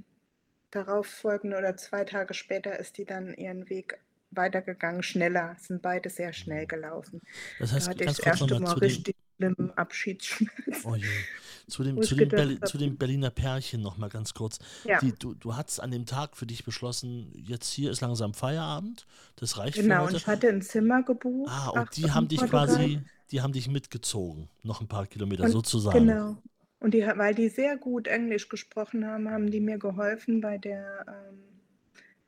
darauffolgenden 0.72 1.58
oder 1.58 1.76
2 1.76 2.04
Tage 2.04 2.34
später 2.34 2.78
ist 2.78 2.98
die 2.98 3.04
dann 3.06 3.34
ihren 3.34 3.68
Weg 3.70 4.00
weitergegangen, 4.32 5.02
schneller, 5.04 5.56
sind 5.60 5.82
beide 5.82 6.10
sehr 6.10 6.32
schnell 6.32 6.66
gelaufen. 6.66 7.20
Das 7.58 7.72
Da 7.76 7.86
heißt, 7.86 7.90
hatte 7.90 8.04
ich 8.04 8.14
das 8.14 8.18
erste 8.18 8.56
mal 8.56 8.60
Mal 8.60 8.72
zu 8.72 8.80
dem 8.80 9.06
richtig 9.06 9.16
schlimmen 9.38 9.72
Abschiedsschmerz, 9.76 10.84
oh 10.84 10.94
je. 10.96 11.26
Zu 11.68 11.84
dem 11.84 12.02
zu 12.02 12.14
dem 12.16 12.34
Berli 12.34 12.62
zu 12.62 12.76
dem 12.78 12.96
Berliner 12.98 13.30
Pärchen 13.30 13.82
noch 13.82 13.96
mal 13.98 14.08
ganz 14.08 14.34
kurz. 14.34 14.58
Ja, 14.84 15.00
Die 15.00 15.16
du 15.16 15.34
du 15.34 15.54
hattest 15.56 15.80
an 15.80 15.90
dem 15.90 16.06
Tag 16.06 16.36
für 16.36 16.46
dich 16.46 16.64
beschlossen: 16.64 17.32
„Jetzt 17.36 17.70
hier 17.70 17.90
ist 17.90 18.00
langsam 18.00 18.34
Feierabend. 18.34 19.06
Das 19.36 19.58
reicht 19.58 19.78
für 19.78 19.96
genau. 19.96 20.06
Und 20.06 20.14
heute.“ 20.14 20.16
ich 20.16 20.26
hatte 20.26 20.48
'n 20.48 20.62
Zimmer 20.62 21.02
Ah, 21.44 21.68
gebucht, 21.68 21.74
auch 21.74 21.88
und 21.88 21.96
die 21.96 22.12
haben 22.12 22.28
dich 22.28 22.46
Portugal. 22.46 22.46
quasi 22.46 23.04
die 23.30 23.40
haben 23.40 23.52
dich 23.52 23.68
mitgezogen, 23.68 24.48
noch 24.62 24.80
ein 24.80 24.88
paar 24.88 25.06
Kilometer 25.06 25.46
Und 25.46 25.48
sozusagen. 25.48 26.20
genau. 26.20 26.42
Und 26.82 26.94
die 26.94 27.02
weil 27.06 27.34
die 27.34 27.48
sehr 27.48 27.76
gut 27.76 28.08
Englisch 28.08 28.48
gesprochen 28.48 29.06
haben, 29.06 29.30
haben 29.30 29.50
die 29.50 29.60
mir 29.60 29.78
geholfen 29.78 30.40
bei 30.40 30.58
der, 30.58 31.04
ähm 31.08 31.44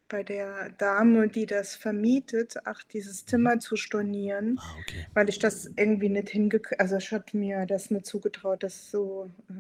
bei 0.09 0.23
der 0.23 0.71
Dame, 0.71 1.29
die 1.29 1.47
das 1.47 1.77
vermietet, 1.77 2.57
ach, 2.67 2.83
dieses 2.85 3.27
Mhm. 3.27 3.27
Zimmer 3.27 3.59
zu 3.61 3.77
stornieren, 3.77 4.63
Ah, 4.63 4.77
okay. 4.79 5.07
weil 5.15 5.29
ich 5.31 5.39
das 5.41 5.71
irgendwie 5.77 6.11
nicht 6.11 6.31
hingek 6.31 6.75
also, 6.81 6.97
ich 6.99 7.13
hatte 7.13 7.37
mir 7.39 7.67
das 7.67 7.91
nicht 7.91 8.07
zugetraut, 8.07 8.63
das 8.65 8.91
so, 8.91 9.31
äh, 9.51 9.55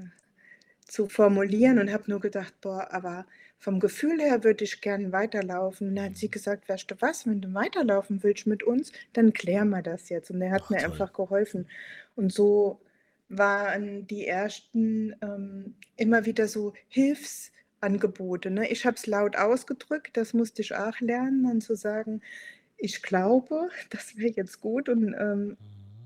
zu 0.86 1.08
formulieren 1.08 1.78
und 1.78 1.92
habe 1.92 2.04
nur 2.10 2.20
gedacht: 2.20 2.54
„Boah, 2.60 2.88
aber 2.92 3.26
vom 3.58 3.80
Gefühl 3.80 4.20
her 4.20 4.44
würde 4.44 4.64
ich 4.64 4.80
gern 4.82 5.12
weiterlaufen.“ 5.12 5.88
Und 5.88 5.96
dann 5.96 6.06
hat 6.06 6.16
sie 6.16 6.30
Mhm. 6.30 6.30
gesagt: 6.30 6.68
„Weißt 6.68 6.90
du 6.90 6.96
was, 7.00 7.26
wenn 7.26 7.40
du 7.40 7.54
weiterlaufen 7.54 8.22
willst 8.22 8.46
mit 8.46 8.62
uns, 8.62 8.92
dann 9.14 9.32
klären 9.32 9.70
wir 9.70 9.82
das 9.82 10.08
jetzt.“ 10.10 10.30
Und 10.30 10.42
er 10.42 10.52
hat 10.52 10.68
Ach, 10.68 10.72
mir 10.72 10.78
toll. 10.78 10.84
einfach 10.84 11.12
geholfen. 11.12 11.68
Und 12.16 12.32
so 12.32 12.80
waren 13.28 14.06
die 14.06 14.26
ersten, 14.26 15.14
ähm, 15.22 15.76
immer 15.96 16.26
wieder 16.26 16.48
so 16.48 16.74
Hilfsangebote, 16.88 18.50
ne? 18.50 18.68
Ich 18.70 18.86
habe 18.86 18.96
es 18.96 19.06
laut 19.06 19.36
ausgedrückt, 19.36 20.16
das 20.16 20.34
musste 20.34 20.62
ich 20.62 20.74
auch 20.74 20.98
lernen, 21.00 21.44
dann 21.44 21.60
zu 21.60 21.74
sagen: 21.76 22.22
„Ich 22.76 23.02
glaube, 23.02 23.68
das 23.90 24.16
wäre 24.16 24.32
jetzt 24.36 24.60
gut 24.60 24.88
und, 24.88 25.14
ähm 25.18 25.48
Mhm. 25.48 25.58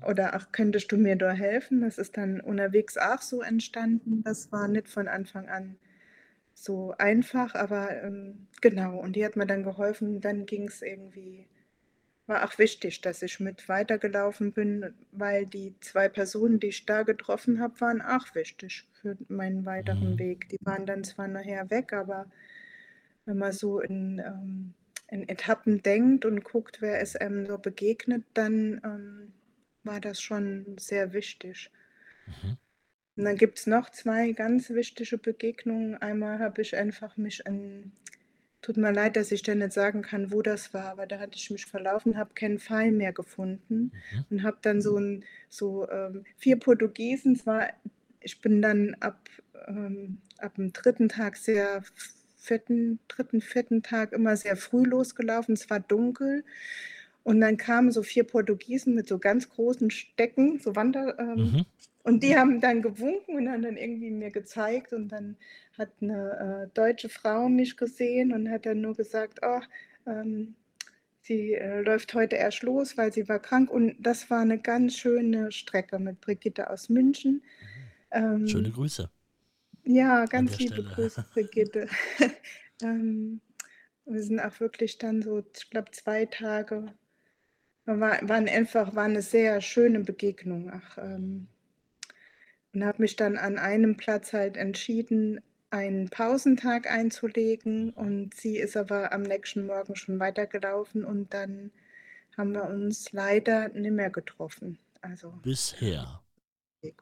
oder 0.07 0.33
ach, 0.35 0.51
könntest 0.53 0.91
du 0.93 0.97
mir 0.97 1.15
da 1.17 1.31
helfen?“ 1.33 1.81
Das 1.81 1.97
ist 1.97 2.15
dann 2.17 2.39
unterwegs 2.41 2.97
auch 2.97 3.21
so 3.21 3.41
entstanden. 3.41 4.23
Das 4.23 4.51
war 4.51 4.67
nicht 4.69 4.87
von 4.89 5.07
Anfang 5.09 5.49
an 5.49 5.77
so 6.53 6.93
einfach, 6.97 7.55
aber, 7.55 8.03
ähm, 8.03 8.47
genau. 8.61 8.99
Und 8.99 9.15
die 9.15 9.25
hat 9.25 9.35
mir 9.35 9.47
dann 9.47 9.63
geholfen. 9.63 10.21
Dann 10.21 10.45
ging's 10.45 10.81
irgendwie 10.81 11.47
war 12.29 12.45
auch 12.45 12.57
wichtig, 12.59 13.01
dass 13.01 13.23
ich 13.23 13.41
mit 13.41 13.69
weitergelaufen 13.69 14.53
bin, 14.53 14.95
weil 15.11 15.47
die 15.47 15.75
2 15.81 16.09
Personen, 16.09 16.59
die 16.61 16.67
ich 16.69 16.85
da 16.87 17.03
getroffen 17.03 17.59
habe, 17.61 17.81
waren 17.81 18.01
auch 18.01 18.35
wichtig 18.35 18.87
für 19.01 19.17
meinen 19.29 19.65
weiteren 19.65 20.17
Mhm. 20.17 20.19
Weg. 20.19 20.49
Die 20.49 20.59
waren 20.63 20.85
dann 20.87 21.03
zwar 21.03 21.27
nachher 21.27 21.69
weg, 21.71 21.93
aber 21.93 22.31
wenn 23.25 23.37
man 23.37 23.53
so 23.53 23.79
in, 23.79 24.19
ähm 24.19 24.73
in 25.11 25.27
Etappen 25.27 25.81
denkt 25.81 26.23
und 26.25 26.43
guckt, 26.43 26.81
wer 26.83 26.99
ist 27.01 27.19
einem 27.19 27.47
so 27.47 27.57
begegnet, 27.57 28.25
dann, 28.35 28.79
ähm, 28.85 29.33
war 29.83 29.99
das 29.99 30.21
schon 30.21 30.77
sehr 30.79 31.13
wichtig. 31.13 31.71
Mhm. 32.27 32.57
Und 33.15 33.25
dann 33.25 33.35
gibt's 33.37 33.67
noch 33.67 33.91
2 33.91 34.31
ganz 34.31 34.71
wichtige 34.71 35.19
Begegnungen. 35.19 35.95
Einmal 36.01 36.39
habe 36.39 36.61
ich 36.63 36.75
einfach 36.75 37.17
mich 37.17 37.45
an 37.45 37.91
tut 38.61 38.77
mir 38.77 38.91
leid, 38.93 39.15
dass 39.15 39.31
ich 39.31 39.41
dir 39.43 39.55
nicht 39.55 39.73
sagen 39.73 40.01
kann, 40.01 40.31
wo 40.31 40.41
das 40.41 40.73
war, 40.73 40.85
aber 40.91 41.07
da 41.07 41.19
hatte 41.19 41.37
ich 41.37 41.49
mich 41.51 41.65
verlaufen, 41.65 42.17
habe 42.17 42.33
keinen 42.35 42.59
Pfeil 42.59 42.91
mehr 42.91 43.13
gefunden 43.13 43.93
Mhm. 44.11 44.25
und 44.29 44.43
habe 44.43 44.57
dann 44.61 44.81
so 44.81 44.97
'n 44.97 45.23
so, 45.49 45.89
ähm, 45.89 46.25
4 46.37 46.57
Portugiesen 46.59 47.35
zwar 47.35 47.69
ich 48.21 48.41
bin 48.41 48.61
dann 48.61 48.95
ab, 48.99 49.29
ähm 49.67 50.21
ab 50.39 50.55
dem 50.55 50.73
dritten 50.73 51.09
Tag 51.09 51.37
sehr 51.37 51.83
vierten 52.37 52.99
dritten, 53.07 53.41
vierten 53.41 53.83
Tag 53.83 54.13
immer 54.13 54.35
sehr 54.37 54.55
früh 54.57 54.83
losgelaufen. 54.83 55.53
Es 55.55 55.69
war 55.69 55.79
dunkel 55.81 56.43
und 57.23 57.41
dann 57.41 57.57
kamen 57.57 57.91
so 57.91 58.03
4 58.03 58.23
Portugiesen 58.25 58.95
mit 58.95 59.07
so 59.07 59.19
ganz 59.19 59.49
großen 59.49 59.91
Stecken, 59.91 60.59
so 60.59 60.75
Wander 60.75 61.17
ähm, 61.19 61.53
Mhm. 61.53 61.65
Und 62.03 62.23
die 62.23 62.37
haben 62.37 62.61
dann 62.61 62.81
gewunken 62.81 63.35
und 63.37 63.49
haben 63.49 63.61
dann 63.63 63.77
irgendwie 63.77 64.11
mir 64.11 64.31
gezeigt 64.31 64.93
und 64.93 65.09
dann 65.09 65.37
hat 65.77 66.01
'ne, 66.01 66.67
äh, 66.69 66.73
deutsche 66.75 67.09
Frau 67.09 67.49
mich 67.49 67.77
gesehen 67.77 68.33
und 68.33 68.49
hat 68.51 68.65
dann 68.65 68.81
nur 68.81 68.95
gesagt: 68.95 69.39
„Oh, 69.43 69.61
ähm, 70.07 70.55
sie, 71.21 71.55
äh, 71.55 71.81
läuft 71.81 72.13
heute 72.15 72.35
erst 72.37 72.63
los, 72.63 72.97
weil 72.97 73.13
sie 73.13 73.29
war 73.29 73.39
krank.“ 73.41 73.71
Und 73.71 73.95
das 73.99 74.29
war 74.31 74.45
'ne 74.45 74.59
ganz 74.59 74.97
schöne 74.97 75.51
Strecke 75.53 75.99
mit 75.99 76.21
Brigitte 76.21 76.69
aus 76.71 76.89
München. 76.89 77.43
Mhm. 77.61 77.91
Schöne 78.45 78.71
Ähm 78.71 78.71
Grüße 78.71 79.09
ja, 79.85 80.25
an 80.33 80.45
ganz 80.45 80.57
liebe 80.57 80.83
Stelle. 80.83 80.83
Grüße, 80.83 81.25
Brigitte. 81.31 81.87
Ähm, 82.81 83.41
wir 84.05 84.23
sind 84.23 84.39
auch 84.39 84.59
wirklich 84.61 84.97
dann 84.99 85.21
so, 85.21 85.39
ich 85.55 85.69
glaube, 85.69 85.91
2 85.91 86.25
Tage 86.25 86.93
war 87.85 88.19
waren 88.29 88.49
einfach 88.49 88.95
war 88.95 89.07
'ne 89.09 89.21
sehr 89.23 89.61
schöne 89.61 90.01
Begegnung, 90.01 90.71
ach, 90.73 90.97
ähm 90.99 91.47
und 92.73 92.83
habe 92.85 93.01
mich 93.01 93.15
dann 93.15 93.37
an 93.37 93.57
einem 93.59 93.97
Platz 93.97 94.33
halt 94.33 94.57
entschieden, 94.57 95.41
einen 95.71 96.09
Pausentag 96.09 96.89
einzulegen 96.91 97.91
und 97.91 98.33
sie 98.35 98.57
ist 98.57 98.75
aber 98.77 99.11
am 99.13 99.21
nächsten 99.23 99.65
Morgen 99.67 99.95
schon 99.95 100.19
weitergelaufen 100.19 101.05
und 101.05 101.33
dann 101.33 101.71
haben 102.37 102.53
wir 102.53 102.65
uns 102.65 103.11
leider 103.11 103.69
nicht 103.69 103.91
mehr 103.91 104.09
getroffen. 104.11 104.79
Also, 105.01 105.33
Bisher. 105.43 106.21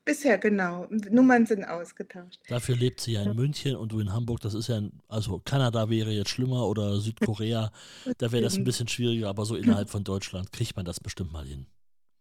bisher, 0.05 0.37
genau. 0.39 0.87
Nummern 0.89 1.45
sind 1.45 1.63
ausgetauscht. 1.65 2.41
Dafür 2.47 2.75
lebt 2.77 2.99
sie 3.01 3.13
ja 3.13 3.23
in. 3.23 3.35
München 3.35 3.75
und 3.77 3.91
du 3.93 3.99
in 3.99 4.11
Hamburg. 4.13 4.39
Das 4.41 4.53
ist 4.53 4.67
ja 4.67 4.77
'n 4.77 5.01
also, 5.07 5.39
Kanada 5.39 5.89
wäre 5.89 6.11
jetzt 6.11 6.29
schlimmer 6.29 6.65
oder 6.67 6.99
Südkorea, 6.99 7.71
da 8.17 8.31
wäre 8.31 8.41
das 8.41 8.57
'n 8.59 8.63
stimmt. 8.63 8.65
bisschen 8.65 8.87
schwieriger, 8.87 9.29
aber 9.29 9.45
so 9.45 9.55
innerhalb 9.57 9.89
von 9.89 10.03
Deutschland 10.03 10.51
kriegt 10.53 10.75
man 10.75 10.85
das 10.85 10.99
bestimmt 10.99 11.31
mal 11.33 11.45
hin. 11.45 11.67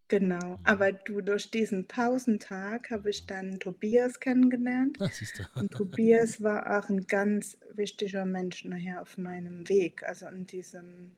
Genau, 0.08 0.60
aber 0.62 0.92
du, 0.92 1.20
durch 1.20 1.50
diesen 1.50 1.88
Pausentag 1.88 2.90
habe 2.90 3.10
ich 3.10 3.26
dann 3.26 3.58
Tobias 3.58 4.20
kennengelernt 4.20 4.98
Na, 5.00 5.08
siehst 5.08 5.40
du. 5.40 5.60
und 5.60 5.72
Tobias 5.72 6.40
war 6.40 6.78
auch 6.78 6.88
ein 6.88 7.08
ganz 7.08 7.58
wichtiger 7.74 8.24
Mensch 8.24 8.64
nachher 8.64 9.02
auf 9.02 9.18
meinem 9.18 9.68
Weg. 9.68 10.04
Also 10.04 10.26
in 10.28 10.46
diesem 10.46 11.12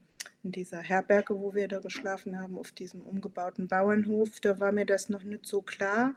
in 0.44 0.52
dieser 0.52 0.80
Herberge, 0.80 1.38
wo 1.38 1.54
wir 1.54 1.68
da 1.68 1.80
geschlafen 1.80 2.38
haben, 2.40 2.56
auf 2.58 2.70
diesem 2.72 3.02
umgebauten 3.02 3.66
Bauernhof, 3.68 4.40
da 4.40 4.58
war 4.60 4.72
mir 4.72 4.86
das 4.86 5.08
noch 5.08 5.24
nicht 5.24 5.44
so 5.46 5.62
klar, 5.62 6.14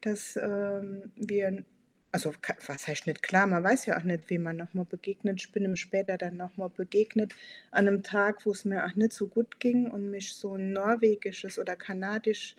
dass, 0.00 0.36
ähm, 0.36 1.12
wir 1.16 1.64
also 2.12 2.32
was 2.66 2.86
heißt 2.88 3.06
nicht 3.06 3.22
klar, 3.22 3.46
man 3.46 3.62
weiß 3.64 3.86
ja 3.86 3.98
auch 3.98 4.02
nicht, 4.04 4.30
wem 4.30 4.42
man 4.44 4.56
noch 4.56 4.72
mal 4.74 4.84
begegnet. 4.84 5.40
Ich 5.40 5.52
bin 5.52 5.64
ihm 5.64 5.76
später 5.76 6.16
dann 6.18 6.36
noch 6.36 6.56
mal 6.56 6.68
begegnet 6.70 7.34
an 7.70 7.86
einem 7.88 8.02
Tag, 8.02 8.46
wo 8.46 8.52
es 8.52 8.64
mir 8.64 8.84
auch 8.86 8.94
nicht 8.94 9.12
so 9.12 9.26
gut 9.28 9.60
ging 9.60 9.90
und 9.90 10.10
mich 10.10 10.34
so 10.34 10.54
ein 10.56 10.72
norwegisches 10.72 11.58
oder 11.58 11.76
kanadisch 11.76 12.56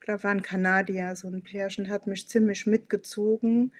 ich 0.00 0.06
glaube, 0.06 0.24
war 0.24 0.32
'n 0.32 0.42
Kanadier, 0.42 1.16
so 1.16 1.28
ein 1.28 1.42
Pärchen, 1.42 1.88
hat 1.90 2.06
mich 2.08 2.28
ziemlich 2.28 2.66
mitgezogen. 2.66 3.72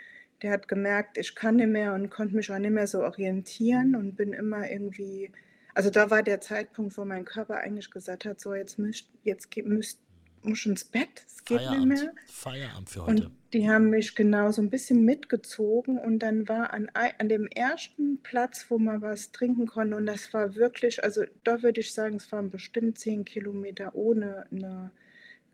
Der 0.42 0.52
hat 0.52 0.68
gemerkt, 0.68 1.18
ich 1.18 1.34
kann 1.36 1.56
nicht 1.56 1.68
mehr 1.68 1.94
und 1.94 2.10
konnte 2.10 2.36
mich 2.36 2.50
auch 2.52 2.58
nicht 2.58 2.72
mehr 2.72 2.86
so 2.88 3.02
orientieren 3.04 3.96
und 3.96 4.16
bin 4.16 4.32
immer 4.34 4.70
irgendwie 4.70 5.32
also, 5.74 5.90
da 5.90 6.10
war 6.10 6.22
der 6.24 6.40
Zeitpunkt, 6.40 6.98
wo 6.98 7.04
mein 7.06 7.24
Körper 7.26 7.58
eigentlich 7.58 7.90
gesagt 7.92 8.24
hat: 8.26 8.40
„So, 8.40 8.54
jetzt 8.54 8.78
müsst 8.78 9.08
jetzt 9.24 9.50
müsst 9.64 10.00
musst 10.44 10.66
ins 10.66 10.84
Bett, 10.84 11.24
es 11.26 11.44
geht 11.44 11.68
nicht 11.70 11.84
Feierabend. 11.84 11.84
mehr.“ 11.84 12.12
Feierabend 12.24 12.88
für 12.90 13.02
Und 13.04 13.26
heute. 13.26 13.32
die 13.54 13.68
haben 13.70 13.90
mich 13.90 14.14
genau 14.16 14.52
so 14.52 14.62
ein 14.62 14.70
bisschen 14.70 15.04
mitgezogen 15.04 15.98
und 15.98 16.20
dann 16.20 16.48
war 16.48 16.72
an 16.74 16.90
an 16.94 17.28
dem 17.28 17.46
ersten 17.48 18.22
Platz, 18.22 18.66
wo 18.70 18.78
man 18.78 19.02
was 19.02 19.32
trinken 19.32 19.66
konnte 19.66 19.96
und 19.96 20.06
das 20.06 20.32
war 20.34 20.54
wirklich 20.56 21.02
also, 21.04 21.24
da 21.44 21.62
würde 21.62 21.80
ich 21.80 21.92
sagen, 21.94 22.16
es 22.16 22.30
waren 22.32 22.50
bestimmt 22.50 22.98
10 22.98 23.24
Kilometer 23.24 23.94
ohne 23.96 24.46
'ne 24.50 24.92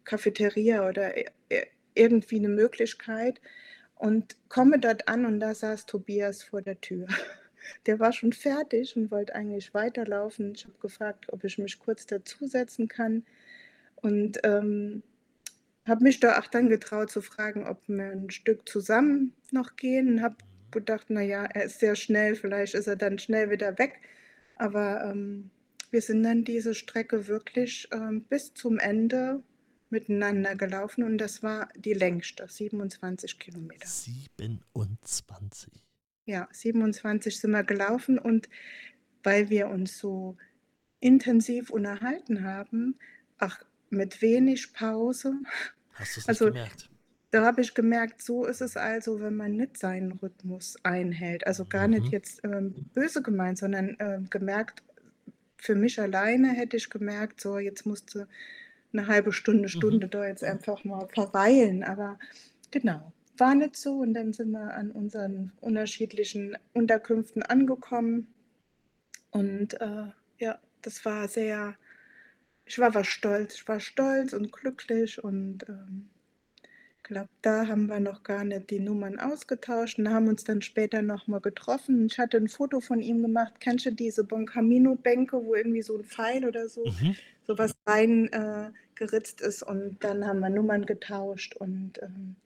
Cafeteria 0.04 0.88
oder 0.88 1.14
irgendwie 1.94 2.40
'ne 2.40 2.48
Möglichkeit 2.50 3.40
und 3.96 4.36
komme 4.50 4.78
dort 4.80 5.08
an 5.08 5.26
und 5.26 5.40
da 5.40 5.54
saß 5.54 5.86
Tobias 5.86 6.42
vor 6.44 6.62
der 6.62 6.80
Tür. 6.80 7.08
Der 7.86 7.98
war 8.00 8.12
schon 8.12 8.32
fertig 8.32 8.96
und 8.96 9.10
wollte 9.10 9.34
eigentlich 9.34 9.74
weiterlaufen. 9.74 10.54
Ich 10.56 10.64
habe 10.66 10.78
gefragt, 10.80 11.26
ob 11.32 11.44
ich 11.44 11.58
mich 11.58 11.78
kurz 11.80 12.06
dazusetzen 12.06 12.88
kann 12.88 13.24
und, 13.96 14.38
ähm, 14.44 15.02
habe 15.86 16.04
mich 16.04 16.20
da 16.20 16.38
auch 16.40 16.46
dann 16.48 16.68
getraut 16.70 17.10
zu 17.10 17.22
fragen, 17.22 17.66
ob 17.66 17.82
wir 17.88 18.12
'n 18.12 18.30
Stück 18.30 18.68
zusammen 18.68 19.34
noch 19.52 19.76
gehen 19.76 20.08
und 20.14 20.22
habe 20.22 20.36
gedacht: 20.72 21.06
„Na 21.10 21.22
ja, 21.22 21.44
er 21.46 21.64
ist 21.66 21.80
sehr 21.80 21.96
schnell, 21.96 22.36
vielleicht 22.36 22.74
ist 22.74 22.86
er 22.88 22.96
dann 22.96 23.18
schnell 23.18 23.50
wieder 23.50 23.78
weg.“ 23.78 24.00
Aber, 24.56 25.04
ähm, 25.04 25.50
wir 25.92 26.02
sind 26.02 26.22
dann 26.24 26.44
diese 26.44 26.74
Strecke 26.74 27.28
wirklich, 27.28 27.88
ähm, 27.92 28.24
bis 28.28 28.54
zum 28.54 28.78
Ende 28.78 29.42
miteinander 29.90 30.56
gelaufen 30.56 31.04
und 31.04 31.18
das 31.18 31.42
war 31.42 31.68
die 31.76 31.94
längste, 31.94 32.48
27 32.48 33.38
Kilometer. 33.38 33.86
27. 33.86 35.82
Ja, 36.28 36.48
27 36.50 37.38
sind 37.38 37.52
wir 37.52 37.62
gelaufen 37.62 38.18
und 38.18 38.48
weil 39.22 39.48
wir 39.50 39.68
uns 39.68 39.98
so 39.98 40.36
intensiv 41.00 41.70
unterhalten 41.70 42.44
haben, 42.44 42.98
auch 43.38 43.58
mit 43.90 44.22
wenig 44.22 44.72
Pause. 44.74 45.34
Hast 45.94 46.16
du's 46.16 46.28
nicht 46.28 46.42
Also, 46.42 46.52
gemerkt? 46.52 46.90
da 47.32 47.44
habe 47.44 47.60
ich 47.62 47.74
gemerkt, 47.74 48.22
so 48.22 48.46
ist 48.46 48.62
es 48.62 48.76
also, 48.78 49.20
wenn 49.20 49.36
man 49.36 49.56
nicht 49.56 49.78
seinen 49.78 50.12
Rhythmus 50.12 50.76
einhält. 50.84 51.46
Also, 51.46 51.66
gar 51.66 51.88
nicht 51.88 52.08
Mhm. 52.08 52.12
jetzt, 52.12 52.42
ähm, 52.44 52.76
böse 52.94 53.22
gemeint, 53.22 53.58
sondern, 53.58 53.96
ähm, 54.00 54.28
gemerkt 54.30 54.82
für 55.58 55.74
mich 55.76 56.00
alleine 56.00 56.50
hätte 56.50 56.76
ich 56.78 56.90
gemerkt, 56.90 57.40
so 57.40 57.58
jetzt 57.58 57.86
musst 57.86 58.14
du 58.14 58.26
'ne 58.92 59.06
halbe 59.08 59.32
Stunde, 59.32 59.68
Mhm. 59.74 59.98
Stunde 59.98 60.08
da 60.08 60.26
jetzt 60.26 60.44
einfach 60.44 60.84
mal 60.84 61.08
verweilen, 61.08 61.84
aber 61.84 62.18
genau, 62.72 63.12
war 63.38 63.54
nicht 63.56 63.76
so 63.76 63.94
und 64.00 64.14
dann 64.14 64.32
sind 64.34 64.50
wir 64.52 64.74
an 64.74 64.90
unseren 64.92 65.52
unterschiedlichen 65.60 66.56
Unterkünften 66.74 67.42
angekommen 67.44 68.34
und, 69.30 69.80
äh, 69.80 70.06
ja, 70.38 70.60
das 70.82 71.04
war 71.04 71.28
sehr 71.28 71.76
ich 72.66 72.78
war 72.78 72.94
war 72.94 73.04
stolz. 73.04 73.54
Ich 73.54 73.68
war 73.68 73.80
stolz 73.80 74.32
und 74.34 74.52
glücklich 74.52 75.22
und, 75.22 75.68
ähm, 75.68 76.10
glaube, 77.04 77.30
da 77.42 77.68
haben 77.68 77.86
wir 77.88 78.00
noch 78.00 78.22
gar 78.24 78.44
nicht 78.44 78.70
die 78.70 78.80
Nummern 78.80 79.18
ausgetauscht 79.20 79.98
und 79.98 80.10
haben 80.10 80.28
uns 80.28 80.44
dann 80.44 80.62
später 80.62 81.02
noch 81.02 81.26
mal 81.28 81.40
getroffen. 81.40 82.06
Ich 82.06 82.18
hatte 82.18 82.38
'n 82.38 82.48
Foto 82.48 82.80
von 82.80 83.00
ihm 83.02 83.22
gemacht. 83.22 83.54
Kennst 83.60 83.86
du 83.86 83.92
diese 83.92 84.24
Bon 84.24 84.46
Camino 84.46 84.96
Bänke, 84.96 85.44
wo 85.44 85.54
irgendwie 85.54 85.82
so 85.82 85.96
'n 85.98 86.04
Pfeil 86.04 86.44
oder 86.46 86.68
so 86.68 86.94
Mhm. 87.00 87.16
so 87.44 87.58
was 87.58 87.72
rein, 87.86 88.28
äh, 88.32 88.72
geritzt 88.96 89.40
ist 89.42 89.62
und 89.64 89.98
dann 90.04 90.26
haben 90.26 90.40
wir 90.40 90.50
Nummern 90.50 90.86
getauscht 90.86 91.56
und, 91.56 92.02
ähm, 92.02 92.36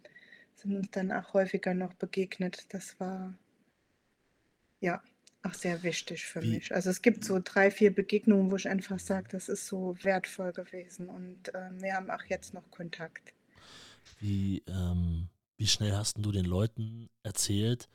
sind 0.57 0.77
uns 0.77 0.91
dann 0.93 1.13
auch 1.13 1.35
häufiger 1.35 1.75
noch 1.75 1.95
begegnet. 1.95 2.67
Das 2.75 3.01
war 3.01 3.35
ja, 4.83 5.03
auch 5.43 5.55
sehr 5.55 5.83
wichtig 5.83 6.27
für 6.27 6.41
Wie 6.41 6.43
mich. 6.43 6.75
Also, 6.75 6.91
es 6.91 7.03
gibt 7.03 7.25
so 7.25 7.41
3, 7.43 7.71
4 7.71 7.95
Begegnungen, 7.95 8.51
wo 8.51 8.57
ich 8.57 8.69
einfach 8.69 8.99
sage, 9.01 9.29
das 9.31 9.49
ist 9.49 9.67
so 9.67 9.97
wertvoll 10.03 10.53
gewesen 10.53 11.09
und, 11.09 11.51
ähm, 11.55 11.83
wir 11.83 11.95
haben 11.95 12.11
auch 12.11 12.25
jetzt 12.29 12.55
noch 12.55 12.71
Kontakt. 12.71 13.33
Wie, 14.19 14.63
ähm 14.69 15.29
wie 15.57 15.67
schnell 15.67 15.95
hast 15.95 16.17
du 16.19 16.33
den 16.33 16.47
Leuten 16.47 17.11
erzählt, 17.23 17.91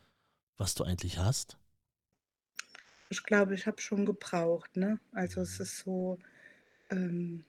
was 0.57 0.75
du 0.75 0.83
eigentlich 0.85 1.19
hast? 1.19 1.57
Ich 3.09 3.23
glaube, 3.23 3.55
ich 3.55 3.65
habe 3.67 3.81
schon 3.81 4.05
gebraucht, 4.05 4.75
ne? 4.77 4.99
Also, 5.11 5.41
es 5.41 5.59
Mhm. 5.59 5.59
ist 5.59 5.77
so, 5.79 6.19
ähm 6.91 7.45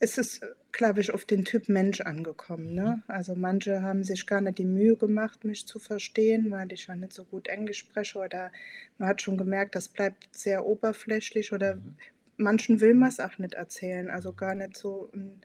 es 0.00 0.18
ist, 0.18 0.42
glaube 0.72 1.00
ich, 1.00 1.12
auf 1.12 1.24
den 1.24 1.44
Typ 1.44 1.68
Mensch 1.68 2.00
angekommen, 2.02 2.74
Mhm. 2.82 2.94
ne? 2.94 3.02
Also, 3.08 3.34
manche 3.34 3.82
haben 3.82 4.04
sich 4.04 4.26
gar 4.26 4.40
nicht 4.40 4.58
die 4.58 4.64
Mühe 4.66 4.96
gemacht, 4.96 5.44
mich 5.44 5.66
zu 5.66 5.78
verstehen, 5.80 6.50
weil 6.50 6.72
ich 6.72 6.86
ja 6.86 6.96
nicht 6.96 7.12
so 7.12 7.24
gut 7.24 7.48
Englisch 7.48 7.78
spreche 7.80 8.18
oder 8.18 8.52
man 8.98 9.08
hat 9.08 9.22
schon 9.22 9.36
gemerkt, 9.38 9.74
das 9.74 9.88
bleibt 9.88 10.28
sehr 10.36 10.64
oberflächlich 10.66 11.52
oder 11.52 11.78
Mhm. 11.78 11.98
manchen 12.36 12.80
will 12.80 12.94
man's 12.94 13.20
auch 13.20 13.38
nicht 13.38 13.54
erzählen, 13.54 14.10
also, 14.10 14.32
Mhm. 14.34 14.34
gar 14.34 14.54
nicht 14.54 14.76
so, 14.76 15.10
hm, 15.12 15.40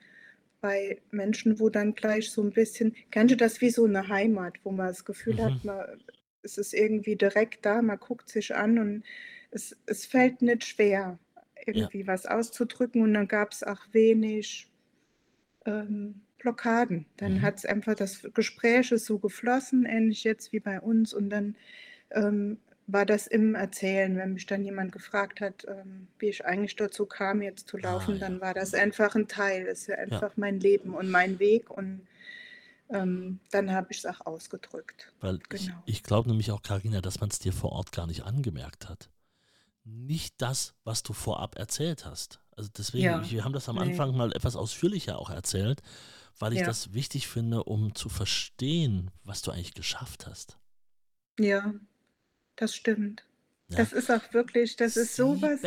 bei 0.62 1.02
Menschen, 1.12 1.60
wo 1.60 1.70
dann 1.70 1.96
gleich 1.96 2.32
so 2.32 2.42
'n 2.44 2.52
bisschen 2.54 2.96
kennst 3.12 3.34
du 3.34 3.38
das 3.38 3.62
wie 3.62 3.70
so 3.72 3.88
'ne 3.88 4.08
Heimat, 4.10 4.56
wo 4.64 4.72
man 4.72 4.88
das 4.90 5.06
Gefühl 5.06 5.42
Mhm. 5.42 5.44
hat, 5.44 5.64
man 5.66 6.04
es 6.44 6.58
ist 6.60 6.74
irgendwie 6.74 7.16
direkt 7.18 7.66
da, 7.66 7.82
man 7.84 8.00
guckt 8.00 8.30
sich 8.30 8.56
an 8.56 8.80
und 8.80 9.04
es 9.52 9.78
es 9.88 10.06
fällt 10.08 10.42
nicht 10.44 10.66
schwer, 10.66 11.20
Ja. 11.72 11.90
irgendwie 11.90 12.08
was 12.08 12.26
auszudrücken 12.26 13.02
und 13.04 13.14
dann 13.14 13.28
gab's 13.28 13.64
auch 13.64 13.82
wenig, 13.94 14.68
ähm, 15.66 16.22
Blockaden. 16.40 17.06
Dann 17.18 17.36
Mhm. 17.36 17.42
hat's 17.44 17.66
einfach 17.66 17.96
das 17.96 18.24
Gespräch 18.34 18.92
ist 18.92 19.06
so 19.06 19.20
geflossen, 19.20 19.86
ähnlich 19.86 20.24
jetzt 20.26 20.54
wie 20.54 20.60
bei 20.62 20.82
uns 20.82 21.14
und 21.14 21.30
dann, 21.32 21.56
ähm, 22.12 22.60
war 22.88 23.06
das 23.06 23.28
im 23.28 23.56
Erzählen. 23.56 24.18
Wenn 24.18 24.34
mich 24.34 24.46
dann 24.48 24.64
jemand 24.66 24.92
gefragt 24.94 25.42
hat, 25.42 25.66
ähm, 25.70 26.08
wie 26.20 26.30
ich 26.30 26.46
eigentlich 26.46 26.76
dazu 26.78 27.06
kam, 27.08 27.42
jetzt 27.42 27.68
zu 27.70 27.78
Ah, 27.82 27.82
laufen, 27.84 28.20
ja. 28.20 28.20
dann 28.20 28.42
war 28.42 28.54
das 28.54 28.74
einfach 28.76 29.16
'n 29.16 29.28
Teil. 29.30 29.66
Ist 29.68 29.88
ja 29.88 29.96
Ja. 30.10 30.24
einfach 30.24 30.38
mein 30.38 30.60
Leben 30.60 30.96
und 30.96 31.10
mein 31.12 31.40
Weg 31.40 31.70
und, 31.72 32.08
ähm, 32.90 33.40
dann 33.52 33.72
habe 33.74 33.88
ich's 33.92 34.06
auch 34.06 34.26
ausgedrückt. 34.26 35.14
Weil 35.22 35.40
ich 35.50 35.72
Genau. 35.72 35.84
ich 35.86 36.04
glaube 36.04 36.30
nämlich 36.30 36.52
auch, 36.52 36.62
Karina, 36.62 37.02
dass 37.02 37.20
man's 37.20 37.40
dir 37.40 37.54
vor 37.54 37.72
Ort 37.72 37.92
gar 37.92 38.08
nicht 38.08 38.24
angemerkt 38.24 38.90
hat. 38.90 39.10
Nicht 39.86 40.36
das, 40.38 40.74
was 40.84 41.04
du 41.04 41.14
vorab 41.14 41.58
erzählt 41.58 42.06
hast. 42.06 42.40
Also, 42.56 42.70
deswegen 42.78 43.04
Ja, 43.04 43.30
wir 43.32 43.44
haben 43.44 43.54
das 43.54 43.68
am. 43.68 43.78
Anfang 43.78 44.16
mal 44.16 44.32
etwas 44.34 44.56
ausführlicher 44.56 45.18
auch 45.20 45.30
erzählt, 45.30 45.82
weil 46.40 46.54
ich 46.54 46.60
Ja. 46.60 46.66
das 46.66 46.94
wichtig 46.94 47.28
finde, 47.28 47.64
um 47.64 47.94
zu 47.96 48.08
verstehen, 48.10 49.12
was 49.24 49.42
du 49.42 49.52
eigentlich 49.52 49.74
geschafft 49.74 50.26
hast. 50.28 50.58
Ja, 51.40 51.74
das 52.56 52.76
stimmt. 52.76 53.24
Ja. 53.70 53.78
Das 53.78 53.92
ist 53.94 54.12
auch 54.12 54.34
wirklich 54.34 54.76
das 54.76 54.96
ist 54.98 55.16
so 55.16 55.42
was 55.42 55.62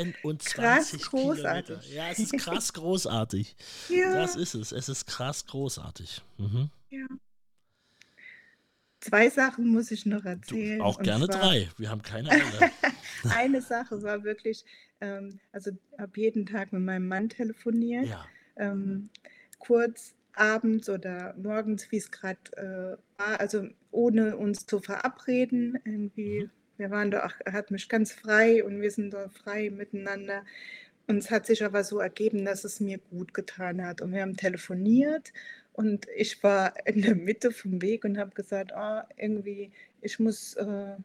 krass 0.45 0.91
27 0.91 1.11
Kilometer. 1.11 1.33
großartig. 1.73 1.93
Ja, 1.95 2.09
es 2.11 2.19
ist 2.21 2.33
krass 2.39 2.73
großartig. 2.73 3.57
Das 3.89 3.97
Ja. 3.97 4.25
ist 4.41 4.55
es. 4.55 4.73
Es 4.73 4.89
ist 4.89 5.07
krass 5.07 5.47
großartig. 5.47 6.23
Mhm. 6.39 6.71
Ja. 6.91 7.07
2 9.01 9.31
Sachen 9.31 9.69
muss 9.69 9.91
ich 9.91 10.07
noch 10.07 10.23
Du, 10.23 10.29
erzählen 10.29 10.81
auch 10.81 10.99
und 10.99 11.05
gerne 11.05 11.27
zwar 11.27 11.41
3. 11.51 11.69
Wir 11.79 11.91
haben 11.91 12.03
keine 12.03 12.31
Eile. 12.31 12.43
eine 13.31 13.61
Sache 13.63 14.03
war 14.03 14.25
wirklich, 14.25 14.65
ähm 15.01 15.39
also, 15.53 15.71
habe 15.99 16.13
jeden 16.21 16.47
Tag 16.47 16.73
mit 16.73 16.83
meinem 16.83 17.09
Mann 17.09 17.29
telefoniert, 17.29 18.07
Ja. 18.07 18.25
ähm, 18.57 19.11
kurz 19.59 20.15
abends 20.35 20.89
oder 20.91 21.35
morgens, 21.39 21.91
wie's 21.91 22.11
grad, 22.11 22.39
äh, 22.57 22.97
war, 23.19 23.41
also, 23.41 23.69
ohne 23.91 24.37
uns 24.37 24.67
zu 24.67 24.81
verabreden. 24.81 25.79
Irgendwie 25.85 26.45
Mhm. 26.45 26.51
wir 26.79 26.91
waren 26.91 27.11
da 27.11 27.25
auch 27.27 27.33
er 27.45 27.53
hat 27.53 27.71
mich 27.71 27.89
ganz 27.89 28.13
frei 28.13 28.65
und 28.65 28.81
wir 28.81 28.91
sind 28.91 29.13
da 29.13 29.29
frei 29.31 29.71
miteinander. 29.71 30.45
Und 31.09 31.19
es 31.19 31.31
hat 31.31 31.47
sich 31.47 31.65
aber 31.65 31.85
so 31.85 32.01
ergeben, 32.01 32.45
dass 32.45 32.65
es 32.65 32.81
mir 32.81 32.99
gut 32.99 33.33
getan 33.33 33.85
hat 33.85 34.01
und 34.03 34.13
wir 34.13 34.23
haben 34.23 34.37
telefoniert 34.37 35.33
und 35.77 36.07
ich 36.17 36.43
war 36.43 36.75
in 36.87 37.03
der 37.03 37.15
Mitte 37.15 37.51
vom 37.53 37.81
Weg 37.83 38.05
und 38.05 38.19
habe 38.19 38.31
gesagt: 38.35 38.73
„Ah, 38.73 39.07
irgendwie, 39.17 39.71
ich 40.01 40.19
muss, 40.19 40.55
äh 40.55 40.97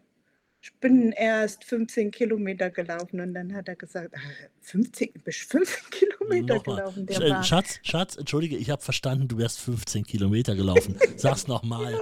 ich 0.64 0.72
bin 0.76 1.12
erst 1.12 1.64
15 1.64 2.12
Kilometer 2.12 2.70
gelaufen 2.70 3.20
und 3.20 3.34
dann 3.34 3.52
hat 3.56 3.68
er 3.68 3.76
gesagt, 3.76 4.14
15, 4.62 5.10
ah, 5.16 5.20
bist 5.24 5.40
15 5.52 5.90
Kilometer 5.90 6.56
Nochmal. 6.56 6.76
gelaufen. 6.78 7.06
Der 7.08 7.18
Sch- 7.18 7.24
äh, 7.26 7.30
war, 7.32 7.44
Schatz, 7.44 7.80
Schatz, 7.82 8.16
entschuldige, 8.16 8.58
ich 8.58 8.70
habe 8.70 8.82
verstanden, 8.82 9.28
du 9.28 9.40
wärst 9.40 9.60
15 9.60 10.04
Kilometer 10.06 10.56
gelaufen. 10.56 10.96
Sag's 11.18 11.48
nochmal. 11.48 12.00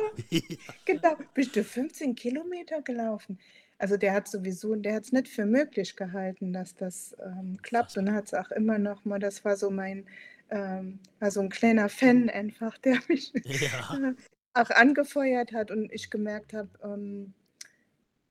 genau, 0.86 1.16
bist 1.34 1.56
du 1.56 1.64
15 1.64 2.16
Kilometer 2.16 2.82
gelaufen? 2.82 3.40
Also 3.78 3.96
der 3.96 4.12
hat 4.12 4.28
sowieso, 4.28 4.76
der 4.76 4.96
hat 4.96 5.04
es 5.06 5.14
nicht 5.14 5.30
für 5.30 5.46
möglich 5.46 5.96
gehalten, 5.96 6.52
dass 6.52 6.76
das 6.76 7.16
ähm, 7.26 7.58
klappt 7.62 7.98
und 7.98 8.12
hat 8.12 8.26
es 8.26 8.34
auch 8.34 8.52
immer 8.52 8.78
noch 8.78 9.06
mal, 9.06 9.20
das 9.20 9.46
war 9.46 9.56
so 9.56 9.70
mein, 9.70 10.06
ähm, 10.50 11.00
war 11.20 11.32
so 11.32 11.42
ein 11.42 11.50
kleiner 11.50 11.90
Fan 11.90 12.30
einfach, 12.30 12.78
der 12.78 13.00
mich 13.08 13.34
ja, 13.44 13.98
äh, 13.98 14.14
auch 14.54 14.70
angefeuert 14.70 15.54
hat 15.54 15.72
und 15.72 15.92
ich 15.92 16.10
gemerkt 16.10 16.54
habe, 16.54 16.70
ähm, 16.84 17.34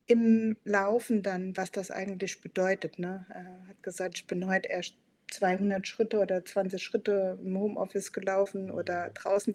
im 0.07 0.57
Laufen 0.65 1.23
dann, 1.23 1.57
was 1.57 1.71
das 1.71 1.91
eigentlich 1.91 2.41
bedeutet. 2.41 2.99
Ne? 2.99 3.27
Er 3.29 3.69
hat 3.69 3.83
gesagt, 3.83 4.17
ich 4.17 4.27
bin 4.27 4.47
heute 4.47 4.69
erst 4.69 4.95
200 5.31 5.87
Schritte 5.87 6.19
oder 6.19 6.45
20 6.45 6.83
Schritte 6.83 7.39
im 7.43 7.59
Homeoffice 7.59 8.13
gelaufen 8.13 8.71
oder 8.71 9.11
draußen, 9.11 9.55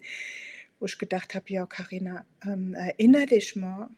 wo 0.78 0.86
ich 0.86 0.98
gedacht 0.98 1.34
habe, 1.34 1.46
ja, 1.48 1.66
Karina, 1.66 2.24
ähm, 2.44 2.74
erinnere 2.74 3.26
dich 3.26 3.56
mal, 3.56 3.90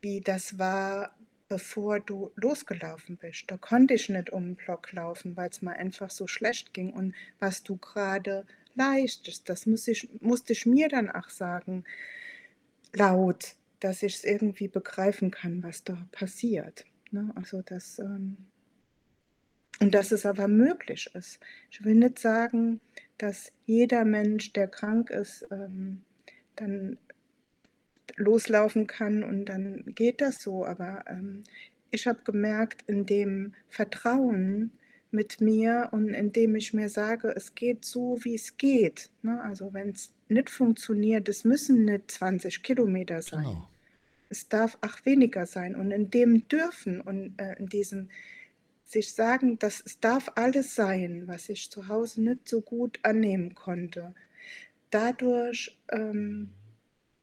wie 0.00 0.20
das 0.20 0.58
war, 0.58 1.16
bevor 1.48 2.00
du 2.00 2.32
losgelaufen 2.36 3.16
bist. 3.16 3.44
Da 3.48 3.56
konnte 3.56 3.94
ich 3.94 4.08
nicht 4.08 4.30
um 4.30 4.44
den 4.44 4.56
Block 4.56 4.92
laufen, 4.92 5.36
weil 5.36 5.50
es 5.50 5.62
mir 5.62 5.72
einfach 5.72 6.10
so 6.10 6.26
schlecht 6.26 6.72
ging. 6.72 6.92
Und 6.92 7.14
was 7.38 7.62
du 7.62 7.76
gerade 7.76 8.46
leistest, 8.74 9.48
das 9.48 9.66
muss 9.66 9.86
ich, 9.88 10.08
musste 10.20 10.52
ich 10.52 10.66
mir 10.66 10.88
dann 10.88 11.10
auch 11.10 11.28
sagen, 11.28 11.84
laut, 12.92 13.56
dass 13.80 14.02
ich 14.02 14.16
es 14.16 14.24
irgendwie 14.24 14.68
begreifen 14.68 15.30
kann, 15.30 15.62
was 15.62 15.84
da 15.84 16.08
passiert. 16.12 16.84
Ne? 17.10 17.30
Also 17.34 17.62
das, 17.62 17.98
ähm, 17.98 18.36
und 19.80 19.94
dass 19.94 20.12
es 20.12 20.24
aber 20.24 20.48
möglich 20.48 21.10
ist. 21.14 21.40
Ich 21.70 21.84
will 21.84 21.94
nicht 21.94 22.18
sagen, 22.18 22.80
dass 23.18 23.52
jeder 23.66 24.04
Mensch, 24.04 24.52
der 24.52 24.68
krank 24.68 25.10
ist, 25.10 25.46
ähm, 25.50 26.02
dann 26.56 26.98
loslaufen 28.16 28.86
kann 28.86 29.22
und 29.22 29.46
dann 29.46 29.84
geht 29.86 30.20
das 30.20 30.42
so. 30.42 30.64
Aber 30.64 31.04
ähm, 31.08 31.44
ich 31.90 32.06
habe 32.06 32.20
gemerkt, 32.24 32.82
in 32.86 33.06
dem 33.06 33.54
Vertrauen 33.68 34.72
mit 35.10 35.40
mir 35.40 35.88
und 35.92 36.12
indem 36.12 36.56
ich 36.56 36.74
mir 36.74 36.88
sage, 36.88 37.32
es 37.34 37.54
geht 37.54 37.84
so, 37.84 38.18
wie 38.22 38.34
es 38.34 38.56
geht. 38.56 39.10
Ne? 39.22 39.40
Also 39.42 39.72
wenn 39.72 39.90
es 39.90 40.12
nicht 40.28 40.50
funktioniert, 40.50 41.28
es 41.28 41.44
müssen 41.44 41.84
nicht 41.84 42.10
20 42.10 42.62
Kilometer 42.62 43.22
sein. 43.22 43.44
genau. 43.44 43.68
Es 44.28 44.48
darf 44.48 44.76
auch 44.80 45.04
weniger 45.04 45.46
sein. 45.46 45.76
Und 45.76 45.92
in 45.92 46.10
dem 46.10 46.48
dürfen 46.48 47.00
und 47.00 47.34
äh, 47.38 47.54
in 47.58 47.68
diesem 47.68 48.08
sich 48.84 49.12
sagen, 49.12 49.58
dass 49.58 49.82
es 49.84 50.00
darf 50.00 50.32
alles 50.34 50.74
sein, 50.74 51.24
was 51.26 51.48
ich 51.48 51.70
zu 51.70 51.88
Hause 51.88 52.22
nicht 52.22 52.48
so 52.48 52.60
gut 52.60 52.98
annehmen 53.02 53.54
konnte. 53.54 54.14
Dadurch 54.90 55.76
ähm, 55.90 56.50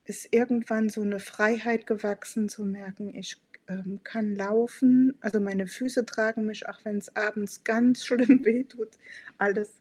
ist 0.06 0.30
irgendwann 0.32 0.90
so 0.90 1.02
eine 1.02 1.20
Freiheit 1.20 1.88
gewachsen, 1.88 2.50
zu 2.50 2.66
merken, 2.66 3.16
ich 3.16 3.38
ähm, 3.68 4.00
kann 4.04 4.36
laufen, 4.36 5.16
also 5.22 5.40
meine 5.40 5.68
Füße 5.68 6.06
tragen 6.06 6.46
mich, 6.46 6.68
auch 6.68 6.80
wenn 6.84 6.98
es 6.98 7.16
abends 7.16 7.64
ganz 7.64 8.06
schlimm 8.06 8.44
wehtut, 8.44 8.98
alles, 9.38 9.80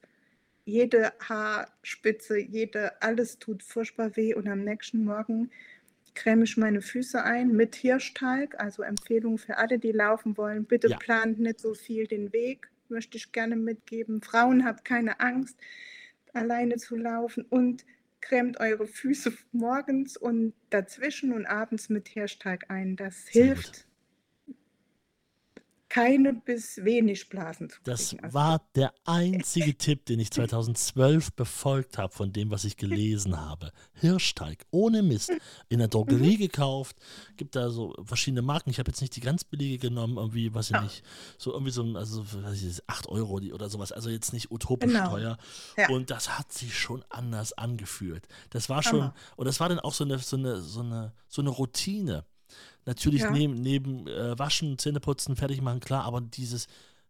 jede 0.65 1.13
Haarspitze, 1.21 2.39
jede, 2.39 3.01
alles 3.03 3.39
tut 3.39 3.63
furchtbar 3.63 4.17
weh. 4.17 4.35
Und 4.35 4.47
am 4.49 4.63
nächsten 4.63 5.05
Morgen 5.05 5.51
creme 6.15 6.43
ich 6.45 6.57
meine 6.57 6.83
Füße 6.83 7.23
ein 7.25 7.53
mit 7.53 7.75
Hirschtalg, 7.75 8.61
also 8.61 8.83
Empfehlung 8.83 9.39
für 9.39 9.57
alle, 9.57 9.79
die 9.79 9.93
laufen 9.93 10.37
wollen, 10.37 10.65
bitte 10.65 10.89
Ja. 10.89 10.99
plant 10.99 11.41
nicht 11.41 11.61
so 11.61 11.75
viel 11.75 12.07
den 12.07 12.33
Weg, 12.33 12.69
möchte 12.89 13.17
ich 13.17 13.33
gerne 13.33 13.57
mitgeben. 13.57 14.21
Frauen 14.23 14.65
habt 14.65 14.85
keine 14.85 15.21
Angst, 15.21 15.57
alleine 16.35 16.77
zu 16.77 16.97
laufen. 16.97 17.45
Und 17.49 17.85
cremt 18.21 18.61
eure 18.61 18.87
Füße 18.87 19.33
morgens 19.53 20.17
und 20.17 20.55
dazwischen 20.71 21.33
und 21.33 21.47
abends 21.47 21.89
mit 21.89 22.09
Hirschtalg 22.09 22.67
ein. 22.69 22.97
Das 22.97 23.27
Sehr 23.27 23.55
gut. 23.55 23.87
Keine 25.91 26.33
bis 26.33 26.83
wenig 26.83 27.29
Blasen 27.29 27.69
zu 27.69 27.77
Das 27.85 28.09
kriegen. 28.11 28.25
Also 28.25 28.35
war 28.35 28.63
der 28.75 28.95
einzige 29.05 29.77
Tipp, 29.77 30.07
den 30.07 30.19
ich 30.21 30.31
2012 30.31 31.33
befolgt 31.33 31.99
habe 31.99 32.15
von 32.15 32.33
dem, 32.33 32.51
was 32.51 32.65
ich 32.65 32.79
gelesen 32.79 33.39
habe. 33.39 33.73
Hirschteig, 33.93 34.65
ohne 34.71 35.03
Mist, 35.03 35.31
in 35.69 35.81
der 35.81 35.89
Drogerie 35.89 36.37
Mhm. 36.37 36.41
gekauft. 36.41 36.97
Gibt 37.37 37.57
da 37.57 37.69
so 37.71 37.95
verschiedene 38.05 38.41
Marken. 38.41 38.71
Ich 38.71 38.79
habe 38.79 38.91
jetzt 38.91 39.01
nicht 39.03 39.15
die 39.17 39.21
ganz 39.21 39.45
billige 39.45 39.77
genommen, 39.79 40.17
irgendwie, 40.17 40.55
weiß 40.55 40.67
ich 40.67 40.77
Ja. 40.77 40.83
nicht, 40.83 41.03
so 41.37 41.53
irgendwie 41.53 41.73
so 41.73 41.83
also, 41.97 42.25
weiß 42.43 42.63
ich, 42.63 42.81
8 42.87 43.09
Euro 43.09 43.35
oder 43.53 43.69
sowas. 43.69 43.93
Also 43.93 44.09
jetzt 44.09 44.33
nicht 44.33 44.51
utopisch 44.51 44.93
Genau. 44.93 45.11
teuer. 45.11 45.37
Ja. 45.77 45.89
Und 45.91 46.11
das 46.11 46.39
hat 46.39 46.53
sich 46.53 46.79
schon 46.79 47.05
anders 47.11 47.53
angefühlt. 47.53 48.27
Das 48.51 48.69
war 48.69 48.83
schon, 48.83 49.01
Hammer. 49.03 49.15
und 49.37 49.47
das 49.47 49.61
war 49.61 49.69
dann 49.69 49.81
auch 49.81 49.93
so 49.93 50.05
eine, 50.05 50.19
so 50.19 50.37
eine, 50.37 50.61
so 50.61 50.81
eine, 50.81 51.13
so 51.29 51.43
eine 51.43 51.51
Routine. 51.51 52.25
Natürlich 52.87 53.23
Ja. 53.23 53.31
neben, 53.31 53.55
neben 53.55 54.07
äh, 54.07 54.39
Waschen, 54.39 54.79
Zähneputzen, 54.79 55.37
fertig 55.37 55.61
machen, 55.61 55.81
klar, 55.81 56.05
aber 56.05 56.21
dieses 56.21 56.67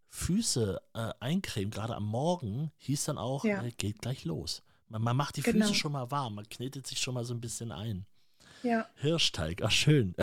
Füße 0.08 0.80
äh, 0.94 1.10
eincremen, 1.20 1.70
gerade 1.70 1.94
am 1.94 2.04
Morgen, 2.04 2.72
hieß 2.78 3.04
dann 3.04 3.18
auch, 3.18 3.44
Ja. 3.44 3.62
äh, 3.62 3.70
geht 3.70 4.00
gleich 4.02 4.24
los. 4.24 4.62
Man, 4.88 5.02
man 5.02 5.16
macht 5.16 5.36
die 5.36 5.42
Genau. 5.42 5.66
Füße 5.66 5.74
schon 5.78 5.92
mal 5.92 6.10
warm, 6.10 6.34
man 6.34 6.48
knetet 6.48 6.86
sich 6.86 6.98
schon 7.00 7.14
mal 7.14 7.24
so 7.24 7.32
ein 7.34 7.40
bisschen 7.40 7.70
ein. 7.72 8.06
Ja, 8.62 8.86
Hirschteig, 8.96 9.62
ach 9.62 9.70
schön. 9.70 10.14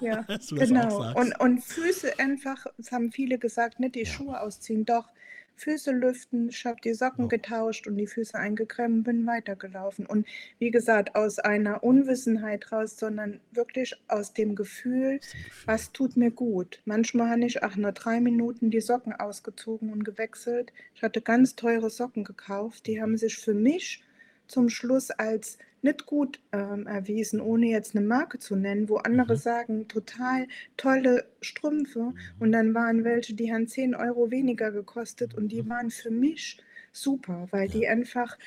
ja, 0.00 0.22
das 0.28 0.48
genau. 0.48 1.12
Und, 1.18 1.38
und 1.40 1.62
Füße 1.64 2.18
einfach, 2.18 2.66
es 2.78 2.92
haben 2.92 3.12
viele 3.12 3.38
gesagt, 3.38 3.80
nicht 3.80 3.94
die 3.94 4.00
Ja. 4.00 4.06
Schuhe 4.06 4.40
ausziehen, 4.40 4.84
doch 4.84 5.08
Füße 5.56 5.92
lüften. 5.92 6.48
Ich 6.48 6.64
habe 6.66 6.80
die 6.82 6.94
Socken 6.94 7.24
Ja. 7.24 7.28
getauscht 7.28 7.86
und 7.86 7.96
die 7.96 8.06
Füße 8.06 8.34
eingecremt, 8.34 9.04
bin 9.04 9.26
weitergelaufen. 9.26 10.06
Und 10.06 10.26
wie 10.58 10.70
gesagt, 10.70 11.14
aus 11.14 11.38
einer 11.38 11.82
Unwissenheit 11.84 12.72
raus, 12.72 12.96
sondern 12.98 13.40
wirklich 13.52 13.94
aus 14.08 14.32
dem 14.32 14.54
Gefühl, 14.54 15.18
Aus 15.20 15.30
dem 15.30 15.42
Gefühl. 15.42 15.66
was 15.66 15.92
tut 15.92 16.16
mir 16.16 16.30
gut. 16.30 16.80
Manchmal 16.84 17.30
habe 17.30 17.44
ich 17.44 17.62
auch 17.62 17.76
nur 17.76 17.92
drei 17.92 18.20
Minuten 18.20 18.70
die 18.70 18.80
Socken 18.80 19.12
ausgezogen 19.12 19.90
und 19.92 20.04
gewechselt. 20.04 20.72
Ich 20.94 21.02
hatte 21.02 21.20
ganz 21.20 21.54
teure 21.56 21.90
Socken 21.90 22.24
gekauft, 22.24 22.86
die 22.86 23.00
haben 23.00 23.16
sich 23.16 23.36
für 23.38 23.54
mich 23.54 24.02
zum 24.48 24.68
Schluss 24.68 25.10
als 25.10 25.58
nicht 25.82 26.06
gut 26.06 26.40
ähm, 26.52 26.86
erwiesen, 26.86 27.40
ohne 27.40 27.66
jetzt 27.66 27.96
eine 27.96 28.06
Marke 28.06 28.38
zu 28.38 28.56
nennen, 28.56 28.88
wo 28.88 28.96
andere 28.98 29.34
Mhm. 29.34 29.38
sagen, 29.38 29.88
total 29.88 30.46
tolle 30.76 31.24
Strümpfe. 31.40 32.14
Und 32.38 32.52
dann 32.52 32.74
waren 32.74 33.04
welche, 33.04 33.34
die 33.34 33.52
haben 33.52 33.66
10 33.68 33.94
Euro 33.94 34.30
weniger 34.30 34.70
gekostet 34.70 35.34
und 35.34 35.48
die 35.48 35.62
Mhm. 35.62 35.68
waren 35.70 35.90
für 35.90 36.10
mich 36.10 36.58
super, 36.92 37.46
weil 37.50 37.68
Ja. 37.68 37.72
die 37.80 37.88
einfach 37.88 38.38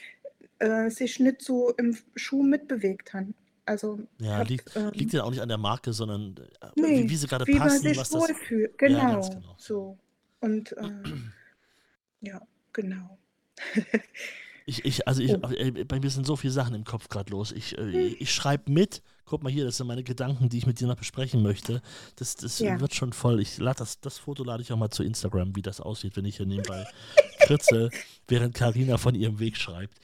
äh, 0.60 0.90
sich 0.90 1.20
nicht 1.20 1.41
so 1.41 1.72
im 1.72 1.98
Schuh 2.16 2.44
mitbewegt 2.44 3.14
haben. 3.14 3.36
Also 3.66 3.99
Ja, 4.20 4.38
hab, 4.38 4.48
liegt, 4.49 4.76
ähm, 4.76 4.91
liegt 4.94 5.14
ja 5.14 5.24
auch 5.24 5.32
nicht 5.32 5.41
an 5.41 5.49
der 5.49 5.57
Marke, 5.57 5.91
sondern 5.91 6.36
äh, 6.62 6.68
Nee, 6.76 7.06
wie, 7.06 7.10
wie 7.10 7.16
sie 7.18 7.28
gerade 7.28 7.45
wie 7.48 7.60
man 7.60 7.70
passen, 7.70 7.84
sich 7.84 7.98
was 7.98 8.10
das. 8.10 8.22
wohlfühlt. 8.22 8.72
Ja, 8.72 8.78
Genau, 8.78 9.14
ganz 9.14 9.30
genau. 9.32 9.56
so. 9.57 9.98
Und 10.40 10.72
äh, 10.78 10.84
ja, 12.22 12.41
genau. 12.74 13.18
Ich, 14.67 14.83
ich, 14.83 15.07
also 15.07 15.21
ich, 15.21 15.31
Oh. 15.33 15.49
äh, 15.51 15.83
bei 15.85 15.99
mir 15.99 16.09
sind 16.09 16.25
so 16.25 16.35
viele 16.35 16.51
Sachen 16.53 16.73
im 16.73 16.83
Kopf 16.85 17.07
gerade 17.09 17.31
los. 17.31 17.51
Ich, 17.51 17.77
Hm. 17.77 17.85
äh, 17.93 18.07
ich 18.19 18.33
schreibe 18.33 18.71
mit. 18.71 19.03
Guck 19.25 19.43
mal 19.43 19.51
hier, 19.51 19.63
das 19.65 19.77
sind 19.77 19.87
meine 19.87 20.03
Gedanken, 20.03 20.49
die 20.49 20.57
ich 20.57 20.65
mit 20.67 20.79
dir 20.79 20.87
noch 20.87 20.95
besprechen 20.97 21.41
möchte. 21.43 21.81
Das, 22.15 22.35
das 22.35 22.63
Ja. 22.63 22.79
wird 22.79 22.93
schon 22.95 23.13
voll. 23.13 23.39
Ich 23.41 23.57
lade 23.59 23.79
das, 23.79 23.99
das 23.99 24.17
Foto 24.19 24.43
lade 24.43 24.61
ich 24.63 24.71
auch 24.71 24.77
mal 24.77 24.89
zu 24.89 25.03
Instagram, 25.03 25.55
wie 25.55 25.61
das 25.61 25.81
aussieht, 25.81 26.15
wenn 26.17 26.25
ich 26.25 26.37
hier 26.37 26.45
nebenbei 26.47 26.87
kritze, 27.39 27.91
während 28.27 28.55
Karina 28.55 28.97
von 28.97 29.15
ihrem 29.15 29.39
Weg 29.39 29.57
schreibt. 29.57 29.99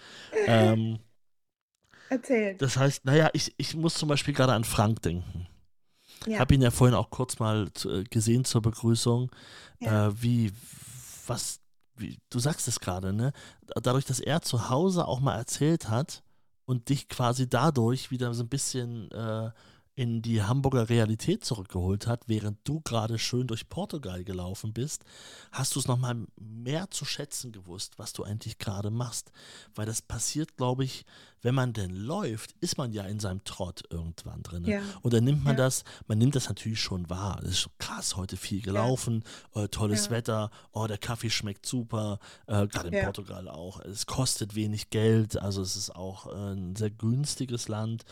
Ähm, 0.45 0.99
Erzähl. 2.09 2.57
das 2.57 2.77
heißt, 2.77 3.05
naja, 3.05 3.29
ich, 3.33 3.53
ich 3.57 3.75
muss 3.75 3.95
zum 3.95 4.09
Beispiel 4.09 4.33
gerade 4.33 4.53
an 4.53 4.63
Frank 4.63 5.01
denken. 5.01 5.47
Ich 6.33 6.33
Ja, 6.33 6.39
habe 6.39 6.55
ihn 6.55 6.61
ja 6.63 6.71
vorhin 6.71 6.95
auch 6.95 7.09
kurz 7.11 7.39
mal 7.39 7.71
zu, 7.73 7.91
äh, 7.91 8.03
gesehen 8.05 8.45
zur 8.45 8.61
Begrüßung. 8.61 9.31
ja, 9.79 10.07
Äh, 10.09 10.21
wie, 10.21 10.53
was, 11.27 11.60
wie, 11.95 12.19
du 12.29 12.39
sagst 12.39 12.67
es 12.67 12.79
gerade, 12.79 13.13
ne? 13.13 13.33
Dadurch, 13.81 14.05
dass 14.05 14.19
er 14.19 14.41
zu 14.41 14.69
Hause 14.69 15.07
auch 15.07 15.19
mal 15.19 15.37
erzählt 15.37 15.89
hat 15.89 16.23
und 16.65 16.89
dich 16.89 17.09
quasi 17.09 17.49
dadurch 17.49 18.11
wieder 18.11 18.33
so 18.33 18.43
ein 18.43 18.49
bisschen 18.49 19.11
äh, 19.11 19.51
in 19.95 20.21
die 20.21 20.41
Hamburger 20.41 20.87
Realität 20.89 21.43
zurückgeholt 21.43 22.07
hat, 22.07 22.23
während 22.27 22.57
du 22.63 22.79
gerade 22.79 23.19
schön 23.19 23.47
durch 23.47 23.67
Portugal 23.67 24.23
gelaufen 24.23 24.71
bist, 24.73 25.03
hast 25.51 25.75
du 25.75 25.79
es 25.79 25.87
nochmal 25.87 26.15
mehr 26.39 26.89
zu 26.91 27.03
schätzen 27.03 27.51
gewusst, 27.51 27.99
was 27.99 28.13
du 28.13 28.23
eigentlich 28.23 28.57
gerade 28.57 28.89
machst. 28.89 29.31
Weil 29.75 29.85
das 29.85 30.01
passiert, 30.01 30.55
glaube 30.55 30.85
ich, 30.85 31.05
wenn 31.41 31.55
man 31.55 31.73
denn 31.73 31.89
läuft, 31.93 32.53
ist 32.61 32.77
man 32.77 32.93
ja 32.93 33.03
in 33.03 33.19
seinem 33.19 33.43
Trott 33.43 33.83
irgendwann 33.89 34.43
drin. 34.43 34.63
ja, 34.65 34.81
Und 35.01 35.13
dann 35.13 35.23
nimmt 35.25 35.43
man 35.43 35.57
Ja. 35.57 35.65
das, 35.65 35.83
man 36.07 36.17
nimmt 36.19 36.35
das 36.35 36.47
natürlich 36.47 36.79
schon 36.79 37.09
wahr. 37.09 37.39
Das 37.41 37.51
ist 37.51 37.69
krass, 37.79 38.15
heute 38.15 38.37
viel 38.37 38.61
gelaufen, 38.61 39.23
äh, 39.55 39.67
tolles 39.67 40.05
Ja. 40.05 40.11
Wetter, 40.11 40.51
oh, 40.71 40.87
der 40.87 40.99
Kaffee 40.99 41.29
schmeckt 41.29 41.65
super, 41.65 42.19
äh, 42.47 42.65
gerade 42.67 42.87
in 42.89 42.93
Ja. 42.93 43.03
Portugal 43.05 43.49
auch. 43.49 43.81
Es 43.81 44.05
kostet 44.05 44.55
wenig 44.55 44.89
Geld, 44.89 45.37
also 45.37 45.61
es 45.61 45.75
ist 45.75 45.93
auch 45.95 46.27
äh, 46.27 46.53
ein 46.53 46.75
sehr 46.77 46.91
günstiges 46.91 47.67
Land. 47.67 48.05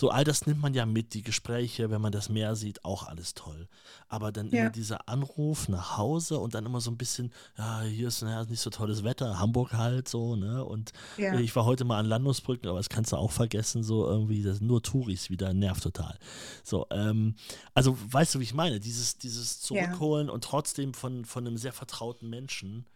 So, 0.00 0.08
all 0.08 0.24
das 0.24 0.46
nimmt 0.46 0.62
man 0.62 0.72
ja 0.72 0.86
mit, 0.86 1.12
die 1.12 1.20
Gespräche, 1.20 1.90
wenn 1.90 2.00
man 2.00 2.10
das 2.10 2.30
Meer 2.30 2.56
sieht, 2.56 2.86
auch 2.86 3.06
alles 3.06 3.34
toll. 3.34 3.68
Aber 4.08 4.32
dann 4.32 4.48
Ja. 4.48 4.62
immer 4.62 4.70
dieser 4.70 5.10
Anruf 5.10 5.68
nach 5.68 5.98
Hause 5.98 6.38
und 6.38 6.54
dann 6.54 6.64
immer 6.64 6.80
so 6.80 6.90
ein 6.90 6.96
bisschen, 6.96 7.34
ja, 7.58 7.82
hier 7.82 8.08
ist 8.08 8.22
naja, 8.22 8.42
nicht 8.46 8.62
so 8.62 8.70
tolles 8.70 9.04
Wetter, 9.04 9.38
Hamburg 9.38 9.74
halt 9.74 10.08
so, 10.08 10.36
ne? 10.36 10.64
Und 10.64 10.92
Ja. 11.18 11.34
ich 11.38 11.54
war 11.54 11.66
heute 11.66 11.84
mal 11.84 11.98
an 11.98 12.06
Landungsbrücken, 12.06 12.66
aber 12.66 12.78
das 12.78 12.88
kannst 12.88 13.12
du 13.12 13.16
auch 13.18 13.30
vergessen, 13.30 13.82
so 13.82 14.06
irgendwie, 14.06 14.42
das 14.42 14.56
sind 14.56 14.68
nur 14.68 14.82
Touris 14.82 15.28
wieder, 15.28 15.52
nervt 15.52 15.82
total. 15.82 16.18
So, 16.64 16.86
ähm, 16.90 17.34
also 17.74 17.94
weißt 18.10 18.34
du, 18.34 18.38
wie 18.40 18.44
ich 18.44 18.54
meine? 18.54 18.80
Dieses, 18.80 19.18
dieses 19.18 19.56
Ja. 19.56 19.66
Zurückholen 19.66 20.30
und 20.30 20.42
trotzdem 20.44 20.94
von, 20.94 21.26
von 21.26 21.46
einem 21.46 21.58
sehr 21.58 21.74
vertrauten 21.74 22.30
Menschen, 22.30 22.86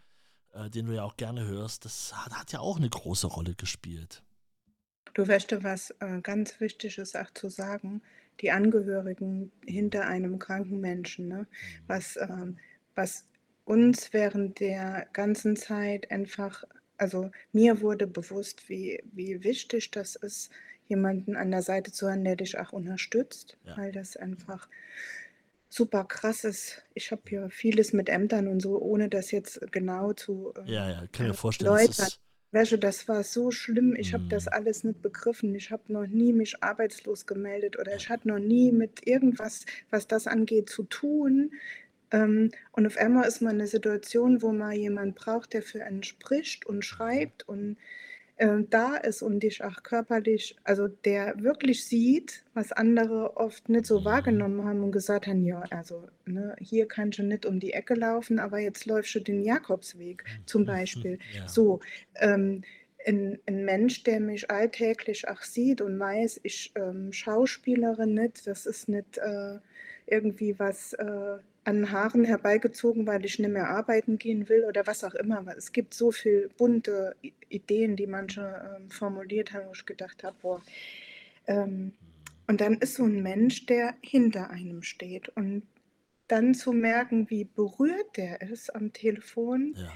äh, 0.53 0.71
den 0.71 0.87
du 0.87 0.95
ja 0.95 1.03
auch 1.03 1.17
gerne 1.17 1.45
hörst, 1.45 1.85
das 1.85 2.13
hat, 2.15 2.33
hat 2.33 2.51
ja 2.51 2.61
auch 2.61 2.77
eine 2.77 2.89
große 2.89 3.27
Rolle 3.27 3.53
gespielt. 3.53 4.23
Du 5.13 5.27
weißt 5.27 5.51
du, 5.51 5.63
was 5.63 5.91
äh, 5.99 6.19
ganz 6.21 6.59
wichtig 6.59 6.97
ist 6.97 7.15
auch 7.17 7.31
zu 7.33 7.49
sagen, 7.49 8.01
die 8.41 8.51
Angehörigen 8.51 9.51
hinter 9.65 10.07
einem 10.07 10.39
kranken 10.39 10.81
Menschen, 10.81 11.27
ne? 11.29 11.47
was, 11.87 12.17
ähm, 12.17 12.57
was 12.95 13.25
uns 13.63 14.11
während 14.13 14.59
der 14.59 15.07
ganzen 15.13 15.55
Zeit 15.55 16.11
einfach, 16.11 16.65
also 16.97 17.31
mir 17.53 17.81
wurde 17.81 18.07
bewusst, 18.07 18.67
wie, 18.69 19.01
wie 19.13 19.43
wichtig 19.43 19.91
das 19.91 20.15
ist, 20.15 20.51
jemanden 20.87 21.35
an 21.35 21.49
der 21.49 21.61
Seite 21.61 21.91
zu 21.91 22.09
haben, 22.11 22.23
der 22.23 22.35
dich 22.35 22.57
auch 22.59 22.73
unterstützt, 22.73 23.57
Ja. 23.63 23.75
weil 23.77 23.91
das 23.91 24.17
einfach 24.17 24.67
super 25.69 26.05
krass 26.05 26.43
ist. 26.43 26.83
Ich 26.93 27.11
habe 27.11 27.21
hier 27.27 27.49
vieles 27.49 27.93
mit 27.93 28.09
Ämtern 28.09 28.47
und 28.47 28.61
so, 28.61 28.79
ohne 28.81 29.09
das 29.09 29.31
jetzt 29.31 29.59
genau 29.71 30.13
zu 30.13 30.53
äh, 30.55 30.71
Ja, 30.71 30.89
ja, 30.89 31.07
kann 31.11 31.27
mir 31.27 31.33
vorstellen, 31.33 31.71
das 31.73 31.85
erläutern. 31.85 32.07
ist, 32.07 32.21
Wäsche, 32.51 32.77
das 32.79 33.07
war 33.07 33.23
so 33.23 33.51
schlimm. 33.51 33.95
Ich 33.95 34.13
habe 34.13 34.23
das 34.29 34.47
Mhm. 34.47 34.49
alles 34.49 34.83
nicht 34.83 35.01
begriffen. 35.01 35.53
Ich 35.55 35.71
habe 35.71 35.91
noch 35.91 36.07
nie 36.07 36.33
mich 36.33 36.63
arbeitslos 36.63 37.25
gemeldet 37.25 37.77
oder 37.79 37.95
ich 37.95 38.09
hatte 38.09 38.27
noch 38.27 38.39
nie 38.39 38.71
mit 38.71 39.05
irgendwas, 39.07 39.65
was 39.89 40.07
das 40.07 40.27
angeht, 40.27 40.69
zu 40.69 40.83
tun. 40.83 41.51
Ähm, 42.11 42.51
und 42.71 42.87
auf 42.87 42.97
einmal 42.97 43.27
ist 43.27 43.41
man 43.41 43.55
in 43.55 43.61
einer 43.61 43.67
Situation, 43.67 44.41
wo 44.41 44.51
man 44.53 44.73
jemanden 44.73 45.15
braucht, 45.15 45.53
der 45.53 45.63
für 45.63 45.83
einen 45.83 46.03
spricht 46.03 46.65
und 46.65 46.85
schreibt 46.85 47.47
und 47.49 47.77
ähm, 48.37 48.69
da 48.69 48.95
ist 48.97 49.21
und 49.21 49.41
dich 49.41 49.63
auch 49.63 49.83
körperlich, 49.83 50.55
also 50.63 50.87
der 50.87 51.41
wirklich 51.41 51.85
sieht, 51.85 52.43
was 52.53 52.71
andere 52.73 53.37
oft 53.37 53.69
nicht 53.69 53.85
so 53.85 54.03
Mhm. 54.03 54.05
wahrgenommen 54.05 54.65
haben 54.65 54.83
und 54.83 54.91
gesagt 54.91 55.27
haben, 55.27 55.43
ja, 55.45 55.67
also 55.71 56.07
ne, 56.25 56.55
hier 56.59 56.87
kannst 56.87 57.19
du 57.19 57.23
nicht 57.23 57.45
um 57.45 57.59
die 57.59 57.73
Ecke 57.73 57.93
laufen, 57.95 58.39
aber 58.39 58.59
jetzt 58.59 58.85
läufst 58.85 59.15
du 59.15 59.19
den 59.21 59.41
Jakobsweg 59.41 60.25
zum 60.45 60.65
Beispiel. 60.65 61.19
ja. 61.31 61.47
So, 61.47 61.79
ähm, 62.15 62.63
ein, 63.07 63.39
ein 63.45 63.65
Mensch, 63.65 64.03
der 64.03 64.19
mich 64.19 64.49
alltäglich 64.49 65.27
auch 65.27 65.41
sieht 65.43 65.81
und 65.81 65.99
weiß, 65.99 66.39
ich 66.43 66.71
ähm, 66.75 67.11
Schauspielerin 67.13 68.13
nicht, 68.15 68.47
das 68.47 68.65
ist 68.65 68.89
nicht 68.89 69.17
äh, 69.17 69.59
irgendwie 70.07 70.57
was 70.59 70.93
äh, 70.93 71.37
an 71.65 71.91
Haaren 71.91 72.23
herbeigezogen, 72.23 73.05
weil 73.07 73.25
ich 73.25 73.39
nicht 73.39 73.51
mehr 73.51 73.69
arbeiten 73.69 74.17
gehen 74.17 74.47
will 74.49 74.65
oder 74.65 74.85
was 74.87 75.03
auch 75.03 75.15
immer. 75.15 75.45
Es 75.57 75.71
gibt 75.71 75.93
so 75.93 76.11
viele 76.11 76.47
bunte 76.49 77.15
Ideen, 77.49 77.95
die 77.95 78.07
manche 78.07 78.77
ähm, 78.77 78.89
formuliert 78.91 79.51
haben, 79.51 79.67
wo 79.67 79.71
ich 79.73 79.85
gedacht 79.85 80.23
habe, 80.23 80.35
boah. 80.41 80.61
Ähm, 81.47 81.93
und 82.47 82.61
dann 82.61 82.75
ist 82.75 82.95
so 82.95 83.03
ein 83.05 83.23
Mensch, 83.23 83.65
der 83.65 83.95
hinter 84.01 84.51
einem 84.51 84.83
steht. 84.83 85.29
Und 85.29 85.63
dann 86.27 86.53
zu 86.53 86.71
merken, 86.71 87.29
wie 87.29 87.45
berührt 87.45 88.15
der 88.17 88.41
ist 88.41 88.73
am 88.75 88.93
Telefon, 88.93 89.73
Ja. 89.75 89.91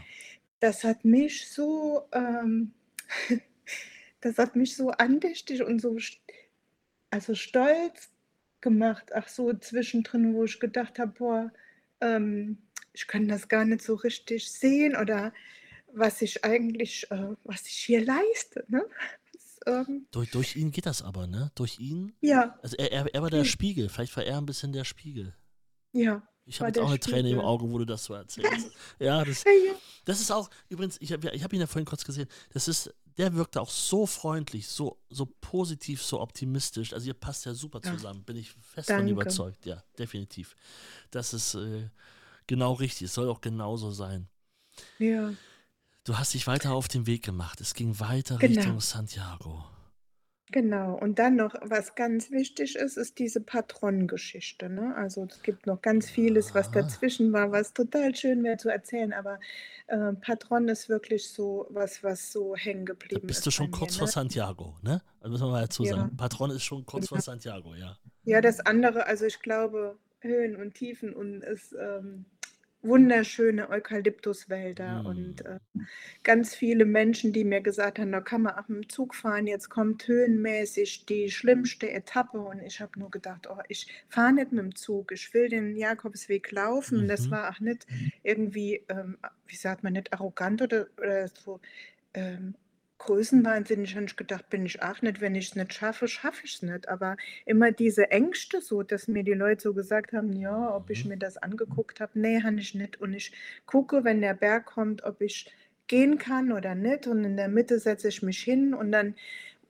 das 0.59 0.83
hat 0.83 1.05
mich 1.05 1.47
so, 1.49 2.03
ähm, 2.11 2.73
das 4.21 4.37
hat 4.39 4.55
mich 4.55 4.75
so 4.75 4.89
andächtig 4.89 5.63
und 5.63 5.79
so, 5.79 5.97
also 7.11 7.35
stolz 7.35 8.09
gemacht. 8.61 9.11
Ach 9.13 9.27
so, 9.27 9.53
zwischendrin, 9.53 10.33
wo 10.33 10.43
ich 10.45 10.59
gedacht 10.59 10.99
habe, 10.99 11.11
boah, 11.17 11.51
ähm, 12.01 12.57
ich 12.93 13.07
kann 13.07 13.27
das 13.27 13.47
gar 13.47 13.65
nicht 13.65 13.81
so 13.81 13.95
richtig 13.95 14.51
sehen 14.51 14.95
oder 14.95 15.33
was 15.93 16.21
ich 16.21 16.43
eigentlich, 16.45 17.09
äh, 17.11 17.35
was 17.43 17.65
ich 17.67 17.73
hier 17.77 18.03
leiste. 18.05 18.65
Ne? 18.67 18.83
Das, 19.33 19.59
ähm, 19.87 20.07
Durch, 20.11 20.31
durch 20.31 20.55
ihn 20.55 20.71
geht 20.71 20.85
das 20.85 21.01
aber, 21.01 21.27
ne? 21.27 21.51
Durch 21.55 21.79
ihn. 21.79 22.13
ja, 22.21 22.57
Also 22.61 22.75
er, 22.77 22.91
er, 22.91 23.13
er 23.13 23.21
war 23.21 23.29
der 23.29 23.39
Hm. 23.39 23.45
Spiegel, 23.45 23.89
vielleicht 23.89 24.15
war 24.17 24.23
er 24.23 24.37
ein 24.37 24.45
bisschen 24.45 24.71
der 24.73 24.83
Spiegel. 24.85 25.35
ja. 25.93 26.23
Ich 26.45 26.59
habe 26.59 26.69
jetzt 26.69 26.79
auch 26.79 26.89
eine 26.89 26.99
Träne 26.99 27.29
im 27.29 27.35
Spiegel. 27.35 27.45
Auge, 27.45 27.69
wo 27.69 27.77
du 27.77 27.85
das 27.85 28.05
so 28.05 28.15
erzählst. 28.15 28.71
ja, 28.99 29.23
das, 29.23 29.43
Ja, 29.43 29.51
ja. 29.51 29.73
das 30.05 30.19
ist 30.19 30.31
auch, 30.31 30.49
übrigens, 30.67 30.97
ich 30.99 31.11
habe 31.13 31.29
ich 31.31 31.43
hab 31.43 31.53
ihn 31.53 31.59
ja 31.59 31.67
vorhin 31.67 31.85
kurz 31.85 32.03
gesehen, 32.03 32.27
das 32.53 32.67
ist, 32.67 32.91
der 33.19 33.35
wirkte 33.35 33.59
auch 33.61 33.69
so 33.69 34.05
freundlich, 34.07 34.67
so, 34.67 34.97
so 35.09 35.25
positiv, 35.41 36.01
so 36.01 36.21
optimistisch. 36.21 36.93
Also 36.93 37.07
ihr 37.07 37.13
passt 37.13 37.45
ja 37.45 37.53
super 37.53 37.81
zusammen, 37.81 38.23
bin 38.23 38.37
ich 38.37 38.51
fest 38.51 38.87
von 38.87 38.97
Danke. 38.99 39.11
überzeugt. 39.11 39.65
Ja, 39.65 39.83
definitiv. 39.99 40.55
Das 41.11 41.33
ist 41.33 41.53
äh, 41.55 41.89
genau 42.47 42.73
richtig, 42.73 43.05
es 43.07 43.13
soll 43.13 43.29
auch 43.29 43.41
genauso 43.41 43.91
sein. 43.91 44.27
ja. 44.97 45.33
Du 46.05 46.17
hast 46.17 46.33
dich 46.33 46.47
weiter 46.47 46.71
auf 46.73 46.87
den 46.87 47.05
Weg 47.05 47.23
gemacht. 47.23 47.61
Es 47.61 47.75
ging 47.75 47.99
weiter 47.99 48.37
Genau. 48.37 48.55
Richtung 48.61 48.79
Santiago. 48.81 49.63
Genau, 50.51 50.97
und 50.97 51.19
dann 51.19 51.35
noch, 51.35 51.53
was 51.61 51.93
ganz 51.93 52.31
wichtig 52.31 52.75
ist, 52.75 52.97
ist 52.97 53.19
diese 53.19 53.39
Patronengeschichte. 53.39 54.67
Ne? 54.67 54.95
Also 54.95 55.27
es 55.29 55.43
gibt 55.43 55.67
noch 55.67 55.81
ganz 55.83 56.09
vieles, 56.09 56.55
was 56.55 56.67
Aha. 56.67 56.81
dazwischen 56.81 57.31
war, 57.33 57.51
was 57.51 57.71
total 57.73 58.15
schön 58.15 58.43
wäre 58.43 58.57
zu 58.57 58.69
erzählen, 58.69 59.13
aber 59.13 59.39
äh, 59.87 60.13
Patron 60.13 60.67
ist 60.67 60.89
wirklich 60.89 61.29
so 61.29 61.67
was, 61.69 62.03
was 62.03 62.31
so 62.31 62.55
hängen 62.55 62.85
Da 62.85 62.93
geblieben 62.93 63.27
bist 63.27 63.39
ist 63.39 63.45
du 63.45 63.51
schon 63.51 63.67
bei 63.69 63.77
mir, 63.77 63.79
kurz 63.79 63.93
ne? 63.93 63.99
vor 63.99 64.07
Santiago, 64.07 64.75
ne? 64.81 65.01
Da 65.21 65.29
müssen 65.29 65.43
wir 65.43 65.51
mal 65.51 65.61
dazu 65.61 65.83
Ja. 65.83 65.95
sagen. 65.97 66.17
Patron 66.17 66.49
ist 66.51 66.63
schon 66.63 66.83
kurz 66.85 67.07
vor 67.09 67.17
Ja. 67.19 67.21
Santiago, 67.21 67.75
ja. 67.75 67.97
Ja, 68.23 68.41
das 68.41 68.59
andere, 68.59 69.05
also 69.05 69.25
ich 69.25 69.39
glaube, 69.41 69.97
Höhen 70.21 70.55
und 70.55 70.73
Tiefen 70.73 71.13
und 71.13 71.43
es 71.43 71.73
ähm, 71.79 72.25
wunderschöne 72.81 73.69
Eukalyptuswälder 73.69 75.05
Mm. 75.05 75.05
und 75.05 75.45
äh, 75.45 75.59
ganz 76.23 76.55
viele 76.55 76.85
Menschen, 76.85 77.33
die 77.33 77.43
mir 77.43 77.61
gesagt 77.61 77.99
haben, 77.99 78.11
da 78.11 78.21
kann 78.21 78.43
man 78.43 78.55
auch 78.55 78.67
mit 78.69 78.85
dem 78.85 78.89
Zug 78.89 79.15
fahren, 79.15 79.47
jetzt 79.47 79.69
kommt 79.69 80.07
höhenmäßig 80.07 81.05
die 81.05 81.29
schlimmste 81.31 81.91
Etappe 81.91 82.39
und 82.39 82.61
ich 82.61 82.81
habe 82.81 82.99
nur 82.99 83.11
gedacht, 83.11 83.47
oh, 83.49 83.59
ich 83.69 83.87
fahre 84.09 84.33
nicht 84.33 84.51
mit 84.51 84.63
dem 84.63 84.75
Zug, 84.75 85.11
ich 85.11 85.33
will 85.33 85.49
den 85.49 85.75
Jakobsweg 85.77 86.51
laufen. 86.51 87.07
Das 87.07 87.29
Mhm. 87.29 87.31
war 87.31 87.49
auch 87.51 87.59
nicht 87.59 87.85
irgendwie, 88.23 88.83
ähm, 88.89 89.17
wie 89.47 89.55
sagt 89.55 89.83
man, 89.83 89.93
nicht 89.93 90.13
arrogant 90.13 90.61
oder, 90.61 90.87
oder 90.97 91.27
so 91.27 91.59
ähm, 92.13 92.55
größenwahnsinnig. 92.99 93.95
Habe 93.95 94.05
ich 94.05 94.15
gedacht, 94.17 94.49
bin 94.49 94.65
ich 94.65 94.83
auch 94.83 95.01
nicht, 95.01 95.21
wenn 95.21 95.35
ich 95.35 95.49
es 95.49 95.55
nicht 95.55 95.73
schaffe, 95.73 96.07
schaffe 96.07 96.41
ich 96.45 96.55
es 96.55 96.63
nicht. 96.63 96.89
Aber 96.89 97.17
immer 97.45 97.71
diese 97.71 98.11
Ängste 98.11 98.61
so, 98.61 98.83
dass 98.83 99.07
mir 99.07 99.23
die 99.23 99.33
Leute 99.33 99.63
so 99.63 99.73
gesagt 99.73 100.13
haben, 100.13 100.33
ja, 100.33 100.75
ob 100.75 100.89
ich 100.91 101.05
Mhm. 101.05 101.09
mir 101.09 101.17
das 101.17 101.37
angeguckt 101.37 102.01
habe, 102.01 102.19
nee, 102.19 102.43
habe 102.43 102.59
ich 102.59 102.75
nicht. 102.75 103.01
Und 103.01 103.13
ich 103.13 103.33
gucke, 103.65 104.03
wenn 104.05 104.21
der 104.21 104.35
Berg 104.35 104.67
kommt, 104.67 105.03
ob 105.03 105.21
ich 105.21 105.51
gehen 105.87 106.19
kann 106.19 106.51
oder 106.53 106.75
nicht. 106.75 107.07
Und 107.07 107.23
in 107.25 107.37
der 107.37 107.49
Mitte 107.49 107.79
setze 107.79 108.09
ich 108.09 108.23
mich 108.23 108.39
hin 108.43 108.73
und 108.75 108.91
dann 108.91 109.15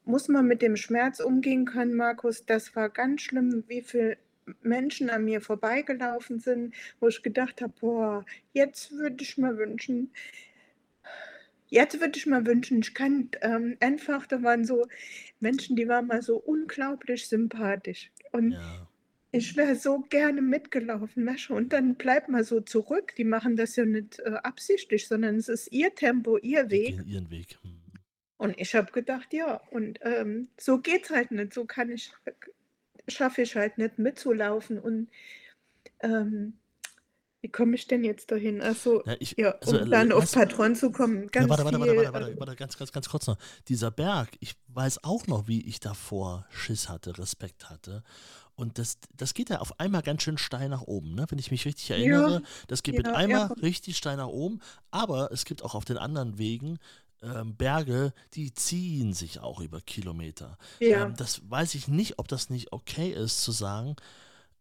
muss 0.06 0.28
man 0.28 0.48
mit 0.48 0.62
dem 0.62 0.76
Schmerz 0.76 1.20
umgehen 1.20 1.66
können, 1.66 1.96
Markus. 1.96 2.46
Das 2.46 2.76
war 2.76 2.90
ganz 2.90 3.22
schlimm, 3.22 3.64
wie 3.68 3.82
viele 3.82 4.18
Menschen 4.64 5.10
an 5.12 5.26
mir 5.26 5.42
vorbeigelaufen 5.42 6.40
sind, 6.40 6.74
wo 7.00 7.08
ich 7.08 7.22
gedacht 7.22 7.62
habe, 7.62 7.74
boah, 7.80 8.26
jetzt 8.54 8.92
würde 8.92 9.18
ich 9.24 9.38
mir 9.38 9.58
wünschen, 9.58 10.12
Jetzt 11.70 12.00
würde 12.02 12.18
ich 12.18 12.26
mir 12.26 12.46
wünschen, 12.46 12.80
ich 12.80 12.94
kann 12.94 13.30
ähm, 13.42 13.78
einfach, 13.80 14.26
da 14.28 14.42
waren 14.44 14.66
so 14.66 14.88
Menschen, 15.40 15.76
die 15.76 15.88
waren 15.88 16.08
mal 16.08 16.22
so 16.22 16.38
unglaublich 16.38 17.28
sympathisch. 17.28 18.12
Und 18.32 18.54
Ja. 18.54 18.88
ich 19.32 19.56
wäre 19.56 19.76
so 19.76 20.00
gerne 20.10 20.42
mitgelaufen, 20.42 21.24
du, 21.50 21.54
und 21.56 21.72
dann 21.74 21.96
bleibt 21.96 22.30
man 22.30 22.44
so 22.44 22.62
zurück. 22.62 23.14
Die 23.18 23.24
machen 23.24 23.56
das 23.56 23.76
ja 23.76 23.86
nicht 23.86 24.20
äh, 24.20 24.32
absichtlich, 24.44 25.08
sondern 25.08 25.36
es 25.38 25.50
ist 25.50 25.72
ihr 25.72 25.94
Tempo, 25.96 26.38
ihr 26.38 26.70
Weg. 26.72 27.02
ihren 27.06 27.30
Weg. 27.30 27.58
Hm. 27.62 27.80
Und 28.38 28.60
ich 28.60 28.74
habe 28.74 28.92
gedacht, 28.92 29.34
ja, 29.34 29.62
und 29.72 30.00
ähm, 30.02 30.48
so 30.58 30.80
geht's 30.80 31.10
halt 31.10 31.32
nicht. 31.32 31.54
So 31.54 31.66
kann 31.66 31.92
ich, 31.92 32.14
schaffe 33.08 33.42
ich 33.44 33.56
halt 33.56 33.78
nicht 33.78 34.00
mitzulaufen. 34.00 34.80
Und 34.80 35.10
ähm, 36.02 36.59
wie 37.42 37.50
komme 37.50 37.76
ich 37.76 37.88
denn 37.88 38.04
jetzt 38.04 38.32
dahin? 38.32 38.62
Also, 38.62 39.04
Ja, 39.06 39.16
ich, 39.20 39.36
ja, 39.38 39.52
also, 39.52 39.80
um 39.80 39.88
äh, 39.88 39.90
dann 39.90 40.12
auf 40.12 40.32
Patron 40.32 40.76
zu 40.76 40.92
kommen, 40.92 41.24
Ja, 41.24 41.30
ganz 41.30 41.50
warte, 41.50 41.66
warte, 41.66 41.78
viel. 41.78 41.88
warte, 41.88 41.98
warte, 41.98 42.10
äh, 42.10 42.14
warte, 42.28 42.40
warte, 42.40 42.56
ganz, 42.56 42.78
ganz, 42.78 42.92
ganz 42.92 43.10
kurz 43.10 43.28
noch. 43.28 43.38
Dieser 43.68 43.92
Berg, 43.92 44.30
ich 44.40 44.56
weiß 44.68 45.04
auch 45.04 45.28
noch, 45.28 45.48
wie 45.48 45.66
ich 45.66 45.80
davor 45.80 46.46
Schiss 46.50 46.90
hatte, 46.90 47.18
Respekt 47.18 47.70
hatte. 47.70 48.04
Und 48.56 48.78
das, 48.78 48.98
das 49.16 49.34
geht 49.34 49.50
ja 49.50 49.60
auf 49.60 49.80
einmal 49.80 50.02
ganz 50.02 50.24
schön 50.24 50.38
steil 50.38 50.68
nach 50.68 50.82
oben, 50.82 51.16
ne? 51.16 51.26
wenn 51.30 51.40
ich 51.40 51.50
mich 51.50 51.66
richtig 51.66 51.92
erinnere. 51.92 52.42
Das 52.68 52.84
geht 52.84 52.98
mit 52.98 53.06
ja, 53.06 53.14
einmal 53.14 53.48
ja. 53.48 53.56
richtig 53.62 53.96
steil 53.96 54.18
nach 54.18 54.28
oben, 54.28 54.60
aber 54.92 55.32
es 55.32 55.46
gibt 55.46 55.64
auch 55.64 55.76
auf 55.76 55.86
den 55.86 55.98
anderen 55.98 56.38
Wegen 56.38 56.78
ähm, 57.22 57.56
Berge, 57.56 58.14
die 58.34 58.54
ziehen 58.54 59.14
sich 59.14 59.40
auch 59.40 59.62
über 59.62 59.80
Kilometer. 59.80 60.58
Ja. 60.80 61.06
Ähm, 61.06 61.16
das 61.16 61.50
weiß 61.50 61.76
ich 61.76 61.88
nicht, 61.88 62.20
ob 62.20 62.28
das 62.28 62.50
nicht 62.50 62.74
okay 62.74 63.12
ist, 63.12 63.42
zu 63.44 63.54
sagen, 63.54 63.96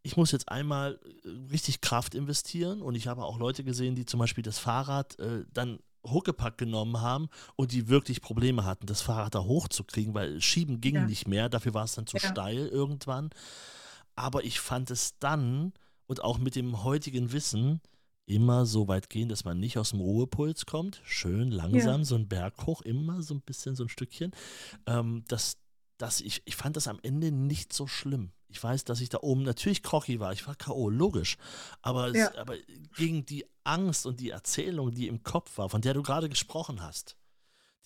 ich 0.09 0.17
muss 0.17 0.33
jetzt 0.33 0.49
einmal 0.49 0.99
äh, 1.25 1.29
richtig 1.53 1.83
Kraft 1.83 2.15
investieren 2.15 2.81
und 2.81 2.95
ich 2.95 3.07
habe 3.09 3.23
auch 3.25 3.39
Leute 3.39 3.63
gesehen, 3.63 3.95
die 3.95 4.07
zum 4.07 4.19
Beispiel 4.19 4.43
das 4.43 4.59
Fahrrad 4.59 5.19
äh, 5.19 5.45
dann 5.53 5.81
Huckepack 6.03 6.57
genommen 6.57 7.03
haben 7.03 7.29
und 7.57 7.73
die 7.73 7.89
wirklich 7.89 8.23
Probleme 8.23 8.65
hatten, 8.65 8.87
das 8.87 9.03
Fahrrad 9.03 9.35
da 9.35 9.41
hochzukriegen, 9.45 10.15
weil 10.15 10.41
Schieben 10.41 10.81
ging 10.81 10.95
Ja. 10.95 11.05
nicht 11.05 11.29
mehr, 11.29 11.51
dafür 11.51 11.75
war 11.75 11.85
es 11.85 11.95
dann 11.95 12.07
zu 12.07 12.17
Ja. 12.17 12.31
steil 12.31 12.69
irgendwann. 12.69 13.29
Aber 14.17 14.45
ich 14.45 14.61
fand 14.61 14.91
es 14.91 15.19
dann 15.19 15.73
und 16.07 16.25
auch 16.25 16.39
mit 16.39 16.57
dem 16.57 16.83
heutigen 16.85 17.33
Wissen 17.33 17.81
immer 18.25 18.65
so 18.65 18.89
weit 18.89 19.11
gehen, 19.11 19.29
dass 19.29 19.45
man 19.45 19.61
nicht 19.61 19.77
aus 19.77 19.91
dem 19.91 20.01
Ruhepuls 20.01 20.65
kommt, 20.65 21.01
schön 21.05 21.51
langsam 21.51 22.05
so 22.05 22.15
einen 22.15 22.29
Berg 22.29 22.67
hoch, 22.67 22.81
immer 22.83 23.23
so 23.23 23.35
ein 23.35 23.41
bisschen 23.43 23.77
so 23.77 23.85
ein 23.85 23.89
Stückchen. 23.91 24.33
Ähm, 24.87 25.25
das, 25.29 25.57
das, 25.99 26.21
ich, 26.21 26.43
ich 26.45 26.57
fand 26.57 26.77
das 26.77 26.89
am 26.89 26.99
Ende 27.03 27.31
nicht 27.33 27.73
so 27.73 27.87
schlimm. 27.87 28.31
Ich 28.49 28.63
weiß, 28.63 28.85
dass 28.85 29.01
ich 29.03 29.11
da 29.11 29.19
oben 29.21 29.43
natürlich 29.43 29.83
Kochi 29.83 30.21
war, 30.21 30.33
ich 30.33 30.47
war 30.47 30.55
K.O., 30.55 30.89
logisch. 30.89 31.37
Aber, 31.83 32.09
es, 32.09 32.17
Ja. 32.17 32.35
aber 32.39 32.55
gegen 32.97 33.27
die 33.27 33.45
Angst 33.65 34.07
und 34.07 34.21
die 34.21 34.31
Erzählung, 34.31 34.95
die 34.95 35.07
im 35.09 35.23
Kopf 35.23 35.59
war, 35.59 35.69
von 35.69 35.83
der 35.83 35.93
du 35.93 36.03
gerade 36.03 36.31
gesprochen 36.31 36.81
hast, 36.83 37.17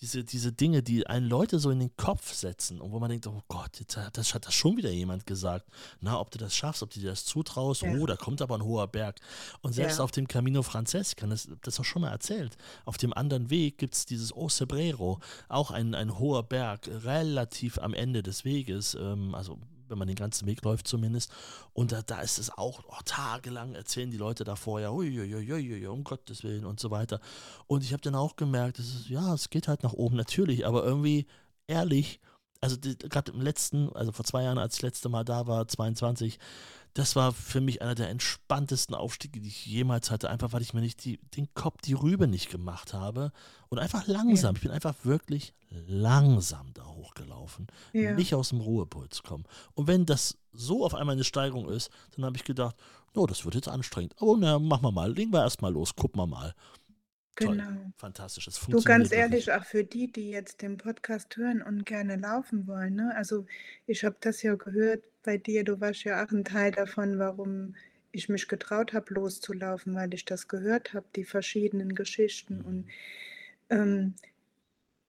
diese, 0.01 0.25
diese 0.25 0.53
Dinge, 0.53 0.83
die 0.83 1.07
einen 1.07 1.29
Leute 1.29 1.61
so 1.61 1.71
in 1.71 1.79
den 1.79 1.97
Kopf 1.97 2.33
setzen 2.35 2.81
und 2.81 2.91
wo 2.91 2.99
man 2.99 3.09
denkt, 3.11 3.27
oh 3.29 3.41
Gott, 3.47 3.79
jetzt 3.79 3.97
hat 3.97 4.19
das 4.19 4.35
hat 4.35 4.47
das 4.47 4.55
schon 4.55 4.77
wieder 4.77 4.91
jemand 4.91 5.27
gesagt. 5.27 5.69
Na, 6.01 6.19
ob 6.19 6.31
du 6.33 6.39
das 6.39 6.57
schaffst, 6.57 6.83
ob 6.83 6.91
du 6.91 6.99
dir 6.99 7.11
das 7.11 7.25
zutraust, 7.25 7.83
Ja. 7.83 7.93
oh, 7.95 8.07
da 8.07 8.17
kommt 8.17 8.43
aber 8.43 8.57
ein 8.57 8.65
hoher 8.65 8.89
Berg. 8.89 9.21
Und 9.61 9.73
selbst 9.75 9.99
Ja. 9.99 10.05
auf 10.05 10.11
dem 10.11 10.27
Camino 10.27 10.63
Frances, 10.63 11.15
kann 11.15 11.31
das, 11.31 11.49
das 11.63 11.79
auch 11.79 11.85
schon 11.85 12.03
mal 12.03 12.11
erzählt, 12.11 12.57
auf 12.85 12.97
dem 12.99 13.13
anderen 13.13 13.49
Weg 13.49 13.79
gibt 13.79 13.95
es 13.95 14.05
dieses 14.05 14.35
O 14.35 14.49
Cebrero, 14.49 15.21
auch 15.49 15.71
ein, 15.71 15.95
ein 15.95 16.19
hoher 16.19 16.43
Berg, 16.43 16.89
relativ 16.89 17.79
am 17.79 17.95
Ende 17.95 18.25
des 18.25 18.45
Weges, 18.45 18.97
ähm, 19.01 19.35
also 19.37 19.59
wenn 19.93 19.99
man 19.99 20.09
den 20.09 20.17
ganzen 20.17 20.47
Weg 20.47 20.63
läuft 20.63 20.89
zumindest. 20.89 21.31
Und 21.73 21.93
da, 21.93 22.03
da 22.03 22.21
ist 22.21 22.39
es 22.39 22.51
auch 22.51 22.83
oh, 22.89 23.03
tagelang 23.05 23.75
erzählen 23.75 24.11
die 24.11 24.17
Leute 24.17 24.43
da 24.43 24.57
vorher, 24.57 24.93
uiuiuiui, 24.93 25.87
um 25.87 26.03
Gottes 26.03 26.43
Willen 26.43 26.65
und 26.65 26.81
so 26.81 26.91
weiter. 26.91 27.21
Und 27.69 27.85
ich 27.85 27.93
habe 27.93 28.03
dann 28.03 28.17
auch 28.17 28.35
gemerkt, 28.35 28.81
es 28.81 28.95
ist, 28.95 29.09
ja, 29.09 29.33
es 29.35 29.51
geht 29.51 29.69
halt 29.69 29.85
nach 29.85 29.93
oben, 29.93 30.17
natürlich, 30.17 30.67
aber 30.67 30.83
irgendwie 30.83 31.27
ehrlich, 31.69 32.21
also 32.61 32.77
gerade 32.81 33.33
im 33.33 33.41
letzten, 33.41 33.93
also 33.93 34.13
vor 34.13 34.25
zwei 34.25 34.45
Jahren, 34.45 34.59
als 34.59 34.75
ich 34.75 34.81
das 34.81 34.89
letzte 34.89 35.09
Mal 35.09 35.25
da 35.25 35.47
war, 35.47 35.69
22, 35.69 36.39
das 36.95 37.17
war 37.17 37.33
für 37.33 37.61
mich 37.61 37.81
einer 37.83 37.95
der 37.95 38.11
entspanntesten 38.11 38.95
Aufstiege, 38.95 39.41
die 39.41 39.49
ich 39.49 39.65
jemals 39.67 40.11
hatte, 40.11 40.29
einfach 40.29 40.53
weil 40.53 40.63
ich 40.63 40.75
mir 40.75 40.81
nicht 40.83 41.05
die, 41.05 41.19
den 41.37 41.53
Kopf, 41.55 41.81
die 41.83 41.95
Rübe 41.95 42.27
nicht 42.27 42.51
gemacht 42.51 42.93
habe 42.93 43.33
und 43.69 43.79
einfach 43.79 44.07
langsam, 44.07 44.55
ich 44.57 44.63
bin 44.63 44.71
einfach 44.71 44.95
wirklich 45.05 45.55
langsam 45.71 46.73
da 46.75 46.85
hochgelaufen, 46.85 47.67
Ja. 47.93 48.15
nicht 48.15 48.35
aus 48.35 48.51
dem 48.51 48.61
Ruhepuls 48.61 49.23
kommen. 49.23 49.45
Und 49.75 49.87
wenn 49.87 50.05
das 50.07 50.37
so 50.53 50.85
auf 50.85 50.95
einmal 50.95 51.15
eine 51.15 51.25
Steigerung 51.25 51.69
ist, 51.69 51.91
dann 52.15 52.25
habe 52.25 52.37
ich 52.37 52.45
gedacht, 52.45 52.77
oh, 53.15 53.27
das 53.27 53.45
wird 53.45 53.55
jetzt 53.55 53.69
anstrengend, 53.69 54.15
aber 54.21 54.37
na, 54.39 54.59
machen 54.59 54.83
wir 54.85 54.93
mal, 54.93 55.13
legen 55.13 55.33
wir 55.33 55.43
erstmal 55.43 55.73
los, 55.73 55.95
gucken 55.97 56.21
wir 56.21 56.27
mal. 56.27 56.55
Toll. 57.39 57.59
Genau. 57.59 57.93
Fantastisch, 57.97 58.47
es 58.49 58.59
Du, 58.71 58.81
funktioniert 58.81 58.85
ganz 58.85 59.11
wirklich. 59.11 59.21
ehrlich, 59.21 59.53
auch 59.53 59.65
für 59.65 59.85
die, 59.85 60.11
die 60.13 60.31
jetzt 60.31 60.63
den 60.63 60.79
Podcast 60.79 61.37
hören 61.37 61.63
und 61.63 61.87
gerne 61.87 62.17
laufen 62.17 62.67
wollen, 62.67 62.95
ne? 62.97 63.15
Also 63.17 63.47
ich 63.87 64.05
habe 64.05 64.17
das 64.21 64.43
ja 64.43 64.55
gehört 64.57 65.05
bei 65.23 65.39
dir, 65.39 65.65
du 65.65 65.81
warst 65.81 66.05
ja 66.05 66.25
auch 66.25 66.31
ein 66.33 66.45
Teil 66.45 66.73
davon, 66.73 67.19
warum 67.19 67.77
ich 68.13 68.29
mich 68.29 68.49
getraut 68.49 68.93
habe, 68.95 69.15
loszulaufen, 69.15 69.95
weil 69.95 70.15
ich 70.15 70.25
das 70.25 70.49
gehört 70.49 70.95
habe, 70.95 71.07
die 71.17 71.25
verschiedenen 71.25 71.95
Geschichten. 71.95 72.63
Und 72.63 72.89
ähm, 73.71 74.15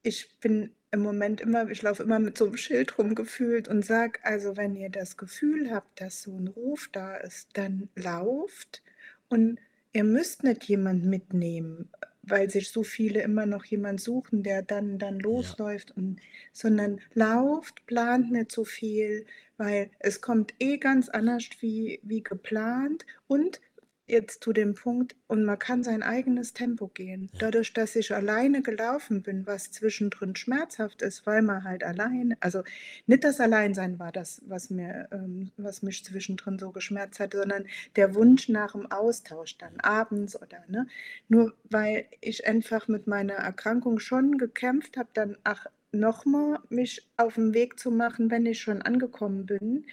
ich 0.04 0.30
bin 0.40 0.72
im 0.92 1.02
Moment 1.02 1.42
immer, 1.42 1.70
ich 1.70 1.82
laufe 1.82 2.04
immer 2.04 2.20
mit 2.20 2.38
so 2.38 2.46
einem 2.46 2.58
Schild 2.58 2.98
rumgefühlt 2.98 3.68
und 3.68 3.86
sage, 3.86 4.20
also 4.24 4.58
wenn 4.58 4.76
ihr 4.76 4.90
das 4.90 5.18
Gefühl 5.18 5.72
habt, 5.74 6.02
dass 6.02 6.24
so 6.24 6.38
ein 6.38 6.48
Ruf 6.50 6.90
da 6.92 7.16
ist, 7.18 7.50
dann 7.58 7.90
lauft 7.96 8.84
und 9.30 9.60
ihr 9.94 10.04
müsst 10.04 10.44
nicht 10.44 10.64
jemand 10.66 11.06
mitnehmen, 11.06 11.90
weil 12.24 12.50
sich 12.50 12.70
so 12.70 12.84
viele 12.84 13.22
immer 13.22 13.46
noch 13.46 13.66
jemand 13.66 14.02
suchen, 14.02 14.44
der 14.44 14.62
dann, 14.62 14.98
dann 14.98 15.20
losläuft, 15.20 15.96
und, 15.96 16.20
sondern 16.54 17.02
lauft, 17.14 17.86
plant 17.86 18.32
nicht 18.32 18.52
so 18.52 18.64
viel, 18.64 19.26
weil 19.58 19.92
es 20.00 20.22
kommt 20.22 20.54
eh 20.60 20.78
ganz 20.78 21.10
anders 21.10 21.46
wie, 21.60 22.00
wie 22.04 22.24
geplant 22.24 23.06
und 23.28 23.60
jetzt 24.08 24.44
zu 24.44 24.54
dem 24.54 24.74
Punkt, 24.74 25.16
und 25.28 25.46
man 25.46 25.58
kann 25.58 25.84
sein 25.84 26.04
eigenes 26.04 26.54
Tempo 26.54 26.88
gehen. 26.88 27.30
Dadurch, 27.40 27.74
dass 27.74 27.96
ich 27.96 28.14
alleine 28.14 28.62
gelaufen 28.62 29.24
bin, 29.24 29.48
was 29.48 29.72
zwischendrin 29.72 30.36
schmerzhaft 30.36 31.02
ist, 31.02 31.26
weil 31.26 31.42
man 31.42 31.64
halt 31.64 31.84
allein, 31.84 32.36
also 32.40 32.64
nicht 33.08 33.24
das 33.24 33.40
Alleinsein 33.40 33.98
war 34.00 34.12
das, 34.12 34.42
was 34.46 34.70
mir, 34.70 35.08
ähm, 35.12 35.52
was 35.58 35.82
mich 35.82 36.04
zwischendrin 36.04 36.60
so 36.60 36.72
geschmerzt 36.72 37.20
hat, 37.20 37.34
sondern 37.34 37.66
der 37.96 38.14
Wunsch 38.16 38.50
nach 38.50 38.74
dem 38.74 38.92
Austausch 38.92 39.58
dann 39.58 39.80
abends 39.80 40.40
oder 40.40 40.64
ne, 40.68 40.88
nur 41.30 41.54
weil 41.70 42.06
ich 42.22 42.46
einfach 42.46 42.88
mit 42.88 43.08
meiner 43.08 43.36
Erkrankung 43.36 44.00
schon 44.00 44.38
gekämpft 44.38 44.98
habe, 44.98 45.10
dann 45.14 45.38
ach 45.44 45.66
nochmal 45.92 46.60
mich 46.70 47.08
auf 47.18 47.36
den 47.36 47.54
Weg 47.54 47.80
zu 47.80 47.92
machen, 47.92 48.32
wenn 48.32 48.46
ich 48.46 48.60
schon 48.62 48.82
angekommen 48.82 49.46
bin, 49.46 49.86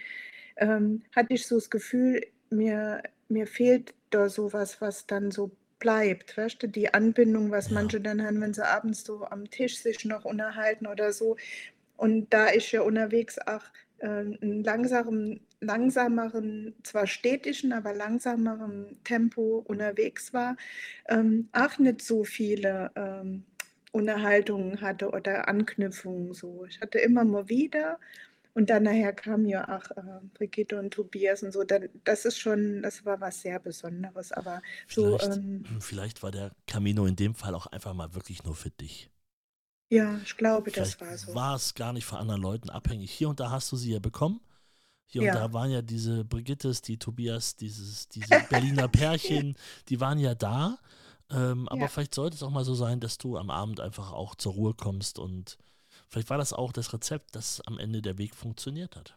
ähm, 0.57 1.03
hatte 1.15 1.35
ich 1.35 1.47
so 1.47 1.57
das 1.57 1.71
Gefühl, 1.71 2.23
mir, 2.51 3.03
mir 3.29 3.47
fehlt 3.47 3.95
da 4.11 4.29
sowas, 4.29 4.81
was 4.81 5.07
dann 5.07 5.31
so 5.31 5.53
bleibt, 5.79 6.37
weißt 6.37 6.63
du, 6.63 6.69
die 6.69 6.93
Anbindung, 6.95 7.51
was 7.51 7.71
Ja. 7.71 7.75
manche 7.77 8.01
dann 8.01 8.23
haben, 8.25 8.41
wenn 8.41 8.55
sie 8.55 8.67
abends 8.67 9.05
so 9.05 9.25
am 9.25 9.51
Tisch 9.51 9.79
sich 9.81 10.05
noch 10.05 10.25
unterhalten 10.25 10.87
oder 10.87 11.13
so. 11.13 11.37
Und 11.97 12.33
da 12.33 12.53
ich 12.53 12.73
ja 12.73 12.83
unterwegs 12.83 13.39
auch 13.39 13.63
äh, 13.99 14.07
einen 14.09 14.65
langsamen, 14.65 15.47
langsameren, 15.61 16.75
zwar 16.83 17.07
städtischen, 17.07 17.73
aber 17.73 17.95
langsameren 17.95 18.99
Tempo 19.05 19.65
unterwegs 19.67 20.33
war, 20.33 20.57
ähm, 21.09 21.49
auch 21.53 21.79
nicht 21.79 22.03
so 22.03 22.25
viele 22.25 22.91
ähm, 22.97 23.45
Unterhaltungen 23.93 24.81
hatte 24.81 25.11
oder 25.11 25.49
Anknüpfungen 25.49 26.33
so. 26.35 26.65
Ich 26.67 26.81
hatte 26.81 26.99
immer 27.01 27.25
mal 27.25 27.49
wieder 27.49 27.99
und 28.55 28.71
dann 28.71 28.83
nachher 28.85 29.13
kamen 29.13 29.47
ja 29.47 29.65
auch 29.79 29.91
äh, 29.97 30.21
Brigitte 30.35 30.79
und 30.79 30.93
Tobias 30.93 31.43
und 31.43 31.53
so. 31.53 31.65
Dann, 31.65 31.89
das 32.05 32.25
ist 32.25 32.39
schon, 32.39 32.83
das 32.83 33.05
war 33.05 33.21
was 33.21 33.41
sehr 33.43 33.59
Besonderes. 33.61 34.33
Aber 34.33 34.63
so, 34.89 35.19
Vielleicht, 35.19 35.21
ähm, 35.21 35.65
vielleicht 35.79 36.23
war 36.23 36.31
der 36.31 36.53
Camino 36.67 37.07
in 37.07 37.17
dem 37.17 37.35
Fall 37.35 37.55
auch 37.55 37.67
einfach 37.69 37.95
mal 37.95 38.15
wirklich 38.15 38.45
nur 38.45 38.55
für 38.55 38.71
dich. 38.71 39.11
ja, 39.89 40.21
ich 40.25 40.37
glaube, 40.37 40.71
das 40.73 40.97
Vielleicht 40.97 41.01
war 41.01 41.17
so. 41.19 41.35
war 41.35 41.55
es 41.57 41.75
gar 41.75 41.93
nicht 41.93 42.05
von 42.05 42.19
anderen 42.19 42.41
Leuten 42.43 42.71
abhängig. 42.71 43.11
Hier 43.11 43.29
und 43.29 43.41
da 43.41 43.51
hast 43.51 43.71
du 43.73 43.77
sie 43.77 43.93
ja 43.93 43.99
bekommen. 43.99 44.41
Hier 45.07 45.23
Ja. 45.23 45.33
und 45.33 45.35
da 45.35 45.53
waren 45.55 45.71
ja 45.71 45.83
diese 45.83 46.25
Brigittes, 46.25 46.83
die 46.83 46.99
Tobias, 46.99 47.57
dieses, 47.57 48.09
diese 48.09 48.43
Berliner 48.43 48.89
Pärchen, 48.91 49.57
die 49.89 50.01
waren 50.01 50.19
ja 50.19 50.35
da. 50.35 50.79
Ähm, 51.31 51.69
aber 51.69 51.83
Ja. 51.83 51.89
vielleicht 51.89 52.15
sollte 52.15 52.37
es 52.37 52.43
auch 52.45 52.51
mal 52.51 52.65
so 52.65 52.75
sein, 52.75 53.01
dass 53.01 53.19
du 53.19 53.37
am 53.39 53.51
Abend 53.51 53.81
einfach 53.81 54.13
auch 54.13 54.35
zur 54.37 54.53
Ruhe 54.55 54.75
kommst 54.75 55.19
und 55.19 55.59
vielleicht 56.11 56.31
war 56.31 56.39
das 56.39 56.53
auch 56.53 56.73
das 56.73 56.93
Rezept, 56.93 57.35
das 57.35 57.61
am 57.67 57.79
Ende 57.79 58.03
der 58.03 58.19
Weg 58.19 58.35
funktioniert 58.35 58.97
hat. 58.97 59.17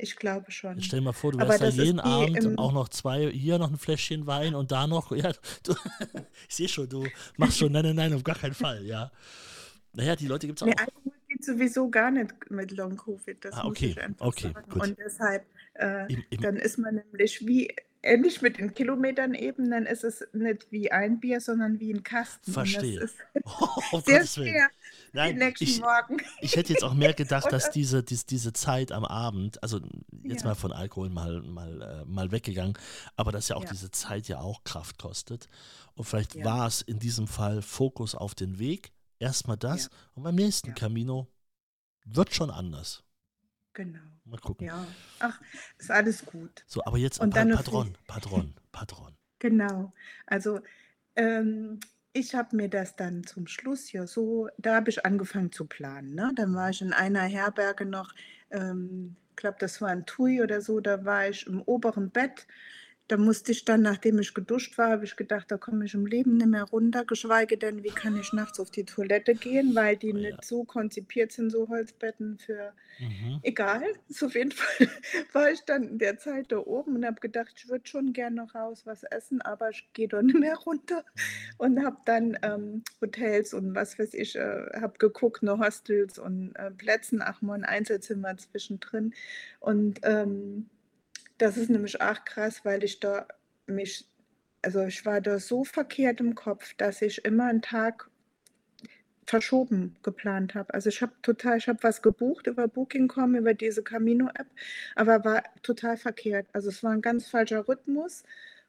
Ich 0.00 0.14
glaube 0.14 0.52
schon. 0.52 0.76
Jetzt 0.76 0.86
stell 0.86 1.00
dir 1.00 1.06
mal 1.06 1.12
vor, 1.12 1.32
du 1.32 1.38
wärst 1.38 1.60
da 1.60 1.68
jeden 1.68 1.98
Abend 1.98 2.56
auch 2.58 2.72
noch 2.72 2.88
zwei, 2.88 3.30
hier 3.32 3.58
noch 3.58 3.70
ein 3.70 3.78
Fläschchen 3.78 4.26
Wein 4.28 4.54
und 4.54 4.70
da 4.70 4.86
noch, 4.86 5.10
ja, 5.16 5.32
du, 5.64 5.74
ich 6.48 6.54
sehe 6.54 6.68
schon, 6.68 6.88
du 6.88 7.04
machst 7.36 7.58
schon, 7.58 7.72
nein, 7.72 7.84
nein, 7.84 7.96
nein, 7.96 8.14
auf 8.14 8.22
gar 8.22 8.36
keinen 8.36 8.54
Fall, 8.54 8.84
ja. 8.84 9.10
Naja, 9.94 10.14
die 10.14 10.28
Leute 10.28 10.46
gibt 10.46 10.60
es 10.60 10.66
Nee, 10.66 10.74
auch. 10.74 10.78
Alkohol 10.78 11.12
geht 11.26 11.44
sowieso 11.44 11.90
gar 11.90 12.10
nicht 12.12 12.32
mit 12.50 12.70
Long 12.72 12.96
Covid, 12.96 13.44
das 13.44 13.54
Ah, 13.54 13.64
muss 13.64 13.70
okay, 13.70 13.86
ich 13.86 14.00
einfach 14.00 14.26
okay, 14.26 14.52
sagen. 14.52 14.70
gut. 14.70 14.82
Und 14.82 14.98
deshalb, 14.98 15.44
äh, 15.74 16.12
Im, 16.12 16.24
im, 16.30 16.40
dann 16.42 16.56
ist 16.56 16.78
man 16.78 16.94
nämlich 16.94 17.44
wie, 17.44 17.74
ähnlich 18.02 18.42
mit 18.42 18.58
den 18.58 18.74
Kilometern 18.74 19.34
eben, 19.34 19.70
dann 19.70 19.86
ist 19.86 20.04
es 20.04 20.26
nicht 20.32 20.70
wie 20.70 20.92
ein 20.92 21.20
Bier, 21.20 21.40
sondern 21.40 21.80
wie 21.80 21.92
ein 21.92 22.02
Kasten. 22.02 22.52
Verstehe. 22.52 23.08
Oh, 23.44 24.00
sehr 24.06 24.24
schwer, 24.26 24.68
Nein, 25.12 25.36
nächsten 25.36 25.64
ich, 25.64 25.80
Morgen. 25.80 26.18
ich 26.40 26.56
hätte 26.56 26.72
jetzt 26.72 26.82
auch 26.84 26.94
mehr 26.94 27.14
gedacht, 27.14 27.46
dass 27.52 27.64
das- 27.64 27.70
diese, 27.72 28.02
dies, 28.02 28.26
diese 28.26 28.52
Zeit 28.52 28.92
am 28.92 29.04
Abend, 29.04 29.62
also 29.62 29.80
jetzt 30.22 30.42
Ja. 30.42 30.48
mal 30.48 30.54
von 30.54 30.72
Alkohol 30.72 31.10
mal, 31.10 31.42
mal, 31.42 31.82
äh, 31.82 32.04
mal 32.04 32.30
weggegangen, 32.30 32.76
aber 33.16 33.32
dass 33.32 33.48
ja 33.48 33.56
auch 33.56 33.64
Ja. 33.64 33.70
diese 33.70 33.90
Zeit 33.90 34.28
ja 34.28 34.38
auch 34.40 34.64
Kraft 34.64 34.98
kostet. 34.98 35.48
Und 35.94 36.04
vielleicht 36.04 36.34
Ja. 36.34 36.44
war 36.44 36.66
es 36.66 36.82
in 36.82 36.98
diesem 36.98 37.26
Fall 37.26 37.62
Fokus 37.62 38.14
auf 38.14 38.34
den 38.34 38.58
Weg, 38.58 38.92
erstmal 39.18 39.56
das 39.56 39.90
und 40.14 40.22
beim 40.22 40.34
nächsten. 40.36 40.74
Camino 40.74 41.26
wird 42.04 42.34
schon 42.34 42.50
anders. 42.50 43.02
Genau. 43.74 43.98
Mal 44.24 44.38
gucken. 44.40 44.66
Ja. 44.66 44.86
Ach, 45.20 45.40
ist 45.78 45.90
alles 45.90 46.24
gut. 46.26 46.64
So, 46.66 46.84
aber 46.84 46.98
jetzt 46.98 47.20
Und 47.20 47.30
pa 47.30 47.44
Patron, 47.44 47.96
Patron, 48.06 48.54
Patron. 48.72 49.14
Genau. 49.40 49.92
Also 50.26 50.60
ähm, 51.14 51.78
ich 52.12 52.34
habe 52.34 52.56
mir 52.56 52.68
das 52.68 52.96
dann 52.96 53.24
zum 53.24 53.46
Schluss 53.46 53.92
ja 53.92 54.06
so, 54.06 54.48
da 54.58 54.76
habe 54.76 54.90
ich 54.90 55.04
angefangen 55.04 55.52
zu 55.52 55.66
planen. 55.66 56.14
Ne? 56.14 56.32
Dann 56.34 56.54
war 56.54 56.70
ich 56.70 56.80
in 56.80 56.92
einer 56.92 57.22
Herberge 57.22 57.84
noch, 57.86 58.14
ähm, 58.50 59.16
ich 59.30 59.36
glaube, 59.36 59.56
das 59.60 59.80
war 59.80 59.90
ein 59.90 60.06
Tui 60.06 60.42
oder 60.42 60.60
so, 60.60 60.80
da 60.80 61.04
war 61.04 61.28
ich 61.28 61.46
im 61.46 61.62
oberen 61.62 62.10
Bett. 62.10 62.46
Da 63.08 63.16
musste 63.16 63.52
ich 63.52 63.64
dann, 63.64 63.82
nachdem 63.82 64.18
ich 64.18 64.34
geduscht 64.34 64.78
war, 64.78 64.90
habe 64.90 65.04
ich 65.04 65.16
gedacht, 65.16 65.50
da 65.50 65.58
komme 65.58 65.84
ich 65.86 65.94
im 65.94 66.06
Leben 66.06 66.36
nicht 66.36 66.46
mehr 66.48 66.64
runter, 66.64 67.04
geschweige 67.04 67.58
denn, 67.58 67.82
wie 67.82 67.92
kann 67.92 68.16
ich 68.16 68.32
nachts 68.32 68.60
auf 68.60 68.70
die 68.70 68.84
Toilette 68.84 69.34
gehen, 69.36 69.74
weil 69.74 69.96
die 69.96 70.12
Oh 70.12 70.18
nicht 70.18 70.44
ja. 70.44 70.44
so 70.44 70.64
konzipiert 70.64 71.32
sind, 71.32 71.50
so 71.50 71.68
Holzbetten 71.68 72.38
für 72.38 72.74
Mhm. 72.98 73.42
egal. 73.42 73.82
Ist 74.08 74.22
auf 74.24 74.34
jeden 74.34 74.52
Fall 74.52 74.88
war 75.32 75.50
ich 75.50 75.62
dann 75.64 75.84
in 75.84 75.98
der 75.98 76.18
Zeit 76.18 76.52
da 76.52 76.58
oben 76.58 76.96
und 76.96 77.06
habe 77.06 77.20
gedacht, 77.20 77.54
ich 77.56 77.68
würde 77.68 77.86
schon 77.88 78.12
gerne 78.12 78.36
noch 78.36 78.54
raus 78.54 78.82
was 78.86 79.02
essen, 79.04 79.42
aber 79.42 79.70
ich 79.70 79.88
gehe 79.94 80.08
doch 80.08 80.22
nicht 80.22 80.38
mehr 80.38 80.56
runter 80.56 81.04
Mhm. 81.14 81.58
und 81.58 81.84
habe 81.84 81.98
dann 82.04 82.38
ähm, 82.42 82.82
Hotels 83.00 83.54
und 83.54 83.74
was 83.74 83.98
weiß 83.98 84.14
ich, 84.14 84.36
äh, 84.36 84.66
habe 84.80 84.98
geguckt, 84.98 85.42
noch 85.42 85.60
Hostels 85.60 86.18
und 86.18 86.54
äh, 86.56 86.70
Plätzen, 86.70 87.22
ach 87.22 87.42
mal 87.42 87.54
ein 87.54 87.64
Einzelzimmer 87.64 88.36
zwischendrin 88.36 89.14
und 89.60 90.00
ähm, 90.02 90.70
das 91.38 91.56
ist 91.56 91.70
nämlich 91.70 92.00
auch 92.00 92.24
krass, 92.24 92.64
weil 92.64 92.84
ich 92.84 93.00
da 93.00 93.26
mich, 93.66 94.06
also 94.62 94.84
ich 94.84 95.04
war 95.06 95.20
da 95.20 95.38
so 95.38 95.64
verkehrt 95.64 96.20
im 96.20 96.34
Kopf, 96.34 96.74
dass 96.74 97.02
ich 97.02 97.24
immer 97.24 97.46
einen 97.46 97.62
Tag 97.62 98.10
verschoben 99.26 99.96
geplant 100.02 100.54
habe. 100.54 100.72
Also 100.72 100.88
ich 100.88 101.02
habe 101.02 101.12
total, 101.22 101.58
ich 101.58 101.68
habe 101.68 101.82
was 101.82 102.02
gebucht 102.02 102.46
über 102.46 102.66
Booking.com, 102.66 103.34
über 103.34 103.54
diese 103.54 103.82
Camino-App, 103.82 104.46
aber 104.96 105.24
war 105.24 105.42
total 105.62 105.96
verkehrt. 105.96 106.46
Also 106.52 106.70
es 106.70 106.82
war 106.82 106.92
ein 106.92 107.02
ganz 107.02 107.28
falscher 107.28 107.68
Rhythmus. 107.68 108.24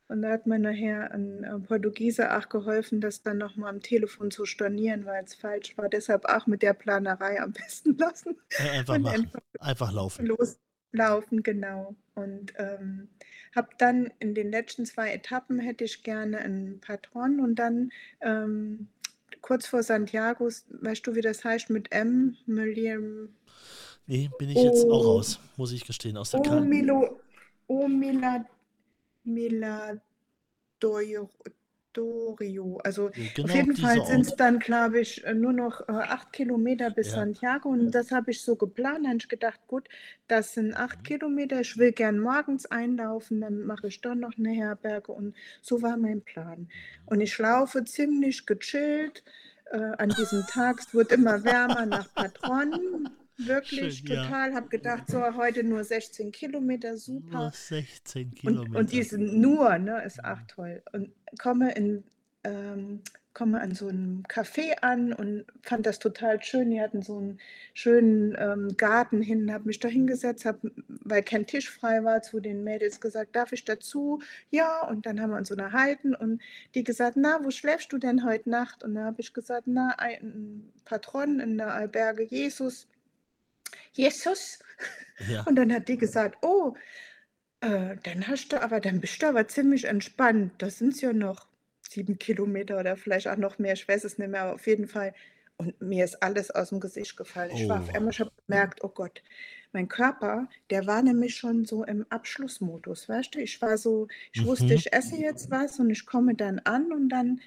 Und 0.09 0.23
da 0.23 0.31
hat 0.31 0.47
mir 0.47 0.57
nachher 0.57 1.11
ein 1.11 1.63
Portugiese 1.67 2.35
auch 2.35 2.49
geholfen, 2.49 2.99
das 2.99 3.21
dann 3.21 3.37
nochmal 3.37 3.69
am 3.69 3.79
Telefon 3.81 4.31
zu 4.31 4.45
stornieren, 4.45 5.05
weil 5.05 5.23
es 5.23 5.35
falsch 5.35 5.77
war. 5.77 5.87
Deshalb 5.87 6.25
auch 6.25 6.47
mit 6.47 6.63
der 6.63 6.73
Planerei 6.73 7.39
am 7.39 7.53
besten 7.53 7.95
lassen 7.97 8.35
Äh, 8.57 8.79
Einfach 8.79 8.97
machen. 8.97 9.25
einfach 9.25 9.41
Einfach 9.59 9.91
laufen. 9.91 10.25
Loslaufen, 10.91 11.43
genau. 11.43 11.95
Und 12.15 12.53
ähm, 12.57 13.09
habe 13.55 13.69
dann 13.77 14.11
in 14.19 14.35
den 14.35 14.51
letzten 14.51 14.85
zwei 14.85 15.13
Etappen 15.13 15.59
hätte 15.59 15.83
ich 15.83 16.03
gerne 16.03 16.39
einen 16.39 16.79
Patron 16.79 17.39
und 17.39 17.55
dann 17.55 17.91
ähm, 18.21 18.87
kurz 19.41 19.67
vor 19.67 19.83
Santiago, 19.83 20.49
weißt 20.69 21.07
du, 21.07 21.15
wie 21.15 21.21
das 21.21 21.43
heißt 21.43 21.69
mit 21.69 21.91
M, 21.91 22.35
Milliam, 22.45 23.29
Nee, 24.05 24.27
bin 24.39 24.49
ich 24.49 24.57
jetzt 24.57 24.85
auch 24.85 25.05
oh, 25.05 25.11
raus, 25.17 25.39
muss 25.55 25.71
ich 25.71 25.85
gestehen, 25.85 26.17
aus 26.17 26.31
der 26.31 26.39
oh, 26.39 26.43
Karte. 26.43 26.65
Milo, 26.65 27.19
oh, 27.67 27.87
Mila, 27.87 28.43
Miladorio. 31.95 32.77
Also 32.83 33.11
auf 33.41 33.53
Genau 33.53 33.53
jeden 33.53 33.75
dieser 33.75 33.75
Fall 33.75 34.03
sind 34.05 34.25
es 34.25 34.35
dann, 34.35 34.59
glaube 34.59 34.99
ich, 34.99 35.23
äh, 35.25 35.33
nur 35.33 35.53
noch 35.53 35.81
äh, 35.87 35.91
acht 35.91 36.33
Kilometer 36.33 36.89
bis 36.91 37.11
Ja. 37.11 37.13
Santiago 37.13 37.69
und 37.69 37.91
das 37.91 38.11
habe 38.11 38.31
ich 38.31 38.41
so 38.41 38.55
geplant. 38.55 38.99
Dann 38.99 39.07
habe 39.09 39.17
ich 39.19 39.29
gedacht, 39.29 39.59
gut, 39.67 39.87
das 40.27 40.53
sind 40.53 40.73
acht 40.75 41.03
Mhm. 41.03 41.03
Kilometer. 41.03 41.59
Ich 41.61 41.77
will 41.77 41.91
gern 41.91 42.19
morgens 42.19 42.65
einlaufen, 42.67 43.41
dann 43.41 43.63
mache 43.65 43.87
ich 43.87 44.01
dann 44.01 44.19
noch 44.19 44.37
eine 44.37 44.51
Herberge 44.51 45.11
und 45.11 45.35
so 45.61 45.81
war 45.81 45.97
mein 45.97 46.21
Plan. 46.21 46.67
Mhm. 46.73 47.05
Und 47.05 47.21
ich 47.21 47.37
laufe 47.37 47.83
ziemlich 47.83 48.45
gechillt 48.45 49.23
äh, 49.71 49.77
an 49.77 50.13
diesem 50.13 50.45
Tag. 50.45 50.79
Es 50.79 50.93
wird 50.93 51.11
immer 51.11 51.43
wärmer 51.43 51.85
nach 51.85 52.13
Patron. 52.15 53.09
Wirklich 53.39 53.99
Schön, 53.99 54.07
ja. 54.07 54.23
total. 54.23 54.53
Habe 54.53 54.67
gedacht, 54.67 55.09
so 55.09 55.21
heute 55.35 55.63
nur 55.63 55.83
16 55.83 56.31
Kilometer, 56.33 56.89
Nur 56.89 56.97
super. 56.97 57.51
16 57.53 58.27
Und, 58.27 58.35
Kilometer. 58.35 58.79
und 58.79 58.91
diese 58.91 59.17
nur, 59.17 59.77
ne, 59.79 60.03
ist 60.05 60.23
auch 60.23 60.39
toll. 60.47 60.83
Und 60.91 61.11
komme, 61.39 61.71
in, 61.73 62.03
ähm, 62.43 63.01
komme 63.33 63.61
an 63.61 63.73
so 63.73 63.87
einem 63.87 64.23
Café 64.27 64.79
an 64.81 65.13
und 65.13 65.45
fand 65.63 65.85
das 65.85 65.99
total 65.99 66.43
schön. 66.43 66.69
Die 66.71 66.81
hatten 66.81 67.01
so 67.01 67.17
einen 67.17 67.39
schönen 67.73 68.35
ähm, 68.37 68.75
Garten 68.75 69.21
hin, 69.21 69.53
habe 69.53 69.67
mich 69.67 69.79
da 69.79 69.87
hingesetzt, 69.87 70.43
habe, 70.43 70.71
weil 70.87 71.23
kein 71.23 71.47
Tisch 71.47 71.69
frei 71.69 72.03
war, 72.03 72.21
zu 72.21 72.41
den 72.41 72.65
Mädels 72.65 72.99
gesagt, 72.99 73.37
darf 73.37 73.53
ich 73.53 73.63
dazu? 73.63 74.21
Ja, 74.49 74.85
und 74.85 75.05
dann 75.05 75.21
haben 75.21 75.29
wir 75.31 75.37
uns 75.37 75.49
unterhalten 75.51 76.13
und 76.13 76.41
die 76.75 76.83
gesagt, 76.83 77.15
na, 77.15 77.39
wo 77.41 77.51
schläfst 77.51 77.93
du 77.93 77.99
denn 77.99 78.25
heute 78.25 78.49
Nacht? 78.49 78.83
Und 78.83 78.95
da 78.95 79.05
habe 79.05 79.21
ich 79.21 79.33
gesagt, 79.33 79.67
na, 79.67 79.95
ein 79.97 80.73
Patron 80.83 81.39
in 81.39 81.57
der 81.57 81.73
Alberge 81.73 82.23
Jesus. 82.23 82.87
Jesus? 83.93 84.59
Ja. 85.19 85.45
Und 85.45 85.55
dann 85.55 85.73
hat 85.73 85.87
die 85.89 85.97
gesagt, 85.97 86.37
oh, 86.43 86.75
äh, 87.61 87.97
dann 88.03 88.27
hast 88.27 88.51
du 88.53 88.61
aber, 88.61 88.79
dann 88.79 89.01
bist 89.01 89.21
du 89.21 89.27
aber 89.27 89.47
ziemlich 89.47 89.85
entspannt. 89.85 90.53
Das 90.59 90.79
sind 90.79 90.93
es 90.95 91.01
ja 91.01 91.13
noch 91.13 91.47
sieben 91.89 92.17
Kilometer 92.19 92.79
oder 92.79 92.97
vielleicht 92.97 93.27
auch 93.27 93.37
noch 93.37 93.59
mehr, 93.59 93.73
ich 93.73 93.87
weiß 93.87 94.03
es 94.03 94.17
nicht 94.17 94.29
mehr, 94.29 94.43
aber 94.43 94.55
auf 94.55 94.67
jeden 94.67 94.87
Fall. 94.87 95.13
Und 95.57 95.81
mir 95.81 96.05
ist 96.05 96.23
alles 96.23 96.51
aus 96.51 96.69
dem 96.69 96.79
Gesicht 96.79 97.17
gefallen. 97.17 97.51
Ich 97.53 97.67
war 97.69 97.79
auf 97.79 97.89
Oh. 97.89 97.95
einmal, 97.95 98.11
ich 98.13 98.19
habe 98.21 98.31
gemerkt, 98.47 98.83
oh 98.83 98.89
Gott, 98.89 99.23
mein 99.73 99.87
Körper, 99.89 100.49
der 100.69 100.87
war 100.87 101.01
nämlich 101.03 101.35
schon 101.35 101.65
so 101.65 101.83
im 101.83 102.05
Abschlussmodus, 102.09 103.09
weißt 103.09 103.35
du? 103.35 103.39
Ich 103.39 103.61
war 103.61 103.77
so, 103.77 104.07
ich 104.33 104.43
wusste, 104.45 104.73
Mhm. 104.73 104.75
ich 104.75 104.93
esse 104.93 105.17
jetzt 105.17 105.51
was 105.51 105.79
und 105.79 105.89
ich 105.89 106.05
komme 106.05 106.35
dann 106.35 106.59
an 106.59 106.91
und 106.93 107.09
dann, 107.09 107.41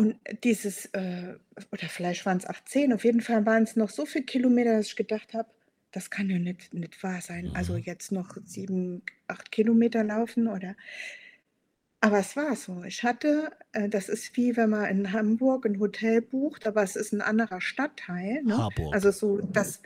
und 0.00 0.16
dieses, 0.44 0.86
äh, 0.94 1.34
oder 1.72 1.88
vielleicht 1.90 2.24
waren 2.24 2.38
es 2.38 2.46
18, 2.46 2.94
auf 2.94 3.04
jeden 3.04 3.20
Fall 3.20 3.44
waren 3.44 3.64
es 3.64 3.76
noch 3.76 3.90
so 3.90 4.06
viele 4.06 4.24
Kilometer, 4.24 4.78
dass 4.78 4.86
ich 4.86 4.96
gedacht 4.96 5.34
habe, 5.34 5.50
das 5.92 6.08
kann 6.10 6.30
ja 6.30 6.38
nicht, 6.38 6.72
nicht 6.72 7.02
wahr 7.02 7.20
sein. 7.20 7.50
Also 7.52 7.76
Mhm. 7.76 7.82
jetzt 7.84 8.10
noch 8.10 8.36
sieben, 8.46 9.02
acht 9.28 9.52
Kilometer 9.52 10.02
laufen 10.04 10.48
oder. 10.48 10.74
Aber 12.00 12.18
es 12.18 12.34
war 12.36 12.56
so. 12.56 12.82
Ich 12.84 13.02
hatte, 13.02 13.50
äh, 13.72 13.88
das 13.88 14.08
ist 14.08 14.36
wie 14.36 14.56
wenn 14.56 14.70
man 14.70 14.86
in 14.86 15.12
Hamburg 15.12 15.66
ein 15.66 15.78
Hotel 15.80 16.22
bucht, 16.22 16.66
aber 16.66 16.82
es 16.82 16.96
ist 16.96 17.12
ein 17.12 17.20
anderer 17.20 17.60
Stadtteil. 17.60 18.42
Ne? 18.42 18.56
Harburg. 18.56 18.94
Also 18.94 19.10
so 19.10 19.40
das 19.52 19.82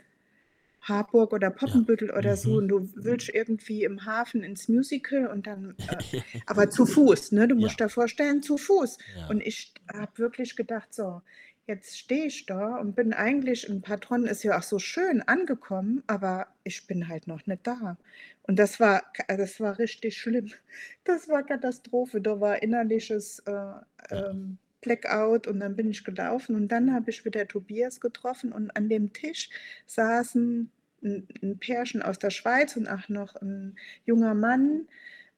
Harburg 0.85 1.33
oder 1.33 1.49
Ja. 1.65 1.85
Poppenbüttel 1.89 2.11
oder 2.11 2.37
so. 2.37 2.51
Mhm. 2.51 2.57
Und 2.57 2.67
du 2.69 2.89
willst 2.95 3.29
irgendwie 3.29 3.83
im 3.83 4.05
Hafen 4.05 4.43
ins 4.43 4.67
Musical 4.69 5.27
und 5.27 5.47
dann, 5.47 5.77
äh, 5.87 6.03
aber 6.45 6.69
zu 6.69 6.85
Fuß, 6.85 7.31
ne? 7.33 7.47
Du 7.47 7.55
Ja. 7.57 7.67
musst 7.67 7.79
dir 7.79 7.89
vorstellen, 7.89 8.41
zu 8.43 8.57
Fuß. 8.57 8.97
Ja. 9.07 9.27
Und 9.27 9.41
ich 9.41 9.73
habe 9.93 10.17
wirklich 10.19 10.55
gedacht, 10.55 10.93
so, 10.93 11.21
jetzt 11.67 11.97
stehe 11.97 12.25
ich 12.27 12.45
da 12.45 12.77
und 12.77 12.95
bin 12.95 13.13
eigentlich, 13.13 13.67
ein 13.69 13.81
Patron 13.81 14.25
ist 14.27 14.43
ja 14.43 14.57
auch 14.59 14.63
so 14.63 14.79
schön 14.79 15.21
angekommen, 15.23 16.03
aber 16.07 16.47
ich 16.63 16.85
bin 16.87 17.07
halt 17.07 17.27
noch 17.27 17.45
nicht 17.47 17.65
da. 17.67 17.97
Und 18.43 18.57
das 18.59 18.79
war, 18.79 19.03
das 19.27 19.59
war 19.59 19.79
richtig 19.79 20.17
schlimm. 20.17 20.51
Das 21.05 21.27
war 21.29 21.43
Katastrophe. 21.43 22.21
Da 22.21 22.39
war 22.41 22.61
innerliches 22.63 23.39
äh, 23.45 23.71
ähm, 24.11 24.57
Blackout 24.85 25.47
und 25.47 25.59
dann 25.59 25.75
bin 25.75 25.89
ich 25.89 26.03
gelaufen 26.03 26.55
und 26.55 26.69
dann 26.69 26.93
habe 26.93 27.09
ich 27.09 27.25
wieder 27.25 27.47
Tobias 27.47 27.99
getroffen 27.99 28.51
und 28.53 28.75
an 28.77 28.87
dem 28.87 29.11
Tisch 29.11 29.49
saßen 29.87 30.71
ein, 31.03 31.27
ein 31.41 31.57
Pärchen 31.59 32.01
aus 32.01 32.19
der 32.19 32.29
Schweiz 32.29 32.77
und 32.77 32.87
auch 32.87 33.09
noch 33.09 33.35
ein 33.41 33.75
junger 34.05 34.33
Mann, 34.33 34.87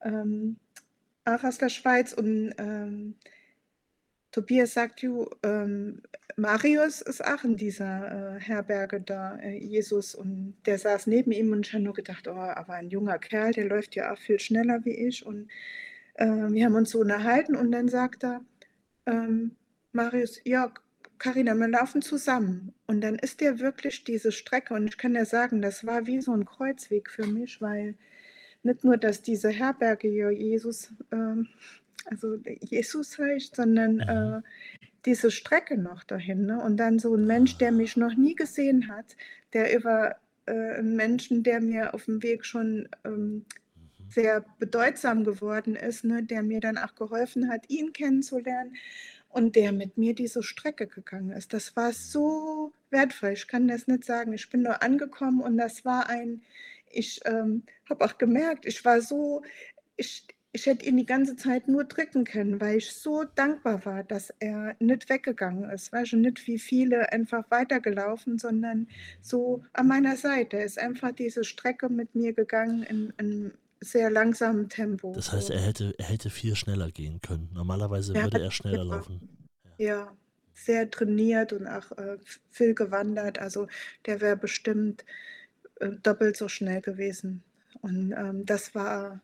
ähm, 0.04 0.58
auch 1.26 1.44
aus 1.44 1.58
der 1.58 1.70
Schweiz 1.70 2.14
und 2.14 2.54
ähm, 2.58 3.16
Tobias 4.32 4.74
sagt, 4.74 5.02
du, 5.02 5.30
ähm, 5.42 6.02
Marius 6.36 7.02
ist 7.02 7.26
auch 7.26 7.44
in 7.44 7.58
dieser 7.58 8.36
äh, 8.36 8.40
Herberge 8.40 9.02
da, 9.02 9.38
äh, 9.40 9.58
Jesus, 9.58 10.14
und 10.14 10.56
der 10.68 10.78
saß 10.78 11.08
neben 11.08 11.32
ihm 11.32 11.52
und 11.52 11.66
ich 11.66 11.74
habe 11.74 11.84
nur 11.84 11.96
gedacht, 11.96 12.28
oh, 12.28 12.34
aber 12.34 12.74
ein 12.74 12.90
junger 12.90 13.18
Kerl, 13.18 13.54
der 13.54 13.66
läuft 13.66 13.96
ja 13.96 14.14
auch 14.14 14.20
viel 14.20 14.40
schneller 14.40 14.86
wie 14.86 14.94
ich. 15.08 15.26
Und 15.26 15.50
äh, 16.14 16.28
wir 16.28 16.66
haben 16.66 16.76
uns 16.76 16.92
so 16.92 17.00
unterhalten 17.00 17.56
und 17.56 17.72
dann 17.72 17.90
sagt 17.90 18.24
er, 18.24 18.42
ähm, 19.08 19.56
Marius, 19.94 20.40
ja, 20.46 20.72
Carina, 21.18 21.56
wir 21.56 21.68
laufen 21.68 22.02
zusammen. 22.02 22.74
Und 22.86 23.02
dann 23.02 23.16
ist 23.16 23.42
der 23.42 23.60
wirklich 23.60 24.04
diese 24.04 24.32
Strecke, 24.32 24.76
und 24.76 24.88
ich 24.88 24.98
kann 24.98 25.16
ja 25.16 25.26
sagen, 25.26 25.62
das 25.62 25.86
war 25.86 26.06
wie 26.06 26.22
so 26.22 26.34
ein 26.34 26.46
Kreuzweg 26.46 27.10
für 27.10 27.26
mich, 27.26 27.62
weil 27.62 27.96
nicht 28.64 28.84
nur, 28.84 28.98
dass 28.98 29.22
diese 29.22 29.50
Herberge 29.50 30.08
hier 30.10 30.32
Jesus, 30.32 30.92
ähm, 31.12 31.48
also 32.06 32.36
Jesus 32.62 33.18
heißt, 33.18 33.56
sondern 33.56 33.96
Mhm. 33.96 34.02
äh, 34.02 34.42
diese 35.06 35.32
Strecke 35.32 35.78
noch 35.78 36.04
dahin. 36.04 36.46
Ne? 36.46 36.62
Und 36.62 36.78
dann 36.78 37.00
so 37.00 37.16
ein 37.16 37.26
Mensch, 37.26 37.58
der 37.58 37.72
mich 37.72 37.98
noch 37.98 38.16
nie 38.16 38.36
gesehen 38.36 38.90
hat, 38.90 39.16
der 39.54 39.76
über 39.76 40.18
äh, 40.46 40.52
einen 40.52 40.96
Menschen, 40.96 41.44
der 41.44 41.62
mir 41.62 41.94
auf 41.94 42.06
dem 42.06 42.22
Weg 42.24 42.46
schon 42.46 42.90
ähm. 43.06 43.46
Sehr 44.10 44.46
bedeutsam 44.60 45.24
geworden 45.24 45.76
ist, 45.76 46.04
ne, 46.04 46.24
der 46.24 46.44
mir 46.44 46.60
dann 46.60 46.78
auch 46.78 46.96
geholfen 46.96 47.50
hat, 47.50 47.70
ihn 47.70 47.94
kennenzulernen 47.94 48.76
und 49.30 49.56
der 49.56 49.72
mit 49.72 49.98
mir 49.98 50.16
diese 50.16 50.44
Strecke 50.44 50.88
gegangen 50.88 51.32
ist. 51.32 51.54
Das 51.54 51.76
war 51.76 51.94
so 51.94 52.74
wertvoll. 52.90 53.32
Ich 53.32 53.48
kann 53.48 53.68
das 53.68 53.88
nicht 53.88 54.06
sagen. 54.06 54.34
Ich 54.34 54.50
bin 54.50 54.64
nur 54.64 54.82
angekommen 54.82 55.42
und 55.42 55.58
das 55.58 55.86
war 55.86 56.10
ein, 56.10 56.42
ich 56.90 57.20
ähm, 57.26 57.64
habe 57.90 58.06
auch 58.06 58.18
gemerkt, 58.18 58.66
ich 58.66 58.84
war 58.86 59.02
so, 59.02 59.44
ich, 59.98 60.26
ich 60.54 60.66
hätte 60.66 60.86
ihn 60.86 60.98
die 60.98 61.06
ganze 61.06 61.36
Zeit 61.36 61.68
nur 61.68 61.84
drücken 61.84 62.24
können, 62.24 62.60
weil 62.60 62.78
ich 62.78 62.92
so 62.92 63.26
dankbar 63.26 63.86
war, 63.86 64.04
dass 64.04 64.34
er 64.40 64.76
nicht 64.80 65.10
weggegangen 65.10 65.70
ist. 65.70 65.92
Weißt 65.92 66.14
du, 66.14 66.18
nicht 66.18 66.48
wie 66.48 66.58
viele 66.58 67.12
einfach 67.12 67.44
weitergelaufen, 67.52 68.40
sondern 68.40 68.88
so 69.22 69.64
an 69.74 69.88
meiner 69.88 70.16
Seite. 70.16 70.58
Ist 70.58 70.80
einfach 70.80 71.12
diese 71.12 71.44
Strecke 71.44 71.90
mit 71.90 72.16
mir 72.16 72.34
gegangen 72.34 72.84
in, 72.84 73.14
in 73.18 73.52
sehr 73.82 74.10
langsamem 74.10 74.70
Tempo. 74.70 75.26
Das 75.26 75.34
heißt, 75.34 75.50
er 75.50 75.60
hätte, 75.60 75.94
er 75.98 76.06
hätte 76.06 76.30
viel 76.30 76.56
schneller 76.56 76.92
gehen 76.94 77.20
können. 77.20 77.50
Normalerweise 77.52 78.16
Ja, 78.16 78.22
würde 78.22 78.40
er 78.40 78.52
schneller 78.52 78.86
ja. 78.90 79.02
laufen. 79.02 79.22
Ja, 79.78 80.18
sehr 80.54 80.90
trainiert 80.92 81.54
und 81.54 81.68
auch 81.68 81.92
äh, 81.98 82.18
viel 82.50 82.74
gewandert. 82.76 83.40
Also 83.40 83.68
der 84.06 84.22
wäre 84.22 84.38
bestimmt 84.38 85.06
äh, 85.82 85.92
doppelt 86.04 86.38
so 86.38 86.48
schnell 86.50 86.82
gewesen. 86.82 87.44
Und 87.82 88.14
ähm, 88.18 88.46
das 88.46 88.76
war, 88.76 89.22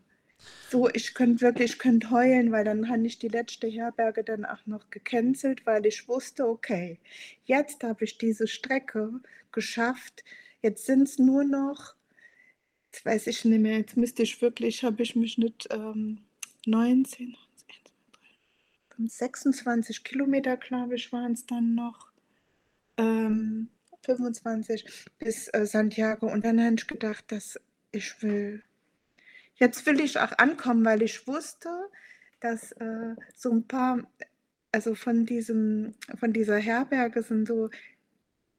So, 0.72 0.90
ich 0.90 1.14
könnte 1.16 1.42
wirklich, 1.44 1.74
ich 1.74 1.80
könnte 1.80 2.12
heulen, 2.12 2.52
weil 2.52 2.66
dann 2.66 2.90
habe 2.90 3.06
ich 3.08 3.20
die 3.20 3.30
letzte 3.30 3.68
Herberge 3.68 4.24
dann 4.24 4.46
auch 4.46 4.66
noch 4.68 4.90
gecancelt, 4.92 5.66
weil 5.66 5.86
ich 5.86 6.08
wusste, 6.10 6.48
okay, 6.48 7.00
jetzt 7.46 7.84
habe 7.84 8.06
ich 8.06 8.18
diese 8.20 8.48
Strecke 8.48 9.12
geschafft. 9.52 10.24
Jetzt 10.62 10.86
sind 10.88 11.04
es 11.04 11.20
nur 11.20 11.44
noch, 11.46 11.96
jetzt 12.94 13.06
weiß 13.06 13.28
ich 13.28 13.44
nicht 13.44 13.60
mehr, 13.60 13.80
jetzt 13.80 13.98
müsste 13.98 14.22
ich 14.22 14.42
wirklich, 14.42 14.84
habe 14.84 15.02
ich 15.02 15.16
mich 15.16 15.38
nicht 15.40 15.68
ähm, 15.72 16.20
19, 16.68 17.36
26 19.00 20.04
Kilometer, 20.04 20.58
glaube 20.58 20.96
ich, 20.96 21.12
waren 21.12 21.34
es 21.34 21.46
dann 21.46 21.74
noch. 21.74 22.12
Ähm, 22.98 23.70
25 24.06 24.86
bis 25.18 25.48
äh, 25.54 25.66
Santiago. 25.66 26.32
Und 26.32 26.46
dann 26.46 26.64
habe 26.64 26.76
ich 26.76 26.86
gedacht, 26.86 27.32
dass 27.32 27.60
ich 27.92 28.22
will, 28.22 28.62
jetzt 29.56 29.86
will 29.88 30.00
ich 30.00 30.20
auch 30.20 30.38
ankommen, 30.38 30.86
weil 30.86 31.02
ich 31.02 31.26
wusste, 31.26 31.70
dass 32.42 32.74
äh, 32.74 33.16
so 33.36 33.52
ein 33.52 33.68
paar, 33.68 34.06
also 34.72 34.94
von 34.94 35.26
diesem, 35.26 35.96
von 36.20 36.32
dieser 36.32 36.58
Herberge 36.58 37.24
sind 37.24 37.48
so, 37.48 37.70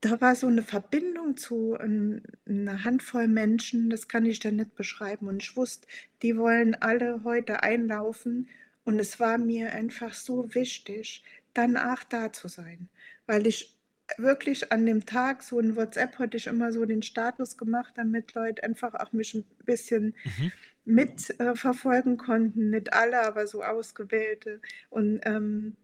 da 0.05 0.21
war 0.21 0.37
so 0.37 0.49
eine 0.49 0.63
Verbindung 0.63 1.39
zu 1.39 1.79
ein, 1.79 2.23
einer 2.47 2.85
Handvoll 2.85 3.27
Menschen, 3.27 3.89
das 3.89 4.07
kann 4.07 4.27
ich 4.27 4.39
dann 4.39 4.57
nicht 4.57 4.75
beschreiben. 4.75 5.29
Und 5.29 5.43
ich 5.43 5.57
wusste, 5.57 5.87
die 6.21 6.37
wollen 6.37 6.75
alle 6.75 7.25
heute 7.25 7.63
einlaufen. 7.63 8.51
Und 8.85 8.99
es 8.99 9.19
war 9.19 9.39
mir 9.39 9.73
einfach 9.73 10.13
so 10.13 10.55
wichtig, 10.55 11.25
dann 11.55 11.79
auch 11.79 12.03
da 12.05 12.33
zu 12.33 12.49
sein, 12.49 12.91
weil 13.27 13.47
ich 13.47 13.75
wirklich 14.19 14.71
an 14.71 14.85
dem 14.85 15.07
Tag 15.07 15.43
so 15.43 15.59
in 15.59 15.75
WhatsApp 15.75 16.19
hatte 16.19 16.37
ich 16.37 16.49
immer 16.49 16.71
so 16.71 16.85
den 16.85 17.03
Status 17.03 17.57
gemacht, 17.57 17.95
damit 17.97 18.35
Leute 18.35 18.63
einfach 18.63 18.93
auch 18.93 19.13
mich 19.13 19.33
ein 19.33 19.47
bisschen 19.65 20.15
mhm. 20.25 20.53
mitverfolgen 20.85 22.15
äh, 22.15 22.17
konnten. 22.19 22.69
Nicht 22.69 22.93
alle, 22.93 23.23
aber 23.23 23.47
so 23.47 23.63
ausgewählte. 23.63 24.61
Und 24.91 25.21
ähm, 25.25 25.77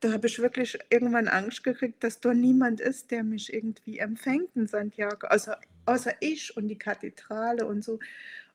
da 0.00 0.12
habe 0.12 0.26
ich 0.26 0.38
wirklich 0.38 0.78
irgendwann 0.90 1.28
Angst 1.28 1.64
gekriegt, 1.64 2.04
dass 2.04 2.20
da 2.20 2.32
niemand 2.32 2.80
ist, 2.80 3.10
der 3.10 3.24
mich 3.24 3.52
irgendwie 3.52 3.98
empfängt 3.98 4.54
in 4.54 4.66
Santiago, 4.66 5.26
außer, 5.26 5.60
außer 5.86 6.14
ich 6.20 6.56
und 6.56 6.68
die 6.68 6.78
Kathedrale 6.78 7.66
und 7.66 7.82
so. 7.82 7.98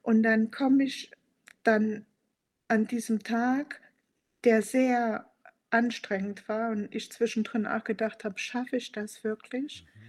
Und 0.01 0.23
dann 0.23 0.51
komme 0.51 0.83
ich 0.85 1.11
dann 1.63 2.05
an 2.67 2.87
diesem 2.87 3.23
Tag, 3.23 3.81
der 4.43 4.61
sehr 4.61 5.29
anstrengend 5.69 6.47
war 6.47 6.71
und 6.71 6.93
ich 6.93 7.11
zwischendrin 7.11 7.65
auch 7.65 7.83
gedacht 7.83 8.23
habe, 8.23 8.37
schaffe 8.37 8.77
ich 8.77 8.91
das 8.91 9.23
wirklich? 9.23 9.85
Mhm. 9.85 10.03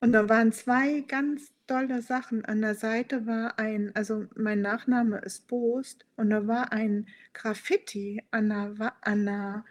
Und 0.00 0.12
da 0.12 0.28
waren 0.28 0.52
zwei 0.52 1.00
ganz 1.00 1.52
tolle 1.66 2.02
Sachen. 2.02 2.44
An 2.44 2.60
der 2.60 2.74
Seite 2.74 3.26
war 3.26 3.58
ein, 3.58 3.94
also 3.94 4.26
mein 4.34 4.60
Nachname 4.60 5.18
ist 5.18 5.46
Boost 5.48 6.06
und 6.16 6.30
da 6.30 6.46
war 6.46 6.72
ein 6.72 7.08
Graffiti 7.32 8.22
an 8.30 8.48
der, 8.48 8.94
an 9.00 9.26
der 9.26 9.64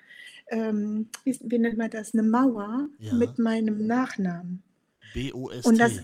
ähm, 0.50 1.10
wie, 1.24 1.38
wie, 1.44 1.60
nennt 1.60 1.78
man 1.78 1.90
das, 1.90 2.14
eine 2.14 2.24
Mauer 2.24 2.90
ja. 3.00 3.14
mit 3.14 3.40
meinem 3.40 3.86
Nachnamen. 3.86 4.64
B-O-S-T. 5.14 5.68
Und 5.68 5.80
das 5.80 6.04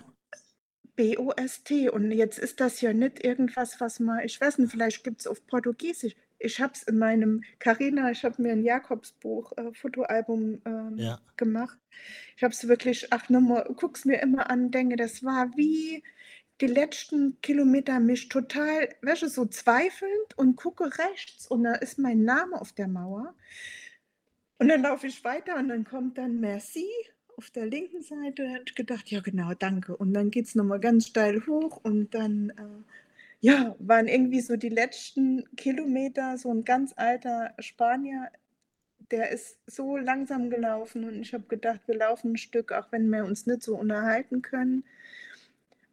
B-O-S-T. 0.96 1.90
Und 1.90 2.12
jetzt 2.12 2.40
ist 2.40 2.60
das 2.60 2.82
ja 2.82 2.94
nicht 2.94 3.24
irgendwas, 3.24 3.80
was 3.80 4.00
man, 4.00 4.20
ich 4.24 4.40
weiß 4.40 4.58
nicht, 4.58 4.72
vielleicht 4.72 5.04
gibt 5.04 5.22
es 5.22 5.28
auf 5.28 5.46
Portugiesisch 5.48 6.16
ich 6.44 6.60
habe 6.60 6.74
es 6.74 6.84
in 6.84 6.98
meinem 6.98 7.44
Carina, 7.60 8.12
ich 8.12 8.24
habe 8.24 8.42
mir 8.42 8.52
ein 8.52 8.64
Jakobsbuch, 8.64 9.54
äh, 9.58 9.74
Fotoalbum 9.74 10.62
ähm, 10.66 10.98
ja. 10.98 11.20
gemacht. 11.38 11.78
Ich 12.36 12.44
habe 12.44 12.54
es 12.54 12.68
wirklich, 12.68 13.08
ach 13.12 13.30
nochmal, 13.30 13.70
guck's 13.76 14.06
mir 14.06 14.22
immer 14.22 14.50
an, 14.50 14.72
denke, 14.72 14.96
das 14.96 15.24
war 15.24 15.56
wie 15.56 16.04
die 16.60 16.68
letzten 16.68 17.40
Kilometer 17.42 18.00
mich 18.00 18.30
total, 18.30 18.90
welche 19.02 19.30
so 19.30 19.46
zweifelnd 19.46 20.38
und 20.38 20.56
gucke 20.56 20.92
rechts 20.98 21.48
und 21.48 21.64
da 21.64 21.74
ist 21.76 21.98
mein 21.98 22.24
Name 22.24 22.60
auf 22.60 22.72
der 22.72 22.88
Mauer. 22.88 23.34
Und 24.62 24.68
dann 24.68 24.84
laufe 24.84 25.08
ich 25.08 25.24
weiter 25.24 25.58
und 25.58 25.70
dann 25.70 25.86
kommt 25.86 26.20
dann 26.20 26.40
Merci 26.40 26.86
auf 27.36 27.50
der 27.50 27.66
linken 27.66 28.04
Seite. 28.04 28.44
Da 28.44 28.50
habe 28.52 28.64
ich 28.68 28.76
gedacht, 28.76 29.10
ja 29.10 29.20
genau, 29.20 29.56
danke. 29.56 29.98
Und 29.98 30.14
dann 30.14 30.30
geht 30.30 30.46
es 30.46 30.54
nochmal 30.54 30.80
ganz 30.80 31.08
steil 31.08 31.44
hoch 31.48 31.80
und 31.82 32.14
dann 32.14 32.52
äh, 32.52 32.84
ja, 33.40 33.76
waren 33.80 34.08
irgendwie 34.08 34.40
so 34.40 34.58
die 34.58 34.70
letzten 34.70 35.46
Kilometer, 35.56 36.38
so 36.38 36.54
ein 36.54 36.64
ganz 36.64 36.94
alter 36.96 37.56
Spanier, 37.58 38.30
der 39.10 39.32
ist 39.32 39.58
so 39.66 39.98
langsam 39.98 40.52
gelaufen 40.52 41.06
und 41.06 41.20
ich 41.20 41.34
habe 41.34 41.46
gedacht, 41.48 41.82
wir 41.88 41.98
laufen 41.98 42.34
ein 42.34 42.38
Stück, 42.38 42.72
auch 42.72 42.92
wenn 42.92 43.10
wir 43.10 43.26
uns 43.26 43.48
nicht 43.48 43.64
so 43.64 43.76
unterhalten 43.76 44.44
können. 44.44 44.84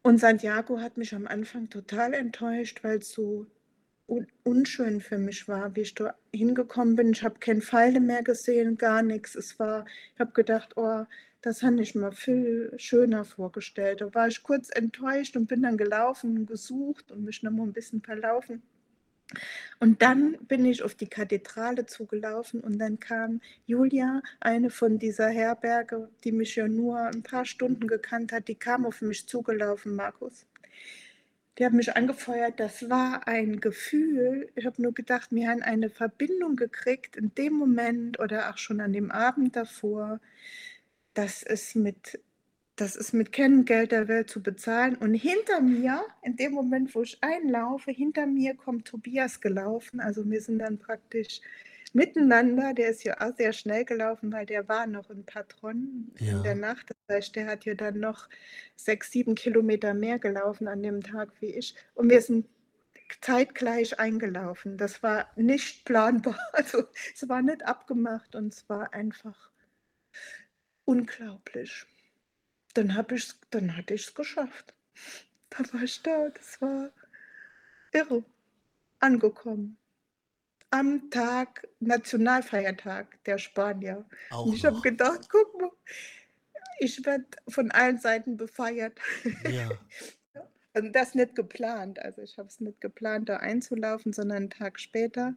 Und 0.03 0.19
Santiago 0.19 0.79
hat 0.79 0.99
mich 0.99 1.15
am 1.15 1.27
Anfang 1.27 1.71
total 1.71 2.13
enttäuscht, 2.13 2.85
weil 2.85 2.99
es 2.99 3.13
so 3.13 3.47
unschön 4.45 5.01
für 5.01 5.19
mich 5.19 5.49
war, 5.49 5.77
wie 5.77 5.83
ich 5.83 5.95
da 5.95 6.15
hingekommen 6.35 6.97
bin. 6.97 7.13
Ich 7.13 7.23
habe 7.23 7.39
keine 7.39 7.61
Pfeile 7.61 8.01
mehr 8.01 8.23
gesehen, 8.23 8.79
gar 8.79 9.03
nichts. 9.03 9.35
Es 9.35 9.59
war, 9.59 9.85
ich 10.15 10.21
habe 10.21 10.33
gedacht, 10.33 10.77
oh, 10.77 11.05
das 11.43 11.63
habe 11.63 11.81
ich 11.83 11.95
mir 11.95 12.13
viel 12.13 12.73
schöner 12.79 13.25
vorgestellt. 13.25 14.01
Da 14.01 14.13
war 14.15 14.29
ich 14.29 14.43
kurz 14.43 14.71
enttäuscht 14.71 15.37
und 15.37 15.47
bin 15.47 15.63
dann 15.63 15.77
gelaufen 15.77 16.39
und 16.39 16.47
gesucht 16.47 17.13
und 17.13 17.25
mich 17.25 17.43
noch 17.43 17.53
mal 17.53 17.65
ein 17.65 17.73
bisschen 17.73 18.03
verlaufen. 18.03 18.63
Und 19.79 20.01
dann 20.03 20.39
bin 20.47 20.65
ich 20.65 20.83
auf 20.83 20.95
die 20.95 21.07
Kathedrale 21.07 21.85
zugelaufen 21.85 22.61
und 22.61 22.79
dann 22.79 22.99
kam 22.99 23.41
Julia, 23.67 24.23
eine 24.41 24.71
von 24.71 24.99
dieser 24.99 25.29
Herberge, 25.29 26.09
die 26.25 26.33
mich 26.33 26.57
ja 26.57 26.67
nur 26.67 26.99
ein 26.99 27.23
paar 27.23 27.45
Stunden 27.45 27.87
gekannt 27.87 28.33
hat, 28.33 28.49
die 28.49 28.55
kam 28.55 28.87
auf 28.87 29.03
mich 29.03 29.29
zugelaufen, 29.29 29.95
Markus. 29.95 30.47
Die 31.59 31.65
hat 31.65 31.73
mich 31.73 31.97
angefeuert, 31.97 32.61
das 32.61 32.89
war 32.89 33.27
ein 33.27 33.61
Gefühl. 33.61 34.49
Ich 34.55 34.65
habe 34.65 34.81
nur 34.81 34.95
gedacht, 34.95 35.33
wir 35.33 35.49
haben 35.49 35.63
eine 35.63 35.91
Verbindung 35.91 36.55
gekriegt 36.55 37.17
in 37.17 37.35
dem 37.35 37.55
Moment 37.55 38.21
oder 38.21 38.51
auch 38.51 38.59
schon 38.59 38.81
an 38.81 38.93
dem 38.93 39.11
Abend 39.11 39.57
davor 39.57 40.21
das 41.19 41.43
ist 41.43 41.75
mit, 41.75 42.21
das 42.77 42.95
ist 42.95 43.13
mit 43.13 43.33
keinem 43.33 43.65
Geld 43.65 43.91
der 43.91 44.07
Welt 44.07 44.31
zu 44.31 44.41
bezahlen. 44.41 44.95
Und 44.95 45.15
hinter 45.15 45.61
mir, 45.61 46.05
in 46.23 46.37
dem 46.37 46.53
Moment, 46.53 46.95
wo 46.95 47.03
ich 47.03 47.19
einlaufe, 47.23 47.91
hinter 47.91 48.27
mir 48.27 48.55
kommt 48.55 48.87
Tobias 48.87 49.41
gelaufen. 49.41 49.99
Also 49.99 50.31
wir 50.31 50.41
sind 50.41 50.61
dann 50.61 50.79
praktisch 50.79 51.41
miteinander. 51.95 52.75
Der 52.75 52.91
ist 52.91 53.05
ja 53.05 53.21
auch 53.21 53.35
sehr 53.37 53.53
schnell 53.53 53.85
gelaufen, 53.85 54.33
weil 54.33 54.47
der 54.47 54.69
war 54.69 54.87
noch 54.87 55.11
in 55.11 55.25
Patron 55.25 56.13
ja. 56.19 56.39
in 56.39 56.43
der 56.43 56.55
Nacht. 56.55 56.91
Das 56.91 57.17
heißt, 57.17 57.37
der 57.37 57.47
hat 57.47 57.65
ja 57.65 57.75
dann 57.75 58.01
noch 58.01 58.29
sechs, 58.77 59.11
sieben 59.11 59.35
Kilometer 59.35 59.95
mehr 59.95 60.19
gelaufen 60.19 60.69
an 60.69 60.83
dem 60.83 61.03
Tag 61.03 61.31
wie 61.41 61.55
ich. 61.55 61.75
Und 61.95 62.11
wir 62.11 62.21
sind 62.21 62.47
zeitgleich 63.21 63.99
eingelaufen. 63.99 64.77
Das 64.77 65.03
war 65.03 65.31
nicht 65.37 65.85
planbar. 65.85 66.39
Also 66.53 66.85
es 67.15 67.29
war 67.29 67.43
nicht 67.43 67.65
abgemacht 67.65 68.35
und 68.35 68.53
es 68.53 68.69
war 68.69 68.93
einfach 68.93 69.51
Unglaublich. 70.89 71.85
Dann 72.73 72.95
habe 72.95 73.17
ich's 73.17 73.39
dann 73.51 73.77
hatte 73.77 73.93
ich 73.93 74.07
es 74.07 74.15
geschafft. 74.15 74.75
Da 75.51 75.59
war 75.75 75.83
ich 75.83 76.01
da, 76.03 76.31
das 76.31 76.63
war 76.63 76.91
irre. 77.93 78.25
Angekommen. 78.99 79.77
Am 80.71 81.11
Tag 81.11 81.67
Nationalfeiertag 81.81 83.23
der 83.25 83.39
Spanier. 83.39 84.05
Auch 84.31 84.47
Und 84.47 84.55
ich 84.55 84.65
habe 84.65 84.81
gedacht, 84.81 85.29
guck 85.31 85.61
mal, 85.61 85.71
ich 86.79 87.05
werde 87.05 87.25
von 87.49 87.71
allen 87.71 87.99
Seiten 87.99 88.37
befeiert. 88.37 88.99
Ja. 89.51 89.69
Und 90.75 90.93
das 90.93 91.15
nicht 91.15 91.35
geplant. 91.35 91.99
Also 91.99 92.23
ich 92.23 92.39
habe 92.39 92.49
es 92.49 92.61
nicht 92.61 92.81
geplant, 92.81 93.29
da 93.29 93.39
einzulaufen, 93.39 94.13
sondern 94.13 94.37
einen 94.37 94.51
Tag 94.51 94.79
später. 94.79 95.35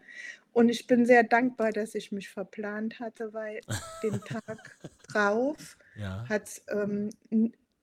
Und 0.53 0.69
ich 0.69 0.85
bin 0.87 1.05
sehr 1.05 1.23
dankbar, 1.23 1.71
dass 1.71 1.95
ich 1.95 2.11
mich 2.11 2.29
verplant 2.29 2.99
hatte, 2.99 3.33
weil 3.33 3.61
den 4.03 4.21
Tag 4.21 4.77
drauf 5.07 5.77
ja. 5.95 6.27
hat 6.27 6.43
es 6.43 6.63
ähm, 6.69 7.09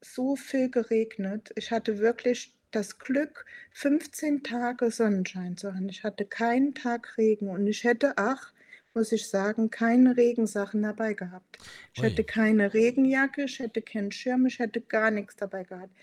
so 0.00 0.36
viel 0.36 0.70
geregnet. 0.70 1.50
Ich 1.56 1.70
hatte 1.70 1.98
wirklich 1.98 2.54
das 2.70 2.98
Glück, 2.98 3.44
15 3.72 4.42
Tage 4.42 4.90
Sonnenschein 4.90 5.56
zu 5.56 5.74
haben. 5.74 5.88
Ich 5.88 6.04
hatte 6.04 6.24
keinen 6.24 6.74
Tag 6.74 7.16
Regen 7.16 7.48
und 7.48 7.66
ich 7.66 7.84
hätte, 7.84 8.14
ach, 8.16 8.52
muss 8.94 9.12
ich 9.12 9.28
sagen, 9.28 9.70
keine 9.70 10.16
Regensachen 10.16 10.82
dabei 10.82 11.14
gehabt. 11.14 11.58
Ich 11.94 12.02
Ui. 12.02 12.10
hätte 12.10 12.24
keine 12.24 12.74
Regenjacke, 12.74 13.44
ich 13.44 13.58
hätte 13.58 13.82
keinen 13.82 14.12
Schirm, 14.12 14.46
ich 14.46 14.58
hätte 14.58 14.80
gar 14.80 15.10
nichts 15.10 15.36
dabei 15.36 15.64
gehabt. 15.64 15.94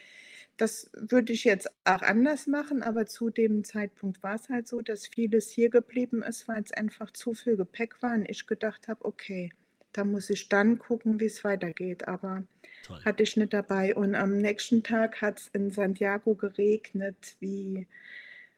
Das 0.57 0.89
würde 0.93 1.33
ich 1.33 1.43
jetzt 1.43 1.69
auch 1.83 2.01
anders 2.01 2.47
machen, 2.47 2.81
aber 2.81 3.05
zu 3.05 3.29
dem 3.29 3.65
Zeitpunkt 3.65 4.23
war 4.23 4.35
es 4.35 4.47
halt 4.47 4.67
so, 4.69 4.81
dass 4.81 5.07
vieles 5.07 5.49
hier 5.49 5.69
geblieben 5.69 6.23
ist, 6.23 6.47
weil 6.47 6.63
es 6.63 6.71
einfach 6.71 7.11
zu 7.11 7.33
viel 7.33 7.57
Gepäck 7.57 8.01
war 8.01 8.13
und 8.13 8.29
ich 8.29 8.47
gedacht 8.47 8.87
habe, 8.87 9.03
okay, 9.03 9.51
da 9.97 10.03
muss 10.03 10.29
ich 10.29 10.49
dann 10.49 10.77
gucken, 10.79 11.19
wie 11.19 11.25
es 11.25 11.43
weitergeht. 11.43 12.07
Aber 12.07 12.43
Toll. 12.83 13.03
hatte 13.03 13.23
ich 13.23 13.37
nicht 13.37 13.53
dabei. 13.53 13.95
Und 13.95 14.15
am 14.15 14.37
nächsten 14.37 14.83
Tag 14.83 15.21
hat 15.21 15.39
es 15.39 15.47
in 15.53 15.71
Santiago 15.71 16.35
geregnet, 16.35 17.35
wie 17.39 17.87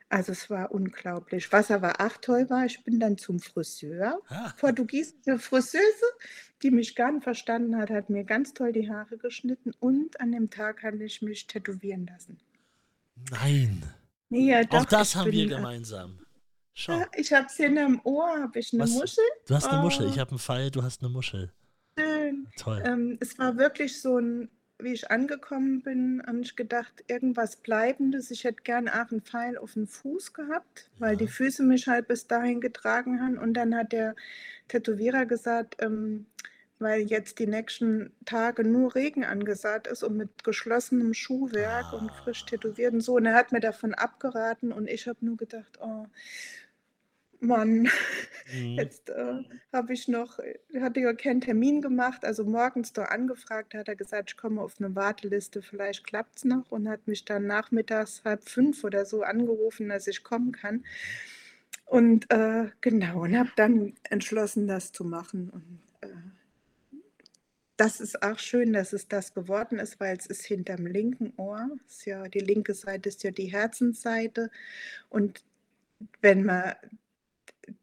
also 0.10 0.32
es 0.32 0.50
war 0.50 0.72
unglaublich. 0.72 1.52
Was 1.52 1.70
aber 1.70 2.00
auch 2.00 2.18
toll 2.18 2.50
war, 2.50 2.66
ich 2.66 2.84
bin 2.84 3.00
dann 3.00 3.18
zum 3.18 3.40
Friseur. 3.40 4.22
Ah. 4.30 4.54
Portugiesische 4.58 5.38
Friseuse, 5.38 6.06
die 6.64 6.72
mich 6.72 6.96
gar 6.96 7.12
nicht 7.12 7.24
verstanden 7.24 7.76
hat, 7.78 7.90
hat 7.90 8.10
mir 8.10 8.24
ganz 8.24 8.54
toll 8.54 8.72
die 8.72 8.90
Haare 8.90 9.18
geschnitten 9.18 9.74
und 9.80 10.20
an 10.22 10.32
dem 10.32 10.50
Tag 10.50 10.84
habe 10.84 11.04
ich 11.04 11.22
mich 11.22 11.46
tätowieren 11.48 12.08
lassen. 12.08 12.40
Nein. 13.32 13.84
Ja, 14.30 14.64
doch, 14.64 14.80
Auch 14.80 14.86
das 14.86 15.16
haben 15.16 15.32
wir 15.32 15.48
gemeinsam. 15.48 16.20
Schau. 16.80 17.04
Ich 17.16 17.34
habe 17.34 17.48
es 17.48 17.56
hinterm 17.56 18.00
Ohr, 18.04 18.40
habe 18.40 18.60
ich 18.60 18.72
eine 18.72 18.84
Was? 18.84 18.92
Muschel. 18.92 19.24
Du 19.48 19.56
hast 19.56 19.66
eine 19.68 19.82
Muschel. 19.82 20.06
Oh. 20.06 20.10
Ich 20.12 20.20
habe 20.20 20.30
einen 20.30 20.38
Pfeil, 20.40 20.70
du 20.70 20.84
hast 20.84 21.02
eine 21.02 21.10
Muschel. 21.10 21.52
Schön. 21.98 22.48
Toll. 22.56 22.84
Ähm, 22.86 23.18
es 23.20 23.40
war 23.40 23.58
wirklich 23.58 24.00
so 24.00 24.20
ein, 24.20 24.48
wie 24.78 24.94
ich 24.94 25.10
angekommen 25.10 25.82
bin, 25.82 26.22
habe 26.28 26.42
ich 26.42 26.56
gedacht, 26.56 27.04
irgendwas 27.08 27.56
Bleibendes. 27.56 28.30
Ich 28.30 28.44
hätte 28.44 28.62
gern 28.62 28.88
auch 28.90 29.10
einen 29.10 29.22
Pfeil 29.24 29.58
auf 29.58 29.74
den 29.74 29.88
Fuß 29.88 30.34
gehabt, 30.34 30.92
weil 31.00 31.14
Ja. 31.14 31.18
die 31.18 31.28
Füße 31.28 31.64
mich 31.64 31.88
halt 31.88 32.08
bis 32.08 32.28
dahin 32.28 32.62
getragen 32.62 33.22
haben. 33.22 33.40
Und 33.40 33.56
dann 33.56 33.74
hat 33.76 33.92
der 33.92 34.16
Tätowierer 34.68 35.26
gesagt, 35.26 35.78
ähm, 35.80 36.28
weil 36.78 37.02
jetzt 37.02 37.40
die 37.40 37.48
nächsten 37.48 38.14
Tage 38.26 38.64
nur 38.64 38.94
Regen 38.94 39.26
angesagt 39.26 39.88
ist 39.88 40.04
und 40.04 40.16
mit 40.16 40.44
geschlossenem 40.44 41.16
Schuhwerk 41.16 41.92
und 41.92 42.12
frisch 42.12 42.44
Ah. 42.44 42.50
tätowiert 42.52 42.94
und 42.94 43.02
so. 43.02 43.16
Und 43.16 43.26
er 43.26 43.34
hat 43.34 43.52
mir 43.52 43.62
davon 43.62 43.96
abgeraten 43.96 44.72
und 44.72 44.88
ich 44.88 45.08
habe 45.08 45.18
nur 45.26 45.38
gedacht, 45.38 45.80
oh 45.82 46.06
Mann, 47.40 47.90
Mhm. 48.52 48.76
Jetzt 48.76 49.10
äh, 49.10 49.44
habe 49.74 49.94
ich 49.94 50.08
noch, 50.08 50.40
äh, 50.40 50.58
hatte 50.80 51.02
ja 51.02 51.14
keinen 51.14 51.42
Termin 51.42 51.82
gemacht, 51.82 52.24
also 52.24 52.46
morgens 52.46 52.94
da 52.94 53.04
angefragt, 53.06 53.74
hat 53.74 53.88
er 53.88 53.96
gesagt, 53.96 54.32
ich 54.32 54.38
komme 54.38 54.62
auf 54.62 54.76
eine 54.80 54.96
Warteliste, 54.96 55.62
vielleicht 55.62 56.06
klappt 56.06 56.38
es 56.38 56.46
noch 56.46 56.72
und 56.72 56.88
hat 56.88 57.08
mich 57.08 57.26
dann 57.26 57.46
nachmittags 57.46 58.24
halb 58.24 58.48
fünf 58.48 58.84
oder 58.84 59.06
so 59.06 59.24
angerufen, 59.24 59.90
dass 59.90 60.08
ich 60.08 60.24
kommen 60.24 60.52
kann. 60.52 60.86
Und 61.86 62.32
äh, 62.32 62.70
genau, 62.82 63.24
und 63.24 63.38
habe 63.38 63.52
dann 63.56 63.94
entschlossen, 64.04 64.68
das 64.68 64.92
zu 64.92 65.04
machen. 65.04 65.50
Und 65.50 65.80
äh, 66.02 66.14
das 67.78 68.00
ist 68.02 68.24
auch 68.24 68.40
schön, 68.40 68.74
dass 68.74 68.94
es 68.94 69.08
das 69.08 69.34
geworden 69.34 69.80
ist, 69.80 70.00
weil 70.00 70.18
es 70.18 70.26
ist 70.26 70.46
hinterm 70.46 70.86
linken 70.86 71.34
Ohr. 71.38 71.70
Ist 71.88 72.06
ja, 72.06 72.28
die 72.28 72.40
linke 72.40 72.74
Seite 72.74 73.10
ist 73.10 73.24
ja 73.24 73.32
die 73.32 73.52
Herzensseite. 73.52 74.52
Und 75.10 75.44
wenn 76.22 76.44
man 76.44 76.76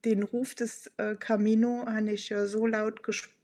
den 0.05 0.23
Ruf 0.23 0.55
des 0.55 0.91
äh, 0.99 1.15
Camino 1.17 1.85
habe 1.87 2.13
ich 2.13 2.29
ja 2.29 2.47
so 2.47 2.67
laut 2.67 3.03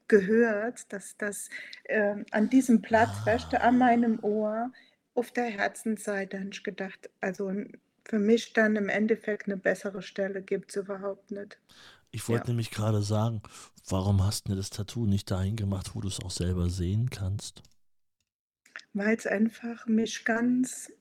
gehört, 0.09 0.93
dass 0.93 1.17
das 1.17 1.49
ähm, 1.87 2.25
an 2.31 2.49
diesem 2.51 2.83
Platz, 2.83 3.23
Ah. 3.25 3.51
du, 3.51 3.61
an 3.61 3.79
meinem 3.79 4.19
Ohr, 4.23 4.73
auf 5.15 5.31
der 5.33 5.45
Herzensseite, 5.47 6.39
habe 6.41 6.51
ich 6.53 6.63
gedacht, 6.65 7.11
also 7.21 7.53
für 8.05 8.19
mich 8.19 8.53
dann 8.53 8.77
im 8.77 8.89
Endeffekt 8.89 9.47
eine 9.47 9.57
bessere 9.57 10.03
Stelle 10.03 10.43
gibt 10.43 10.71
es 10.71 10.77
überhaupt 10.77 11.31
nicht. 11.31 11.59
Ich 12.13 12.29
wollte 12.29 12.47
Ja. 12.47 12.51
nämlich 12.51 12.71
gerade 12.71 13.03
sagen, 13.03 13.43
warum 13.89 14.25
hast 14.25 14.49
du 14.49 14.55
das 14.55 14.71
Tattoo 14.71 15.07
nicht 15.07 15.31
dahin 15.31 15.57
gemacht, 15.57 15.95
wo 15.95 16.01
du 16.01 16.09
es 16.09 16.21
auch 16.21 16.31
selber 16.31 16.71
sehen 16.71 17.11
kannst? 17.11 17.63
Weil 18.93 19.17
es 19.17 19.27
einfach 19.27 19.87
mich 19.87 20.25
ganz, 20.25 20.93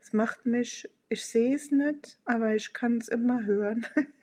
es 0.00 0.12
macht 0.14 0.46
mich, 0.46 0.88
ich 1.10 1.24
sehe 1.26 1.54
es 1.56 1.70
nicht, 1.70 2.18
aber 2.24 2.54
ich 2.54 2.72
kann 2.72 2.96
es 2.98 3.08
immer 3.08 3.44
hören. 3.44 3.86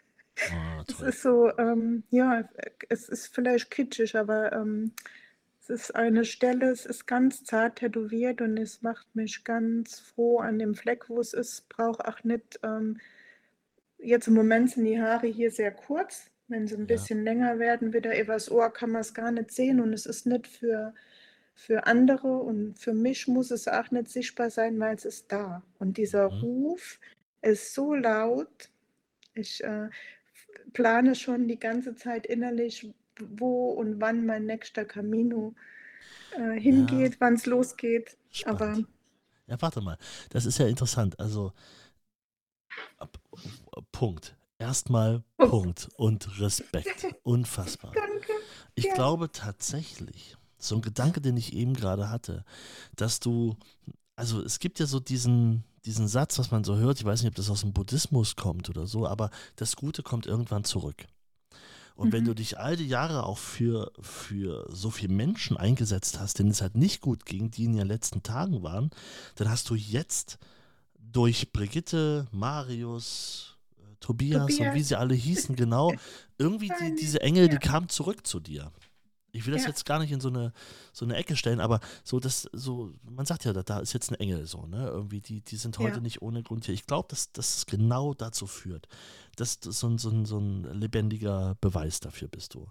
Ah, 0.51 0.83
Es 0.87 1.01
ist 1.01 1.21
so, 1.21 1.49
ähm, 1.57 2.03
ja, 2.09 2.47
es 2.89 3.09
ist 3.09 3.33
vielleicht 3.33 3.71
kitschig, 3.71 4.15
aber 4.15 4.51
ähm, 4.53 4.93
es 5.61 5.69
ist 5.69 5.95
eine 5.95 6.25
Stelle, 6.25 6.69
es 6.71 6.85
ist 6.85 7.07
ganz 7.07 7.43
zart 7.43 7.77
tätowiert 7.77 8.41
und 8.41 8.57
es 8.57 8.81
macht 8.81 9.15
mich 9.15 9.43
ganz 9.43 9.99
froh 9.99 10.39
an 10.39 10.59
dem 10.59 10.75
Fleck, 10.75 11.09
wo 11.09 11.19
es 11.19 11.33
ist. 11.33 11.67
Brauche 11.69 12.07
auch 12.07 12.23
nicht, 12.23 12.59
ähm, 12.63 12.99
jetzt 13.99 14.27
im 14.27 14.33
Moment 14.35 14.71
sind 14.71 14.85
die 14.85 15.01
Haare 15.01 15.27
hier 15.27 15.51
sehr 15.51 15.71
kurz. 15.71 16.29
Wenn 16.47 16.67
sie 16.67 16.75
ein 16.75 16.87
Ja. 16.87 16.87
bisschen 16.87 17.23
länger 17.23 17.57
werden, 17.59 17.93
wieder 17.93 18.19
übers 18.19 18.51
Ohr, 18.51 18.71
kann 18.71 18.91
man 18.91 19.01
es 19.01 19.13
gar 19.15 19.31
nicht 19.31 19.51
sehen 19.51 19.81
und 19.81 19.93
es 19.93 20.05
ist 20.05 20.27
nicht 20.27 20.47
für, 20.47 20.93
für 21.55 21.87
andere 21.87 22.37
und 22.39 22.77
für 22.79 22.93
mich 22.93 23.27
muss 23.27 23.51
es 23.51 23.67
auch 23.67 23.89
nicht 23.91 24.09
sichtbar 24.09 24.49
sein, 24.51 24.79
weil 24.79 24.95
es 24.95 25.05
ist 25.05 25.31
da. 25.31 25.63
Und 25.79 25.97
dieser 25.97 26.25
Mhm. 26.29 26.41
Ruf 26.41 26.99
ist 27.41 27.73
so 27.73 27.95
laut. 27.95 28.69
Ich 29.33 29.63
äh, 29.63 29.89
plane 30.75 31.15
schon 31.15 31.47
die 31.47 31.59
ganze 31.59 31.95
Zeit 31.95 32.27
innerlich, 32.27 32.93
wo 33.19 33.71
und 33.71 33.99
wann 34.01 34.25
mein 34.27 34.45
nächster 34.45 34.85
Camino 34.85 35.55
äh, 36.31 36.59
hingeht, 36.59 37.17
wann 37.19 37.35
es 37.35 37.45
losgeht. 37.47 38.17
Aber 38.45 38.65
Spannend. 38.65 38.87
Ja, 39.47 39.61
warte 39.61 39.81
mal. 39.81 39.97
Das 40.31 40.45
ist 40.45 40.57
ja 40.57 40.67
interessant. 40.67 41.19
Also, 41.19 41.53
Punkt. 43.91 44.35
Erstmal 44.57 45.23
Punkt. 45.37 45.51
Punkt 45.51 45.89
und 45.97 46.39
Respekt. 46.39 47.05
Unfassbar. 47.23 47.91
danke. 47.93 48.31
Ich 48.75 48.85
Ja. 48.85 48.93
glaube 48.93 49.31
tatsächlich, 49.31 50.37
so 50.57 50.75
ein 50.75 50.81
Gedanke, 50.81 51.21
den 51.21 51.37
ich 51.37 51.53
eben 51.53 51.73
gerade 51.73 52.09
hatte, 52.09 52.45
dass 52.95 53.19
du, 53.19 53.57
also 54.15 54.41
es 54.41 54.59
gibt 54.59 54.79
ja 54.79 54.85
so 54.85 54.99
diesen, 54.99 55.63
diesen 55.85 56.07
Satz, 56.07 56.39
was 56.39 56.51
man 56.51 56.63
so 56.63 56.75
hört, 56.77 56.99
ich 56.99 57.05
weiß 57.05 57.21
nicht, 57.21 57.29
ob 57.29 57.35
das 57.35 57.49
aus 57.49 57.61
dem 57.61 57.73
Buddhismus 57.73 58.35
kommt 58.35 58.69
oder 58.69 58.87
so, 58.87 59.05
aber 59.07 59.29
das 59.55 59.75
Gute 59.75 60.03
kommt 60.03 60.25
irgendwann 60.25 60.63
zurück. 60.63 61.05
Und 61.95 62.11
wenn 62.11 62.23
Mhm. 62.23 62.27
du 62.27 62.35
dich 62.35 62.59
all 62.59 62.75
die 62.75 62.87
Jahre 62.87 63.23
auch 63.25 63.37
für, 63.37 63.91
für 64.01 64.67
so 64.69 64.89
viele 64.89 65.13
Menschen 65.13 65.55
eingesetzt 65.55 66.19
hast, 66.19 66.39
denen 66.39 66.51
es 66.51 66.61
halt 66.61 66.75
nicht 66.75 66.99
gut 67.01 67.25
ging, 67.25 67.51
die 67.51 67.65
in 67.65 67.73
ihren 67.73 67.87
letzten 67.87 68.21
Tagen 68.21 68.63
waren, 68.63 68.89
dann 69.35 69.49
hast 69.49 69.69
du 69.69 69.75
jetzt 69.75 70.37
durch 70.97 71.53
Brigitte, 71.53 72.27
Marius, 72.31 73.55
äh, 73.77 73.95
Tobias, 74.01 74.41
und 74.43 74.49
wie 74.49 74.57
Tobias. 74.65 74.87
sie 74.89 74.95
alle 74.97 75.15
hießen, 75.15 75.55
genau, 75.55 75.93
irgendwie 76.37 76.69
die, 76.81 76.95
diese 76.99 77.21
Engel, 77.21 77.47
die 77.47 77.53
ja. 77.55 77.59
kamen 77.61 77.87
zurück 77.87 78.27
zu 78.27 78.41
dir. 78.41 78.71
Ich 79.35 79.45
will 79.45 79.53
das 79.53 79.63
Ja. 79.63 79.69
jetzt 79.69 79.85
gar 79.85 79.99
nicht 79.99 80.11
in 80.11 80.19
so 80.21 80.29
eine, 80.29 80.53
so 80.93 81.05
eine 81.05 81.15
Ecke 81.15 81.35
stellen, 81.35 81.59
aber 81.59 81.79
so 82.03 82.19
das, 82.19 82.49
so, 82.53 82.91
man 83.09 83.25
sagt 83.25 83.45
ja, 83.45 83.53
da, 83.53 83.63
da 83.63 83.79
ist 83.79 83.93
jetzt 83.93 84.11
ein 84.11 84.15
Engel 84.15 84.45
so, 84.47 84.65
ne? 84.65 84.87
Irgendwie, 84.87 85.21
die, 85.21 85.41
die 85.41 85.57
sind 85.57 85.77
heute 85.79 85.95
Ja. 85.97 86.01
nicht 86.01 86.21
ohne 86.21 86.41
Grund 86.43 86.65
hier. 86.65 86.73
Ich 86.73 86.85
glaube, 86.87 87.07
dass 87.09 87.29
es 87.35 87.65
genau 87.65 88.13
dazu 88.13 88.47
führt. 88.47 88.87
dass 89.35 89.59
das 89.59 89.79
so 89.79 89.87
ein, 89.87 89.97
so, 89.97 90.09
ein, 90.09 90.25
so 90.25 90.37
ein 90.39 90.63
lebendiger 90.79 91.57
Beweis 91.59 91.99
dafür 91.99 92.29
bist 92.29 92.53
du. 92.53 92.67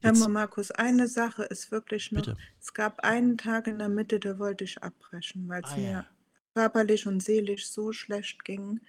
Hör 0.00 0.12
Jetzt, 0.12 0.20
mal, 0.20 0.28
Markus, 0.28 0.70
eine 0.70 1.08
Sache 1.08 1.42
ist 1.44 1.70
wirklich 1.72 2.12
noch, 2.12 2.22
bitte. 2.24 2.36
es 2.60 2.72
gab 2.72 3.00
einen 3.00 3.36
Tag 3.36 3.66
in 3.66 3.78
der 3.78 3.88
Mitte, 3.88 4.20
da 4.20 4.38
wollte 4.38 4.64
ich 4.64 4.82
abbrechen, 4.82 5.48
weil 5.48 5.62
es 5.64 5.70
Ah, 5.72 5.76
mir 5.76 5.90
ja. 5.90 6.06
körperlich 6.54 7.06
und 7.06 7.20
seelisch 7.22 7.68
so 7.68 7.92
schlecht 7.92 8.44
ging. 8.44 8.80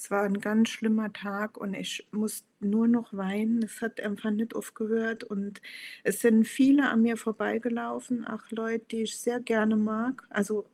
Es 0.00 0.10
war 0.10 0.22
ein 0.22 0.40
ganz 0.40 0.70
schlimmer 0.70 1.12
Tag 1.12 1.58
und 1.58 1.74
ich 1.74 2.08
musste 2.10 2.46
nur 2.60 2.88
noch 2.88 3.12
weinen. 3.12 3.62
Es 3.62 3.82
hat 3.82 4.00
einfach 4.00 4.30
nicht 4.30 4.56
aufgehört 4.56 5.24
und 5.24 5.60
es 6.04 6.20
sind 6.22 6.46
viele 6.48 6.88
an 6.88 7.02
mir 7.02 7.18
vorbeigelaufen, 7.18 8.26
auch 8.26 8.50
Leute, 8.50 8.86
die 8.90 9.02
ich 9.02 9.18
sehr 9.18 9.40
gerne 9.40 9.76
mag, 9.76 10.26
also 10.30 10.64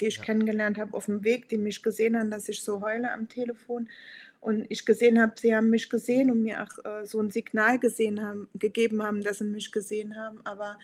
die 0.00 0.06
ich 0.06 0.16
Ja. 0.16 0.24
kennengelernt 0.24 0.78
habe 0.78 0.94
auf 0.96 1.04
dem 1.04 1.22
Weg, 1.22 1.50
die 1.50 1.58
mich 1.58 1.82
gesehen 1.82 2.18
haben, 2.18 2.30
dass 2.30 2.48
ich 2.48 2.62
so 2.62 2.80
heule 2.80 3.12
am 3.12 3.28
Telefon 3.28 3.90
und 4.40 4.64
ich 4.70 4.86
gesehen 4.86 5.20
habe, 5.20 5.34
sie 5.38 5.54
haben 5.54 5.68
mich 5.68 5.90
gesehen 5.90 6.30
und 6.30 6.42
mir 6.42 6.62
auch 6.62 6.82
äh, 6.86 7.04
so 7.04 7.20
ein 7.20 7.30
Signal 7.30 7.78
gesehen 7.78 8.22
haben, 8.22 8.48
gegeben 8.54 9.02
haben, 9.02 9.22
dass 9.22 9.38
sie 9.38 9.44
mich 9.44 9.70
gesehen 9.70 10.16
haben, 10.16 10.40
aber 10.44 10.78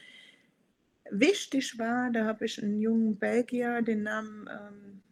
Wichtig 1.11 1.79
war, 1.79 2.11
da 2.11 2.27
habe 2.27 2.45
ich 2.45 2.63
einen 2.63 2.81
jungen 2.81 3.17
Belgier, 3.19 3.81
den 3.83 4.03
Namen, 4.03 4.47
ähm, 4.51 5.03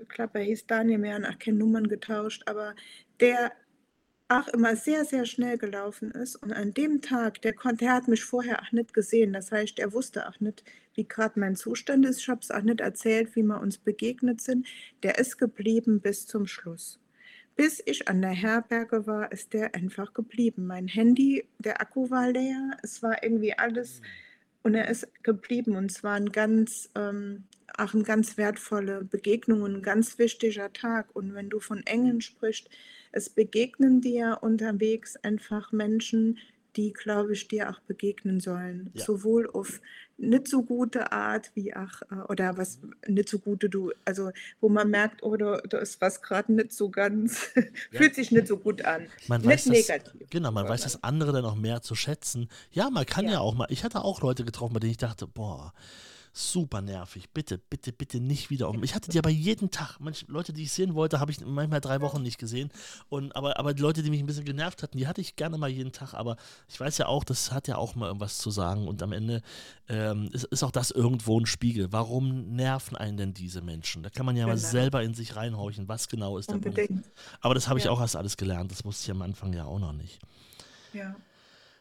ich 0.00 0.08
glaube, 0.08 0.38
er 0.38 0.44
hieß 0.44 0.66
Daniel, 0.66 1.02
wir 1.02 1.14
haben 1.14 1.24
auch 1.24 1.38
keine 1.38 1.58
Nummern 1.58 1.88
getauscht, 1.88 2.42
aber 2.46 2.74
der 3.20 3.52
auch 4.28 4.48
immer 4.48 4.76
sehr, 4.76 5.04
sehr 5.04 5.24
schnell 5.24 5.56
gelaufen 5.56 6.10
ist. 6.10 6.36
Und 6.36 6.52
an 6.52 6.74
dem 6.74 7.00
Tag, 7.00 7.40
der 7.42 7.54
konnte, 7.54 7.86
der 7.86 7.94
hat 7.94 8.08
mich 8.08 8.22
vorher 8.22 8.62
auch 8.62 8.72
nicht 8.72 8.92
gesehen. 8.92 9.32
Das 9.32 9.50
heißt, 9.50 9.78
er 9.78 9.92
wusste 9.92 10.28
auch 10.28 10.38
nicht, 10.40 10.64
wie 10.94 11.08
gerade 11.08 11.40
mein 11.40 11.56
Zustand 11.56 12.04
ist. 12.04 12.20
Ich 12.20 12.28
habe 12.28 12.40
es 12.42 12.50
auch 12.50 12.62
nicht 12.62 12.80
erzählt, 12.80 13.34
wie 13.36 13.42
wir 13.42 13.60
uns 13.60 13.78
begegnet 13.78 14.40
sind. 14.42 14.66
Der 15.02 15.18
ist 15.18 15.38
geblieben 15.38 16.00
bis 16.00 16.26
zum 16.26 16.46
Schluss. 16.46 17.00
Bis 17.56 17.82
ich 17.86 18.06
an 18.06 18.20
der 18.20 18.30
Herberge 18.30 19.06
war, 19.06 19.32
ist 19.32 19.52
der 19.52 19.74
einfach 19.74 20.12
geblieben. 20.12 20.66
Mein 20.66 20.86
Handy, 20.86 21.44
der 21.58 21.80
Akku 21.80 22.10
war 22.10 22.30
leer. 22.30 22.76
Es 22.82 23.02
war 23.02 23.22
irgendwie 23.22 23.54
alles. 23.54 24.02
Und 24.62 24.74
er 24.74 24.88
ist 24.88 25.08
geblieben 25.22 25.74
und 25.74 25.90
es 25.90 26.04
war 26.04 26.14
ein 26.14 26.30
ganz, 26.30 26.90
ähm, 26.94 27.44
auch 27.76 27.94
eine 27.94 28.02
ganz 28.02 28.36
wertvolle 28.36 29.04
Begegnung 29.04 29.62
und 29.62 29.76
ein 29.76 29.82
ganz 29.82 30.18
wichtiger 30.18 30.72
Tag. 30.72 31.14
Und 31.14 31.34
wenn 31.34 31.50
du 31.50 31.60
von 31.60 31.84
Engeln 31.86 32.20
sprichst, 32.20 32.68
es 33.12 33.28
begegnen 33.30 34.00
dir 34.00 34.38
unterwegs 34.42 35.16
einfach 35.16 35.72
Menschen, 35.72 36.38
die, 36.76 36.92
glaube 36.92 37.32
ich, 37.32 37.48
dir 37.48 37.70
auch 37.70 37.80
begegnen 37.80 38.38
sollen. 38.40 38.90
Ja. 38.94 39.04
Sowohl 39.04 39.50
auf 39.50 39.80
nicht 40.16 40.48
so 40.48 40.62
gute 40.62 41.12
Art 41.12 41.50
wie 41.54 41.74
auch, 41.74 42.02
äh, 42.10 42.16
oder 42.28 42.56
was 42.56 42.80
nicht 43.06 43.28
so 43.28 43.38
gute 43.38 43.68
du, 43.68 43.92
also 44.04 44.30
wo 44.60 44.68
man 44.68 44.90
merkt, 44.90 45.22
oh, 45.22 45.36
da, 45.36 45.58
da 45.58 45.78
ist 45.78 46.00
was 46.00 46.22
gerade 46.22 46.52
nicht 46.52 46.72
so 46.72 46.90
ganz, 46.90 47.50
Ja. 47.92 47.98
fühlt 48.00 48.14
sich 48.14 48.30
nicht 48.30 48.46
so 48.48 48.58
gut 48.58 48.84
an. 48.84 49.06
Man 49.28 49.40
nicht 49.40 49.50
weiß 49.50 49.64
das, 49.64 49.72
negativ. 49.88 50.28
genau, 50.30 50.50
man 50.52 50.68
weiß 50.68 50.82
das 50.82 51.02
andere 51.02 51.32
dann 51.32 51.44
auch 51.44 51.54
mehr 51.56 51.82
zu 51.82 51.94
schätzen. 51.94 52.48
Ja, 52.70 52.90
man 52.90 53.06
kann 53.06 53.24
ja, 53.26 53.32
Ja. 53.32 53.40
auch 53.40 53.54
mal, 53.54 53.66
ich 53.70 53.82
hatte 53.84 54.02
auch 54.04 54.20
Leute 54.20 54.44
getroffen, 54.44 54.74
bei 54.74 54.80
denen 54.80 54.90
ich 54.92 54.96
dachte, 54.98 55.26
boah, 55.26 55.72
super 56.38 56.80
nervig. 56.80 57.30
Bitte, 57.30 57.58
bitte, 57.58 57.92
bitte 57.92 58.20
nicht 58.20 58.48
wieder. 58.48 58.72
Ich 58.82 58.94
hatte 58.94 59.10
die 59.10 59.18
aber 59.18 59.30
jeden 59.30 59.70
Tag. 59.70 59.98
Manche 59.98 60.24
Leute, 60.26 60.52
die 60.52 60.62
ich 60.62 60.72
sehen 60.72 60.94
wollte, 60.94 61.18
habe 61.18 61.32
ich 61.32 61.40
manchmal 61.44 61.80
drei 61.80 62.00
Wochen 62.00 62.22
nicht 62.22 62.38
gesehen. 62.38 62.70
Und, 63.08 63.34
aber, 63.34 63.58
aber 63.58 63.74
die 63.74 63.82
Leute, 63.82 64.02
die 64.02 64.10
mich 64.10 64.20
ein 64.20 64.26
bisschen 64.26 64.44
genervt 64.44 64.82
hatten, 64.82 64.96
die 64.98 65.06
hatte 65.08 65.20
ich 65.20 65.36
gerne 65.36 65.58
mal 65.58 65.68
jeden 65.68 65.92
Tag. 65.92 66.14
Aber 66.14 66.36
ich 66.68 66.78
weiß 66.78 66.98
ja 66.98 67.06
auch, 67.06 67.24
das 67.24 67.50
hat 67.50 67.66
ja 67.66 67.76
auch 67.76 67.96
mal 67.96 68.06
irgendwas 68.06 68.38
zu 68.38 68.50
sagen. 68.50 68.86
Und 68.86 69.02
am 69.02 69.12
Ende 69.12 69.42
ähm, 69.88 70.30
ist, 70.32 70.44
ist 70.44 70.62
auch 70.62 70.70
das 70.70 70.92
irgendwo 70.92 71.40
ein 71.40 71.46
Spiegel. 71.46 71.92
Warum 71.92 72.54
nerven 72.54 72.96
einen 72.96 73.16
denn 73.16 73.34
diese 73.34 73.60
Menschen? 73.60 74.02
Da 74.04 74.10
kann 74.10 74.24
man 74.24 74.36
ja 74.36 74.44
genau. 74.44 74.54
mal 74.54 74.58
selber 74.58 75.02
in 75.02 75.14
sich 75.14 75.34
reinhorchen, 75.34 75.88
was 75.88 76.08
genau 76.08 76.38
ist 76.38 76.50
der 76.50 76.56
Unbedingt. 76.56 76.88
Punkt. 76.88 77.10
Aber 77.40 77.54
das 77.54 77.68
habe 77.68 77.78
ich 77.78 77.86
ja. 77.86 77.90
auch 77.90 78.00
erst 78.00 78.16
alles 78.16 78.36
gelernt. 78.36 78.70
Das 78.70 78.84
wusste 78.84 79.04
ich 79.06 79.10
am 79.10 79.22
Anfang 79.22 79.52
ja 79.52 79.64
auch 79.64 79.80
noch 79.80 79.92
nicht. 79.92 80.20
Ja. 80.92 81.16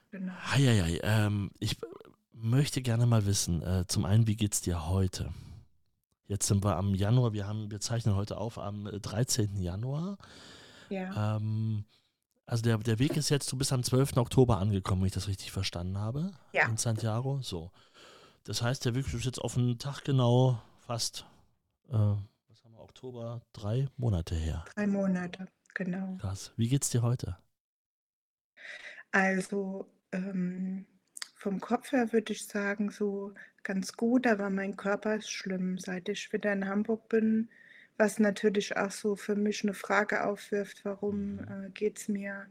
Genau. 0.10 0.34
Eieiei, 0.54 1.02
ähm, 1.04 1.52
ich 1.60 1.78
möchte 2.42 2.82
gerne 2.82 3.06
mal 3.06 3.26
wissen, 3.26 3.62
äh, 3.62 3.86
zum 3.88 4.06
einen, 4.06 4.28
wie 4.28 4.36
geht 4.36 4.54
es 4.54 4.62
dir 4.62 4.88
heute? 4.88 5.34
Jetzt 6.26 6.48
sind 6.48 6.64
wir 6.64 6.76
am 6.76 6.94
Januar, 6.94 7.34
wir, 7.34 7.48
haben, 7.48 7.72
wir 7.72 7.80
zeichnen 7.80 8.16
heute 8.16 8.38
auf 8.38 8.58
am 8.58 8.86
13. 8.86 9.56
Äh, 9.56 9.62
Januar. 9.62 10.18
Ja. 10.90 11.38
Ähm, 11.38 11.86
also 12.46 12.64
der, 12.64 12.78
der 12.78 13.00
Weg 13.00 13.18
ist 13.18 13.30
jetzt, 13.30 13.52
du 13.52 13.58
bist 13.58 13.74
am 13.74 13.84
12. 13.84 14.18
Oktober 14.18 14.58
angekommen, 14.58 15.02
wenn 15.02 15.08
ich 15.08 15.14
das 15.14 15.28
richtig 15.28 15.52
verstanden 15.52 15.98
habe. 15.98 16.32
Ja. 16.54 16.68
In 16.68 16.78
Santiago. 16.78 17.42
So. 17.42 17.72
Das 18.44 18.62
heißt, 18.62 18.86
der 18.86 18.96
Weg 18.96 19.14
ist 19.14 19.26
jetzt 19.26 19.40
auf 19.40 19.58
einen 19.58 19.80
Tag 19.80 20.04
genau 20.04 20.62
fast, 20.80 21.26
äh, 21.90 21.94
was 21.94 22.64
haben 22.64 22.74
wir, 22.74 22.82
Oktober, 22.82 23.42
drei 23.54 23.88
Monate 23.98 24.36
her. 24.36 24.64
Drei 24.76 24.88
Monate, 24.88 25.48
genau. 25.74 26.18
Krass. 26.18 26.54
Wie 26.56 26.68
geht's 26.68 26.90
dir 26.90 27.02
heute? 27.02 27.38
Also, 29.12 29.88
ähm, 30.12 30.86
vom 31.38 31.62
Kopf 31.62 31.92
her 31.92 32.12
würde 32.12 32.34
ich 32.34 32.48
sagen, 32.48 32.90
so 32.90 33.34
ganz 33.64 33.94
gut, 33.94 34.26
aber 34.26 34.50
mein 34.50 34.76
Körper 34.76 35.16
ist 35.16 35.32
schlimm, 35.32 35.78
seit 35.78 36.10
ich 36.10 36.34
wieder 36.34 36.52
in 36.52 36.68
Hamburg 36.68 37.08
bin, 37.10 37.50
was 37.98 38.20
natürlich 38.20 38.76
auch 38.76 38.92
so 38.92 39.16
für 39.16 39.36
mich 39.36 39.64
eine 39.64 39.74
Frage 39.74 40.26
aufwirft, 40.26 40.84
warum 40.84 41.36
mhm. 41.36 41.40
äh, 41.40 41.70
geht 41.70 42.00
es 42.00 42.08
mir 42.08 42.48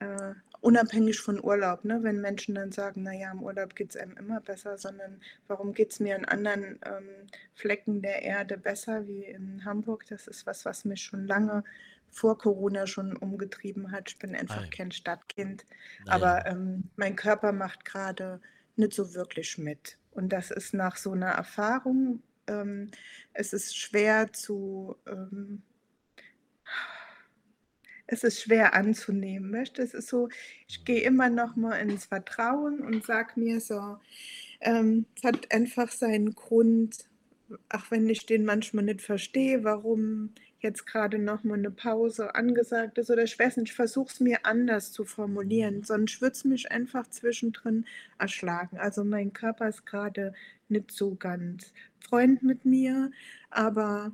äh, 0.00 0.34
unabhängig 0.60 1.20
von 1.20 1.42
Urlaub, 1.42 1.84
ne? 1.84 2.02
wenn 2.02 2.20
Menschen 2.20 2.54
dann 2.54 2.70
sagen, 2.70 3.02
naja, 3.02 3.30
im 3.32 3.42
Urlaub 3.42 3.74
geht 3.74 3.90
es 3.90 3.96
einem 3.96 4.16
immer 4.16 4.40
besser, 4.40 4.76
sondern 4.76 5.20
warum 5.46 5.72
geht 5.72 5.92
es 5.92 6.00
mir 6.00 6.16
in 6.16 6.24
anderen 6.24 6.78
ähm, 6.84 7.08
Flecken 7.54 8.02
der 8.02 8.22
Erde 8.22 8.58
besser 8.58 9.06
wie 9.06 9.24
in 9.24 9.64
Hamburg? 9.64 10.04
Das 10.08 10.26
ist 10.26 10.46
was, 10.46 10.64
was 10.64 10.84
mich 10.84 11.02
schon 11.02 11.26
lange 11.26 11.64
vor 12.10 12.38
Corona 12.38 12.86
schon 12.86 13.16
umgetrieben 13.16 13.92
hat. 13.92 14.10
Ich 14.10 14.18
bin 14.18 14.34
einfach 14.34 14.64
Ei. 14.64 14.70
kein 14.70 14.92
Stadtkind. 14.92 15.66
Naja. 16.04 16.12
Aber 16.14 16.46
ähm, 16.46 16.84
mein 16.96 17.16
Körper 17.16 17.52
macht 17.52 17.84
gerade 17.84 18.40
nicht 18.76 18.94
so 18.94 19.14
wirklich 19.14 19.58
mit. 19.58 19.98
Und 20.10 20.32
das 20.32 20.50
ist 20.50 20.74
nach 20.74 20.96
so 20.96 21.12
einer 21.12 21.30
Erfahrung, 21.30 22.22
ähm, 22.48 22.90
es 23.32 23.52
ist 23.52 23.76
schwer 23.76 24.32
zu, 24.32 24.96
ähm, 25.06 25.62
es 28.06 28.24
ist 28.24 28.40
schwer 28.40 28.74
anzunehmen. 28.74 29.52
Weißt? 29.52 29.78
Es 29.78 29.94
ist 29.94 30.08
so, 30.08 30.28
ich 30.66 30.84
gehe 30.84 31.02
immer 31.02 31.28
noch 31.28 31.56
mal 31.56 31.76
ins 31.76 32.06
Vertrauen 32.06 32.80
und 32.80 33.04
sage 33.04 33.38
mir 33.38 33.60
so, 33.60 33.98
ähm, 34.60 35.06
es 35.16 35.24
hat 35.24 35.52
einfach 35.52 35.90
seinen 35.90 36.34
Grund, 36.34 36.96
auch 37.68 37.90
wenn 37.90 38.08
ich 38.08 38.26
den 38.26 38.44
manchmal 38.44 38.84
nicht 38.84 39.02
verstehe, 39.02 39.62
warum 39.62 40.34
jetzt 40.60 40.86
gerade 40.86 41.18
noch 41.18 41.44
mal 41.44 41.54
eine 41.54 41.70
Pause 41.70 42.34
angesagt 42.34 42.98
ist 42.98 43.10
oder 43.10 43.22
ich 43.22 43.38
weiß 43.38 43.56
nicht, 43.58 43.70
ich 43.70 43.76
versuche 43.76 44.12
es 44.12 44.20
mir 44.20 44.44
anders 44.44 44.92
zu 44.92 45.04
formulieren, 45.04 45.82
sonst 45.84 46.20
würde 46.20 46.32
es 46.32 46.44
mich 46.44 46.70
einfach 46.70 47.08
zwischendrin 47.08 47.86
erschlagen. 48.18 48.76
Also 48.78 49.04
mein 49.04 49.32
Körper 49.32 49.68
ist 49.68 49.86
gerade 49.86 50.34
nicht 50.68 50.90
so 50.90 51.14
ganz 51.14 51.72
Freund 52.00 52.42
mit 52.42 52.64
mir, 52.64 53.10
aber 53.50 54.12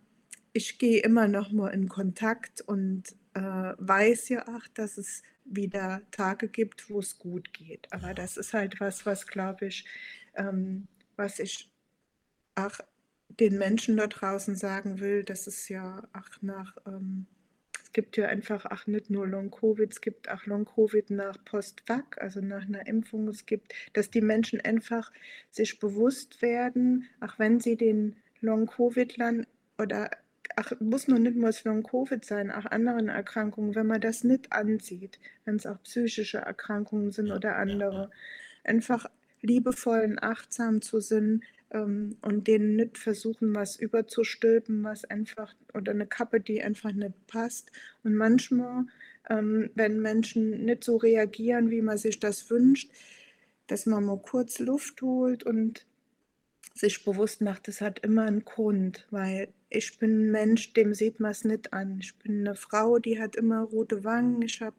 ich 0.53 0.79
gehe 0.79 1.03
immer 1.03 1.29
noch 1.29 1.51
mal 1.51 1.71
in 1.71 1.89
Kontakt 1.89 2.61
und 2.61 3.05
äh, 3.35 3.41
weiß 3.41 4.29
ja 4.29 4.47
auch, 4.49 4.67
dass 4.75 4.99
es 4.99 5.23
wieder 5.45 6.03
Tage 6.11 6.49
gibt, 6.49 6.89
wo 6.91 7.01
es 7.01 7.19
gut 7.19 7.53
geht. 7.53 7.93
Aber 7.93 8.15
das 8.15 8.37
ist 8.37 8.55
halt 8.55 8.81
was, 8.81 9.05
was 9.05 9.27
glaube 9.27 9.67
ich, 9.67 9.85
ähm, 10.35 10.87
was 11.17 11.39
ich 11.39 11.71
auch 12.55 12.79
den 13.41 13.59
Menschen 13.59 13.97
da 13.97 14.07
draußen 14.07 14.57
sagen 14.57 15.01
will, 15.01 15.25
dass 15.25 15.47
es 15.47 15.69
ja 15.69 16.03
ach 16.13 16.31
nach, 16.41 16.77
ähm, 16.87 17.27
es 17.83 17.93
gibt 17.93 18.17
ja 18.17 18.29
einfach 18.29 18.67
ach 18.67 18.87
nicht 18.87 19.11
nur 19.11 19.27
Long-Covid, 19.27 19.93
es 19.93 20.01
gibt 20.01 20.29
auch 20.31 20.47
Long-Covid 20.47 21.11
nach 21.11 21.37
Post-Vac, 21.45 22.19
also 22.21 22.41
nach 22.41 22.67
einer 22.67 22.87
Impfung. 22.87 23.29
Es 23.29 23.47
gibt, 23.47 23.73
dass 23.93 24.11
die 24.11 24.21
Menschen 24.21 24.61
einfach 24.61 25.13
sich 25.51 25.79
bewusst 25.79 26.43
werden, 26.43 27.09
auch 27.21 27.39
wenn 27.39 27.61
sie 27.61 27.77
den 27.77 28.17
Long-Covid-Land 28.41 29.47
oder 29.79 30.11
ach, 30.57 30.73
muss 30.81 31.09
noch 31.09 31.19
nicht 31.19 31.37
mal 31.37 31.53
Long-Covid 31.65 32.25
sein, 32.25 32.51
auch 32.51 32.67
anderen 32.67 33.09
Erkrankungen, 33.09 33.75
wenn 33.75 33.87
man 33.87 34.01
das 34.01 34.25
nicht 34.25 34.53
ansieht, 34.53 35.19
wenn 35.45 35.57
es 35.57 35.67
auch 35.67 35.83
psychische 35.83 36.39
Erkrankungen 36.39 37.11
sind 37.11 37.31
oder 37.31 37.57
andere, 37.57 38.11
einfach 38.63 39.07
liebevoll 39.41 40.01
und 40.01 40.19
achtsam 40.23 40.81
zu 40.81 41.01
sind, 41.01 41.45
ähm, 41.71 42.17
und 42.23 42.47
denen 42.47 42.77
nicht 42.77 42.99
versuchen, 42.99 43.55
was 43.55 43.77
überzustülpen, 43.77 44.85
was 44.85 45.05
einfach, 45.05 45.55
oder 45.75 45.93
eine 45.93 46.07
Kappe, 46.07 46.41
die 46.41 46.63
einfach 46.63 46.93
nicht 46.93 47.27
passt. 47.27 47.71
Und 48.03 48.17
manchmal, 48.17 48.87
ähm, 49.29 49.71
wenn 49.75 50.01
Menschen 50.01 50.65
nicht 50.65 50.85
so 50.85 50.97
reagieren, 50.97 51.71
wie 51.71 51.83
man 51.83 51.99
sich 51.99 52.21
das 52.21 52.51
wünscht, 52.51 52.91
dass 53.67 53.87
man 53.87 54.05
mal 54.05 54.21
kurz 54.21 54.59
Luft 54.59 55.03
holt 55.03 55.45
und 55.45 55.87
sich 56.75 57.05
bewusst 57.05 57.41
macht, 57.41 57.69
das 57.69 57.81
hat 57.81 58.01
immer 58.01 58.23
einen 58.23 58.45
Grund, 58.45 59.07
weil 59.11 59.49
ich 59.71 59.99
bin 59.99 60.27
ein 60.27 60.31
Mensch, 60.31 60.73
dem 60.73 60.95
sieht 60.95 61.21
man 61.21 61.31
es 61.31 61.45
nicht 61.45 61.73
an. 61.73 61.99
Ich 62.01 62.15
bin 62.17 62.41
eine 62.41 62.55
Frau, 62.55 62.99
die 62.99 63.21
hat 63.21 63.37
immer 63.37 63.63
rote 63.63 64.05
Wangen. 64.05 64.43
Ich 64.43 64.61
habe 64.61 64.77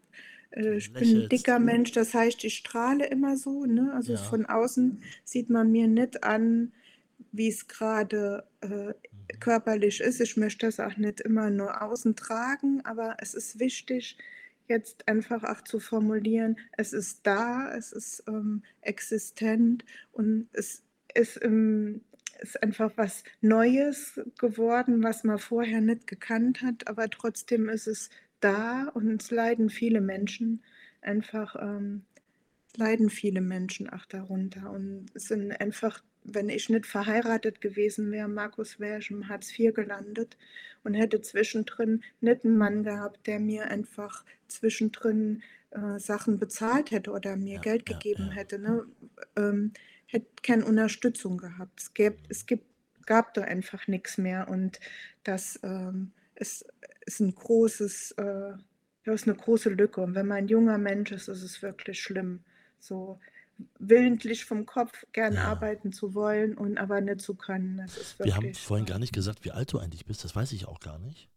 äh, 0.56 0.78
ich 0.78 0.94
bin 0.94 1.24
ein 1.24 1.30
dicker 1.30 1.60
Mensch, 1.60 1.92
das 1.92 2.14
heißt, 2.14 2.44
ich 2.44 2.56
strahle 2.56 3.06
immer 3.08 3.38
so. 3.38 3.66
Ne? 3.66 3.92
Also 3.94 4.14
ja. 4.14 4.20
von 4.20 4.46
außen 4.46 5.02
sieht 5.24 5.50
man 5.50 5.72
mir 5.72 5.88
nicht 5.88 6.24
an, 6.24 6.72
wie 7.32 7.50
es 7.50 7.68
gerade 7.68 8.46
äh, 8.62 8.68
mhm. 8.68 8.94
körperlich 9.40 10.00
ist. 10.02 10.22
Ich 10.22 10.38
möchte 10.38 10.66
das 10.66 10.80
auch 10.80 10.98
nicht 10.98 11.22
immer 11.22 11.50
nur 11.50 11.82
außen 11.82 12.16
tragen, 12.16 12.82
aber 12.86 13.18
es 13.20 13.34
ist 13.34 13.60
wichtig, 13.60 14.18
jetzt 14.68 15.08
einfach 15.08 15.44
auch 15.44 15.62
zu 15.62 15.80
formulieren, 15.80 16.58
es 16.72 16.94
ist 16.94 17.20
da, 17.24 17.72
es 17.76 17.92
ist 17.92 18.24
ähm, 18.28 18.64
existent 18.82 19.86
und 20.12 20.50
es 20.54 20.82
ist, 21.14 21.40
ähm, 21.44 22.02
ist 22.42 22.62
einfach 22.64 22.92
was 22.96 23.24
Neues 23.42 24.20
geworden, 24.40 25.04
was 25.04 25.24
man 25.24 25.38
vorher 25.38 25.82
nicht 25.82 26.08
gekannt 26.08 26.62
hat, 26.64 26.88
aber 26.88 27.10
trotzdem 27.10 27.70
ist 27.70 27.88
es 27.88 28.10
da 28.40 28.90
und 28.94 29.22
es 29.22 29.32
leiden 29.32 29.70
viele 29.70 30.02
Menschen 30.02 30.64
einfach, 31.02 31.56
ähm, 31.60 32.06
leiden 32.76 33.10
viele 33.10 33.42
Menschen 33.42 33.90
auch 33.90 34.06
darunter 34.06 34.72
und 34.72 35.08
es 35.14 35.28
sind 35.28 35.52
einfach 35.54 36.02
wenn 36.26 36.50
ich 36.50 36.70
nicht 36.70 36.86
verheiratet 36.86 37.62
gewesen 37.62 38.12
wäre, 38.12 38.28
Markus 38.28 38.80
wäre 38.80 39.00
ich 39.00 39.12
im 39.12 39.30
Hartz 39.30 39.58
IV 39.58 39.74
gelandet 39.74 40.38
und 40.84 40.96
hätte 40.96 41.22
zwischendrin 41.22 42.04
nicht 42.20 42.44
einen 42.44 42.58
Mann 42.58 42.84
gehabt, 42.84 43.28
der 43.28 43.40
mir 43.40 43.70
einfach 43.70 44.26
zwischendrin 44.48 45.44
äh, 45.72 46.00
Sachen 46.00 46.40
bezahlt 46.40 46.92
hätte 46.92 47.12
oder 47.12 47.36
mir 47.36 47.56
ja, 47.56 47.62
Geld 47.62 47.88
ja, 47.88 47.96
gegeben 47.98 48.28
ja. 48.30 48.34
hätte. 48.34 48.60
Ne? 48.60 48.86
Ähm, 49.36 49.72
hätte 50.08 50.28
keine 50.42 50.66
Unterstützung 50.66 51.38
gehabt. 51.38 51.80
Es, 51.80 51.94
gäb, 51.94 52.18
es 52.30 52.46
gibt, 52.46 52.66
gab 53.06 53.34
da 53.36 53.42
einfach 53.42 53.88
nichts 53.88 54.18
mehr 54.18 54.48
und 54.50 54.80
das 55.24 55.60
ähm, 55.64 56.12
ist, 56.36 56.66
ist 57.06 57.20
ein 57.20 57.34
großes, 57.34 58.12
äh, 58.12 58.54
das 59.04 59.22
ist 59.22 59.28
eine 59.28 59.38
große 59.38 59.70
Lücke. 59.70 60.02
Und 60.02 60.16
wenn 60.16 60.28
man 60.28 60.38
ein 60.38 60.48
junger 60.48 60.78
Mensch 60.78 61.12
ist, 61.12 61.28
ist 61.28 61.44
es 61.44 61.62
wirklich 61.62 62.02
schlimm. 62.02 62.44
So, 62.80 63.20
willentlich 63.80 64.46
vom 64.46 64.66
Kopf 64.66 65.06
gern 65.12 65.36
ja. 65.36 65.46
arbeiten 65.46 65.92
zu 65.92 66.14
wollen 66.14 66.58
und 66.58 66.78
aber 66.78 67.02
nicht 67.02 67.22
zu 67.22 67.36
können. 67.36 67.86
Wir 68.20 68.36
haben 68.36 68.54
vorhin 68.54 68.86
gar 68.86 69.00
nicht 69.00 69.14
gesagt, 69.14 69.46
wie 69.46 69.52
alt 69.52 69.72
du 69.72 69.80
eigentlich 69.80 70.06
bist. 70.06 70.24
Das 70.24 70.36
weiß 70.36 70.52
ich 70.52 70.68
auch 70.68 70.80
gar 70.80 71.00
nicht. 71.00 71.30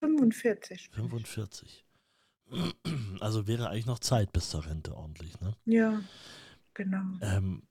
45. 0.00 0.90
45. 0.92 1.84
Also 3.20 3.48
wäre 3.48 3.70
eigentlich 3.70 3.86
noch 3.86 3.98
Zeit 3.98 4.32
bis 4.32 4.50
zur 4.50 4.66
Rente 4.66 4.94
ordentlich, 4.94 5.40
ne? 5.40 5.56
Ja, 5.64 6.00
genau. 6.74 7.18
Ähm, 7.20 7.62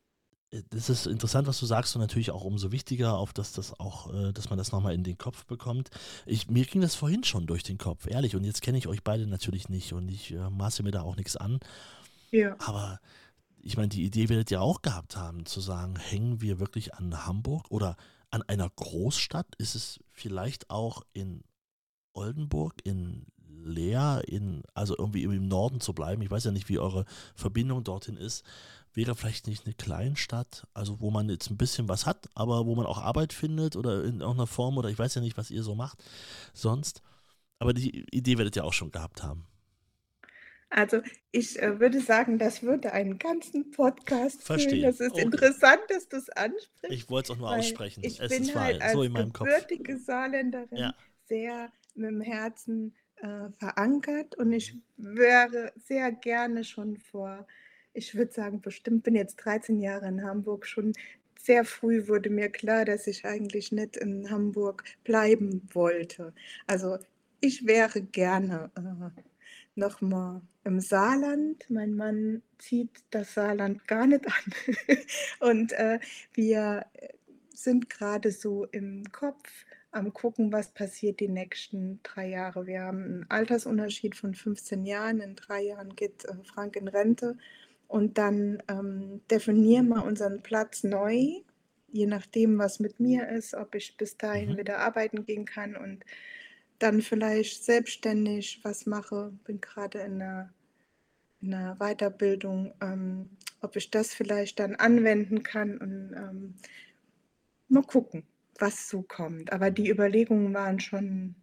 das 0.69 0.89
ist 0.89 1.07
interessant, 1.07 1.47
was 1.47 1.59
du 1.59 1.65
sagst 1.65 1.95
und 1.95 2.01
natürlich 2.01 2.31
auch 2.31 2.43
umso 2.43 2.71
wichtiger, 2.71 3.17
auf 3.17 3.33
dass 3.33 3.51
das 3.51 3.77
auch, 3.79 4.13
äh, 4.13 4.31
dass 4.31 4.49
man 4.49 4.57
das 4.57 4.71
nochmal 4.71 4.93
in 4.93 5.03
den 5.03 5.17
Kopf 5.17 5.45
bekommt. 5.45 5.89
Ich, 6.25 6.49
mir 6.49 6.65
ging 6.65 6.81
das 6.81 6.95
vorhin 6.95 7.23
schon 7.23 7.47
durch 7.47 7.63
den 7.63 7.77
Kopf, 7.77 8.07
ehrlich. 8.07 8.35
Und 8.35 8.43
jetzt 8.43 8.61
kenne 8.61 8.77
ich 8.77 8.87
euch 8.87 9.03
beide 9.03 9.27
natürlich 9.27 9.69
nicht 9.69 9.93
und 9.93 10.09
ich 10.09 10.31
äh, 10.31 10.49
maße 10.49 10.83
mir 10.83 10.91
da 10.91 11.01
auch 11.01 11.15
nichts 11.15 11.35
an. 11.35 11.59
Ja. 12.31 12.55
Aber 12.59 12.99
ich 13.61 13.77
meine, 13.77 13.89
die 13.89 14.05
Idee 14.05 14.29
werdet 14.29 14.51
ihr 14.51 14.61
auch 14.61 14.81
gehabt 14.81 15.17
haben, 15.17 15.45
zu 15.45 15.59
sagen, 15.59 15.95
hängen 15.97 16.41
wir 16.41 16.59
wirklich 16.59 16.93
an 16.93 17.25
Hamburg 17.25 17.65
oder 17.69 17.97
an 18.29 18.43
einer 18.43 18.69
Großstadt? 18.69 19.47
Ist 19.57 19.75
es 19.75 19.99
vielleicht 20.11 20.69
auch 20.69 21.01
in 21.13 21.43
Oldenburg, 22.13 22.75
in 22.83 23.25
Leer, 23.47 24.21
in, 24.27 24.63
also 24.73 24.95
irgendwie 24.97 25.23
im 25.23 25.47
Norden 25.47 25.81
zu 25.81 25.93
bleiben? 25.93 26.21
Ich 26.21 26.29
weiß 26.29 26.43
ja 26.43 26.51
nicht, 26.51 26.69
wie 26.69 26.79
eure 26.79 27.05
Verbindung 27.33 27.83
dorthin 27.83 28.17
ist. 28.17 28.43
Wäre 28.95 29.15
vielleicht 29.15 29.47
nicht 29.47 29.65
eine 29.65 29.75
Kleinstadt, 29.75 30.67
also 30.73 30.99
wo 31.01 31.11
man 31.11 31.29
jetzt 31.29 31.49
ein 31.49 31.57
bisschen 31.57 31.89
was 31.89 32.05
hat, 32.05 32.29
aber 32.35 32.65
wo 32.65 32.75
man 32.75 32.85
auch 32.85 32.99
Arbeit 32.99 33.33
findet 33.33 33.75
oder 33.75 34.03
in 34.03 34.21
irgendeiner 34.21 34.47
Form 34.47 34.77
oder 34.77 34.89
ich 34.89 34.99
weiß 34.99 35.15
ja 35.15 35.21
nicht, 35.21 35.37
was 35.37 35.51
ihr 35.51 35.63
so 35.63 35.75
macht 35.75 36.03
sonst. 36.53 37.01
Aber 37.59 37.73
die 37.73 38.05
Idee 38.11 38.37
werdet 38.37 38.55
ihr 38.55 38.65
auch 38.65 38.73
schon 38.73 38.91
gehabt 38.91 39.23
haben. 39.23 39.45
Also 40.69 41.01
ich 41.31 41.61
äh, 41.61 41.79
würde 41.79 42.01
sagen, 42.01 42.37
das 42.37 42.61
würde 42.63 42.91
einen 42.91 43.17
ganzen 43.17 43.71
Podcast 43.71 44.41
Verstehe. 44.43 44.81
Das 44.81 44.99
ist 44.99 45.13
Okay. 45.13 45.21
interessant, 45.21 45.79
dass 45.89 46.09
du 46.09 46.17
es 46.17 46.29
ansprichst. 46.29 46.91
Ich 46.91 47.09
wollte 47.09 47.31
es 47.31 47.37
auch 47.37 47.39
nur 47.39 47.49
aussprechen. 47.49 48.03
Ich 48.03 48.19
es 48.19 48.29
bin 48.29 48.43
ist 48.43 48.55
halt 48.55 48.81
wahr, 48.81 48.89
so 48.91 49.01
als 49.01 49.07
in 49.07 49.13
meinem 49.13 49.33
Kopf. 49.33 49.47
Saarländerin 50.05 50.77
Ja. 50.77 50.93
sehr 51.27 51.71
mit 51.95 52.09
dem 52.09 52.21
Herzen 52.21 52.93
äh, 53.17 53.49
verankert 53.57 54.35
und 54.35 54.51
ich 54.51 54.75
wäre 54.97 55.71
sehr 55.77 56.11
gerne 56.11 56.63
schon 56.65 56.97
vor, 56.97 57.47
ich 57.95 58.15
würde 58.15 58.33
sagen, 58.33 58.61
bestimmt 58.61 59.03
bin 59.03 59.15
jetzt 59.15 59.37
13 59.37 59.79
Jahre 59.79 60.07
in 60.07 60.23
Hamburg, 60.23 60.65
schon 60.67 60.93
sehr 61.39 61.63
früh 61.63 62.07
wurde 62.07 62.29
mir 62.29 62.49
klar, 62.49 62.85
dass 62.85 63.07
ich 63.07 63.25
eigentlich 63.25 63.71
nicht 63.71 63.97
in 63.97 64.29
Hamburg 64.29 64.83
bleiben 65.03 65.61
wollte. 65.73 66.33
Also 66.67 66.97
ich 67.39 67.65
wäre 67.67 68.01
gerne 68.01 68.71
äh, 68.75 69.21
nochmal 69.75 70.41
im 70.63 70.79
Saarland. 70.79 71.65
Mein 71.69 71.93
Mann 71.93 72.41
zieht 72.57 73.03
das 73.11 73.35
Saarland 73.35 73.87
gar 73.87 74.07
nicht 74.07 74.25
an. 74.25 74.97
Und 75.39 75.73
äh, 75.73 75.99
wir 76.33 76.85
sind 77.53 77.89
gerade 77.89 78.31
so 78.31 78.65
im 78.65 79.11
Kopf 79.11 79.49
am 79.91 80.13
gucken, 80.13 80.51
was 80.51 80.73
passiert 80.73 81.19
die 81.19 81.29
nächsten 81.29 82.01
drei 82.03 82.29
Jahre. 82.29 82.67
Wir 82.67 82.81
haben 82.81 83.03
einen 83.03 83.25
Altersunterschied 83.29 84.15
von 84.15 84.33
15 84.33 84.85
Jahren. 84.85 85.21
In 85.21 85.35
drei 85.35 85.61
Jahren 85.61 85.95
geht 85.95 86.25
äh, 86.25 86.33
Frank 86.43 86.75
in 86.75 86.87
Rente. 86.87 87.37
Und 87.87 88.17
dann 88.17 88.61
ähm, 88.67 89.21
definieren 89.29 89.89
wir 89.89 90.03
unseren 90.03 90.41
Platz 90.41 90.83
neu, 90.83 91.41
je 91.87 92.05
nachdem, 92.07 92.57
was 92.57 92.79
mit 92.79 92.99
mir 92.99 93.29
ist, 93.29 93.53
ob 93.53 93.75
ich 93.75 93.97
bis 93.97 94.17
dahin 94.17 94.51
Mhm. 94.51 94.57
wieder 94.57 94.79
arbeiten 94.79 95.25
gehen 95.25 95.45
kann 95.45 95.75
und 95.75 96.03
dann 96.79 97.01
vielleicht 97.01 97.63
selbstständig 97.63 98.59
was 98.63 98.85
mache. 98.85 99.33
Bin 99.45 99.61
gerade 99.61 99.99
in 99.99 100.21
einer, 100.21 100.53
in 101.41 101.53
einer 101.53 101.75
Weiterbildung, 101.77 102.73
ähm, 102.81 103.29
ob 103.61 103.75
ich 103.75 103.91
das 103.91 104.13
vielleicht 104.13 104.59
dann 104.59 104.75
anwenden 104.75 105.43
kann 105.43 105.77
und 105.77 106.13
ähm, 106.15 106.55
mal 107.69 107.83
gucken, 107.83 108.23
was 108.59 108.89
so 108.89 109.03
kommt. 109.03 109.53
Aber 109.53 109.71
die 109.71 109.89
Überlegungen 109.89 110.53
waren 110.53 110.79
schon 110.79 111.35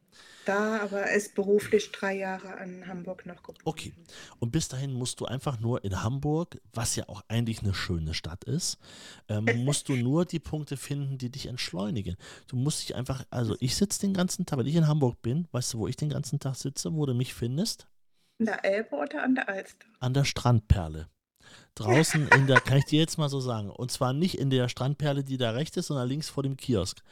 da, 0.44 0.80
aber 0.80 1.10
es 1.10 1.26
ist 1.26 1.34
beruflich 1.34 1.92
drei 1.92 2.16
Jahre 2.16 2.62
in 2.62 2.86
Hamburg 2.86 3.26
noch 3.26 3.42
geblieben. 3.42 3.62
Okay. 3.64 3.92
Und 4.38 4.50
bis 4.50 4.68
dahin 4.68 4.92
musst 4.92 5.20
du 5.20 5.26
einfach 5.26 5.60
nur 5.60 5.84
in 5.84 6.02
Hamburg, 6.02 6.60
was 6.72 6.96
ja 6.96 7.08
auch 7.08 7.22
eigentlich 7.28 7.62
eine 7.62 7.74
schöne 7.74 8.14
Stadt 8.14 8.44
ist, 8.44 8.78
ähm, 9.28 9.46
musst 9.64 9.88
du 9.88 9.94
nur 9.94 10.24
die 10.24 10.40
Punkte 10.40 10.76
finden, 10.76 11.18
die 11.18 11.30
dich 11.30 11.46
entschleunigen. 11.46 12.16
Du 12.48 12.56
musst 12.56 12.82
dich 12.82 12.96
einfach, 12.96 13.24
also 13.30 13.56
ich 13.60 13.76
sitze 13.76 14.00
den 14.00 14.14
ganzen 14.14 14.46
Tag, 14.46 14.58
wenn 14.58 14.66
ich 14.66 14.76
in 14.76 14.88
Hamburg 14.88 15.22
bin, 15.22 15.48
weißt 15.52 15.74
du, 15.74 15.78
wo 15.78 15.88
ich 15.88 15.96
den 15.96 16.10
ganzen 16.10 16.40
Tag 16.40 16.56
sitze, 16.56 16.92
wo 16.92 17.06
du 17.06 17.14
mich 17.14 17.34
findest? 17.34 17.86
An 18.40 18.46
der 18.46 18.64
Elbe 18.64 18.96
oder 18.96 19.22
an 19.22 19.34
der 19.34 19.48
Alster? 19.48 19.86
An 20.00 20.14
der 20.14 20.24
Strandperle. 20.24 21.08
Draußen 21.74 22.28
in 22.28 22.46
der, 22.46 22.60
kann 22.60 22.78
ich 22.78 22.84
dir 22.84 23.00
jetzt 23.00 23.18
mal 23.18 23.28
so 23.28 23.40
sagen, 23.40 23.70
und 23.70 23.90
zwar 23.90 24.12
nicht 24.12 24.38
in 24.38 24.50
der 24.50 24.68
Strandperle, 24.68 25.24
die 25.24 25.38
da 25.38 25.50
rechts 25.52 25.76
ist, 25.76 25.86
sondern 25.86 26.08
links 26.08 26.28
vor 26.28 26.42
dem 26.42 26.56
Kiosk, 26.56 27.02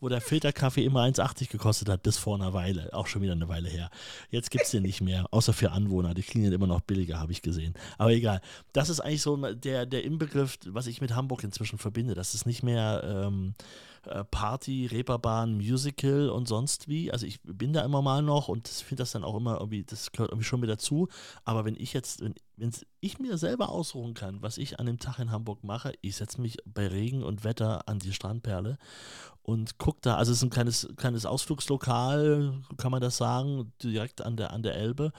wo 0.00 0.08
der 0.08 0.20
Filterkaffee 0.20 0.84
immer 0.84 1.02
1,80 1.02 1.50
gekostet 1.50 1.88
hat, 1.88 2.02
bis 2.02 2.18
vor 2.18 2.36
einer 2.36 2.52
Weile, 2.52 2.92
auch 2.92 3.06
schon 3.06 3.22
wieder 3.22 3.32
eine 3.32 3.48
Weile 3.48 3.68
her. 3.68 3.90
Jetzt 4.30 4.50
gibt 4.50 4.64
es 4.64 4.70
den 4.70 4.82
nicht 4.82 5.00
mehr, 5.00 5.26
außer 5.30 5.52
für 5.52 5.72
Anwohner, 5.72 6.14
die 6.14 6.22
klingen 6.22 6.52
immer 6.52 6.66
noch 6.66 6.80
billiger, 6.80 7.18
habe 7.18 7.32
ich 7.32 7.42
gesehen. 7.42 7.74
Aber 7.96 8.12
egal, 8.12 8.40
das 8.72 8.88
ist 8.88 9.00
eigentlich 9.00 9.22
so 9.22 9.36
der, 9.36 9.86
der 9.86 10.04
Inbegriff, 10.04 10.58
was 10.66 10.86
ich 10.86 11.00
mit 11.00 11.14
Hamburg 11.14 11.42
inzwischen 11.44 11.78
verbinde. 11.78 12.14
Das 12.14 12.34
ist 12.34 12.46
nicht 12.46 12.62
mehr 12.62 13.02
ähm, 13.04 13.54
äh, 14.08 14.24
Party, 14.24 14.86
Reeperbahn, 14.86 15.54
Musical 15.54 16.30
und 16.30 16.48
sonst 16.48 16.88
wie. 16.88 17.12
Also 17.12 17.26
ich 17.26 17.40
bin 17.42 17.72
da 17.72 17.84
immer 17.84 18.02
mal 18.02 18.22
noch 18.22 18.48
und 18.48 18.68
finde 18.68 19.02
das 19.02 19.12
dann 19.12 19.24
auch 19.24 19.36
immer 19.36 19.58
irgendwie, 19.58 19.84
das 19.84 20.12
gehört 20.12 20.30
irgendwie 20.30 20.46
schon 20.46 20.60
mit 20.60 20.70
dazu. 20.70 21.08
Aber 21.44 21.64
wenn 21.64 21.76
ich 21.76 21.92
jetzt, 21.92 22.22
wenn 22.22 22.34
wenn's 22.56 22.86
ich 23.00 23.18
mir 23.18 23.38
selber 23.38 23.68
ausruhen 23.68 24.14
kann, 24.14 24.42
was 24.42 24.58
ich 24.58 24.80
an 24.80 24.86
dem 24.86 24.98
Tag 24.98 25.18
in 25.18 25.30
Hamburg 25.30 25.62
mache, 25.62 25.92
ich 26.00 26.16
setze 26.16 26.40
mich 26.40 26.56
bei 26.64 26.86
Regen 26.86 27.22
und 27.22 27.44
Wetter 27.44 27.88
an 27.88 27.98
die 27.98 28.12
Strandperle 28.12 28.78
und 29.48 29.78
gucke 29.78 29.98
da, 30.02 30.16
also 30.16 30.30
es 30.30 30.38
ist 30.38 30.42
ein 30.44 30.50
kleines, 30.50 30.86
kleines 30.96 31.24
Ausflugslokal, 31.24 32.52
kann 32.76 32.90
man 32.90 33.00
das 33.00 33.16
sagen, 33.16 33.72
direkt 33.82 34.20
an 34.22 34.36
der, 34.36 34.52
an 34.52 34.62
der 34.62 34.74
Elbe. 34.74 35.10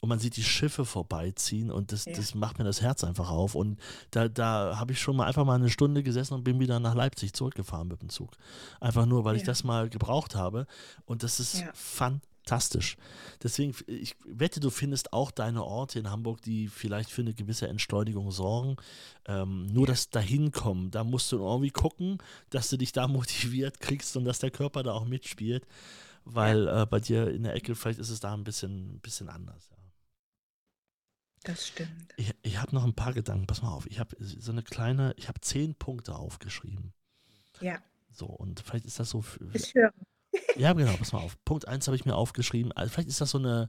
Und 0.00 0.10
man 0.10 0.18
sieht 0.20 0.36
die 0.36 0.44
Schiffe 0.44 0.84
vorbeiziehen 0.84 1.70
und 1.72 1.90
das, 1.90 2.04
Ja. 2.04 2.12
das 2.14 2.34
macht 2.34 2.58
mir 2.58 2.64
das 2.64 2.82
Herz 2.82 3.02
einfach 3.02 3.30
auf. 3.30 3.54
Und 3.56 3.80
da, 4.12 4.28
da 4.28 4.76
habe 4.78 4.92
ich 4.92 5.00
schon 5.00 5.16
mal 5.16 5.26
einfach 5.26 5.44
mal 5.44 5.56
eine 5.56 5.70
Stunde 5.70 6.02
gesessen 6.04 6.34
und 6.34 6.44
bin 6.44 6.60
wieder 6.60 6.78
nach 6.78 6.94
Leipzig 6.94 7.32
zurückgefahren 7.32 7.88
mit 7.88 8.00
dem 8.02 8.08
Zug. 8.08 8.30
Einfach 8.78 9.06
nur, 9.06 9.24
weil 9.24 9.34
ich 9.36 9.42
Ja. 9.42 9.46
das 9.46 9.64
mal 9.64 9.88
gebraucht 9.88 10.36
habe. 10.36 10.66
Und 11.06 11.22
das 11.24 11.40
ist 11.40 11.60
Ja. 11.60 11.68
fantastisch. 11.74 12.28
Deswegen, 13.42 13.74
ich 13.86 14.16
wette, 14.26 14.60
du 14.60 14.70
findest 14.70 15.12
auch 15.12 15.30
deine 15.30 15.64
Orte 15.64 15.98
in 15.98 16.10
Hamburg, 16.10 16.42
die 16.42 16.68
vielleicht 16.68 17.10
für 17.10 17.22
eine 17.22 17.34
gewisse 17.34 17.68
Entschleunigung 17.68 18.30
sorgen. 18.30 18.76
Ähm, 19.26 19.66
nur 19.66 19.86
das 19.86 20.10
Dahinkommen, 20.10 20.90
da 20.90 21.04
musst 21.04 21.30
du 21.32 21.38
irgendwie 21.38 21.70
gucken, 21.70 22.18
dass 22.50 22.70
du 22.70 22.76
dich 22.76 22.92
da 22.92 23.08
motiviert 23.08 23.80
kriegst 23.80 24.16
und 24.16 24.24
dass 24.24 24.38
der 24.40 24.50
Körper 24.50 24.82
da 24.82 24.92
auch 24.92 25.04
mitspielt. 25.06 25.66
Weil 26.24 26.68
äh, 26.68 26.86
bei 26.86 27.00
dir 27.00 27.30
in 27.30 27.44
der 27.44 27.54
Ecke, 27.54 27.74
vielleicht 27.74 27.98
ist 27.98 28.10
es 28.10 28.20
da 28.20 28.34
ein 28.34 28.44
bisschen, 28.44 28.96
ein 28.96 29.00
bisschen 29.00 29.28
anders. 29.28 29.68
Ja. 29.70 29.76
Das 31.44 31.66
stimmt. 31.68 32.12
Ich, 32.16 32.34
ich 32.42 32.58
habe 32.58 32.74
noch 32.74 32.84
ein 32.84 32.94
paar 32.94 33.14
Gedanken. 33.14 33.46
Pass 33.46 33.62
mal 33.62 33.70
auf. 33.72 33.86
Ich 33.86 34.00
habe 34.00 34.16
so 34.20 34.52
eine 34.52 34.62
kleine, 34.62 35.14
ich 35.16 35.28
habe 35.28 35.40
zehn 35.40 35.74
Punkte 35.74 36.14
aufgeschrieben. 36.16 36.92
Ja, 37.60 37.78
So, 38.10 38.26
und 38.26 38.60
vielleicht 38.60 38.86
ist 38.86 38.98
das 38.98 39.10
so. 39.10 39.22
Für, 39.22 39.44
ich 39.52 39.74
höre. 39.74 39.92
Ja, 40.56 40.72
genau, 40.72 40.96
pass 40.96 41.12
mal 41.12 41.20
auf. 41.20 41.36
Punkt 41.44 41.66
1 41.68 41.86
habe 41.86 41.96
ich 41.96 42.04
mir 42.04 42.14
aufgeschrieben. 42.16 42.72
Also 42.72 42.92
vielleicht 42.92 43.08
ist 43.08 43.20
das 43.20 43.30
so 43.30 43.38
eine, 43.38 43.68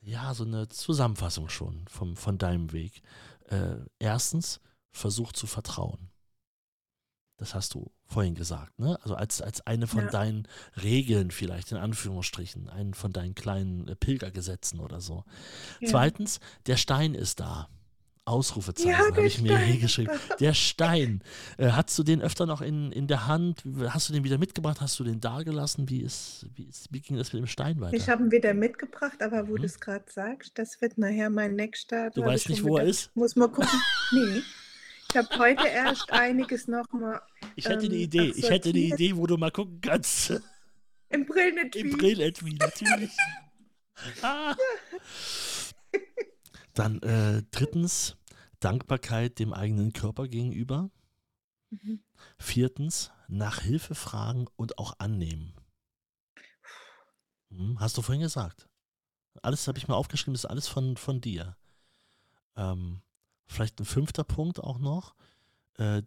ja, 0.00 0.34
so 0.34 0.44
eine 0.44 0.68
Zusammenfassung 0.68 1.48
schon 1.48 1.86
vom, 1.88 2.16
von 2.16 2.38
deinem 2.38 2.72
Weg. 2.72 3.02
Äh, 3.48 3.76
erstens, 3.98 4.60
versuch 4.90 5.32
zu 5.32 5.46
vertrauen. 5.46 6.10
Das 7.38 7.54
hast 7.54 7.74
du 7.74 7.90
vorhin 8.06 8.34
gesagt, 8.34 8.78
ne? 8.78 8.98
Also 9.02 9.16
als, 9.16 9.40
als 9.40 9.66
eine 9.66 9.86
von 9.88 10.04
Ja. 10.04 10.10
deinen 10.10 10.46
Regeln 10.80 11.30
vielleicht, 11.30 11.72
in 11.72 11.78
Anführungsstrichen, 11.78 12.68
einen 12.68 12.94
von 12.94 13.12
deinen 13.12 13.34
kleinen 13.34 13.88
äh, 13.88 13.96
Pilgergesetzen 13.96 14.78
oder 14.80 15.00
so. 15.00 15.24
Ja. 15.80 15.88
Zweitens, 15.88 16.38
der 16.66 16.76
Stein 16.76 17.14
ist 17.14 17.40
da. 17.40 17.68
Ausrufezeichen 18.24 18.90
Ja, 18.90 18.98
habe 18.98 19.26
ich 19.26 19.40
mir 19.42 19.58
hier 19.58 19.80
geschrieben. 19.80 20.12
Der 20.38 20.54
Stein. 20.54 21.22
Äh, 21.58 21.70
hast 21.70 21.98
du 21.98 22.04
den 22.04 22.22
öfter 22.22 22.46
noch 22.46 22.60
in, 22.60 22.92
in 22.92 23.08
der 23.08 23.26
Hand? 23.26 23.64
Hast 23.88 24.08
du 24.08 24.12
den 24.12 24.22
wieder 24.22 24.38
mitgebracht? 24.38 24.80
Hast 24.80 24.98
du 25.00 25.04
den 25.04 25.20
da 25.20 25.42
gelassen? 25.42 25.88
Wie, 25.90 26.02
ist, 26.02 26.46
wie, 26.54 26.64
ist, 26.68 26.86
wie 26.92 27.00
ging 27.00 27.16
das 27.16 27.32
mit 27.32 27.42
dem 27.42 27.46
Stein 27.48 27.80
weiter? 27.80 27.96
Ich 27.96 28.08
habe 28.08 28.22
ihn 28.22 28.30
wieder 28.30 28.54
mitgebracht, 28.54 29.20
aber 29.22 29.48
wo 29.48 29.54
Mhm. 29.54 29.56
du 29.62 29.64
es 29.66 29.80
gerade 29.80 30.04
sagst, 30.08 30.52
das 30.56 30.80
wird 30.80 30.98
nachher 30.98 31.30
mein 31.30 31.56
nächster. 31.56 32.10
Du 32.10 32.22
weißt 32.24 32.44
ich 32.44 32.50
nicht, 32.50 32.64
wo 32.64 32.76
er 32.76 32.82
wieder- 32.82 32.90
ist? 32.90 33.10
Muss 33.16 33.34
mal 33.34 33.48
gucken. 33.48 33.80
nee. 34.12 34.42
Ich 35.10 35.16
habe 35.16 35.28
heute 35.38 35.66
erst 35.66 36.10
einiges 36.12 36.68
nochmal 36.68 37.20
Ich 37.56 37.64
hätte 37.66 37.86
eine 37.86 37.94
ähm, 37.96 38.00
Idee. 38.02 38.32
Ich 38.36 38.48
hätte 38.48 38.68
eine. 38.70 38.78
Idee, 38.78 39.16
wo 39.16 39.26
du 39.26 39.36
mal 39.36 39.50
gucken 39.50 39.80
kannst. 39.80 40.40
im 41.10 41.26
Brillenetui. 41.26 41.80
Im 41.82 41.98
Brilletui, 41.98 42.54
natürlich. 42.54 43.10
ah. 44.22 44.54
Dann 46.74 47.00
äh, 47.02 47.42
drittens, 47.50 48.16
Dankbarkeit 48.60 49.38
dem 49.38 49.52
eigenen 49.52 49.92
Körper 49.92 50.28
gegenüber. 50.28 50.90
Mhm. 51.70 52.02
Viertens, 52.38 53.10
nach 53.28 53.60
Hilfe 53.60 53.94
fragen 53.94 54.46
und 54.56 54.78
auch 54.78 54.94
annehmen. 54.98 55.54
Hm, 57.50 57.80
hast 57.80 57.96
du 57.96 58.02
vorhin 58.02 58.22
gesagt. 58.22 58.68
Alles 59.42 59.66
habe 59.66 59.78
ich 59.78 59.88
mir 59.88 59.96
aufgeschrieben, 59.96 60.34
das 60.34 60.44
ist 60.44 60.50
alles 60.50 60.68
von, 60.68 60.96
von 60.96 61.20
dir. 61.20 61.56
Ähm, 62.56 63.02
vielleicht 63.46 63.80
ein 63.80 63.86
fünfter 63.86 64.24
Punkt 64.24 64.60
auch 64.60 64.78
noch. 64.78 65.14
Äh, 65.78 66.02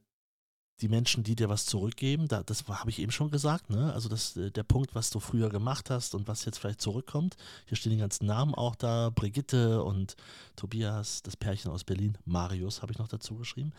die 0.81 0.89
Menschen, 0.89 1.23
die 1.23 1.35
dir 1.35 1.47
was 1.47 1.65
zurückgeben, 1.65 2.27
da, 2.27 2.43
das 2.43 2.67
habe 2.67 2.89
ich 2.89 2.99
eben 2.99 3.11
schon 3.11 3.31
gesagt, 3.31 3.69
ne? 3.69 3.93
Also 3.93 4.09
das, 4.09 4.35
äh, 4.35 4.51
der 4.51 4.63
Punkt, 4.63 4.93
was 4.93 5.09
du 5.09 5.19
früher 5.19 5.49
gemacht 5.49 5.89
hast 5.89 6.15
und 6.15 6.27
was 6.27 6.43
jetzt 6.45 6.57
vielleicht 6.57 6.81
zurückkommt. 6.81 7.37
Hier 7.65 7.77
stehen 7.77 7.93
die 7.93 7.97
ganzen 7.97 8.25
Namen 8.25 8.53
auch 8.53 8.75
da, 8.75 9.09
Brigitte 9.09 9.83
und 9.83 10.15
Tobias, 10.55 11.21
das 11.23 11.37
Pärchen 11.37 11.71
aus 11.71 11.85
Berlin, 11.85 12.17
Marius 12.25 12.81
habe 12.81 12.91
ich 12.91 12.97
noch 12.97 13.07
dazu 13.07 13.35
geschrieben. 13.35 13.71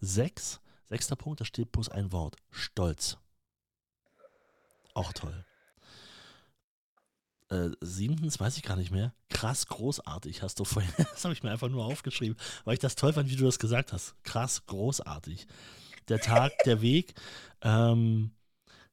Sechs, 0.00 0.60
sechster 0.86 1.16
Punkt, 1.16 1.40
da 1.40 1.44
steht 1.44 1.70
bloß 1.70 1.90
ein 1.90 2.12
Wort, 2.12 2.36
Stolz. 2.50 3.18
Auch 4.94 5.12
toll. 5.12 5.44
Äh, 7.50 7.70
siebtens, 7.80 8.40
weiß 8.40 8.56
ich 8.56 8.62
gar 8.62 8.76
nicht 8.76 8.90
mehr. 8.90 9.14
Krass, 9.30 9.66
großartig 9.66 10.42
hast 10.42 10.60
du 10.60 10.64
vorhin. 10.64 10.92
Das 10.98 11.24
habe 11.24 11.34
ich 11.34 11.42
mir 11.42 11.50
einfach 11.50 11.68
nur 11.68 11.84
aufgeschrieben, 11.84 12.36
weil 12.64 12.74
ich 12.74 12.80
das 12.80 12.94
toll 12.94 13.12
fand, 13.12 13.30
wie 13.30 13.36
du 13.36 13.44
das 13.44 13.58
gesagt 13.58 13.92
hast. 13.92 14.14
Krass, 14.22 14.64
großartig. 14.66 15.46
Der 16.08 16.20
Tag, 16.20 16.52
der 16.64 16.80
Weg. 16.80 17.14
Ähm, 17.62 18.32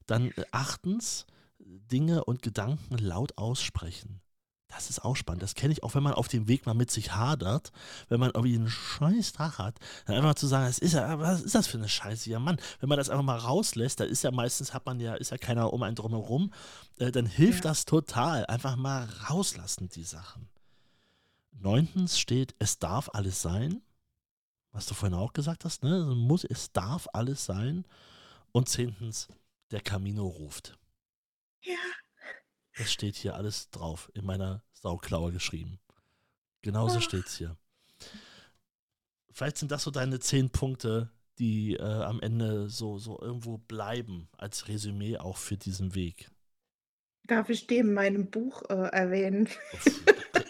dann 0.06 0.30
äh, 0.32 0.44
achtens, 0.52 1.26
Dinge 1.58 2.24
und 2.24 2.42
Gedanken 2.42 2.98
laut 2.98 3.36
aussprechen. 3.38 4.20
Das 4.68 4.90
ist 4.90 5.04
auch 5.04 5.14
spannend. 5.14 5.42
Das 5.42 5.54
kenne 5.54 5.72
ich 5.72 5.82
auch, 5.82 5.94
wenn 5.94 6.02
man 6.02 6.12
auf 6.12 6.28
dem 6.28 6.48
Weg 6.48 6.66
mal 6.66 6.74
mit 6.74 6.90
sich 6.90 7.14
hadert, 7.14 7.72
wenn 8.08 8.18
man 8.18 8.30
irgendwie 8.30 8.56
einen 8.56 8.68
scheiß 8.68 9.32
Tag 9.32 9.58
hat, 9.58 9.78
dann 10.04 10.16
einfach 10.16 10.30
mal 10.30 10.36
zu 10.36 10.48
sagen, 10.48 10.66
was 10.66 10.78
ist, 10.78 10.92
ja, 10.92 11.18
was 11.20 11.42
ist 11.42 11.54
das 11.54 11.66
für 11.66 11.78
eine 11.78 11.88
Scheiße 11.88 12.28
ja 12.28 12.40
Mann? 12.40 12.58
Wenn 12.80 12.88
man 12.88 12.98
das 12.98 13.08
einfach 13.08 13.24
mal 13.24 13.38
rauslässt, 13.38 14.00
da 14.00 14.04
ist 14.04 14.24
ja 14.24 14.32
meistens, 14.32 14.74
hat 14.74 14.84
man 14.84 14.98
ja, 14.98 15.14
ist 15.14 15.30
ja 15.30 15.38
keiner 15.38 15.72
um 15.72 15.82
einen 15.82 15.94
drumherum, 15.94 16.52
äh, 16.98 17.12
dann 17.12 17.26
hilft 17.26 17.64
ja. 17.64 17.70
das 17.70 17.84
total. 17.84 18.44
Einfach 18.46 18.76
mal 18.76 19.08
rauslassen, 19.30 19.88
die 19.88 20.04
Sachen. 20.04 20.48
Neuntens 21.52 22.18
steht, 22.18 22.54
es 22.58 22.78
darf 22.78 23.08
alles 23.12 23.40
sein. 23.40 23.82
Was 24.76 24.84
du 24.84 24.92
vorhin 24.92 25.16
auch 25.16 25.32
gesagt 25.32 25.64
hast, 25.64 25.84
ne? 25.84 26.04
Muss, 26.14 26.44
es 26.44 26.70
darf 26.70 27.08
alles 27.14 27.46
sein. 27.46 27.86
Und 28.52 28.68
zehntens, 28.68 29.26
der 29.70 29.80
Camino 29.80 30.26
ruft. 30.26 30.78
Ja. 31.62 31.78
Das 32.76 32.92
steht 32.92 33.16
hier 33.16 33.36
alles 33.36 33.70
drauf, 33.70 34.10
in 34.12 34.26
meiner 34.26 34.62
Sauklaue 34.74 35.32
geschrieben. 35.32 35.80
Genauso 36.60 37.00
steht 37.00 37.24
es 37.24 37.38
hier. 37.38 37.56
Vielleicht 39.32 39.56
sind 39.56 39.70
das 39.70 39.82
so 39.82 39.90
deine 39.90 40.20
zehn 40.20 40.50
Punkte, 40.50 41.10
die 41.38 41.76
äh, 41.76 41.82
am 41.82 42.20
Ende 42.20 42.68
so, 42.68 42.98
so 42.98 43.18
irgendwo 43.18 43.56
bleiben, 43.56 44.28
als 44.36 44.68
Resümee 44.68 45.16
auch 45.16 45.38
für 45.38 45.56
diesen 45.56 45.94
Weg. 45.94 46.30
Darf 47.24 47.48
ich 47.48 47.66
dem 47.66 47.88
in 47.88 47.94
meinem 47.94 48.30
Buch 48.30 48.62
äh, 48.68 48.74
erwähnen? 48.74 49.48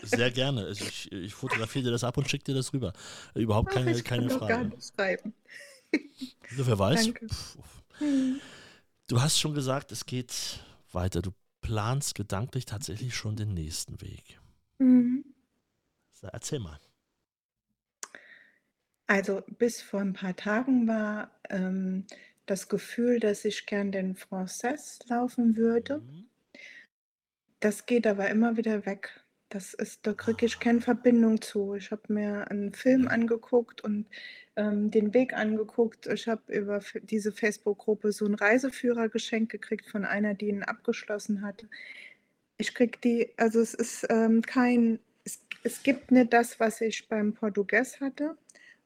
Sehr 0.07 0.31
gerne. 0.31 0.65
Also 0.65 0.85
ich, 0.85 1.11
ich 1.13 1.35
fotografiere 1.35 1.85
dir 1.87 1.91
das 1.91 2.05
ab 2.05 2.17
und 2.17 2.29
schicke 2.29 2.45
dir 2.45 2.55
das 2.55 2.73
rüber. 2.73 2.93
Überhaupt 3.35 3.71
keine, 3.71 3.91
Ach, 3.91 3.97
ich 3.97 4.05
keine 4.05 4.29
kann 4.29 4.39
Frage. 4.39 4.53
Gar 4.53 4.65
nicht 4.65 4.95
schreiben. 4.95 5.35
wer 6.51 6.79
weiß. 6.79 7.13
Hm. 7.99 8.41
Du 9.07 9.21
hast 9.21 9.39
schon 9.39 9.55
gesagt, 9.55 9.93
es 9.93 10.07
geht 10.07 10.61
weiter. 10.93 11.23
Du 11.23 11.33
planst 11.61 12.15
gedanklich 12.15 12.65
tatsächlich 12.67 13.15
schon 13.15 13.37
den 13.37 13.55
nächsten 13.55 14.01
Weg. 14.01 14.41
Mhm. 14.79 15.25
So, 16.13 16.29
erzähl 16.29 16.61
mal. 16.61 16.79
Also 19.07 19.43
bis 19.59 19.83
vor 19.83 20.01
ein 20.01 20.13
paar 20.13 20.35
Tagen 20.35 20.89
war 20.89 21.31
ähm, 21.49 22.07
das 22.47 22.69
Gefühl, 22.69 23.21
dass 23.21 23.45
ich 23.45 23.67
gern 23.67 23.93
den 23.93 24.17
Frances 24.17 24.99
laufen 25.09 25.57
würde. 25.57 25.99
Mhm. 25.99 26.27
Das 27.61 27.87
geht 27.87 28.07
aber 28.07 28.29
immer 28.29 28.57
wieder 28.57 28.85
weg. 28.87 29.25
Das 29.49 29.75
ist, 29.75 30.07
da 30.07 30.13
kriege 30.13 30.47
ich 30.47 30.59
keine 30.59 30.81
Verbindung 30.81 31.41
zu. 31.41 31.75
Ich 31.75 31.93
habe 31.93 32.13
mir 32.13 32.51
einen 32.51 32.73
Film 32.73 33.07
angeguckt 33.07 33.81
und 33.83 34.07
ähm, 34.57 34.91
den 34.91 35.15
Weg 35.15 35.35
angeguckt. 35.35 36.07
Ich 36.07 36.27
habe 36.27 36.53
über 36.53 36.81
diese 37.03 37.31
Facebook-Gruppe 37.31 38.11
so 38.11 38.25
einen 38.25 38.35
Reiseführer 38.35 39.09
geschenkt 39.09 39.53
gekriegt 39.53 39.87
von 39.89 40.05
einer, 40.05 40.35
die 40.35 40.49
ihn 40.49 40.65
abgeschlossen 40.65 41.43
hatte. 41.43 41.69
Ich 42.59 42.75
kriege 42.75 42.99
die, 43.03 43.29
also 43.37 43.61
es 43.61 43.75
ist 43.75 44.07
ähm, 44.11 44.43
kein, 44.43 44.99
es, 45.25 45.41
es 45.63 45.83
gibt 45.83 46.11
nicht 46.11 46.33
das, 46.33 46.59
was 46.59 46.81
ich 46.81 47.09
beim 47.09 47.35
Portugies 47.35 48.01
hatte. 48.01 48.37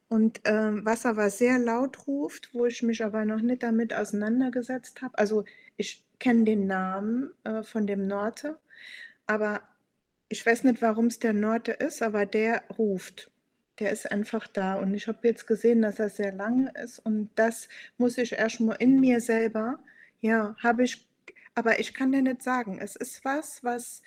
Und 0.09 0.41
ähm, 0.43 0.81
was 0.83 1.05
aber 1.05 1.29
sehr 1.29 1.57
laut 1.57 2.05
ruft, 2.05 2.49
wo 2.53 2.65
ich 2.65 2.83
mich 2.83 3.01
aber 3.01 3.23
noch 3.23 3.39
nicht 3.39 3.63
damit 3.63 3.93
auseinandergesetzt 3.93 5.01
habe. 5.01 5.17
Also 5.17 5.45
ich 5.77 6.03
kenne 6.19 6.43
den 6.43 6.67
Namen 6.67 7.31
äh, 7.45 7.63
von 7.63 7.87
dem 7.87 8.07
Norte, 8.07 8.59
aber 9.25 9.61
ich 10.31 10.45
weiß 10.45 10.63
nicht, 10.63 10.81
warum 10.81 11.07
es 11.07 11.19
der 11.19 11.33
Norte 11.33 11.73
ist, 11.73 12.01
aber 12.01 12.25
der 12.25 12.63
ruft. 12.77 13.29
Der 13.79 13.91
ist 13.91 14.09
einfach 14.09 14.47
da. 14.47 14.75
Und 14.75 14.93
ich 14.93 15.07
habe 15.07 15.27
jetzt 15.27 15.45
gesehen, 15.45 15.81
dass 15.81 15.99
er 15.99 16.09
sehr 16.09 16.31
lange 16.31 16.71
ist. 16.81 16.99
Und 16.99 17.29
das 17.35 17.67
muss 17.97 18.17
ich 18.17 18.31
erstmal 18.31 18.77
in 18.77 18.99
mir 18.99 19.19
selber, 19.19 19.79
ja, 20.21 20.55
habe 20.63 20.83
ich, 20.83 21.05
aber 21.53 21.79
ich 21.79 21.93
kann 21.93 22.11
dir 22.11 22.21
nicht 22.21 22.43
sagen. 22.43 22.79
Es 22.79 22.95
ist 22.95 23.25
was, 23.25 23.61
was 23.63 24.01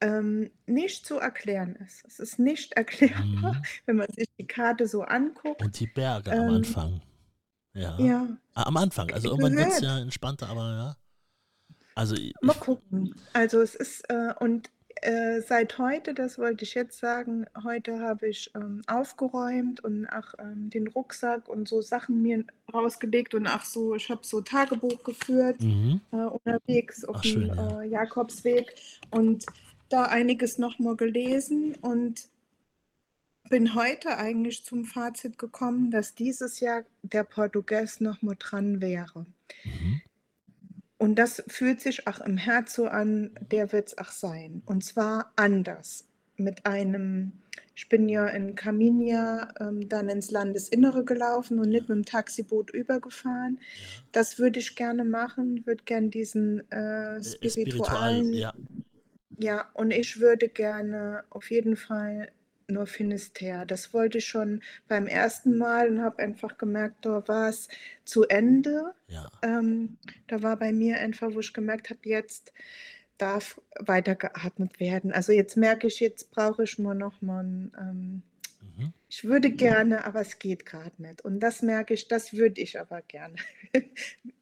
ähm, 0.00 0.50
nicht 0.66 1.04
zu 1.04 1.18
erklären 1.18 1.76
ist. 1.76 2.06
Es 2.06 2.20
ist 2.20 2.38
nicht 2.38 2.72
erklärbar, 2.76 3.54
mhm. 3.54 3.62
wenn 3.84 3.96
man 3.96 4.08
sich 4.16 4.28
die 4.38 4.46
Karte 4.46 4.88
so 4.88 5.02
anguckt. 5.02 5.62
Und 5.62 5.78
die 5.78 5.88
Berge 5.88 6.30
ähm, 6.30 6.40
am 6.40 6.54
Anfang. 6.54 7.02
Ja. 7.74 7.98
ja. 7.98 8.26
Ah, 8.54 8.62
am 8.62 8.76
Anfang. 8.78 9.10
Also 9.12 9.28
irgendwann 9.28 9.56
wird 9.56 9.68
es 9.68 9.80
ja 9.80 9.98
entspannter, 9.98 10.48
aber 10.48 10.62
ja. 10.62 10.96
Also 11.94 12.16
Mal 12.40 12.54
gucken. 12.54 13.14
Also 13.34 13.60
es 13.60 13.74
ist, 13.74 14.08
äh, 14.08 14.32
und 14.40 14.70
äh, 15.02 15.40
seit 15.40 15.78
heute, 15.78 16.14
das 16.14 16.38
wollte 16.38 16.64
ich 16.64 16.74
jetzt 16.74 16.98
sagen, 16.98 17.46
heute 17.64 18.00
habe 18.00 18.28
ich 18.28 18.50
ähm, 18.54 18.82
aufgeräumt 18.86 19.82
und 19.82 20.06
auch 20.06 20.34
ähm, 20.38 20.70
den 20.70 20.88
Rucksack 20.88 21.48
und 21.48 21.68
so 21.68 21.80
Sachen 21.80 22.22
mir 22.22 22.44
rausgelegt 22.72 23.34
und 23.34 23.46
auch 23.46 23.64
so, 23.64 23.94
ich 23.94 24.10
habe 24.10 24.20
so 24.22 24.40
Tagebuch 24.40 25.02
geführt 25.02 25.60
mhm. 25.60 26.00
äh, 26.12 26.16
unterwegs 26.16 27.04
auf 27.04 27.16
ach, 27.18 27.22
dem 27.22 27.46
ja. 27.46 27.80
äh, 27.80 27.88
Jakobsweg 27.88 28.74
und 29.10 29.46
da 29.88 30.04
einiges 30.04 30.58
nochmal 30.58 30.96
gelesen 30.96 31.74
und 31.80 32.28
bin 33.48 33.74
heute 33.74 34.16
eigentlich 34.16 34.64
zum 34.64 34.84
Fazit 34.84 35.38
gekommen, 35.38 35.90
dass 35.90 36.14
dieses 36.14 36.60
Jahr 36.60 36.84
der 37.02 37.24
Portugies 37.24 38.00
nochmal 38.00 38.36
dran 38.38 38.80
wäre. 38.80 39.26
Mhm. 39.64 40.02
Und 41.00 41.14
das 41.18 41.42
fühlt 41.48 41.80
sich 41.80 42.06
auch 42.06 42.20
im 42.20 42.36
Herz 42.36 42.74
so 42.74 42.84
an, 42.84 43.30
der 43.50 43.72
wird 43.72 43.88
es 43.88 43.96
auch 43.96 44.10
sein. 44.10 44.60
Und 44.66 44.84
zwar 44.84 45.32
anders. 45.34 46.06
Mit 46.36 46.66
einem, 46.66 47.32
ich 47.74 47.88
bin 47.88 48.06
ja 48.10 48.26
in 48.26 48.54
Caminia 48.54 49.48
ähm, 49.60 49.88
dann 49.88 50.10
ins 50.10 50.30
Landesinnere 50.30 51.02
gelaufen 51.02 51.58
und 51.58 51.70
nicht 51.70 51.88
mit 51.88 51.96
dem 51.96 52.04
Taxiboot 52.04 52.70
übergefahren. 52.72 53.58
Das 54.12 54.38
würde 54.38 54.58
ich 54.58 54.76
gerne 54.76 55.06
machen, 55.06 55.64
würde 55.64 55.84
gerne 55.84 56.10
diesen 56.10 56.70
äh, 56.70 57.16
äh 57.16 57.22
spiritualen. 57.22 58.26
Spiritual, 58.26 58.34
ja. 58.34 58.52
ja, 59.38 59.70
und 59.72 59.92
ich 59.92 60.20
würde 60.20 60.50
gerne 60.50 61.24
auf 61.30 61.50
jeden 61.50 61.76
Fall 61.76 62.30
nur 62.70 62.86
Finisterre. 62.86 63.66
Das 63.66 63.92
wollte 63.92 64.18
ich 64.18 64.26
schon 64.26 64.62
beim 64.88 65.06
ersten 65.06 65.56
Mal 65.58 65.88
und 65.88 66.02
habe 66.02 66.22
einfach 66.22 66.58
gemerkt, 66.58 67.04
da 67.04 67.26
war 67.28 67.48
es 67.48 67.68
zu 68.04 68.24
Ende. 68.24 68.94
Ja. 69.08 69.30
Ähm, 69.42 69.98
da 70.26 70.42
war 70.42 70.56
bei 70.56 70.72
mir 70.72 70.98
einfach, 70.98 71.34
wo 71.34 71.40
ich 71.40 71.52
gemerkt 71.52 71.90
habe, 71.90 72.00
jetzt 72.04 72.52
darf 73.18 73.60
weiter 73.78 74.14
geatmet 74.14 74.80
werden. 74.80 75.12
Also 75.12 75.32
jetzt 75.32 75.56
merke 75.56 75.86
ich, 75.86 76.00
jetzt 76.00 76.30
brauche 76.30 76.64
ich 76.64 76.78
nur 76.78 76.94
noch 76.94 77.20
mal 77.22 77.44
ein, 77.44 77.72
ähm. 77.78 78.22
Ich 79.10 79.24
würde 79.24 79.50
gerne, 79.50 80.04
aber 80.04 80.20
es 80.20 80.38
geht 80.38 80.64
gerade 80.64 81.02
nicht. 81.02 81.22
Und 81.22 81.40
das 81.40 81.62
merke 81.62 81.94
ich, 81.94 82.06
das 82.06 82.32
würde 82.32 82.60
ich 82.60 82.78
aber 82.78 83.02
gerne 83.02 83.34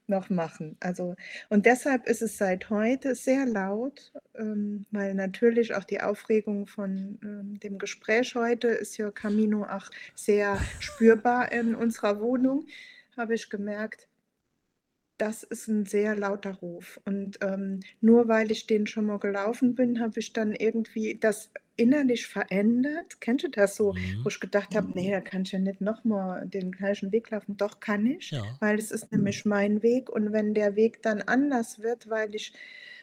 noch 0.06 0.28
machen. 0.28 0.76
Also, 0.78 1.16
und 1.48 1.64
deshalb 1.64 2.06
ist 2.06 2.20
es 2.20 2.36
seit 2.36 2.68
heute 2.68 3.14
sehr 3.14 3.46
laut, 3.46 4.12
ähm, 4.34 4.84
weil 4.90 5.14
natürlich 5.14 5.74
auch 5.74 5.84
die 5.84 6.02
Aufregung 6.02 6.66
von 6.66 7.18
ähm, 7.22 7.58
dem 7.60 7.78
Gespräch 7.78 8.34
heute 8.34 8.68
ist 8.68 8.98
ja 8.98 9.10
Camino 9.10 9.64
auch 9.64 9.88
sehr 10.14 10.58
spürbar 10.80 11.50
in 11.50 11.74
unserer 11.74 12.20
Wohnung, 12.20 12.66
habe 13.16 13.34
ich 13.34 13.48
gemerkt, 13.48 14.06
das 15.16 15.44
ist 15.44 15.66
ein 15.68 15.86
sehr 15.86 16.14
lauter 16.14 16.56
Ruf. 16.56 17.00
Und 17.06 17.38
ähm, 17.40 17.80
nur 18.02 18.28
weil 18.28 18.50
ich 18.50 18.66
den 18.66 18.86
schon 18.86 19.06
mal 19.06 19.18
gelaufen 19.18 19.74
bin, 19.74 19.98
habe 19.98 20.20
ich 20.20 20.34
dann 20.34 20.52
irgendwie 20.52 21.16
das 21.18 21.50
innerlich 21.78 22.26
verändert. 22.26 23.20
Kennst 23.20 23.44
du 23.44 23.48
das 23.48 23.76
so, 23.76 23.94
mhm. 23.94 24.20
wo 24.24 24.28
ich 24.28 24.40
gedacht 24.40 24.74
habe, 24.74 24.90
nee, 24.94 25.10
da 25.10 25.20
kann 25.20 25.42
ich 25.42 25.52
ja 25.52 25.58
nicht 25.58 25.80
nochmal 25.80 26.46
den 26.46 26.72
gleichen 26.72 27.12
Weg 27.12 27.30
laufen. 27.30 27.56
Doch 27.56 27.80
kann 27.80 28.04
ich, 28.04 28.32
ja. 28.32 28.44
weil 28.60 28.78
es 28.78 28.90
ist 28.90 29.10
nämlich 29.12 29.46
mein 29.46 29.82
Weg. 29.82 30.10
Und 30.10 30.32
wenn 30.32 30.52
der 30.52 30.76
Weg 30.76 31.02
dann 31.02 31.22
anders 31.22 31.78
wird, 31.78 32.10
weil 32.10 32.34
ich 32.34 32.52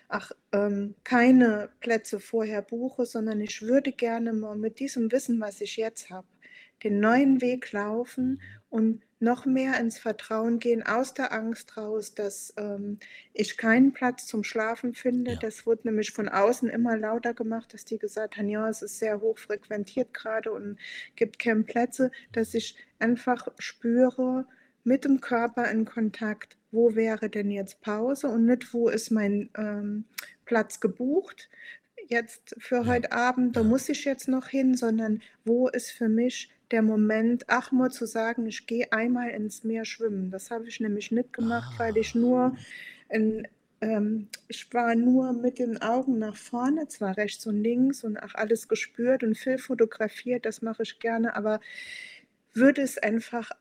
ach, 0.08 0.32
ähm, 0.52 0.96
keine 1.04 1.70
Plätze 1.80 2.20
vorher 2.20 2.62
buche, 2.62 3.06
sondern 3.06 3.42
ich 3.42 3.62
würde 3.62 3.92
gerne 3.92 4.34
mal 4.34 4.56
mit 4.56 4.80
diesem 4.80 5.12
Wissen, 5.12 5.40
was 5.40 5.62
ich 5.62 5.78
jetzt 5.78 6.10
habe, 6.10 6.28
den 6.84 7.00
neuen 7.00 7.42
Weg 7.42 7.72
laufen 7.72 8.42
und 8.70 9.02
noch 9.20 9.46
mehr 9.46 9.80
ins 9.80 9.98
Vertrauen 9.98 10.60
gehen, 10.60 10.84
aus 10.84 11.14
der 11.14 11.32
Angst 11.32 11.78
raus, 11.78 12.14
dass 12.14 12.54
ähm, 12.58 13.00
ich 13.34 13.58
keinen 13.58 13.94
Platz 13.94 14.28
zum 14.28 14.44
Schlafen 14.44 14.94
finde. 14.94 15.32
Ja. 15.32 15.40
Das 15.40 15.66
wurde 15.66 15.88
nämlich 15.88 16.12
von 16.12 16.28
außen 16.30 16.70
immer 16.70 16.98
lauter 16.98 17.34
gemacht, 17.34 17.74
dass 17.74 17.86
die 17.86 17.98
gesagt 17.98 18.38
haben, 18.38 18.50
ja, 18.50 18.68
es 18.70 18.82
ist 18.82 19.00
sehr 19.00 19.22
hoch 19.22 19.38
frequentiert 19.38 20.14
gerade 20.14 20.52
und 20.52 20.78
gibt 21.16 21.40
keine 21.40 21.64
Plätze, 21.64 22.12
dass 22.34 22.54
ich 22.54 22.76
einfach 23.00 23.48
spüre, 23.58 24.46
mit 24.86 25.04
dem 25.04 25.20
Körper 25.20 25.70
in 25.70 25.84
Kontakt, 25.84 26.58
wo 26.72 26.96
wäre 26.96 27.30
denn 27.30 27.52
jetzt 27.52 27.82
Pause 27.82 28.28
und 28.28 28.46
nicht, 28.46 28.74
wo 28.74 28.88
ist 28.88 29.10
mein 29.10 29.50
ähm, 29.58 30.06
Platz 30.46 30.80
gebucht, 30.80 31.50
jetzt 32.08 32.56
für 32.60 32.78
ja. 32.78 32.86
heute 32.86 33.12
Abend, 33.12 33.56
da 33.56 33.64
muss 33.64 33.90
ich 33.90 34.06
jetzt 34.06 34.28
noch 34.28 34.48
hin, 34.48 34.78
sondern 34.78 35.22
wo 35.44 35.68
ist 35.68 35.92
für 35.92 36.08
mich 36.08 36.52
der 36.72 36.82
Moment, 36.82 37.46
ach 37.48 37.72
mal 37.72 37.92
zu 37.92 38.06
sagen, 38.06 38.46
ich 38.46 38.66
gehe 38.68 38.92
einmal 38.92 39.30
ins 39.30 39.64
Meer 39.64 39.86
schwimmen. 39.86 40.32
Das 40.32 40.52
habe 40.52 40.68
ich 40.68 40.80
nämlich 40.80 41.12
nicht 41.12 41.34
gemacht, 41.34 41.74
ah. 41.76 41.80
weil 41.80 41.98
ich 41.98 42.16
nur 42.16 42.56
in, 43.10 43.48
ähm, 43.82 44.28
ich 44.48 44.74
war 44.74 44.96
nur 44.96 45.34
mit 45.34 45.60
den 45.60 45.82
Augen 45.82 46.20
nach 46.20 46.36
vorne, 46.36 46.88
zwar 46.88 47.18
rechts 47.18 47.46
und 47.46 47.62
links 47.62 48.04
und 48.04 48.18
auch 48.18 48.34
alles 48.34 48.68
gespürt 48.68 49.24
und 49.24 49.38
viel 49.38 49.58
fotografiert, 49.58 50.46
das 50.46 50.62
mache 50.62 50.84
ich 50.84 51.00
gerne, 51.00 51.36
aber 51.36 51.60
würde 52.54 52.82
es 52.82 52.98
einfach 52.98 53.52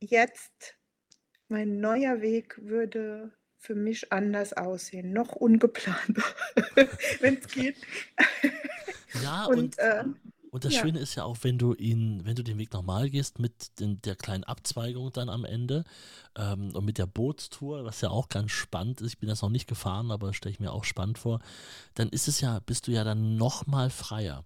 jetzt, 0.00 0.76
mein 1.48 1.80
neuer 1.80 2.20
Weg 2.20 2.58
würde 2.62 3.32
für 3.58 3.74
mich 3.74 4.12
anders 4.12 4.52
aussehen, 4.52 5.12
noch 5.12 5.32
ungeplanter, 5.32 6.22
wenn 7.20 7.38
es 7.38 7.48
geht. 7.48 7.76
Ja, 9.22 9.44
und, 9.46 9.58
Und 9.58 9.78
äh, 9.78 10.04
und 10.54 10.64
das 10.64 10.74
ja, 10.74 10.82
Schöne 10.82 11.00
ist 11.00 11.16
ja 11.16 11.24
auch, 11.24 11.38
wenn 11.42 11.58
du 11.58 11.74
ihn, 11.74 12.24
wenn 12.24 12.36
du 12.36 12.44
den 12.44 12.58
Weg 12.58 12.72
nochmal 12.72 13.10
gehst 13.10 13.40
mit 13.40 13.80
den, 13.80 14.00
der 14.02 14.14
kleinen 14.14 14.44
Abzweigung 14.44 15.10
dann 15.10 15.28
am 15.28 15.44
Ende 15.44 15.82
ähm, 16.36 16.70
und 16.76 16.84
mit 16.84 16.96
der 16.96 17.06
Bootstour, 17.06 17.84
was 17.84 18.02
ja 18.02 18.10
auch 18.10 18.28
ganz 18.28 18.52
spannend 18.52 19.00
ist, 19.00 19.14
ich 19.14 19.18
bin 19.18 19.28
das 19.28 19.42
noch 19.42 19.48
nicht 19.50 19.66
gefahren, 19.66 20.12
aber 20.12 20.32
stelle 20.32 20.52
ich 20.52 20.60
mir 20.60 20.70
auch 20.70 20.84
spannend 20.84 21.18
vor, 21.18 21.40
dann 21.94 22.08
ist 22.08 22.28
es 22.28 22.40
ja, 22.40 22.60
bist 22.60 22.86
du 22.86 22.92
ja 22.92 23.02
dann 23.02 23.34
nochmal 23.34 23.90
freier. 23.90 24.44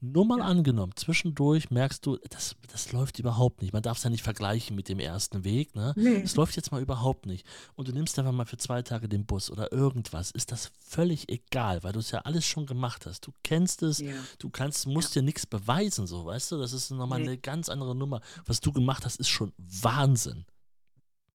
Nur 0.00 0.24
mal 0.24 0.38
ja, 0.38 0.44
angenommen, 0.44 0.92
zwischendurch 0.94 1.70
merkst 1.70 2.06
du, 2.06 2.18
das, 2.30 2.54
das 2.70 2.92
läuft 2.92 3.18
überhaupt 3.18 3.62
nicht. 3.62 3.72
Man 3.72 3.82
darf 3.82 3.98
es 3.98 4.04
ja 4.04 4.10
nicht 4.10 4.22
vergleichen 4.22 4.76
mit 4.76 4.88
dem 4.88 5.00
ersten 5.00 5.42
Weg, 5.42 5.74
ne? 5.74 5.92
nee, 5.96 6.22
Es 6.22 6.36
läuft 6.36 6.54
jetzt 6.54 6.70
mal 6.70 6.80
überhaupt 6.80 7.26
nicht. 7.26 7.44
Und 7.74 7.88
du 7.88 7.92
nimmst 7.92 8.16
einfach 8.18 8.32
mal 8.32 8.44
für 8.44 8.58
zwei 8.58 8.82
Tage 8.82 9.08
den 9.08 9.26
Bus 9.26 9.50
oder 9.50 9.72
irgendwas. 9.72 10.30
Ist 10.30 10.52
das 10.52 10.70
völlig 10.78 11.28
egal, 11.28 11.82
weil 11.82 11.92
du 11.92 11.98
es 11.98 12.12
ja 12.12 12.20
alles 12.20 12.46
schon 12.46 12.66
gemacht 12.66 13.06
hast. 13.06 13.26
Du 13.26 13.32
kennst 13.42 13.82
es, 13.82 13.98
ja, 13.98 14.14
du 14.38 14.50
kannst, 14.50 14.86
ja, 14.86 14.92
musst 14.92 15.16
dir 15.16 15.22
nichts 15.22 15.46
beweisen, 15.46 16.06
so, 16.06 16.24
weißt 16.24 16.52
du? 16.52 16.58
Das 16.58 16.72
ist 16.72 16.90
nochmal 16.90 17.18
nee, 17.18 17.26
eine 17.26 17.38
ganz 17.38 17.68
andere 17.68 17.96
Nummer. 17.96 18.20
Was 18.46 18.60
du 18.60 18.72
gemacht 18.72 19.04
hast, 19.04 19.18
ist 19.18 19.28
schon 19.28 19.52
Wahnsinn. 19.58 20.44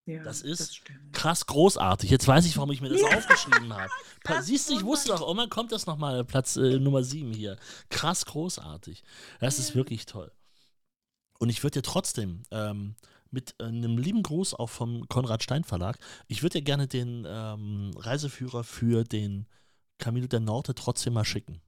Ja, 0.05 0.23
Das 0.23 0.41
das 0.41 0.59
ist 0.59 0.75
stimmt. 0.77 1.13
krass 1.13 1.45
großartig. 1.45 2.09
Jetzt 2.09 2.27
weiß 2.27 2.45
ich, 2.45 2.57
warum 2.57 2.71
ich 2.71 2.81
mir 2.81 2.89
das 2.89 3.01
Ja, 3.01 3.17
aufgeschrieben 3.17 3.73
habe. 3.73 3.91
Siehst 4.41 4.69
du, 4.69 4.73
ich 4.73 4.83
wusste 4.83 5.09
doch, 5.09 5.21
irgendwann 5.21 5.49
kommt 5.49 5.71
das 5.71 5.85
nochmal, 5.85 6.23
Platz 6.25 6.55
äh, 6.55 6.79
Nummer 6.79 7.03
7 7.03 7.33
hier. 7.33 7.57
Krass 7.89 8.25
großartig. 8.25 9.03
Das 9.39 9.59
ist 9.59 9.69
Ja. 9.69 9.75
wirklich 9.75 10.05
toll. 10.05 10.31
Und 11.39 11.49
ich 11.49 11.63
würde 11.63 11.79
dir 11.79 11.83
trotzdem 11.83 12.43
ähm, 12.51 12.95
mit 13.31 13.55
äh, 13.59 13.65
einem 13.65 13.97
lieben 13.97 14.23
Gruß 14.23 14.53
auch 14.53 14.69
vom 14.69 15.07
Konrad 15.09 15.43
Stein 15.43 15.63
Verlag, 15.63 15.97
ich 16.27 16.43
würde 16.43 16.59
dir 16.59 16.63
gerne 16.63 16.87
den 16.87 17.25
ähm, 17.27 17.91
Reiseführer 17.97 18.63
für 18.63 19.03
den 19.03 19.47
Camino 19.97 20.27
del 20.27 20.41
Norte 20.41 20.75
trotzdem 20.75 21.13
mal 21.13 21.25
schicken. 21.25 21.61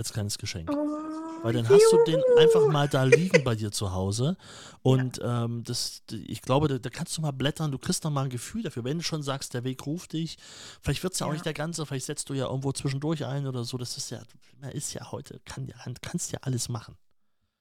Als 0.00 0.14
kleines 0.14 0.38
Geschenk. 0.38 0.70
Oh, 0.72 1.42
Weil 1.42 1.52
dann 1.52 1.68
hast 1.68 1.92
du 1.92 1.98
den 2.06 2.22
einfach 2.38 2.62
juhu. 2.62 2.72
mal 2.72 2.88
da 2.88 3.04
liegen 3.04 3.44
bei 3.44 3.54
dir 3.54 3.70
zu 3.70 3.92
Hause. 3.92 4.36
Ja, 4.92 5.04
Und 5.04 5.20
ähm, 5.22 5.62
das, 5.64 6.04
ich 6.10 6.40
glaube, 6.42 6.68
da, 6.68 6.78
da 6.78 6.88
kannst 6.90 7.16
du 7.18 7.20
mal 7.22 7.32
blättern, 7.32 7.70
du 7.70 7.78
kriegst 7.78 8.04
noch 8.04 8.10
mal 8.10 8.24
ein 8.24 8.30
Gefühl 8.30 8.62
dafür. 8.62 8.84
Wenn 8.84 8.98
du 8.98 9.04
schon 9.04 9.22
sagst, 9.22 9.52
der 9.54 9.64
Weg 9.64 9.86
ruft 9.86 10.14
dich, 10.14 10.38
vielleicht 10.82 11.02
wird 11.02 11.12
es 11.12 11.18
ja 11.20 11.26
auch 11.26 11.32
nicht 11.32 11.40
ja, 11.44 11.52
der 11.52 11.54
ganze, 11.54 11.84
vielleicht 11.84 12.06
setzt 12.06 12.30
du 12.30 12.34
ja 12.34 12.46
irgendwo 12.46 12.72
zwischendurch 12.72 13.26
ein 13.26 13.46
oder 13.46 13.64
so. 13.64 13.76
Das 13.78 13.98
ist 13.98 14.10
ja, 14.10 14.22
man 14.60 14.70
ist 14.72 14.94
ja 14.94 15.12
heute, 15.12 15.40
kann 15.44 15.66
ja, 15.66 15.76
kannst 16.02 16.32
ja 16.32 16.40
alles 16.42 16.70
machen. 16.70 16.96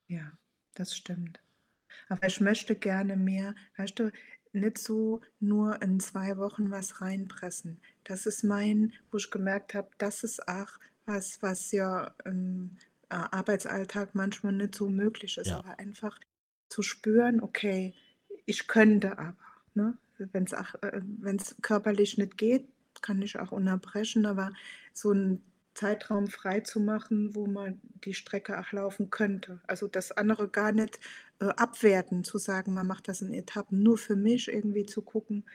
ja, 0.07 0.31
das 0.75 0.95
stimmt. 0.95 1.41
Aber 2.09 2.27
ich 2.27 2.39
möchte 2.41 2.75
gerne 2.75 3.17
mehr, 3.17 3.55
weißt 3.77 3.99
du, 3.99 4.11
nicht 4.53 4.77
so 4.79 5.21
nur 5.39 5.81
in 5.81 5.99
zwei 5.99 6.37
Wochen 6.37 6.71
was 6.71 7.01
reinpressen. 7.01 7.81
Das 8.05 8.25
ist 8.25 8.43
mein, 8.43 8.93
wo 9.11 9.17
ich 9.17 9.29
gemerkt 9.31 9.73
habe, 9.75 9.89
das 9.99 10.23
ist 10.23 10.47
auch 10.47 10.69
was, 11.09 11.41
was 11.41 11.71
ja 11.71 12.13
im 12.23 12.77
äh, 13.09 13.15
Arbeitsalltag 13.15 14.15
manchmal 14.15 14.53
nicht 14.53 14.75
so 14.75 14.87
möglich 14.87 15.37
ist, 15.37 15.47
Ja, 15.47 15.59
aber 15.59 15.77
einfach 15.79 16.17
zu 16.69 16.81
spüren, 16.83 17.41
okay, 17.41 17.93
ich 18.45 18.67
könnte 18.67 19.17
aber, 19.17 19.35
ne? 19.73 19.97
Wenn 20.17 20.43
es 20.43 20.53
äh, 20.53 21.01
wenn 21.21 21.37
es 21.37 21.55
körperlich 21.61 22.17
nicht 22.17 22.37
geht, 22.37 22.67
kann 23.01 23.21
ich 23.21 23.39
auch 23.39 23.51
unterbrechen, 23.51 24.25
aber 24.25 24.51
so 24.93 25.11
einen 25.11 25.41
Zeitraum 25.73 26.27
frei 26.27 26.59
zu 26.59 26.81
machen, 26.81 27.35
wo 27.35 27.47
man 27.47 27.79
die 28.03 28.13
Strecke 28.13 28.59
auch 28.59 28.71
laufen 28.73 29.09
könnte. 29.09 29.61
Also 29.65 29.87
das 29.87 30.11
andere 30.11 30.49
gar 30.49 30.73
nicht 30.73 30.99
äh, 31.39 31.45
abwerten, 31.45 32.25
zu 32.25 32.37
sagen, 32.37 32.73
man 32.73 32.87
macht 32.87 33.07
das 33.07 33.21
in 33.21 33.33
Etappen, 33.33 33.81
nur 33.81 33.97
für 33.97 34.17
mich 34.17 34.49
irgendwie 34.49 34.85
zu 34.85 35.01
gucken, 35.01 35.45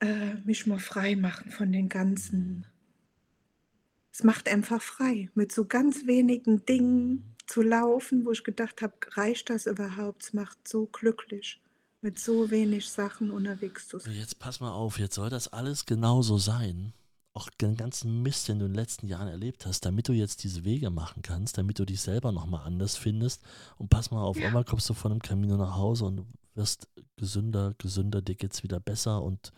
äh, 0.00 0.34
mich 0.44 0.66
mal 0.66 0.78
frei 0.78 1.16
machen 1.16 1.50
von 1.50 1.70
den 1.70 1.88
ganzen. 1.88 2.66
Es 4.16 4.22
macht 4.22 4.48
einfach 4.48 4.80
frei, 4.80 5.28
mit 5.34 5.50
so 5.50 5.64
ganz 5.64 6.06
wenigen 6.06 6.64
Dingen 6.64 7.34
zu 7.48 7.62
laufen, 7.62 8.24
wo 8.24 8.30
ich 8.30 8.44
gedacht 8.44 8.80
habe, 8.80 8.94
reicht 9.16 9.50
das 9.50 9.66
überhaupt? 9.66 10.22
Es 10.22 10.32
macht 10.32 10.68
so 10.68 10.86
glücklich, 10.86 11.60
mit 12.00 12.20
so 12.20 12.48
wenig 12.52 12.88
Sachen 12.88 13.32
unterwegs 13.32 13.88
zu 13.88 13.98
sein. 13.98 14.14
jetzt 14.14 14.38
pass 14.38 14.60
mal 14.60 14.70
auf, 14.70 15.00
jetzt 15.00 15.16
soll 15.16 15.30
das 15.30 15.52
alles 15.52 15.84
genauso 15.84 16.38
sein. 16.38 16.92
Auch 17.32 17.50
den 17.50 17.76
ganzen 17.76 18.22
Mist, 18.22 18.46
den 18.46 18.60
du 18.60 18.66
in 18.66 18.70
den 18.70 18.76
letzten 18.76 19.08
Jahren 19.08 19.26
erlebt 19.26 19.66
hast, 19.66 19.84
damit 19.84 20.06
du 20.06 20.12
jetzt 20.12 20.44
diese 20.44 20.64
Wege 20.64 20.90
machen 20.90 21.22
kannst, 21.22 21.58
damit 21.58 21.80
du 21.80 21.84
dich 21.84 22.00
selber 22.00 22.30
nochmal 22.30 22.64
anders 22.64 22.96
findest. 22.96 23.42
Und 23.78 23.90
pass 23.90 24.12
mal 24.12 24.22
auf, 24.22 24.38
Ja, 24.38 24.46
einmal 24.46 24.64
kommst 24.64 24.88
du 24.88 24.94
von 24.94 25.10
einem 25.10 25.22
Camino 25.22 25.56
nach 25.56 25.74
Hause 25.74 26.04
und 26.04 26.24
wirst 26.54 26.86
gesünder, 27.16 27.74
gesünder, 27.78 28.22
dir 28.22 28.36
geht's 28.36 28.62
wieder 28.62 28.78
besser 28.78 29.24
und 29.24 29.52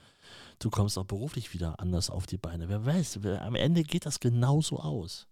du 0.59 0.70
kommst 0.70 0.99
auch 0.99 1.05
beruflich 1.05 1.53
wieder 1.55 1.81
anders 1.81 2.11
auf 2.11 2.27
die 2.27 2.39
Beine. 2.39 2.69
Wer 2.69 2.85
weiß, 2.85 3.23
wer, 3.23 3.43
am 3.43 3.55
Ende 3.55 3.83
geht 3.83 4.07
das 4.07 4.20
genauso 4.20 4.78
aus. 4.78 5.27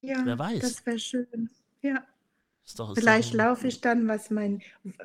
Wer 0.00 0.24
ja, 0.24 0.38
weiß. 0.38 0.60
das 0.60 0.86
wäre 0.86 0.98
schön. 0.98 1.50
Ja. 1.80 2.04
Ist 2.64 2.78
doch, 2.78 2.92
ist 2.92 3.00
Vielleicht 3.00 3.34
laufe 3.34 3.66
ich 3.66 3.80
dann, 3.80 4.06
was 4.06 4.30
mein, 4.30 4.62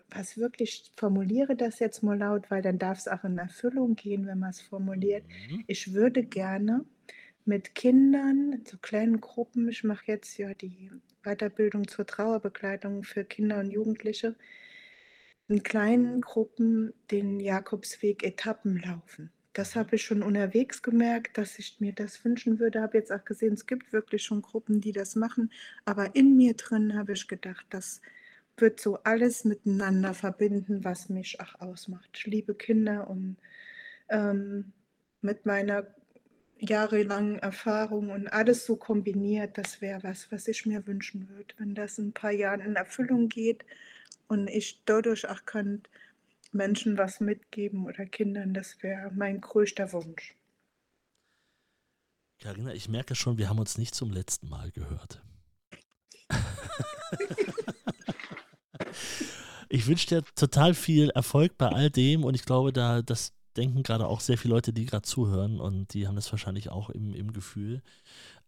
was 0.09 0.37
wirklich, 0.37 0.83
ich 0.83 0.91
formuliere 0.95 1.55
das 1.55 1.79
jetzt 1.79 2.03
mal 2.03 2.17
laut, 2.17 2.51
weil 2.51 2.61
dann 2.61 2.77
darf 2.77 2.99
es 2.99 3.07
auch 3.07 3.23
in 3.23 3.37
Erfüllung 3.37 3.95
gehen, 3.95 4.27
wenn 4.27 4.39
man 4.39 4.51
es 4.51 4.61
formuliert. 4.61 5.23
Mhm. 5.49 5.63
Ich 5.65 5.93
würde 5.93 6.23
gerne 6.23 6.85
mit 7.45 7.73
Kindern, 7.73 8.61
so 8.69 8.77
kleinen 8.77 9.21
Gruppen, 9.21 9.69
ich 9.69 9.83
mache 9.83 10.03
jetzt 10.07 10.37
ja 10.37 10.53
die 10.53 10.91
Weiterbildung 11.23 11.87
zur 11.87 12.05
Trauerbegleitung 12.05 13.03
für 13.03 13.23
Kinder 13.23 13.59
und 13.59 13.71
Jugendliche, 13.71 14.35
in 15.47 15.63
kleinen 15.63 16.21
Gruppen 16.21 16.93
den 17.09 17.39
Jakobsweg 17.39 18.23
Etappen 18.23 18.81
laufen. 18.81 19.31
Das 19.57 19.75
habe 19.75 19.95
ich 19.95 20.03
schon 20.03 20.21
unterwegs 20.21 20.83
gemerkt, 20.83 21.39
dass 21.39 21.57
ich 21.57 21.77
mir 21.79 21.91
das 21.91 22.23
wünschen 22.23 22.59
würde. 22.59 22.79
Habe 22.79 22.99
jetzt 22.99 23.11
auch 23.11 23.25
gesehen, 23.25 23.53
es 23.53 23.65
gibt 23.65 23.91
wirklich 23.91 24.21
schon 24.21 24.43
Gruppen, 24.43 24.81
die 24.81 24.91
das 24.91 25.15
machen. 25.15 25.51
Aber 25.83 26.15
in 26.15 26.37
mir 26.37 26.53
drin 26.53 26.95
habe 26.95 27.13
ich 27.13 27.27
gedacht, 27.27 27.65
das 27.71 27.99
wird 28.57 28.79
so 28.79 28.97
alles 28.97 29.45
miteinander 29.45 30.13
verbinden, 30.13 30.83
was 30.83 31.09
mich 31.09 31.41
auch 31.41 31.59
ausmacht. 31.59 32.07
Ich 32.13 32.27
liebe 32.27 32.53
Kinder 32.53 33.09
und 33.09 33.37
ähm, 34.09 34.73
mit 35.21 35.47
meiner 35.47 35.87
jahrelangen 36.59 37.39
Erfahrung 37.39 38.11
und 38.11 38.27
alles 38.27 38.63
so 38.63 38.75
kombiniert, 38.75 39.57
das 39.57 39.81
wäre 39.81 40.03
was, 40.03 40.31
was 40.31 40.47
ich 40.47 40.67
mir 40.67 40.85
wünschen 40.85 41.29
würde, 41.29 41.55
wenn 41.57 41.73
das 41.73 41.97
in 41.97 42.09
ein 42.09 42.13
paar 42.13 42.31
Jahren 42.31 42.59
in 42.59 42.75
Erfüllung 42.75 43.27
geht 43.27 43.65
und 44.27 44.49
ich 44.49 44.83
dadurch 44.85 45.27
auch 45.27 45.45
kann 45.45 45.81
Menschen 46.53 46.97
was 46.97 47.19
mitgeben 47.19 47.85
oder 47.85 48.05
Kindern, 48.05 48.53
das 48.53 48.81
wäre 48.81 49.11
mein 49.13 49.41
größter 49.41 49.93
Wunsch. 49.93 50.35
Carina, 52.39 52.73
ich 52.73 52.87
merke 52.87 53.15
schon, 53.15 53.37
wir 53.37 53.49
haben 53.49 53.59
uns 53.59 53.77
nicht 53.77 53.95
zum 53.95 54.11
letzten 54.11 54.47
Mal 54.49 54.71
gehört. 54.71 55.21
Ich 59.69 59.87
wünsche 59.87 60.07
dir 60.07 60.23
total 60.35 60.73
viel 60.73 61.09
Erfolg 61.09 61.57
bei 61.57 61.67
all 61.67 61.89
dem 61.89 62.23
und 62.23 62.35
ich 62.35 62.45
glaube, 62.45 62.71
da 62.71 63.01
das 63.01 63.33
denken 63.57 63.83
gerade 63.83 64.07
auch 64.07 64.21
sehr 64.21 64.37
viele 64.37 64.53
Leute, 64.53 64.71
die 64.71 64.85
gerade 64.85 65.01
zuhören 65.01 65.59
und 65.59 65.93
die 65.93 66.07
haben 66.07 66.15
das 66.15 66.31
wahrscheinlich 66.31 66.69
auch 66.69 66.89
im, 66.89 67.13
im 67.13 67.33
Gefühl. 67.33 67.81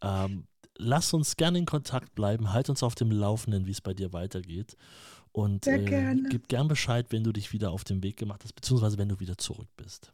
Ähm, 0.01 0.47
lass 0.77 1.13
uns 1.13 1.35
gerne 1.35 1.57
in 1.57 1.65
Kontakt 1.65 2.15
bleiben, 2.15 2.53
halt 2.53 2.69
uns 2.69 2.83
auf 2.83 2.95
dem 2.95 3.11
Laufenden, 3.11 3.65
wie 3.65 3.71
es 3.71 3.81
bei 3.81 3.93
dir 3.93 4.13
weitergeht 4.13 4.77
und 5.31 5.67
äh, 5.67 6.15
gib 6.29 6.47
gern 6.47 6.67
Bescheid, 6.67 7.07
wenn 7.09 7.23
du 7.23 7.31
dich 7.31 7.53
wieder 7.53 7.71
auf 7.71 7.83
den 7.83 8.03
Weg 8.03 8.17
gemacht 8.17 8.43
hast, 8.43 8.53
beziehungsweise 8.53 8.97
wenn 8.97 9.09
du 9.09 9.19
wieder 9.19 9.37
zurück 9.37 9.69
bist. 9.77 10.13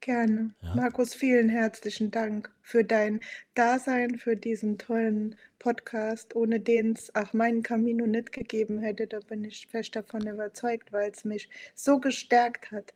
Gerne. 0.00 0.54
Ja? 0.62 0.74
Markus, 0.74 1.14
vielen 1.14 1.48
herzlichen 1.48 2.10
Dank 2.10 2.50
für 2.62 2.84
dein 2.84 3.20
Dasein, 3.54 4.16
für 4.18 4.36
diesen 4.36 4.78
tollen 4.78 5.36
Podcast, 5.58 6.36
ohne 6.36 6.60
den 6.60 6.92
es 6.92 7.14
auch 7.14 7.32
meinen 7.32 7.62
Camino 7.62 8.06
nicht 8.06 8.32
gegeben 8.32 8.78
hätte. 8.78 9.06
Da 9.06 9.18
bin 9.20 9.44
ich 9.44 9.66
fest 9.66 9.96
davon 9.96 10.26
überzeugt, 10.26 10.92
weil 10.92 11.10
es 11.10 11.24
mich 11.24 11.48
so 11.74 11.98
gestärkt 11.98 12.70
hat 12.70 12.94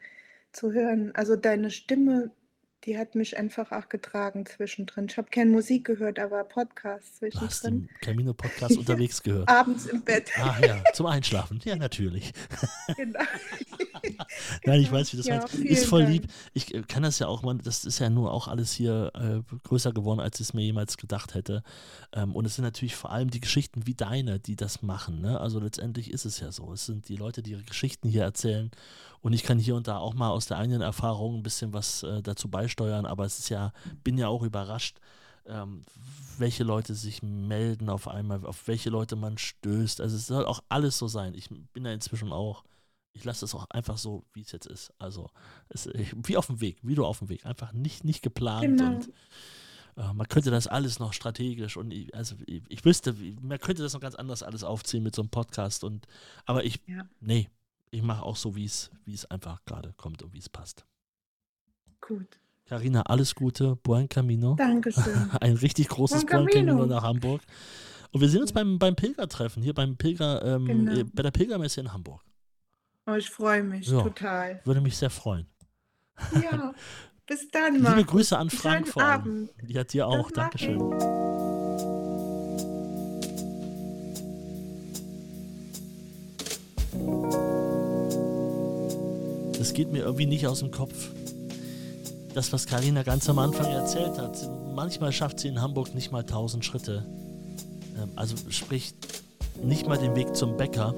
zu 0.53 0.73
hören. 0.73 1.13
Also 1.15 1.35
deine 1.35 1.71
Stimme, 1.71 2.31
die 2.85 2.99
hat 2.99 3.15
mich 3.15 3.37
einfach 3.39 3.71
auch 3.73 3.89
getragen 3.89 4.45
zwischendrin. 4.47 5.07
Ich 5.09 5.17
habe 5.17 5.29
keine 5.31 5.51
Musik 5.51 5.85
gehört, 5.85 6.19
aber 6.19 6.43
Podcast 6.45 7.23
Du 7.23 7.27
hast 7.41 7.61
zwischendrin. 7.61 7.89
den 7.89 8.01
Camino-Podcast 8.01 8.77
unterwegs 8.79 9.23
gehört. 9.23 9.49
Abends 9.49 9.87
im 9.87 10.03
Bett. 10.03 10.31
Ah 10.39 10.57
ja, 10.61 10.83
zum 10.93 11.07
Einschlafen. 11.07 11.61
Ja, 11.65 11.77
natürlich. 11.77 12.33
genau. 12.97 13.21
Nein, 14.65 14.81
ich 14.81 14.91
weiß, 14.91 15.13
wie 15.13 15.17
das 15.19 15.27
Ja, 15.27 15.39
meinst. 15.39 15.55
Ist 15.55 15.87
voll 15.87 16.03
Dank. 16.03 16.13
lieb. 16.13 16.27
Ich 16.55 16.75
äh, 16.75 16.83
kann 16.83 17.05
das 17.05 17.19
ja 17.21 17.29
auch, 17.29 17.43
man, 17.43 17.59
das 17.59 17.85
ist 17.85 18.01
ja 18.01 18.11
nur 18.11 18.33
auch 18.33 18.49
alles 18.49 18.73
hier 18.73 19.13
äh, 19.15 19.41
größer 19.63 19.93
geworden, 19.93 20.19
als 20.21 20.41
ich 20.41 20.49
es 20.49 20.55
mir 20.55 20.63
jemals 20.63 20.97
gedacht 20.97 21.35
hätte. 21.35 21.63
Ähm, 22.13 22.35
und 22.35 22.45
es 22.47 22.57
sind 22.57 22.65
natürlich 22.65 22.97
vor 22.97 23.13
allem 23.13 23.31
die 23.31 23.41
Geschichten 23.41 23.87
wie 23.87 23.95
deine, 23.95 24.41
die 24.41 24.57
das 24.57 24.83
machen. 24.83 25.21
Ne? 25.21 25.41
Also 25.41 25.61
letztendlich 25.61 26.11
ist 26.11 26.25
es 26.25 26.41
ja 26.41 26.51
so. 26.51 26.73
Es 26.73 26.87
sind 26.87 27.09
die 27.09 27.17
Leute, 27.17 27.43
die 27.43 27.53
ihre 27.53 27.63
Geschichten 27.63 28.09
hier 28.09 28.23
erzählen. 28.23 28.71
Und 29.21 29.35
ich 29.35 29.45
kann 29.45 29.61
hier 29.61 29.77
und 29.77 29.87
da 29.87 29.99
auch 29.99 30.15
mal 30.15 30.31
aus 30.31 30.47
der 30.47 30.59
eigenen 30.59 30.81
Erfahrung 30.83 31.37
ein 31.37 31.43
bisschen 31.45 31.73
was 31.73 32.03
äh, 32.03 32.23
dazu 32.23 32.49
beisteuern. 32.49 32.72
Aber 32.81 33.25
es 33.25 33.39
ist 33.39 33.49
ja, 33.49 33.73
bin 34.05 34.19
ja 34.19 34.29
auch 34.29 34.43
überrascht, 34.43 34.99
ähm, 35.47 35.83
welche 36.39 36.65
Leute 36.65 36.95
sich 36.95 37.23
melden 37.23 37.89
auf 37.89 38.09
einmal, 38.09 38.45
auf 38.47 38.67
welche 38.69 38.91
Leute 38.91 39.17
man 39.17 39.39
stößt. 39.39 40.01
Also 40.01 40.17
es 40.17 40.27
soll 40.27 40.47
auch 40.47 40.63
alles 40.69 40.99
so 40.99 41.09
sein. 41.09 41.35
Ich 41.35 41.49
bin 41.49 41.85
da 41.85 41.93
inzwischen 41.93 42.33
auch 42.33 42.65
ich 43.15 43.25
lasse 43.25 43.45
es 43.45 43.55
auch 43.55 43.69
einfach 43.71 43.99
so, 43.99 44.25
wie 44.33 44.41
es 44.41 44.53
jetzt 44.53 44.67
ist. 44.67 44.93
Also, 44.99 45.29
es, 45.69 45.87
wie 45.87 46.37
auf 46.37 46.47
dem 46.47 46.63
Weg, 46.63 46.79
wie 46.83 46.95
du 46.95 47.05
auf 47.05 47.19
dem 47.19 47.29
Weg. 47.29 47.45
Einfach 47.45 47.73
nicht, 47.73 48.05
nicht 48.05 48.23
geplant 48.23 48.79
Genau. 48.79 48.95
und 48.95 49.13
Äh, 49.97 50.13
man 50.15 50.27
könnte 50.29 50.51
das 50.51 50.67
alles 50.67 50.99
noch 50.99 51.13
strategisch 51.13 51.77
und 51.77 51.91
ich, 51.91 52.15
also 52.15 52.35
ich, 52.47 52.63
ich, 52.69 52.85
wüsste, 52.85 53.15
man 53.43 53.59
könnte 53.59 53.83
das 53.83 53.93
noch 53.93 54.01
ganz 54.01 54.15
anders 54.15 54.43
alles 54.43 54.65
aufziehen 54.65 55.03
mit 55.03 55.15
so 55.15 55.23
einem 55.23 55.29
Podcast 55.29 55.85
und 55.85 56.07
aber 56.47 56.65
ich, 56.65 56.81
ja. 56.87 57.07
nee, 57.21 57.51
ich 57.91 58.03
mache 58.03 58.23
auch 58.23 58.37
so, 58.37 58.57
wie 58.57 58.65
es 58.65 58.91
einfach 59.29 59.63
gerade 59.67 59.93
kommt 59.99 60.23
und 60.23 60.33
wie 60.33 60.39
es 60.39 60.49
passt. 60.49 60.87
Gut. 62.01 62.39
Carina, 62.67 63.03
alles 63.03 63.35
Gute, 63.35 63.77
Buen 63.77 64.09
Camino. 64.09 64.55
Dankeschön. 64.55 65.31
Ein 65.41 65.55
richtig 65.55 65.89
großes 65.89 66.25
Buen 66.27 66.47
Camino. 66.47 66.77
Camino 66.77 66.87
nach 66.87 67.03
Hamburg. 67.03 67.43
Und 68.13 68.21
wir 68.21 68.29
sehen 68.29 68.43
uns 68.43 68.53
beim, 68.53 68.79
beim 68.79 68.95
Pilgertreffen, 68.95 69.63
hier 69.63 69.75
beim 69.75 69.97
Pilger, 69.97 70.45
ähm, 70.45 70.65
genau. 70.67 70.93
Äh, 70.93 71.05
bei 71.05 71.23
der 71.23 71.31
Pilgermesse 71.31 71.81
in 71.81 71.93
Hamburg. 71.93 72.21
Oh, 73.07 73.15
ich 73.15 73.29
freue 73.29 73.63
mich 73.63 73.89
ja, 73.89 74.03
total. 74.03 74.61
Würde 74.65 74.81
mich 74.81 74.97
sehr 74.97 75.11
freuen. 75.11 75.47
Ja, 76.41 76.73
bis 77.27 77.51
dann, 77.51 77.81
Markus. 77.81 77.99
Liebe 77.99 78.11
Grüße 78.11 78.39
an 78.39 78.51
Frank 78.51 78.89
vor 78.89 79.03
allem. 79.03 79.49
Die 79.63 79.79
hat 79.79 79.93
dir 79.93 80.07
auch. 80.07 80.31
Dankeschön. 80.31 80.79
Das 89.59 89.75
geht 89.75 89.91
mir 89.91 90.01
irgendwie 90.01 90.27
nicht 90.27 90.47
aus 90.47 90.61
dem 90.61 90.71
Kopf. 90.71 91.11
Das, 92.35 92.53
was 92.53 92.67
Karina 92.67 93.03
ganz 93.03 93.29
am 93.29 93.39
Anfang 93.39 93.67
erzählt 93.67 94.17
hat. 94.19 94.37
Manchmal 94.75 95.13
schafft 95.13 95.41
sie 95.41 95.49
in 95.49 95.61
Hamburg 95.61 95.95
nicht 95.95 96.13
mal 96.13 96.21
1000 96.21 96.65
Schritte. 96.65 97.05
Ähm, 98.01 98.11
also 98.17 98.37
sprich, 98.49 98.95
nicht 99.63 99.87
mal 99.87 99.99
den 99.99 100.17
Weg 100.17 100.35
zum 100.35 100.57
Bäcker 100.57 100.95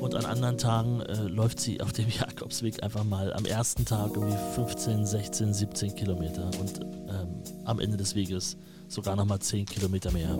und 0.00 0.14
an 0.14 0.26
anderen 0.26 0.58
Tagen 0.58 1.00
äh, 1.00 1.22
läuft 1.22 1.58
sie 1.58 1.80
auf 1.80 1.92
dem 1.92 2.08
Jakobsweg 2.20 2.82
einfach 2.82 3.04
mal 3.04 3.32
am 3.32 3.46
ersten 3.46 3.84
Tag 3.84 4.10
irgendwie 4.14 4.36
15, 4.54 5.06
16, 5.06 5.54
17 5.54 5.94
Kilometer 5.94 6.50
und 6.60 6.80
ähm, 7.08 7.42
am 7.64 7.80
Ende 7.80 7.96
des 7.96 8.14
Weges 8.14 8.56
sogar 8.88 9.16
nochmal 9.16 9.38
10 9.38 9.64
Kilometer 9.64 10.12
mehr. 10.12 10.36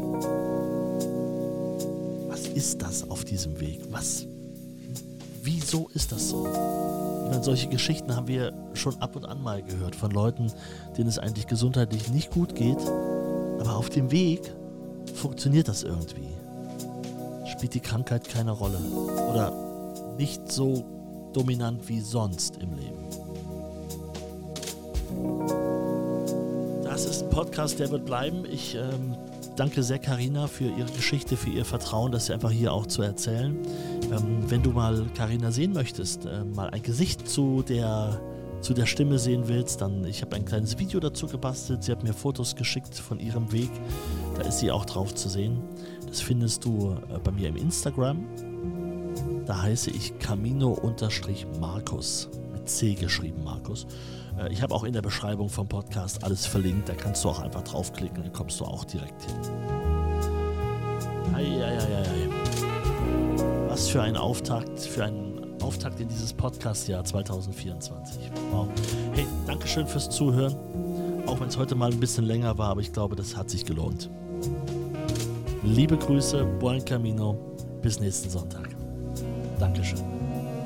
Was 2.29 2.47
ist 2.49 2.83
das 2.83 3.09
auf 3.11 3.25
diesem 3.25 3.59
Weg? 3.61 3.81
Was? 3.91 4.27
Wieso 5.43 5.89
ist 5.95 6.13
das 6.13 6.29
so? 6.29 6.47
Meine, 7.29 7.43
solche 7.43 7.69
Geschichten 7.69 8.15
haben 8.15 8.29
wir 8.29 8.53
schon 8.75 9.01
ab 9.01 9.17
und 9.17 9.27
an 9.27 9.43
mal 9.43 9.63
gehört 9.63 9.95
von 9.95 10.11
Leuten, 10.11 10.53
denen 10.97 11.09
es 11.09 11.19
eigentlich 11.19 11.47
gesundheitlich 11.47 12.11
nicht 12.11 12.31
gut 12.31 12.55
geht, 12.55 12.79
aber 13.59 13.77
auf 13.77 13.89
dem 13.89 14.11
Weg 14.11 14.53
funktioniert 15.15 15.69
das 15.69 15.83
irgendwie 15.83 16.37
spielt 17.57 17.75
die 17.75 17.81
Krankheit 17.81 18.29
keine 18.29 18.51
Rolle. 18.51 18.79
Oder 19.31 19.53
nicht 20.19 20.53
so 20.53 20.85
dominant 21.33 21.89
wie 21.89 22.01
sonst 22.01 22.57
im 22.59 22.75
Leben. 22.75 23.07
Das 26.85 27.05
ist 27.07 27.25
ein 27.25 27.31
Podcast, 27.31 27.79
der 27.79 27.91
wird 27.91 28.05
bleiben. 28.05 28.45
Ich 28.51 28.75
ähm, 28.75 29.17
danke 29.57 29.83
sehr 29.83 29.99
Karina 29.99 30.47
für 30.47 30.69
ihre 30.69 30.91
Geschichte, 30.93 31.37
für 31.37 31.51
ihr 31.51 31.65
Vertrauen, 31.65 32.13
das 32.13 32.31
einfach 32.31 32.51
hier 32.51 32.73
auch 32.73 32.87
zu 32.87 33.03
erzählen. 33.03 33.59
Ähm, 34.17 34.49
wenn 34.49 34.63
du 34.63 34.71
mal 34.71 35.07
Karina 35.15 35.51
sehen 35.51 35.73
möchtest, 35.73 36.27
äh, 36.27 36.45
mal 36.45 36.71
ein 36.71 36.83
Gesicht 36.83 37.29
zu 37.29 37.63
der 37.63 38.21
zu 38.63 38.73
der 38.75 38.87
Stimme 38.87 39.19
sehen 39.19 39.49
willst, 39.49 39.83
dann 39.83 40.05
ich 40.07 40.23
habe 40.23 40.35
ein 40.35 40.45
kleines 40.45 40.79
Video 40.79 40.99
dazu 40.99 41.27
gebastelt. 41.27 41.85
Sie 41.85 41.93
hat 41.93 42.03
mir 42.03 42.15
Fotos 42.15 42.57
geschickt 42.57 42.95
von 42.95 43.21
ihrem 43.21 43.53
Weg. 43.53 43.71
Da 44.35 44.43
ist 44.43 44.61
sie 44.61 44.73
auch 44.73 44.87
drauf 44.87 45.15
zu 45.15 45.29
sehen. 45.29 45.63
Das 46.07 46.21
findest 46.21 46.65
du 46.65 46.97
äh, 47.11 47.19
bei 47.23 47.31
mir 47.31 47.49
im 47.49 47.57
Instagram. 47.57 48.25
Da 49.45 49.63
heiße 49.63 49.91
ich 49.91 50.19
Camino-Markus. 50.19 52.29
Mit 52.53 52.69
C 52.69 52.95
geschrieben, 52.95 53.45
Markus. 53.45 53.87
Äh, 54.39 54.53
ich 54.53 54.63
habe 54.63 54.75
auch 54.75 54.83
in 54.85 54.95
der 54.95 55.03
Beschreibung 55.03 55.49
vom 55.49 55.69
Podcast 55.69 56.25
alles 56.25 56.47
verlinkt. 56.47 56.89
Da 56.89 56.95
kannst 56.95 57.25
du 57.25 57.29
auch 57.29 57.41
einfach 57.41 57.63
draufklicken, 57.63 58.23
dann 58.23 58.33
kommst 58.33 58.61
du 58.61 58.65
auch 58.65 58.85
direkt 58.85 59.23
hin. 59.23 59.35
Eieieiei. 61.35 62.29
Was 63.69 63.89
für 63.89 64.03
ein 64.03 64.17
Auftakt, 64.17 64.81
für 64.81 65.05
einen 65.05 65.57
Auftakt 65.63 66.01
in 66.01 66.09
dieses 66.09 66.33
Podcast-Jahr 66.33 67.05
2024. 67.05 68.31
Wow. 68.51 68.69
Hey, 69.13 69.27
Dankeschön 69.47 69.87
fürs 69.87 70.09
Zuhören. 70.11 70.55
Auch 71.27 71.41
wenn 71.41 71.49
es 71.49 71.59
heute 71.59 71.75
mal 71.75 71.91
ein 71.91 72.01
bisschen 72.01 72.25
länger 72.25 72.57
war, 72.57 72.71
aber 72.71 72.81
ich 72.81 72.93
glaube, 72.93 73.17
das 73.17 73.37
hat 73.37 73.51
sich 73.51 73.65
gelohnt. 73.65 74.09
Liebe 75.63 75.97
Grüße, 75.97 76.45
Buen 76.61 76.85
Camino. 76.85 77.37
Bis 77.83 78.01
nächsten 78.01 78.31
Sonntag. 78.31 78.69
Dankeschön. 79.59 80.01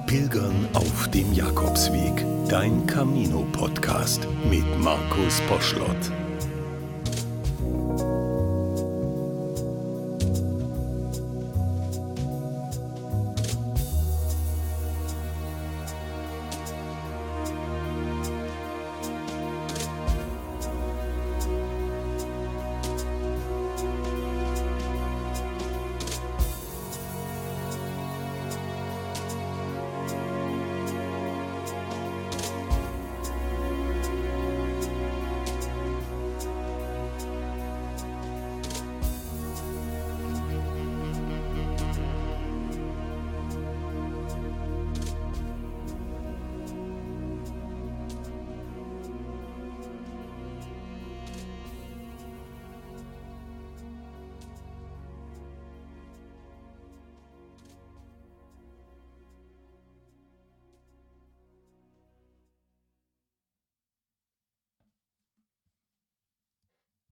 Pilgern 0.06 0.68
auf 0.74 1.08
dem 1.08 1.32
Jakobsweg. 1.32 2.24
Dein 2.48 2.86
Camino-Podcast 2.86 4.26
mit 4.50 4.64
Markus 4.80 5.40
Boschlott. 5.48 6.29